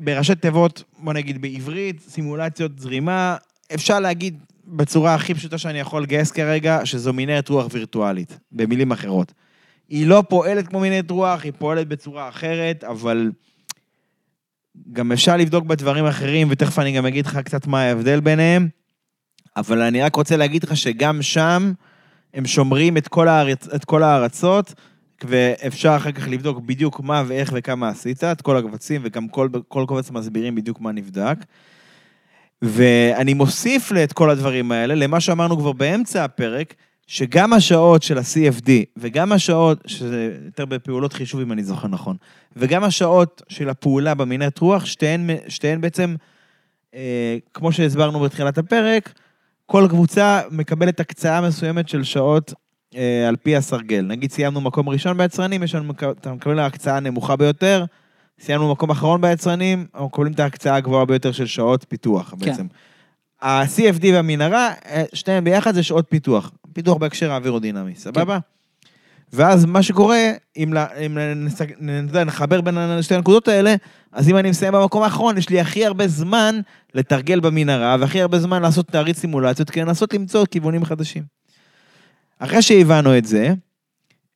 בראשי 0.00 0.34
תיבות, 0.34 0.84
בוא 0.98 1.12
נגיד 1.12 1.42
בעברית, 1.42 2.00
סימולציות 2.00 2.78
זרימה, 2.78 3.36
אפשר 3.74 4.00
להגיד 4.00 4.38
בצורה 4.66 5.14
הכי 5.14 5.34
פשוטה 5.34 5.58
שאני 5.58 5.78
יכול 5.78 6.02
לגייס 6.02 6.30
כרגע, 6.30 6.80
שזו 6.84 7.12
מנהרת 7.12 7.48
רוח 7.48 7.66
וירטואלית, 7.70 8.38
במילים 8.52 8.92
אחרות. 8.92 9.32
היא 9.88 10.06
לא 10.06 10.24
פועלת 10.28 10.68
כמו 10.68 10.80
מנהרת 10.80 11.10
רוח, 11.10 11.44
היא 11.44 11.52
פועלת 11.58 11.88
בצורה 11.88 12.28
אחרת, 12.28 12.84
אבל 12.84 13.30
גם 14.92 15.12
אפשר 15.12 15.36
לבדוק 15.36 15.64
בדברים 15.64 16.06
אחרים, 16.06 16.48
ותכף 16.50 16.78
אני 16.78 16.92
גם 16.92 17.06
אגיד 17.06 17.26
לך 17.26 17.36
קצת 17.36 17.66
מה 17.66 17.82
ההבדל 17.82 18.20
ביניהם. 18.20 18.68
אבל 19.56 19.82
אני 19.82 20.02
רק 20.02 20.16
רוצה 20.16 20.36
להגיד 20.36 20.64
לך 20.64 20.76
שגם 20.76 21.22
שם 21.22 21.72
הם 22.34 22.46
שומרים 22.46 22.96
את 22.96 23.08
כל, 23.08 23.28
הארץ, 23.28 23.68
את 23.68 23.84
כל 23.84 24.02
הארצות, 24.02 24.74
ואפשר 25.26 25.96
אחר 25.96 26.12
כך 26.12 26.28
לבדוק 26.28 26.58
בדיוק 26.58 27.00
מה 27.00 27.22
ואיך 27.26 27.52
וכמה 27.54 27.88
עשית, 27.88 28.24
את 28.24 28.42
כל 28.42 28.56
הקבצים, 28.56 29.00
וגם 29.04 29.28
כל, 29.28 29.48
כל 29.68 29.84
קובץ 29.88 30.10
מסבירים 30.10 30.54
בדיוק 30.54 30.80
מה 30.80 30.92
נבדק. 30.92 31.36
ואני 32.62 33.34
מוסיף 33.34 33.92
את 34.04 34.12
כל 34.12 34.30
הדברים 34.30 34.72
האלה 34.72 34.94
למה 34.94 35.20
שאמרנו 35.20 35.58
כבר 35.58 35.72
באמצע 35.72 36.24
הפרק, 36.24 36.74
שגם 37.06 37.52
השעות 37.52 38.02
של 38.02 38.18
ה-CFD 38.18 38.70
וגם 38.96 39.32
השעות, 39.32 39.78
שזה 39.86 40.36
יותר 40.44 40.64
בפעולות 40.64 41.12
חישוב 41.12 41.40
אם 41.40 41.52
אני 41.52 41.64
זוכר 41.64 41.88
נכון, 41.88 42.16
וגם 42.56 42.84
השעות 42.84 43.42
של 43.48 43.68
הפעולה 43.68 44.14
במנהרת 44.14 44.58
רוח, 44.58 44.84
שתיהן, 44.84 45.30
שתיהן 45.48 45.80
בעצם, 45.80 46.14
אה, 46.94 47.36
כמו 47.54 47.72
שהסברנו 47.72 48.20
בתחילת 48.20 48.58
הפרק, 48.58 49.12
כל 49.66 49.86
קבוצה 49.90 50.40
מקבלת 50.50 51.00
הקצאה 51.00 51.40
מסוימת 51.40 51.88
של 51.88 52.04
שעות 52.04 52.54
אה, 52.96 53.28
על 53.28 53.36
פי 53.36 53.56
הסרגל. 53.56 54.04
נגיד 54.08 54.32
סיימנו 54.32 54.60
מקום 54.60 54.88
ראשון 54.88 55.18
ביצרנים, 55.18 55.62
יש 55.62 55.74
לנו, 55.74 55.92
אתה 56.20 56.32
מקבל 56.32 56.58
ההקצאה 56.58 56.96
הנמוכה 56.96 57.36
ביותר, 57.36 57.84
סיימנו 58.40 58.72
מקום 58.72 58.90
אחרון 58.90 59.20
ביצרנים, 59.20 59.86
אנחנו 59.94 60.06
מקבלים 60.06 60.32
את 60.32 60.40
ההקצאה 60.40 60.74
הגבוהה 60.76 61.04
ביותר 61.04 61.32
של 61.32 61.46
שעות 61.46 61.84
פיתוח 61.88 62.30
כן. 62.30 62.36
בעצם. 62.50 62.66
ה-CFD 63.42 64.04
והמנהרה, 64.12 64.72
אה, 64.86 65.04
שניהם 65.12 65.44
ביחד 65.44 65.74
זה 65.74 65.82
שעות 65.82 66.06
פיתוח. 66.08 66.52
פיתוח 66.72 66.96
בהקשר 66.96 67.32
האווירודינמי, 67.32 67.94
סבבה? 67.94 68.38
ואז 69.32 69.64
מה 69.64 69.82
שקורה, 69.82 70.18
אם, 70.56 70.74
אם 71.06 71.18
נס- 71.36 71.60
נ- 71.80 72.16
נ- 72.16 72.24
נחבר 72.26 72.60
בין 72.60 72.78
שתי 73.02 73.14
הנקודות 73.14 73.48
האלה, 73.48 73.74
אז 74.12 74.28
אם 74.28 74.36
אני 74.36 74.50
מסיים 74.50 74.72
במקום 74.72 75.02
האחרון, 75.02 75.38
יש 75.38 75.48
לי 75.48 75.60
הכי 75.60 75.86
הרבה 75.86 76.08
זמן 76.08 76.60
לתרגל 76.94 77.40
במנהרה, 77.40 77.96
והכי 78.00 78.20
הרבה 78.20 78.38
זמן 78.38 78.62
לעשות 78.62 78.86
תעריץ 78.88 79.18
סימולציות, 79.18 79.70
כדי 79.70 79.84
לנסות 79.84 80.14
למצוא 80.14 80.46
כיוונים 80.50 80.84
חדשים. 80.84 81.22
אחרי 82.38 82.62
שהבנו 82.62 83.18
את 83.18 83.24
זה, 83.24 83.54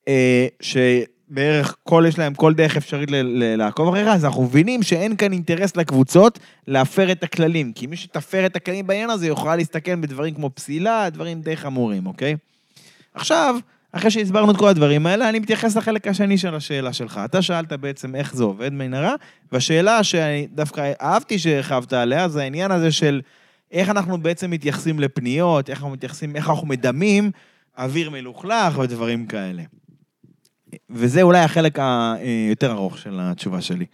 אה, 0.09 0.47
שבערך 0.61 1.77
כל, 1.83 2.05
יש 2.09 2.19
להם 2.19 2.35
כל 2.35 2.55
דרך 2.55 2.77
אפשרית 2.77 3.11
ל- 3.11 3.23
ל- 3.23 3.57
לעקוב 3.57 3.89
אחריך, 3.89 4.09
אז 4.09 4.25
אנחנו 4.25 4.43
מבינים 4.43 4.83
שאין 4.83 5.17
כאן 5.17 5.33
אינטרס 5.33 5.77
לקבוצות 5.77 6.39
להפר 6.67 7.13
את 7.13 7.23
הכללים. 7.23 7.73
כי 7.73 7.87
מי 7.87 7.97
שתפר 7.97 8.47
את 8.47 8.57
הכללים 8.57 8.87
בעניין 8.87 9.11
הזה 9.11 9.27
יוכל 9.27 9.57
להסתכל 9.57 9.95
בדברים 9.95 10.35
כמו 10.35 10.51
פסילה, 10.55 11.11
דברים 11.11 11.41
די 11.41 11.57
חמורים, 11.57 12.07
אוקיי? 12.07 12.37
עכשיו, 13.15 13.57
אחרי 13.93 14.11
שהסברנו 14.11 14.51
את 14.51 14.57
כל 14.57 14.69
הדברים 14.69 15.07
האלה, 15.07 15.29
אני 15.29 15.39
מתייחס 15.39 15.77
לחלק 15.77 16.09
השני 16.09 16.39
של 16.39 16.55
השאלה 16.55 16.93
שלך. 16.93 17.21
אתה 17.25 17.43
שאלת 17.43 17.73
בעצם 17.73 18.15
איך 18.15 18.35
זה 18.35 18.45
עובד 18.45 18.73
מנהרה, 18.73 19.15
והשאלה 19.53 20.05
שאני 20.05 20.47
דווקא 20.55 20.93
אהבתי 21.03 21.39
שהרחבת 21.39 21.93
עליה, 21.93 22.29
זה 22.29 22.43
העניין 22.43 22.71
הזה 22.71 22.93
של 22.93 23.21
איך 23.73 23.89
אנחנו 23.89 24.19
בעצם 24.19 24.51
מתייחסים 24.51 25.01
לפניות, 25.01 25.71
איך 25.71 25.79
אנחנו 25.79 25.91
מתייחסים, 25.91 26.37
איך 26.37 26.51
אנחנו 26.51 26.67
מדמים 26.67 27.31
אוויר 27.79 28.11
מלוכלך 28.11 28.79
ודברים 28.79 29.27
כאלה. 29.27 29.63
וזה 30.91 31.23
אולי 31.23 31.39
החלק 31.39 31.79
היותר 31.79 32.73
ארוך 32.73 32.99
של 32.99 33.19
התשובה 33.21 33.61
שלי. 33.61 33.85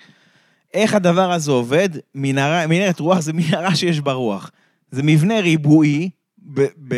איך 0.75 0.95
הדבר 0.95 1.33
הזה 1.33 1.51
עובד? 1.51 1.89
מנהרה, 2.15 2.67
מנהרת 2.67 3.01
רוח 3.01 3.21
זה 3.21 3.33
מנהרה 3.33 3.77
שיש 3.77 4.01
בה 4.01 4.13
רוח. 4.13 4.51
זה 4.91 5.03
מבנה 5.03 5.41
ריבועי, 5.41 6.11
ב, 6.39 6.67
ב, 6.89 6.95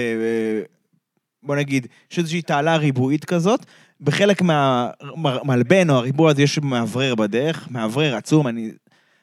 בוא 1.42 1.56
נגיד, 1.56 1.86
יש 2.12 2.18
איזושהי 2.18 2.42
תעלה 2.42 2.76
ריבועית 2.76 3.24
כזאת. 3.24 3.66
בחלק 4.00 4.42
מהמלבן 4.42 5.90
או 5.90 5.94
הריבוע 5.94 6.30
הזה 6.30 6.42
יש 6.42 6.58
מאוורר 6.58 7.14
בדרך, 7.14 7.68
מאוורר 7.70 8.16
עצום, 8.16 8.46
אני, 8.46 8.70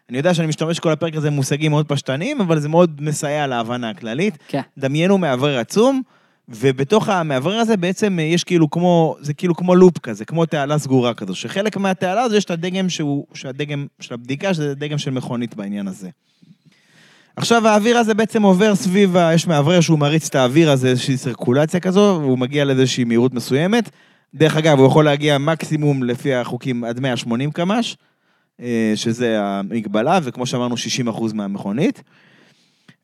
אני 0.10 0.18
יודע 0.18 0.34
שאני 0.34 0.48
משתמש 0.48 0.80
כל 0.80 0.92
הפרק 0.92 1.16
הזה 1.16 1.30
במושגים 1.30 1.72
מאוד 1.72 1.88
פשטניים, 1.88 2.42
אבל 2.42 2.60
זה 2.60 2.70
מאוד 2.70 3.02
מסייע 3.02 3.48
להבנה 3.48 3.90
הכללית. 3.90 4.38
כן. 4.48 4.62
דמיינו 4.78 5.18
מאוורר 5.18 5.58
עצום, 5.60 6.02
ובתוך 6.50 7.10
המאוורר 7.10 7.60
הזה 7.60 7.78
בעצם 7.78 8.20
יש 8.22 8.44
כאילו 8.44 8.70
כמו, 8.70 9.16
זה 9.20 9.34
כאילו 9.34 9.56
כמו 9.56 9.76
לופ 9.76 9.98
כזה, 9.98 10.26
כמו 10.26 10.46
תעלה 10.46 10.78
סגורה 10.78 11.14
כזו, 11.14 11.36
שחלק 11.36 11.78
מהתעלה 11.78 12.22
הזו 12.22 12.36
יש 12.36 12.46
את 12.46 12.52
הדגם 12.52 12.90
שהוא, 12.90 13.26
שהדגם 13.34 13.86
של 14.00 14.14
הבדיקה, 14.14 14.54
שזה 14.54 14.76
דגם 14.76 14.98
של 14.98 15.12
מכונית 15.12 15.56
בעניין 15.56 15.88
הזה. 15.88 16.10
עכשיו 17.36 17.68
האוויר 17.68 17.98
הזה 17.98 18.14
בעצם 18.14 18.44
עובר 18.44 18.76
סביב, 18.76 19.16
יש 19.34 19.48
מאוורר 19.48 19.82
שהוא 19.82 20.00
מריץ 20.00 20.28
את 20.28 20.36
האוויר 20.36 20.72
הזה, 20.72 20.88
איזושהי 20.88 21.18
סירקולציה 21.18 21.80
כזו, 21.80 22.18
והוא 22.22 22.38
מגיע 22.38 22.66
לאיזושהי 22.66 23.04
מהירות 23.04 23.34
מסוימת. 23.34 23.90
דרך 24.36 24.58
אגב, 24.58 24.80
הוא 24.80 24.88
יכול 24.88 25.06
להגיע 25.06 25.38
מקסימום 25.38 26.04
לפי 26.04 26.34
החוקים 26.34 26.84
עד 26.84 27.00
180 27.00 27.52
קמ"ש, 27.52 27.96
אה, 28.62 28.94
שזה 28.96 29.38
המגבלה, 29.42 30.20
וכמו 30.24 30.46
שאמרנו, 30.46 30.78
60% 30.78 31.34
מהמכונית. 31.34 32.04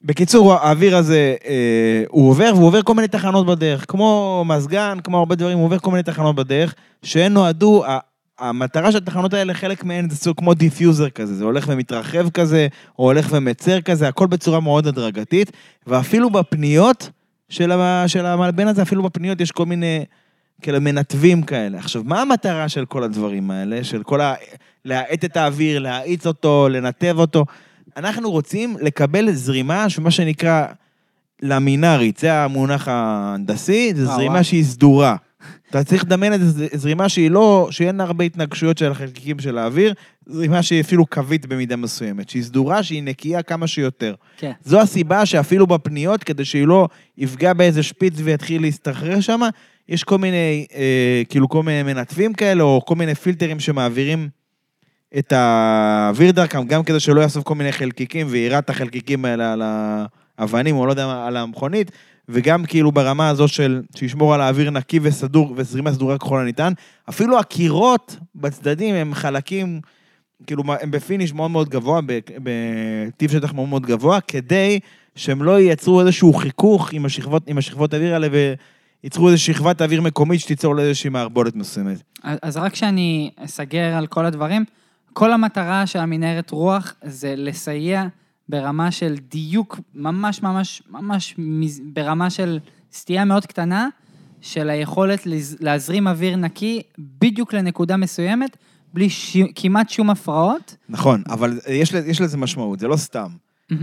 בקיצור, 0.01 0.53
האוויר 0.53 0.97
הזה, 0.97 1.35
אה, 1.45 2.03
הוא 2.09 2.29
עובר, 2.29 2.51
והוא 2.55 2.67
עובר 2.67 2.81
כל 2.81 2.93
מיני 2.93 3.07
תחנות 3.07 3.45
בדרך, 3.45 3.85
כמו 3.87 4.43
מזגן, 4.47 4.97
כמו 5.03 5.17
הרבה 5.17 5.35
דברים, 5.35 5.57
הוא 5.57 5.65
עובר 5.65 5.79
כל 5.79 5.91
מיני 5.91 6.03
תחנות 6.03 6.35
בדרך, 6.35 6.75
שהן 7.03 7.33
נועדו, 7.33 7.85
ה- 7.85 7.99
המטרה 8.39 8.91
של 8.91 8.97
התחנות 8.97 9.33
האלה, 9.33 9.53
חלק 9.53 9.83
מהן 9.83 10.09
זה 10.09 10.15
סוג 10.15 10.37
כמו 10.37 10.53
diffuser 10.53 11.09
כזה, 11.09 11.35
זה 11.35 11.43
הולך 11.43 11.65
ומתרחב 11.67 12.29
כזה, 12.29 12.67
או 12.99 13.03
הולך 13.03 13.27
ומצר 13.31 13.81
כזה, 13.81 14.07
הכל 14.07 14.27
בצורה 14.27 14.59
מאוד 14.59 14.87
הדרגתית, 14.87 15.51
ואפילו 15.87 16.29
בפניות 16.29 17.09
של, 17.49 17.71
ה, 17.71 18.03
של 18.07 18.25
המלבן 18.25 18.67
הזה, 18.67 18.81
אפילו 18.81 19.03
בפניות 19.03 19.41
יש 19.41 19.51
כל 19.51 19.65
מיני 19.65 20.05
כאלה 20.61 20.79
מנתבים 20.79 21.43
כאלה. 21.43 21.77
עכשיו, 21.77 22.01
מה 22.05 22.21
המטרה 22.21 22.69
של 22.69 22.85
כל 22.85 23.03
הדברים 23.03 23.51
האלה? 23.51 23.83
של 23.83 24.03
כל 24.03 24.21
ה... 24.21 24.33
להאט 24.85 25.25
את 25.25 25.37
האוויר, 25.37 25.79
להאיץ 25.79 26.27
אותו, 26.27 26.67
לנתב 26.71 27.15
אותו? 27.19 27.45
אנחנו 27.97 28.31
רוצים 28.31 28.77
לקבל 28.81 29.31
זרימה, 29.31 29.89
שמה 29.89 30.11
שנקרא 30.11 30.65
למינארית, 31.41 32.17
זה 32.17 32.33
המונח 32.33 32.87
ההנדסי, 32.87 33.93
זו 33.95 34.03
וואו, 34.03 34.15
זרימה. 34.15 34.43
שהיא 34.43 34.63
סדורה. 34.63 35.15
אתה 35.69 35.83
צריך 35.83 36.03
לדמיין 36.03 36.33
את 36.33 36.39
זה, 36.41 36.67
זרימה 36.73 37.09
שהיא 37.09 37.31
לא, 37.31 37.67
שאין 37.71 38.01
הרבה 38.01 38.23
התנגשויות 38.23 38.77
של 38.77 38.91
החלקיקים 38.91 39.39
של 39.39 39.57
האוויר, 39.57 39.93
זרימה 40.25 40.63
שהיא 40.63 40.81
אפילו 40.81 41.05
קווית 41.05 41.45
במידה 41.45 41.75
מסוימת, 41.75 42.29
שהיא 42.29 42.43
סדורה, 42.43 42.83
שהיא 42.83 43.03
נקייה 43.03 43.41
כמה 43.41 43.67
שיותר. 43.67 44.15
כן. 44.37 44.51
זו 44.63 44.81
הסיבה 44.81 45.25
שאפילו 45.25 45.67
בפניות, 45.67 46.23
כדי 46.23 46.45
שהיא 46.45 46.67
לא 46.67 46.87
יפגע 47.17 47.53
באיזה 47.53 47.83
שפיץ 47.83 48.13
ויתחיל 48.17 48.61
להסתחרר 48.61 49.19
שם, 49.19 49.41
יש 49.89 50.03
כל 50.03 50.17
מיני, 50.17 50.65
אה, 50.75 51.21
כאילו 51.29 51.49
כל 51.49 51.63
מיני 51.63 51.93
מנתבים 51.93 52.33
כאלה, 52.33 52.63
או 52.63 52.81
כל 52.85 52.95
מיני 52.95 53.15
פילטרים 53.15 53.59
שמעבירים 53.59 54.29
את 55.17 55.31
האוויר 55.31 56.31
דרכם, 56.31 56.67
גם 56.67 56.83
כדי 56.83 56.99
שלא 56.99 57.21
יאסוף 57.21 57.43
כל 57.43 57.55
מיני 57.55 57.71
חלקיקים 57.71 58.27
ויירט 58.29 58.63
את 58.63 58.69
החלקיקים 58.69 59.25
האלה 59.25 59.53
על 59.53 59.61
האבנים, 60.37 60.75
או 60.75 60.85
לא 60.85 60.91
יודע 60.91 61.23
על 61.27 61.37
המכונית, 61.37 61.91
וגם 62.29 62.65
כאילו 62.65 62.91
ברמה 62.91 63.29
הזו 63.29 63.47
של, 63.47 63.81
שישמור 63.95 64.33
על 64.33 64.41
האוויר 64.41 64.69
נקי 64.69 64.99
וסדור, 65.01 65.53
וזרימה 65.57 65.93
סדורה 65.93 66.17
ככל 66.17 66.39
הניתן. 66.39 66.73
אפילו 67.09 67.39
הקירות 67.39 68.17
בצדדים 68.35 68.95
הם 68.95 69.13
חלקים, 69.13 69.81
כאילו, 70.47 70.63
הם 70.81 70.91
ב 70.91 70.97
finish 70.97 71.33
מאוד 71.33 71.51
מאוד 71.51 71.69
גבוה, 71.69 71.99
בטיב 72.43 73.31
שטח 73.31 73.53
מאוד 73.53 73.69
מאוד 73.69 73.85
גבוה, 73.85 74.21
כדי 74.21 74.79
שהם 75.15 75.43
לא 75.43 75.59
ייצרו 75.59 76.01
איזשהו 76.01 76.33
חיכוך 76.33 76.93
עם 76.93 77.05
השכבות, 77.05 77.47
עם 77.47 77.57
השכבות 77.57 77.93
האוויר 77.93 78.13
האלה, 78.13 78.27
וייצרו 79.03 79.27
איזושהי 79.27 79.53
שכבת 79.53 79.81
אוויר 79.81 80.01
מקומית 80.01 80.39
שתיצור 80.39 80.75
לאיזושהי 80.75 81.09
מערבולת 81.09 81.55
מסוימת. 81.55 82.03
אז 82.23 82.57
רק 82.57 82.75
שאני 82.75 83.31
אסגר 83.37 83.93
על 83.97 84.07
כל 84.07 84.25
הדברים, 84.25 84.65
כל 85.13 85.31
המטרה 85.33 85.85
של 85.85 85.99
המנהרת 85.99 86.51
רוח 86.51 86.93
זה 87.03 87.33
לסייע 87.37 88.07
ברמה 88.49 88.91
של 88.91 89.15
דיוק 89.31 89.79
ממש 89.95 90.43
ממש 90.43 90.83
ממש 90.89 91.35
ברמה 91.93 92.29
של 92.29 92.59
סטייה 92.91 93.25
מאוד 93.25 93.45
קטנה 93.45 93.87
של 94.41 94.69
היכולת 94.69 95.27
להזרים 95.59 96.07
אוויר 96.07 96.35
נקי 96.35 96.81
בדיוק 96.97 97.53
לנקודה 97.53 97.97
מסוימת, 97.97 98.57
בלי 98.93 99.09
ש... 99.09 99.37
כמעט 99.55 99.89
שום 99.89 100.09
הפרעות. 100.09 100.75
נכון, 100.89 101.23
אבל 101.29 101.59
יש, 101.67 101.93
יש 101.93 102.21
לזה 102.21 102.37
משמעות, 102.37 102.79
זה 102.79 102.87
לא 102.87 102.95
סתם. 102.95 103.29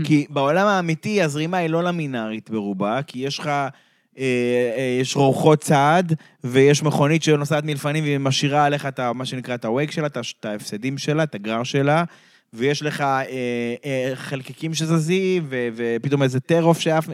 כי 0.03 0.25
בעולם 0.29 0.67
האמיתי 0.67 1.21
הזרימה 1.21 1.57
היא 1.57 1.69
לא 1.69 1.83
למינארית 1.83 2.49
ברובה, 2.49 2.99
כי 3.07 3.19
יש 3.19 3.39
לך, 3.39 3.49
יש 5.01 5.15
רוחות 5.15 5.59
צעד, 5.61 6.13
ויש 6.43 6.83
מכונית 6.83 7.23
שנוסעת 7.23 7.63
מלפנים 7.63 8.03
והיא 8.03 8.17
משאירה 8.17 8.65
עליך 8.65 8.85
את 8.85 8.99
מה 8.99 9.25
שנקרא 9.25 9.55
את 9.55 9.65
הווייק 9.65 9.91
שלה, 9.91 10.07
את 10.07 10.45
ההפסדים 10.45 10.97
שלה, 10.97 11.23
את 11.23 11.35
הגרר 11.35 11.63
שלה, 11.63 12.03
ויש 12.53 12.83
לך 12.83 13.01
אה, 13.01 13.23
אה, 13.85 14.11
חלקיקים 14.15 14.73
שזזים, 14.73 15.45
ו- 15.49 15.67
ופתאום 15.75 16.23
איזה 16.23 16.39
טרוף 16.39 16.79
שאף... 16.79 17.07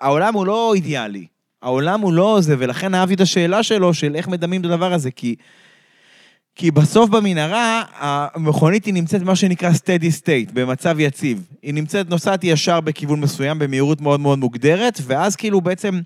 העולם 0.00 0.34
הוא 0.34 0.46
לא 0.46 0.74
אידיאלי. 0.74 1.26
העולם 1.62 2.00
הוא 2.00 2.12
לא 2.12 2.38
זה, 2.40 2.56
ולכן 2.58 2.94
אהבתי 2.94 3.14
את 3.14 3.20
השאלה 3.20 3.62
שלו, 3.62 3.94
של 3.94 4.14
איך 4.14 4.28
מדמים 4.28 4.60
את 4.60 4.66
הדבר 4.66 4.92
הזה, 4.92 5.10
כי... 5.10 5.34
כי 6.54 6.70
בסוף 6.70 7.10
במנהרה, 7.10 7.82
המכונית 7.98 8.84
היא 8.84 8.94
נמצאת 8.94 9.22
במה 9.22 9.36
שנקרא 9.36 9.70
steady 9.70 10.22
state, 10.22 10.52
במצב 10.52 10.96
יציב. 11.00 11.46
היא 11.62 11.74
נמצאת, 11.74 12.10
נוסעת 12.10 12.44
ישר 12.44 12.80
בכיוון 12.80 13.20
מסוים, 13.20 13.58
במהירות 13.58 14.00
מאוד 14.00 14.20
מאוד 14.20 14.38
מוגדרת, 14.38 15.00
ואז 15.02 15.36
כאילו 15.36 15.60
בעצם, 15.60 16.00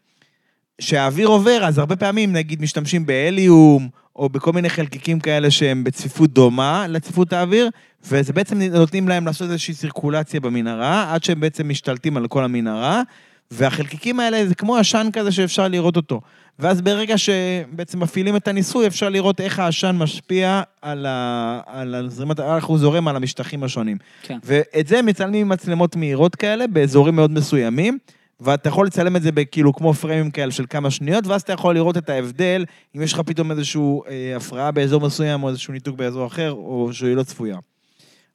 כשהאוויר 0.82 1.28
עובר, 1.28 1.60
אז 1.64 1.78
הרבה 1.78 1.96
פעמים, 1.96 2.32
נגיד, 2.32 2.62
משתמשים 2.62 3.06
בהליום, 3.06 3.88
או 4.16 4.28
בכל 4.28 4.52
מיני 4.52 4.70
חלקיקים 4.70 5.20
כאלה 5.20 5.50
שהם 5.50 5.84
בצפיפות 5.84 6.32
דומה 6.32 6.86
לצפיפות 6.88 7.32
האוויר, 7.32 7.70
וזה 8.04 8.32
בעצם 8.32 8.62
נותנים 8.62 9.08
להם 9.08 9.26
לעשות 9.26 9.50
איזושהי 9.50 9.74
סירקולציה 9.74 10.40
במנהרה, 10.40 11.14
עד 11.14 11.24
שהם 11.24 11.40
בעצם 11.40 11.68
משתלטים 11.68 12.16
על 12.16 12.28
כל 12.28 12.44
המנהרה, 12.44 13.02
והחלקיקים 13.50 14.20
האלה 14.20 14.46
זה 14.46 14.54
כמו 14.54 14.76
עשן 14.76 15.08
כזה 15.12 15.32
שאפשר 15.32 15.68
לראות 15.68 15.96
אותו. 15.96 16.20
ואז 16.58 16.80
ברגע 16.80 17.18
שבעצם 17.18 18.00
מפעילים 18.00 18.36
את 18.36 18.48
הניסוי, 18.48 18.86
אפשר 18.86 19.08
לראות 19.08 19.40
איך 19.40 19.58
העשן 19.58 19.96
משפיע 19.98 20.62
על, 20.82 21.06
ה... 21.06 21.60
על 21.66 21.94
הזרימת, 21.94 22.40
איך 22.40 22.64
הוא 22.64 22.78
זורם 22.78 23.08
על 23.08 23.16
המשטחים 23.16 23.64
השונים. 23.64 23.96
כן. 24.22 24.38
ואת 24.44 24.86
זה 24.86 25.02
מצלמים 25.02 25.40
עם 25.40 25.48
מצלמות 25.48 25.96
מהירות 25.96 26.36
כאלה, 26.36 26.66
באזורים 26.66 27.16
מאוד 27.16 27.30
מסוימים, 27.30 27.98
ואתה 28.42 28.68
יכול 28.68 28.86
לצלם 28.86 29.16
את 29.16 29.22
זה 29.22 29.32
בכאילו 29.32 29.72
כמו 29.72 29.94
פריימים 29.94 30.30
כאלה 30.30 30.52
של 30.52 30.64
כמה 30.70 30.90
שניות, 30.90 31.26
ואז 31.26 31.42
אתה 31.42 31.52
יכול 31.52 31.74
לראות 31.74 31.96
את 31.96 32.10
ההבדל, 32.10 32.64
אם 32.96 33.02
יש 33.02 33.12
לך 33.12 33.20
פתאום 33.20 33.50
איזושהי 33.50 33.82
אה, 34.08 34.36
הפרעה 34.36 34.70
באזור 34.70 35.00
מסוים, 35.00 35.42
או 35.42 35.48
איזשהו 35.48 35.72
ניתוק 35.72 35.96
באזור 35.96 36.26
אחר, 36.26 36.50
או 36.50 36.88
שהיא 36.92 37.16
לא 37.16 37.22
צפויה. 37.22 37.56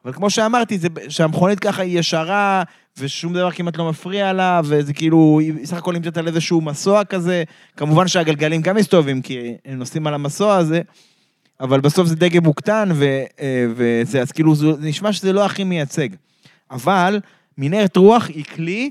אבל 0.05 0.13
כמו 0.13 0.29
שאמרתי, 0.29 0.77
זה 0.77 0.87
שהמכונית 1.09 1.59
ככה 1.59 1.81
היא 1.81 1.99
ישרה, 1.99 2.63
ושום 2.97 3.33
דבר 3.33 3.51
כמעט 3.51 3.77
לא 3.77 3.89
מפריע 3.89 4.33
לה, 4.33 4.61
וזה 4.63 4.93
כאילו, 4.93 5.39
היא 5.39 5.65
סך 5.65 5.77
הכל 5.77 5.93
נמצאת 5.93 6.17
על 6.17 6.27
איזשהו 6.27 6.61
מסוע 6.61 7.03
כזה. 7.03 7.43
כמובן 7.77 8.07
שהגלגלים 8.07 8.61
גם 8.61 8.75
מסתובבים, 8.75 9.21
כי 9.21 9.53
הם 9.65 9.79
נוסעים 9.79 10.07
על 10.07 10.13
המסוע 10.13 10.55
הזה, 10.55 10.81
אבל 11.59 11.79
בסוף 11.79 12.07
זה 12.07 12.15
דגם 12.15 12.43
מוקטן, 12.43 12.89
ו, 12.93 13.23
אה, 13.39 13.65
וזה, 13.75 14.21
אז 14.21 14.31
כאילו, 14.31 14.55
זה 14.55 14.67
נשמע 14.79 15.13
שזה 15.13 15.33
לא 15.33 15.45
הכי 15.45 15.63
מייצג. 15.63 16.09
אבל 16.71 17.19
מנהרת 17.57 17.97
רוח 17.97 18.27
היא 18.27 18.43
כלי 18.43 18.89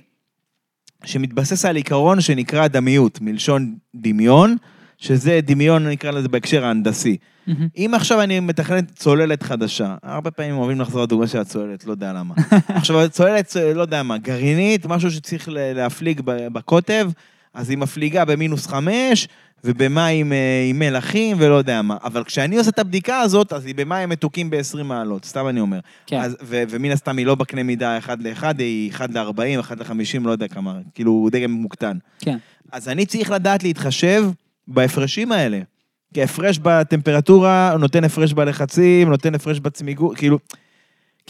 שמתבסס 1.05 1.65
על 1.65 1.77
עיקרון 1.77 2.21
שנקרא 2.21 2.69
דמיות, 2.69 3.21
מלשון 3.21 3.77
דמיון, 3.95 4.57
שזה 4.99 5.41
דמיון, 5.43 5.87
נקרא 5.87 6.11
לזה 6.11 6.29
בהקשר 6.29 6.65
ההנדסי. 6.65 7.17
אם 7.77 7.93
עכשיו 7.95 8.23
אני 8.23 8.41
מתכנן 8.41 8.85
צוללת 8.85 9.43
חדשה, 9.43 9.95
הרבה 10.03 10.31
פעמים 10.31 10.59
אוהבים 10.59 10.81
לחזור 10.81 11.03
לדוגמה 11.03 11.27
של 11.27 11.39
הצוללת, 11.39 11.85
לא 11.85 11.91
יודע 11.91 12.13
למה. 12.13 12.35
עכשיו, 12.69 13.09
צוללת, 13.11 13.57
לא 13.75 13.83
יודע 13.83 14.03
מה, 14.03 14.19
גרעינית, 14.19 14.87
משהו 14.87 15.11
שצריך 15.11 15.49
להפליג 15.53 16.21
בקוטב, 16.25 17.11
אז 17.55 17.71
היא 17.71 17.79
מפליגה 17.79 18.25
במינוס 18.25 18.67
חמש, 18.67 19.29
ובמים 19.67 20.33
אה, 20.33 20.67
עם 20.71 20.79
מלחים 20.79 21.37
ולא 21.41 21.55
יודע 21.55 21.83
מה. 21.83 21.97
אבל 22.05 22.25
כשאני 22.25 22.57
עושה 22.57 22.71
את 22.71 22.79
הבדיקה 22.79 23.21
הזאת, 23.21 23.53
אז 23.53 23.67
היא 23.67 23.75
במים 23.75 24.09
מתוקים 24.09 24.51
ב-20 24.51 24.83
מעלות, 24.83 25.25
סתם 25.25 25.49
אני 25.49 25.61
אומר. 25.61 25.79
כן. 26.07 26.21
אז, 26.21 26.37
ו- 26.43 26.63
ומן 26.69 26.91
הסתם 26.91 27.17
היא 27.17 27.27
לא 27.27 27.35
בקנה 27.35 27.63
מידה 27.63 27.99
1 27.99 28.19
ל-1, 28.21 28.45
היא 28.59 28.91
1 28.91 29.11
ל-40, 29.11 29.61
1 29.61 29.81
ל-50, 29.81 30.25
לא 30.25 30.31
יודע 30.31 30.49
כמה, 30.49 30.79
כאילו 30.95 31.29
דגם 31.33 31.51
מוקטן. 31.51 31.97
כן. 32.21 32.37
אז 32.73 32.89
אני 32.89 33.07
צריך 33.07 33.31
לדעת 33.31 33.63
להתחשב 33.63 34.25
בהפרשים 34.69 35.33
האלה. 35.33 35.61
כי 36.15 36.23
הפרש 36.23 36.59
בטמפרטורה 36.59 37.77
נותן 37.79 38.05
הפרש 38.05 38.33
בלחצים, 38.33 39.09
נותן 39.09 39.35
הפרש 39.35 39.61
בצמיגות, 39.61 40.17
כאילו, 40.17 40.39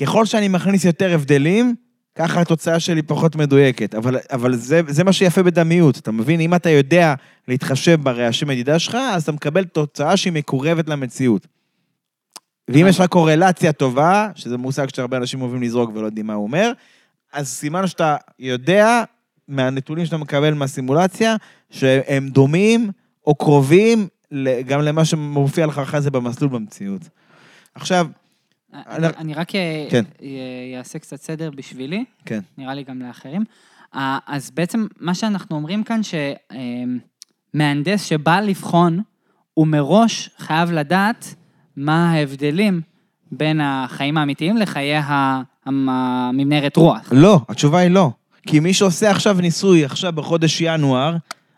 ככל 0.00 0.24
שאני 0.24 0.48
מכניס 0.48 0.84
יותר 0.84 1.14
הבדלים, 1.14 1.74
ככה 2.16 2.40
התוצאה 2.40 2.80
שלי 2.80 3.02
פחות 3.02 3.36
מדויקת. 3.36 3.94
אבל, 3.94 4.16
אבל 4.32 4.54
זה, 4.54 4.80
זה 4.88 5.04
מה 5.04 5.12
שיפה 5.12 5.42
בדמיות, 5.42 5.98
אתה 5.98 6.12
מבין? 6.12 6.40
אם 6.40 6.54
אתה 6.54 6.70
יודע 6.70 7.14
להתחשב 7.48 7.98
ברעשי 8.02 8.44
מדידה 8.44 8.78
שלך, 8.78 8.94
אז 8.94 9.22
אתה 9.22 9.32
מקבל 9.32 9.64
תוצאה 9.64 10.16
שהיא 10.16 10.32
מקורבת 10.32 10.88
למציאות. 10.88 11.46
ואם 12.70 12.86
יש 12.88 13.00
לך 13.00 13.06
קורלציה 13.06 13.72
טובה, 13.72 14.28
שזה 14.34 14.56
מושג 14.56 14.86
שהרבה 14.94 15.16
אנשים 15.16 15.42
אוהבים 15.42 15.62
לזרוק 15.62 15.90
ולא 15.94 16.06
יודעים 16.06 16.26
מה 16.26 16.34
הוא 16.34 16.42
אומר, 16.42 16.72
אז 17.32 17.48
סימן 17.48 17.86
שאתה 17.86 18.16
יודע 18.38 19.04
מהנתונים 19.48 20.06
שאתה 20.06 20.16
מקבל 20.16 20.54
מהסימולציה, 20.54 21.36
שהם 21.70 22.28
דומים 22.28 22.90
או 23.26 23.34
קרובים 23.34 24.08
גם 24.66 24.80
למה 24.80 25.04
שמופיע 25.04 25.66
לך 25.66 25.78
אחרי 25.78 26.00
זה 26.00 26.10
במסלול 26.10 26.50
במציאות. 26.50 27.02
עכשיו, 27.74 28.06
אני, 28.86 29.06
אני 29.16 29.34
רק 29.34 29.54
אה, 29.54 29.86
כן. 29.90 30.04
אה, 30.22 30.28
אעשה 30.78 30.98
קצת 30.98 31.16
סדר 31.16 31.50
בשבילי, 31.50 32.04
כן. 32.24 32.40
נראה 32.58 32.74
לי 32.74 32.82
גם 32.84 33.02
לאחרים. 33.02 33.44
אה, 33.94 34.18
אז 34.26 34.50
בעצם 34.50 34.86
מה 35.00 35.14
שאנחנו 35.14 35.56
אומרים 35.56 35.84
כאן, 35.84 36.00
שמהנדס 37.54 38.04
שבא 38.04 38.40
לבחון, 38.40 39.00
הוא 39.54 39.66
מראש 39.66 40.30
חייב 40.38 40.70
לדעת 40.72 41.34
מה 41.76 42.12
ההבדלים 42.12 42.80
בין 43.32 43.60
החיים 43.62 44.18
האמיתיים 44.18 44.56
לחיי 44.56 44.96
ה- 44.96 45.42
המ- 45.66 45.88
המבנרת 45.88 46.76
רוח. 46.76 47.08
לא, 47.12 47.40
התשובה 47.48 47.78
היא 47.78 47.90
לא. 47.90 48.10
כי 48.46 48.60
מי 48.60 48.74
שעושה 48.74 49.10
עכשיו 49.10 49.36
ניסוי, 49.40 49.84
עכשיו 49.84 50.12
בחודש 50.12 50.60
ינואר, 50.60 51.16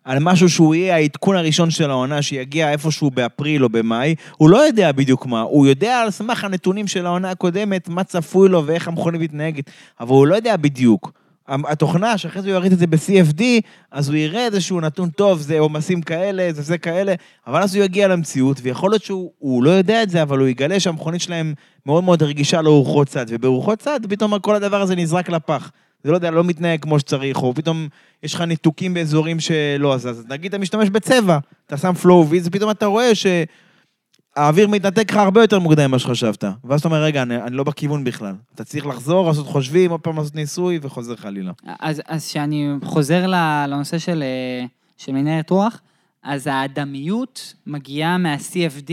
על 0.09 0.18
משהו 0.20 0.48
שהוא 0.48 0.74
יהיה 0.74 0.94
העדכון 0.97 1.36
הראשון 1.36 1.70
של 1.70 1.90
העונה, 1.90 2.22
שיגיע 2.22 2.72
איפשהו 2.72 3.10
באפריל 3.10 3.64
או 3.64 3.68
במאי, 3.68 4.14
הוא 4.36 4.51
לא 4.51 4.56
יודע 4.56 4.93
בדיוק 4.93 5.26
מה. 5.26 5.40
הוא 5.40 5.66
יודע 5.66 6.01
על 6.01 6.10
סמך 6.10 6.44
הנתונים 6.44 6.86
של 6.86 7.06
העונה 7.06 7.30
הקודמת, 7.30 7.89
מה 7.89 8.05
צפוי 8.05 8.48
לו 8.48 8.66
ואיך 8.66 8.89
המכונית 8.89 9.20
מתנהגת, 9.20 9.70
אבל 10.01 10.10
הוא 10.10 10.26
לא 10.26 10.35
יודע 10.35 10.56
בדיוק. 10.56 11.12
התוכנה, 11.48 12.18
שאחרי 12.18 12.43
זה 12.43 12.48
הוא 12.48 12.56
יריד 12.56 12.72
את 12.72 12.78
זה 12.78 12.86
ב-CFD, 12.86 13.43
אז 13.90 14.09
הוא 14.09 14.16
יראה 14.16 14.44
איזשהו 14.44 14.80
נתון 14.80 15.10
טוב, 15.10 15.40
זה 15.40 15.59
עומסים 15.59 16.02
כאלה, 16.02 16.48
זה 16.52 16.62
זה 16.62 16.78
כאלה, 16.78 17.14
אבל 17.47 17.62
אז 17.62 17.76
הוא 17.76 17.85
יגיע 17.85 18.09
למציאות, 18.09 18.60
ויכול 18.62 18.90
להיות 18.90 19.05
שהוא 19.05 19.32
הוא 19.39 19.62
לא 19.62 19.70
יודע 19.70 20.02
את 20.02 20.10
זה, 20.10 20.22
אבל 20.22 20.39
הוא 20.39 20.48
יגלה 20.48 20.80
שהמכונית 20.80 21.20
שלהם 21.20 21.55
מאוד 21.86 22.05
מאוד 22.05 22.22
רגישה 22.22 22.62
לארוחות 22.62 23.09
צד, 23.09 23.26
ובארוחות 23.28 23.78
צד 23.78 24.01
פתאום 24.09 24.39
כל 24.39 24.55
הדבר 24.55 24.80
הזה 24.80 24.97
נזרק 24.97 25.28
לפח. 25.28 25.70
זה 26.05 26.11
לא 26.11 26.16
יודע, 26.16 26.31
לא 26.31 26.45
מתנהג 26.45 26.81
כמו 26.81 26.99
שצריך, 26.99 27.43
או 27.43 27.55
פתאום 27.55 27.89
יש 28.23 28.35
לך 28.35 28.41
ניתוקים 28.41 28.95
באזורים 28.95 29.41
שלא 29.41 29.95
אז, 29.95 30.09
אז 30.09 30.27
נגיד 30.29 30.55
אתה 30.55 30.59
משתמש 30.59 30.89
בצבע, 30.89 31.39
אתה 31.66 31.77
שם 31.77 31.93
flow 32.03 32.27
ויז, 32.29 32.47
ופתאום 32.47 32.70
אתה 32.70 32.87
רואה 32.87 33.11
שהאוויר 33.15 34.69
מתנתק 34.69 35.11
לך 35.11 35.16
הרבה 35.16 35.41
יותר 35.41 35.59
מוקדם 35.59 35.91
ממה 35.91 35.99
שחשבת. 35.99 36.45
ואז 36.65 36.81
אתה 36.81 36.89
אומר, 36.89 37.03
רגע, 37.03 37.23
אני, 37.23 37.37
אני 37.43 37.57
לא 37.57 37.65
בכיוון 37.65 38.05
בכלל. 38.05 38.35
אתה 38.55 38.65
צריך 38.65 38.87
לחזור, 38.87 39.29
לעשות 39.29 39.47
חושבים, 39.47 39.91
עוד 39.91 40.01
פעם 40.01 40.16
לעשות 40.16 40.35
ניסוי, 40.35 40.79
וחוזר 40.83 41.16
חלילה. 41.16 41.53
אז, 41.81 42.03
כשאני 42.19 42.69
חוזר 42.85 43.27
לנושא 43.69 43.99
של, 43.99 44.23
אה, 44.23 44.66
של 44.97 45.12
מנהרת 45.12 45.51
רוח, 45.51 45.81
אז 46.23 46.47
האדמיות 46.47 47.55
מגיעה 47.66 48.19
מה-CFD, 48.19 48.93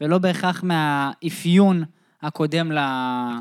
ולא 0.00 0.18
בהכרח 0.18 0.64
מהאפיון 0.64 1.84
הקודם 2.22 2.72
ל... 2.72 2.78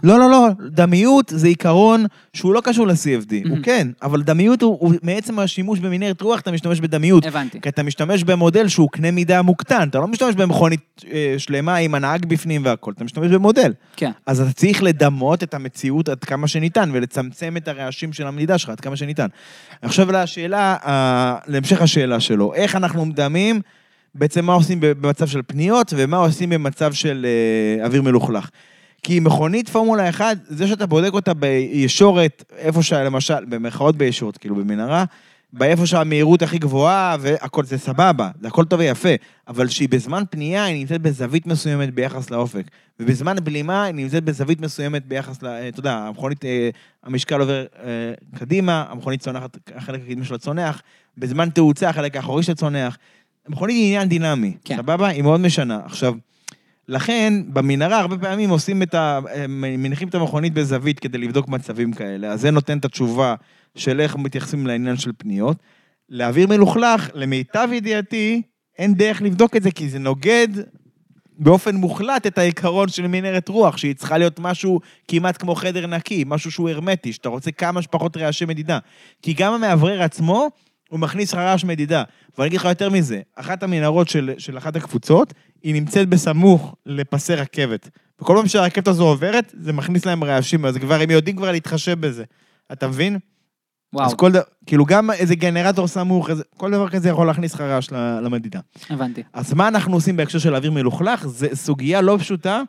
לא, 0.03 0.19
לא, 0.19 0.30
לא, 0.31 0.47
דמיות 0.69 1.31
זה 1.35 1.47
עיקרון 1.47 2.06
שהוא 2.34 2.53
לא 2.53 2.61
קשור 2.61 2.88
ל-CFD, 2.88 3.49
הוא 3.49 3.57
Mhm. 3.57 3.64
כן, 3.64 3.88
אבל 4.01 4.22
דמיות 4.23 4.61
הוא, 4.61 4.77
הוא 4.80 4.93
מעצם 5.03 5.39
השימוש 5.39 5.80
במנהרת 5.80 6.22
רוח, 6.22 6.39
אתה 6.39 6.51
משתמש 6.51 6.80
בדמיות. 6.80 7.26
הבנתי. 7.26 7.61
כי 7.61 7.69
אתה 7.69 7.84
משתמש 7.84 8.23
במודל 8.23 8.68
שהוא 8.68 8.89
קנה 8.89 9.11
מידה 9.11 9.41
מוקטן, 9.41 9.88
אתה 9.89 9.99
לא 9.99 10.07
משתמש 10.07 10.35
במכונית 10.35 11.06
אה, 11.11 11.35
שלמה 11.38 11.76
עם 11.76 11.95
הנהג 11.95 12.26
בפנים 12.26 12.65
והכל, 12.65 12.91
אתה 12.91 13.03
משתמש 13.03 13.31
במודל. 13.31 13.73
כן. 13.95 14.11
אז 14.26 14.41
אתה 14.41 14.51
צריך 14.51 14.84
לדמות 14.84 15.43
את 15.43 15.53
המציאות 15.53 16.10
עד 16.10 16.23
כמה 16.23 16.47
שניתן, 16.47 16.89
ולצמצם 16.93 17.57
את 17.57 17.68
הרעשים 17.68 18.14
של 18.14 18.27
המדידה 18.27 18.57
שלך 18.57 18.69
עד 18.69 18.80
כמה 18.80 18.95
שניתן. 18.95 19.27
עכשיו 19.81 20.11
לשאלה, 20.11 20.76
אה, 20.85 21.35
להמשך 21.47 21.81
השאלה 21.81 22.19
שלו, 22.19 22.53
איך 22.53 22.76
אנחנו 22.76 23.06
מדמים, 23.06 23.61
בעצם 24.15 24.45
מה 24.45 24.53
עושים 24.53 24.77
במצב 24.81 25.27
של 25.27 25.41
פניות, 25.48 25.94
ומה 25.98 26.18
עושים 26.18 26.49
במצב 26.49 26.94
של 26.94 27.26
אה, 27.80 27.86
אוויר 27.86 28.02
מלוכלך. 28.02 28.49
כי 29.03 29.19
מכונית 29.19 29.69
פורמולה 29.69 30.10
1, 30.10 30.38
זה 30.48 30.68
שאתה 30.68 30.86
בודק 30.86 31.14
אותה 31.14 31.34
בישורת, 31.34 32.44
איפה. 32.57 32.80
למשל, 32.94 33.45
במרכאות 33.45 33.95
בישורת, 33.95 34.38
כאילו 34.38 34.56
במנהרה, 34.56 35.06
באיפה 35.53 35.86
שהמהירות 35.86 36.41
הכי 36.41 36.57
גבוהה, 36.57 37.18
והכל 37.19 37.65
זה 37.65 37.77
סבבה, 37.77 38.30
זה 38.41 38.48
הכל 38.48 38.65
טוב 38.65 38.80
ויפה, 38.80 39.10
אבל 39.48 39.68
שהיא 39.68 39.90
בזמן 39.90 40.23
פנייה, 40.30 40.64
היא 40.64 40.80
נמצאת 40.80 41.02
בזווית 41.02 41.48
מסוימת 41.48 41.94
ביחס 41.94 42.31
לאופק, 42.31 42.64
ובזמן 42.99 43.36
בלימה, 43.44 43.84
היא 43.84 43.95
נמצאת 43.95 44.23
בזווית 44.23 44.61
מסוימת 44.61 45.06
ביחס 45.06 45.44
ל... 45.44 45.48
אה, 45.48 45.68
אתה 45.68 45.80
יודע, 45.80 45.94
המכונית, 45.94 46.45
אה, 46.45 46.69
המשקל 47.03 47.41
עובר 47.41 47.65
קדימה, 48.40 48.86
המכונית 48.90 49.22
צונחת, 49.22 49.57
החלק 49.76 50.02
הקדמי 50.06 50.26
שלה 50.26 50.38
צונח, 50.38 50.81
בזמן 51.18 51.49
תאוצה, 51.49 51.90
החלק 51.90 52.15
האחורי 52.15 52.44
שלה 52.44 52.56
צונח. 52.56 52.98
המכונית 53.49 53.76
היא 53.76 53.85
עניין 53.85 54.09
דינמי, 54.09 54.53
כן. 54.65 54.77
סבבה? 54.77 55.07
היא 55.07 55.23
מאוד 55.23 55.39
משנה. 55.39 55.80
עכשיו, 55.85 56.13
לכן, 56.88 57.34
במנהרה 57.47 57.99
הרבה 57.99 58.17
פעמים 58.17 58.49
עושים 58.49 58.84
את 58.84 58.93
ה... 58.93 59.19
מניחים 59.49 60.07
את 60.07 60.15
המכונית 60.15 60.53
בזווית 60.53 60.99
כדי 60.99 61.17
לבדוק 61.17 61.47
מצבים 61.47 61.93
כאלה, 61.93 62.27
אז 62.27 62.41
זה 62.41 62.51
נותן 62.51 62.77
את 62.77 62.85
התשובה 62.85 63.35
של 63.76 63.99
איך 63.99 64.15
מתייחסים 64.15 64.67
לעניין 64.67 64.97
של 64.97 65.11
פניות. 65.17 65.57
לאוויר 66.09 66.47
מלוכלך, 66.47 67.09
למיטב 67.13 67.69
ידיעתי, 67.73 68.41
אין 68.77 68.93
דרך 68.93 69.21
לבדוק 69.21 69.55
את 69.55 69.63
זה, 69.63 69.71
כי 69.71 69.89
זה 69.89 69.99
נוגד 69.99 70.47
באופן 71.39 71.76
מוחלט 71.76 72.27
את 72.27 72.38
העיקרון 72.38 72.89
של 72.89 73.07
מנהרת 73.07 73.49
רוח, 73.49 73.77
שהיא 73.77 73.95
צריכה 73.95 74.17
להיות 74.17 74.39
משהו 74.39 74.80
כמעט 75.07 75.41
כמו 75.41 75.55
חדר 75.55 75.88
נקי, 75.88 76.23
משהו 76.27 76.51
שהוא 76.51 76.69
הרמטי, 76.69 77.13
שאתה 77.13 77.30
רוצה 77.30 77.51
כמה 77.51 77.81
שפחות 77.81 78.17
רעשי 78.17 78.45
מדידה. 78.45 78.80
כי 79.21 79.34
גם 79.34 79.53
המאוורר 79.53 80.01
עצמו, 80.01 80.49
הוא 80.90 80.99
מכניס 80.99 81.34
לך 81.34 81.40
רעש 81.40 81.64
מדידה. 81.64 82.03
ואני 82.38 82.48
אגיד 82.48 82.60
לך 82.60 82.66
יותר 82.66 82.90
מזה, 82.90 83.22
אחת 83.36 83.64
המנהרות 83.64 84.10
של, 84.10 84.32
של 84.38 84.57
אחת 84.57 84.76
הקבוצות, 84.76 85.34
היא 85.64 85.74
נמצאת 85.74 86.10
בסמוך 86.10 86.76
לפסי 86.86 87.36
רכבת. 87.36 87.90
וכל 88.22 88.36
פעם 88.38 88.48
שהרכבת 88.48 88.88
הזו 88.88 89.07
עוברת, 89.07 89.53
זה 89.60 89.74
מכניס 89.74 90.06
להם 90.06 90.24
רעשים, 90.24 90.66
אז 90.66 90.78
כבר, 90.78 91.02
הם 91.02 91.11
יודעים 91.11 91.36
כבר 91.36 91.52
להתחשב 91.52 91.99
בזה. 91.99 92.24
אתה 92.72 92.88
מבין? 92.88 93.18
וואו, 93.94 94.06
אז 94.06 94.14
כל 94.14 94.32
דבר, 94.32 94.41
כאילו 94.66 94.86
גם 94.86 95.11
איזה 95.11 95.36
גנרטור 95.36 95.88
סמוך, 95.88 96.30
איזה, 96.30 96.44
כל 96.57 96.72
דבר 96.72 96.90
כזה 96.90 97.10
יכול 97.10 97.28
להכניס 97.28 97.53
לך 97.53 97.61
רעש 97.61 97.91
למדידה. 97.91 98.60
הבנתי. 98.90 99.24
אז 99.34 99.53
מה 99.53 99.68
אנחנו 99.68 99.94
עושים 99.94 100.18
בהקשר 100.18 100.40
של 100.40 100.56
אוויר 100.56 100.72
מלוכלך? 100.72 101.28
זו 101.28 101.48
סוגיה 101.53 102.02
לא 102.02 102.18
פשוטה, 102.20 102.61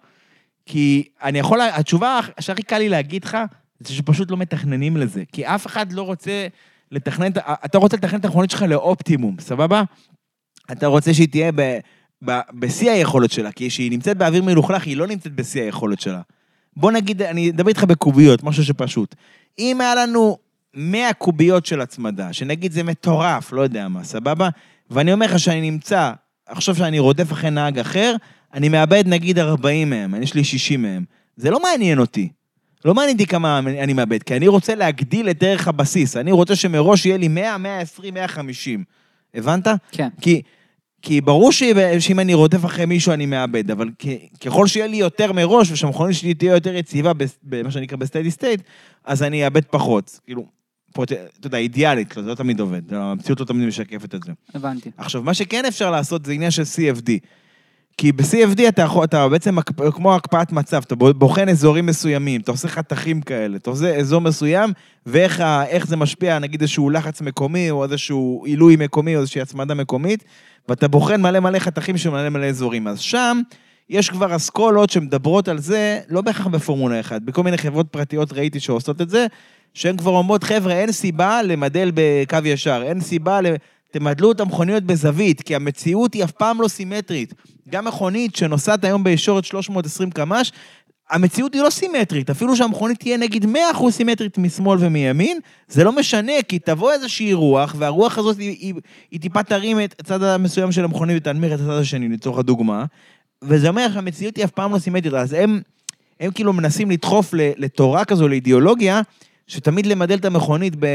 כי 0.67 1.09
אני 1.23 1.39
יכול, 1.39 1.61
התשובה 1.61 2.21
שהכי 2.41 2.63
קל 2.63 2.79
לי 2.79 2.89
להגיד 2.89 3.25
לך, 3.25 3.39
זה 3.81 3.95
שפשוט 3.95 4.31
לא 4.31 4.37
מתכננים 4.37 4.97
לזה. 4.97 5.23
כי 5.33 5.47
אף 5.47 5.67
אחד 5.67 5.93
לא 5.93 6.03
רוצה 6.03 6.47
לתכנן, 6.93 7.31
אתה 7.65 7.79
רוצה 7.79 7.97
לתכנן 7.97 8.21
את 8.21 8.25
המכונית 8.25 8.51
שלך 8.51 8.63
לאופטימום, 8.63 9.37
סבבה? 9.41 9.83
אתה 10.73 10.87
רוצה 10.87 11.15
שהיא 11.15 11.29
תהיה 11.29 11.51
בשיא 12.53 12.91
היכולת 12.91 13.31
שלה, 13.31 13.53
כי 13.53 13.69
כשהיא 13.69 13.91
נמצאת 13.91 14.17
באוויר 14.17 14.43
מלוכלך, 14.43 14.87
היא 14.87 14.97
לא 14.97 15.07
נמצאת 15.07 15.33
בשיא 15.33 15.63
היכולת 15.63 16.01
שלה. 16.01 16.21
בוא 16.77 16.93
נגיד, 16.93 17.23
אני 17.23 17.51
אדבר 17.51 17.69
איתך 17.69 17.85
בקוביות, 17.85 18.43
משהו 18.43 18.65
שפשוט. 18.65 19.15
אם 19.59 19.81
היה 19.81 19.95
לנו 19.95 20.39
100 20.75 21.13
קוביות 21.13 21.67
של 21.67 21.81
הצמדה, 21.81 22.33
שנגיד 22.33 22.73
זה 22.73 22.83
מטורף, 22.83 23.53
לא 23.53 23.61
יודע 23.61 23.89
מה, 23.89 24.05
סבבה? 24.05 24.49
ואני 24.91 25.13
אומר 25.13 25.27
לך 25.27 25.39
שאני 25.39 25.71
נמצא, 25.71 26.13
עכשיו 26.47 26.75
שאני 26.75 26.99
רודף 26.99 27.33
אחרי 27.33 27.51
נהג 27.51 27.79
אחר, 27.79 28.17
אני 28.55 28.69
מאבד 28.69 29.05
נגיד 29.07 29.39
40 29.39 29.91
מהם, 29.91 30.23
יש 30.23 30.35
לי 30.35 30.45
60 30.45 30.83
מהם. 30.83 31.05
זה 31.37 31.51
לא 31.51 31.63
מעניין 31.63 31.99
אותי. 31.99 32.29
לא 32.85 32.95
מעניין 32.95 33.13
אותי 33.17 33.27
כמה 33.27 33.59
אני 33.59 33.93
מאבד, 33.93 34.23
כי 34.23 34.37
אני 34.37 34.49
רוצה 34.49 34.75
להגדיל 34.75 35.31
את 35.31 35.43
ערך 35.43 35.69
הבסיס. 35.69 36.17
אני 36.17 36.33
רוצה 36.33 36.57
שמראש 36.57 37.07
יהיה 37.07 37.17
לי 37.17 37.29
100, 37.29 37.59
120, 37.59 38.15
150. 38.15 38.85
הבנת? 39.35 39.67
כן. 39.93 40.09
כי, 40.21 40.43
כי 41.03 41.21
ברור 41.21 41.53
ש- 41.53 41.63
שאם 41.99 42.21
אני 42.21 42.35
רודף 42.35 42.65
אחרי 42.65 42.87
מישהו 42.87 43.13
אני 43.13 43.27
מאבד, 43.27 43.71
אבל 43.71 43.89
כ- 43.99 44.07
ככל 44.47 44.67
שיהיה 44.67 44.87
לי 44.87 44.97
יותר 44.97 45.33
מראש, 45.33 45.71
ושהמכונית 45.73 46.17
שלי 46.17 46.35
תהיה 46.35 46.55
יותר 46.55 46.75
יציבה, 46.75 47.13
במה 47.43 47.71
שנקרא 47.71 47.97
ב 47.97 48.02
steady 48.02 48.31
state, 48.31 48.61
אז 49.05 49.23
אני 49.23 49.45
אאבד 49.45 49.65
פחות. 49.65 50.21
כאילו, 50.25 50.47
פרוט- 50.93 51.13
אתה 51.13 51.47
יודע, 51.47 51.59
אידיאלית, 51.59 52.17
לא, 52.17 52.23
זה 52.23 52.29
לא 52.29 52.35
תמיד 52.35 52.61
עובד, 52.61 52.95
המציאות 52.95 53.41
לא 53.41 53.45
תמיד 53.45 53.69
משקפת 53.69 54.15
את 54.15 54.23
זה. 54.23 54.33
הבנתי. 54.55 54.91
עכשיו, 54.97 55.23
מה 55.23 55.35
שכן 55.35 55.65
אפשר 55.65 55.91
לעשות 55.91 56.25
זה 56.25 56.33
עניין 56.33 56.51
של 56.51 56.63
CFD. 56.63 57.11
כי 58.01 58.13
ב-CFD 58.13 58.69
אתה 58.69 58.83
יכול, 58.83 59.05
אתה 59.05 59.29
בעצם 59.29 59.57
כמו 59.93 60.15
הקפאת 60.15 60.53
מצב, 60.53 60.83
אתה 60.87 60.95
בוחן 60.95 61.49
אזורים 61.49 61.87
מסוימים, 61.87 62.41
אתה 62.41 62.51
עושה 62.51 62.69
חתכים 62.69 63.21
כאלה, 63.21 63.57
אתה 63.57 63.71
עושה 63.71 63.97
אזור 63.97 64.21
מסוים, 64.21 64.73
ואיך 65.07 65.87
זה 65.87 65.97
משפיע, 65.97 66.39
נגיד 66.39 66.61
איזשהו 66.61 66.91
לחץ 66.91 67.21
מקומי, 67.21 67.71
או 67.71 67.85
איזשהו 67.85 68.43
עילוי 68.47 68.77
מקומי, 68.77 69.17
או 69.17 69.21
איזושהי 69.21 69.41
הצמדה 69.41 69.75
מקומית, 69.75 70.25
ואתה 70.69 70.89
בוחן 70.89 71.23
מלא 71.23 71.41
מלא 71.41 71.59
חתכים 71.59 71.97
של 71.97 72.11
מלא 72.11 72.29
מלא 72.29 72.47
אזורים. 72.47 72.89
אז 72.89 72.99
שם 72.99 73.41
יש 73.89 74.11
כבר 74.11 74.37
אסכולות 74.37 74.91
שמדברות 74.91 75.49
על 75.49 75.59
זה, 75.59 76.01
לא 76.09 76.21
בהכרח 76.21 76.47
בפורמולה 76.47 77.01
1, 77.01 77.23
בכל 77.23 77.43
מיני 77.43 77.59
חברות 77.59 77.87
פרטיות 77.91 78.33
ראיתי 78.33 78.61
שעושות 78.61 79.01
את 79.01 79.11
זה, 79.11 79.27
שהן 79.75 79.97
כבר 79.97 80.11
אומרות, 80.11 80.45
חבר'ה, 80.45 80.73
אין 80.73 80.93
סיבה 80.93 81.43
למדל 81.43 81.91
בקו 81.95 82.39
ישר, 82.45 82.83
אין 82.85 83.01
סיבה, 83.01 83.41
ל... 83.41 83.47
תמדלו 83.91 84.33
את 84.33 84.41
המכוניות 84.41 84.85
בזווית, 84.85 85.43
כי 85.43 85.55
המציאות 85.55 86.15
היא 86.15 86.25
אף 86.25 86.31
פעם 86.31 86.61
לא 86.61 86.69
סימטרית. 86.69 87.35
גם 87.69 87.85
מכונית 87.85 88.37
שנוסעת 88.37 88.85
היום 88.85 89.05
בישורת 89.05 89.45
320 89.45 90.11
קמ"ש, 90.11 90.53
המציאות 91.11 91.55
היא 91.55 91.63
לא 91.63 91.71
סימטרית, 91.71 92.31
אפילו 92.31 92.57
שהמכונית 92.57 92.99
תהיה 92.99 93.17
נגיד 93.17 93.45
100% 93.45 93.91
סימטרית 93.91 94.39
משמאל 94.39 94.79
ומימין, 94.81 95.39
זה 95.69 95.85
לא 95.85 95.93
משנה, 95.93 96.33
כי 96.49 96.59
תבוא 96.59 96.93
איזושהי 96.93 97.33
רוח, 97.33 97.75
והרוח 97.79 98.19
הזאת 98.19 98.39
היא, 98.39 98.57
היא, 98.61 98.75
היא 99.11 99.21
טיפה 99.21 99.43
תרים 99.43 99.81
את 99.81 100.01
הצד 100.01 100.23
המסוים 100.23 100.73
של 100.73 100.85
המכונית 100.85 101.17
ותנמיר 101.17 101.55
את 101.55 101.61
הצד 101.61 101.71
השני, 101.71 102.09
לצורך 102.09 102.39
הדוגמה, 102.39 102.85
וזה 103.43 103.69
אומר 103.69 103.87
שהמציאות 103.95 104.37
היא 104.37 104.45
אף 104.45 104.51
פעם 104.51 104.73
לא 104.73 104.79
סימטרית, 104.79 105.15
אז 105.15 105.33
הם, 105.33 105.61
הם 106.21 106.31
כאילו 106.31 106.53
מנסים 106.53 106.91
לדחוף 106.91 107.35
לתורה 107.35 108.05
כזו, 108.05 108.29
לאידיאולוגיה, 108.29 109.01
שתמיד 109.51 109.87
למדל 109.87 110.15
את 110.15 110.25
המכונית 110.25 110.75
ב, 110.79 110.87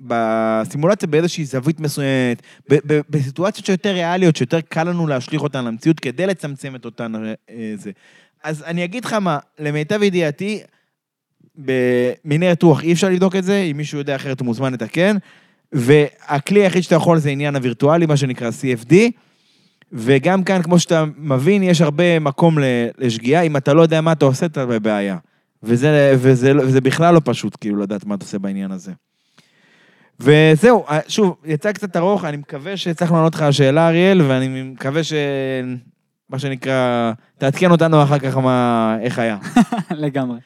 בסימולציה 0.00 1.08
באיזושהי 1.08 1.44
זווית 1.44 1.80
מסוימת, 1.80 2.42
ב, 2.70 2.74
ב, 2.86 3.00
בסיטואציות 3.10 3.66
שיותר 3.66 3.92
ריאליות, 3.92 4.36
שיותר 4.36 4.60
קל 4.60 4.84
לנו 4.84 5.06
להשליך 5.06 5.42
אותן 5.42 5.64
למציאות 5.64 6.00
כדי 6.00 6.26
לצמצם 6.26 6.76
את 6.76 6.84
אותן 6.84 7.12
אה, 7.50 7.74
זה. 7.76 7.90
אז 8.42 8.62
אני 8.66 8.84
אגיד 8.84 9.04
לך 9.04 9.12
מה, 9.12 9.38
למיטב 9.58 10.02
ידיעתי, 10.02 10.60
במנהרת 11.56 12.62
רוח 12.62 12.82
אי 12.82 12.92
אפשר 12.92 13.08
לבדוק 13.08 13.36
את 13.36 13.44
זה, 13.44 13.58
אם 13.70 13.76
מישהו 13.76 13.98
יודע 13.98 14.16
אחרת 14.16 14.40
הוא 14.40 14.46
מוזמן 14.46 14.72
לתקן, 14.72 15.16
והכלי 15.72 16.62
היחיד 16.62 16.82
שאתה 16.82 16.94
יכול 16.94 17.18
זה 17.18 17.30
עניין 17.30 17.56
הווירטואלי, 17.56 18.06
מה 18.06 18.16
שנקרא 18.16 18.50
CFD, 18.50 18.94
וגם 19.92 20.44
כאן, 20.44 20.62
כמו 20.62 20.78
שאתה 20.78 21.04
מבין, 21.16 21.62
יש 21.62 21.80
הרבה 21.80 22.18
מקום 22.18 22.58
לשגיאה, 22.98 23.42
אם 23.42 23.56
אתה 23.56 23.74
לא 23.74 23.82
יודע 23.82 24.00
מה 24.00 24.12
אתה 24.12 24.24
עושה, 24.24 24.46
אתה 24.46 24.66
בבעיה. 24.66 25.16
וזה, 25.64 26.14
וזה, 26.18 26.52
וזה 26.56 26.80
בכלל 26.80 27.14
לא 27.14 27.20
פשוט, 27.24 27.56
כאילו, 27.60 27.76
לדעת 27.76 28.04
מה 28.04 28.14
אתה 28.14 28.24
עושה 28.24 28.38
בעניין 28.38 28.70
הזה. 28.70 28.92
וזהו, 30.20 30.84
שוב, 31.08 31.36
יצא 31.44 31.72
קצת 31.72 31.96
ארוך, 31.96 32.24
אני 32.24 32.36
מקווה 32.36 32.76
שהצלחנו 32.76 33.16
לענות 33.16 33.34
לך 33.34 33.42
על 33.42 33.48
השאלה, 33.48 33.88
אריאל, 33.88 34.22
ואני 34.22 34.62
מקווה 34.62 35.04
ש... 35.04 35.12
מה 36.30 36.38
שנקרא, 36.38 37.12
תעדכן 37.38 37.70
אותנו 37.70 38.02
אחר 38.02 38.18
כך 38.18 38.36
מה, 38.36 38.96
איך 39.00 39.18
היה. 39.18 39.38
לגמרי. 39.90 40.38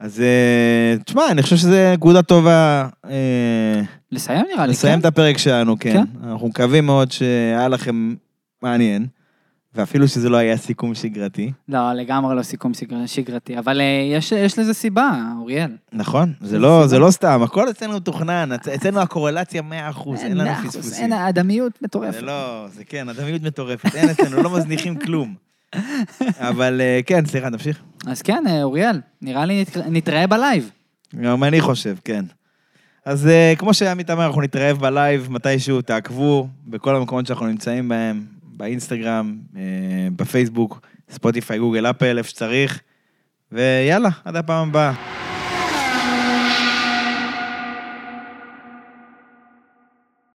אז 0.00 0.20
אה, 0.20 0.96
תשמע, 1.04 1.22
אני 1.30 1.42
חושב 1.42 1.56
שזו 1.56 1.76
נקודה 1.94 2.22
טובה 2.22 2.88
אה, 3.04 3.80
לסיים 4.12 4.44
נראה 4.52 4.66
לי, 4.66 4.72
לסיים 4.72 4.94
כן? 4.94 5.00
את 5.00 5.04
הפרק 5.04 5.38
שלנו, 5.38 5.76
כן. 5.80 5.92
כן. 5.92 6.28
אנחנו 6.28 6.48
מקווים 6.48 6.86
מאוד 6.86 7.12
שהיה 7.12 7.68
לכם 7.68 8.14
מעניין, 8.62 9.06
ואפילו 9.78 10.08
שזה 10.08 10.28
לא 10.28 10.36
היה 10.36 10.56
סיכום 10.56 10.94
שגרתי. 10.94 11.52
לא, 11.68 11.92
לגמרי 11.92 12.36
לא 12.36 12.42
סיכום 12.42 12.74
שגר- 12.74 13.06
שגרתי, 13.06 13.58
אבל 13.58 13.80
אה, 13.80 13.84
יש- 14.16 14.32
יש 14.32 14.58
לזה 14.58 14.74
סיבה, 14.74 15.10
אוריאל. 15.40 15.70
נכון, 15.92 16.32
זה 16.40 16.48
זה 16.48 16.58
לא. 16.58 16.86
זה 16.86 16.98
לא 16.98 17.10
סתם, 17.10 17.42
הכל 17.42 17.70
אצלנו 17.70 17.96
מתוכנן, 17.96 18.50
אצ- 18.54 18.68
אצלנו 18.68 19.00
הקורלציה 19.00 19.62
100%, 19.62 20.20
אין 20.22 20.32
לנו 20.36 20.44
מאה 20.50 20.58
אחוז, 20.60 20.68
פספוסים. 20.76 21.02
אין, 21.02 21.12
הדמיות 21.12 21.72
מטורפת. 21.82 22.12
זה 22.14 22.22
לא, 22.22 22.66
זה 22.74 22.84
כן, 22.84 23.08
הדמיות 23.08 23.42
מטורפת, 23.42 23.94
אין 23.94 24.08
אצלנו, 24.10 24.42
לא 24.42 24.50
מזניחים 24.50 24.96
כלום. 24.98 25.34
אבל 26.50 26.80
אה, 26.80 27.00
כן, 27.06 27.26
סליחה, 27.26 27.50
תמשיך. 27.50 27.80
אז 28.06 28.22
כן, 28.22 28.44
אה, 28.46 28.62
אוריאל, 28.62 29.00
נראה 29.22 29.44
לי 29.46 29.60
נת- 29.64 29.76
נתראה 29.90 30.26
בלייב. 30.26 30.70
גם 31.22 31.44
אני 31.44 31.60
חושב, 31.60 31.96
כן. 32.04 32.24
אז 33.04 33.28
כמו 33.58 33.74
שעמית 33.74 34.10
אמר, 34.10 34.26
אנחנו 34.26 34.42
נתראה 34.42 34.74
ב 34.74 34.84
live 34.84 35.26
מתישהו, 35.30 35.82
תעקבו 35.82 36.48
בכל 36.66 36.96
המקומות 36.96 37.26
שאנחנו 37.26 37.46
נמצאים 37.46 37.88
בהם, 37.88 38.24
באינסטגרם, 38.58 39.38
אה, 39.56 39.62
בפייסבוק, 40.16 40.80
ספוטיפיי, 41.10 41.58
גוגל, 41.58 41.90
אפל, 41.90 42.18
איפה 42.18 42.30
שצריך, 42.30 42.80
ויאללה, 43.52 44.10
עד 44.24 44.36
הפעם 44.36 44.68
הבאה. 44.68 45.27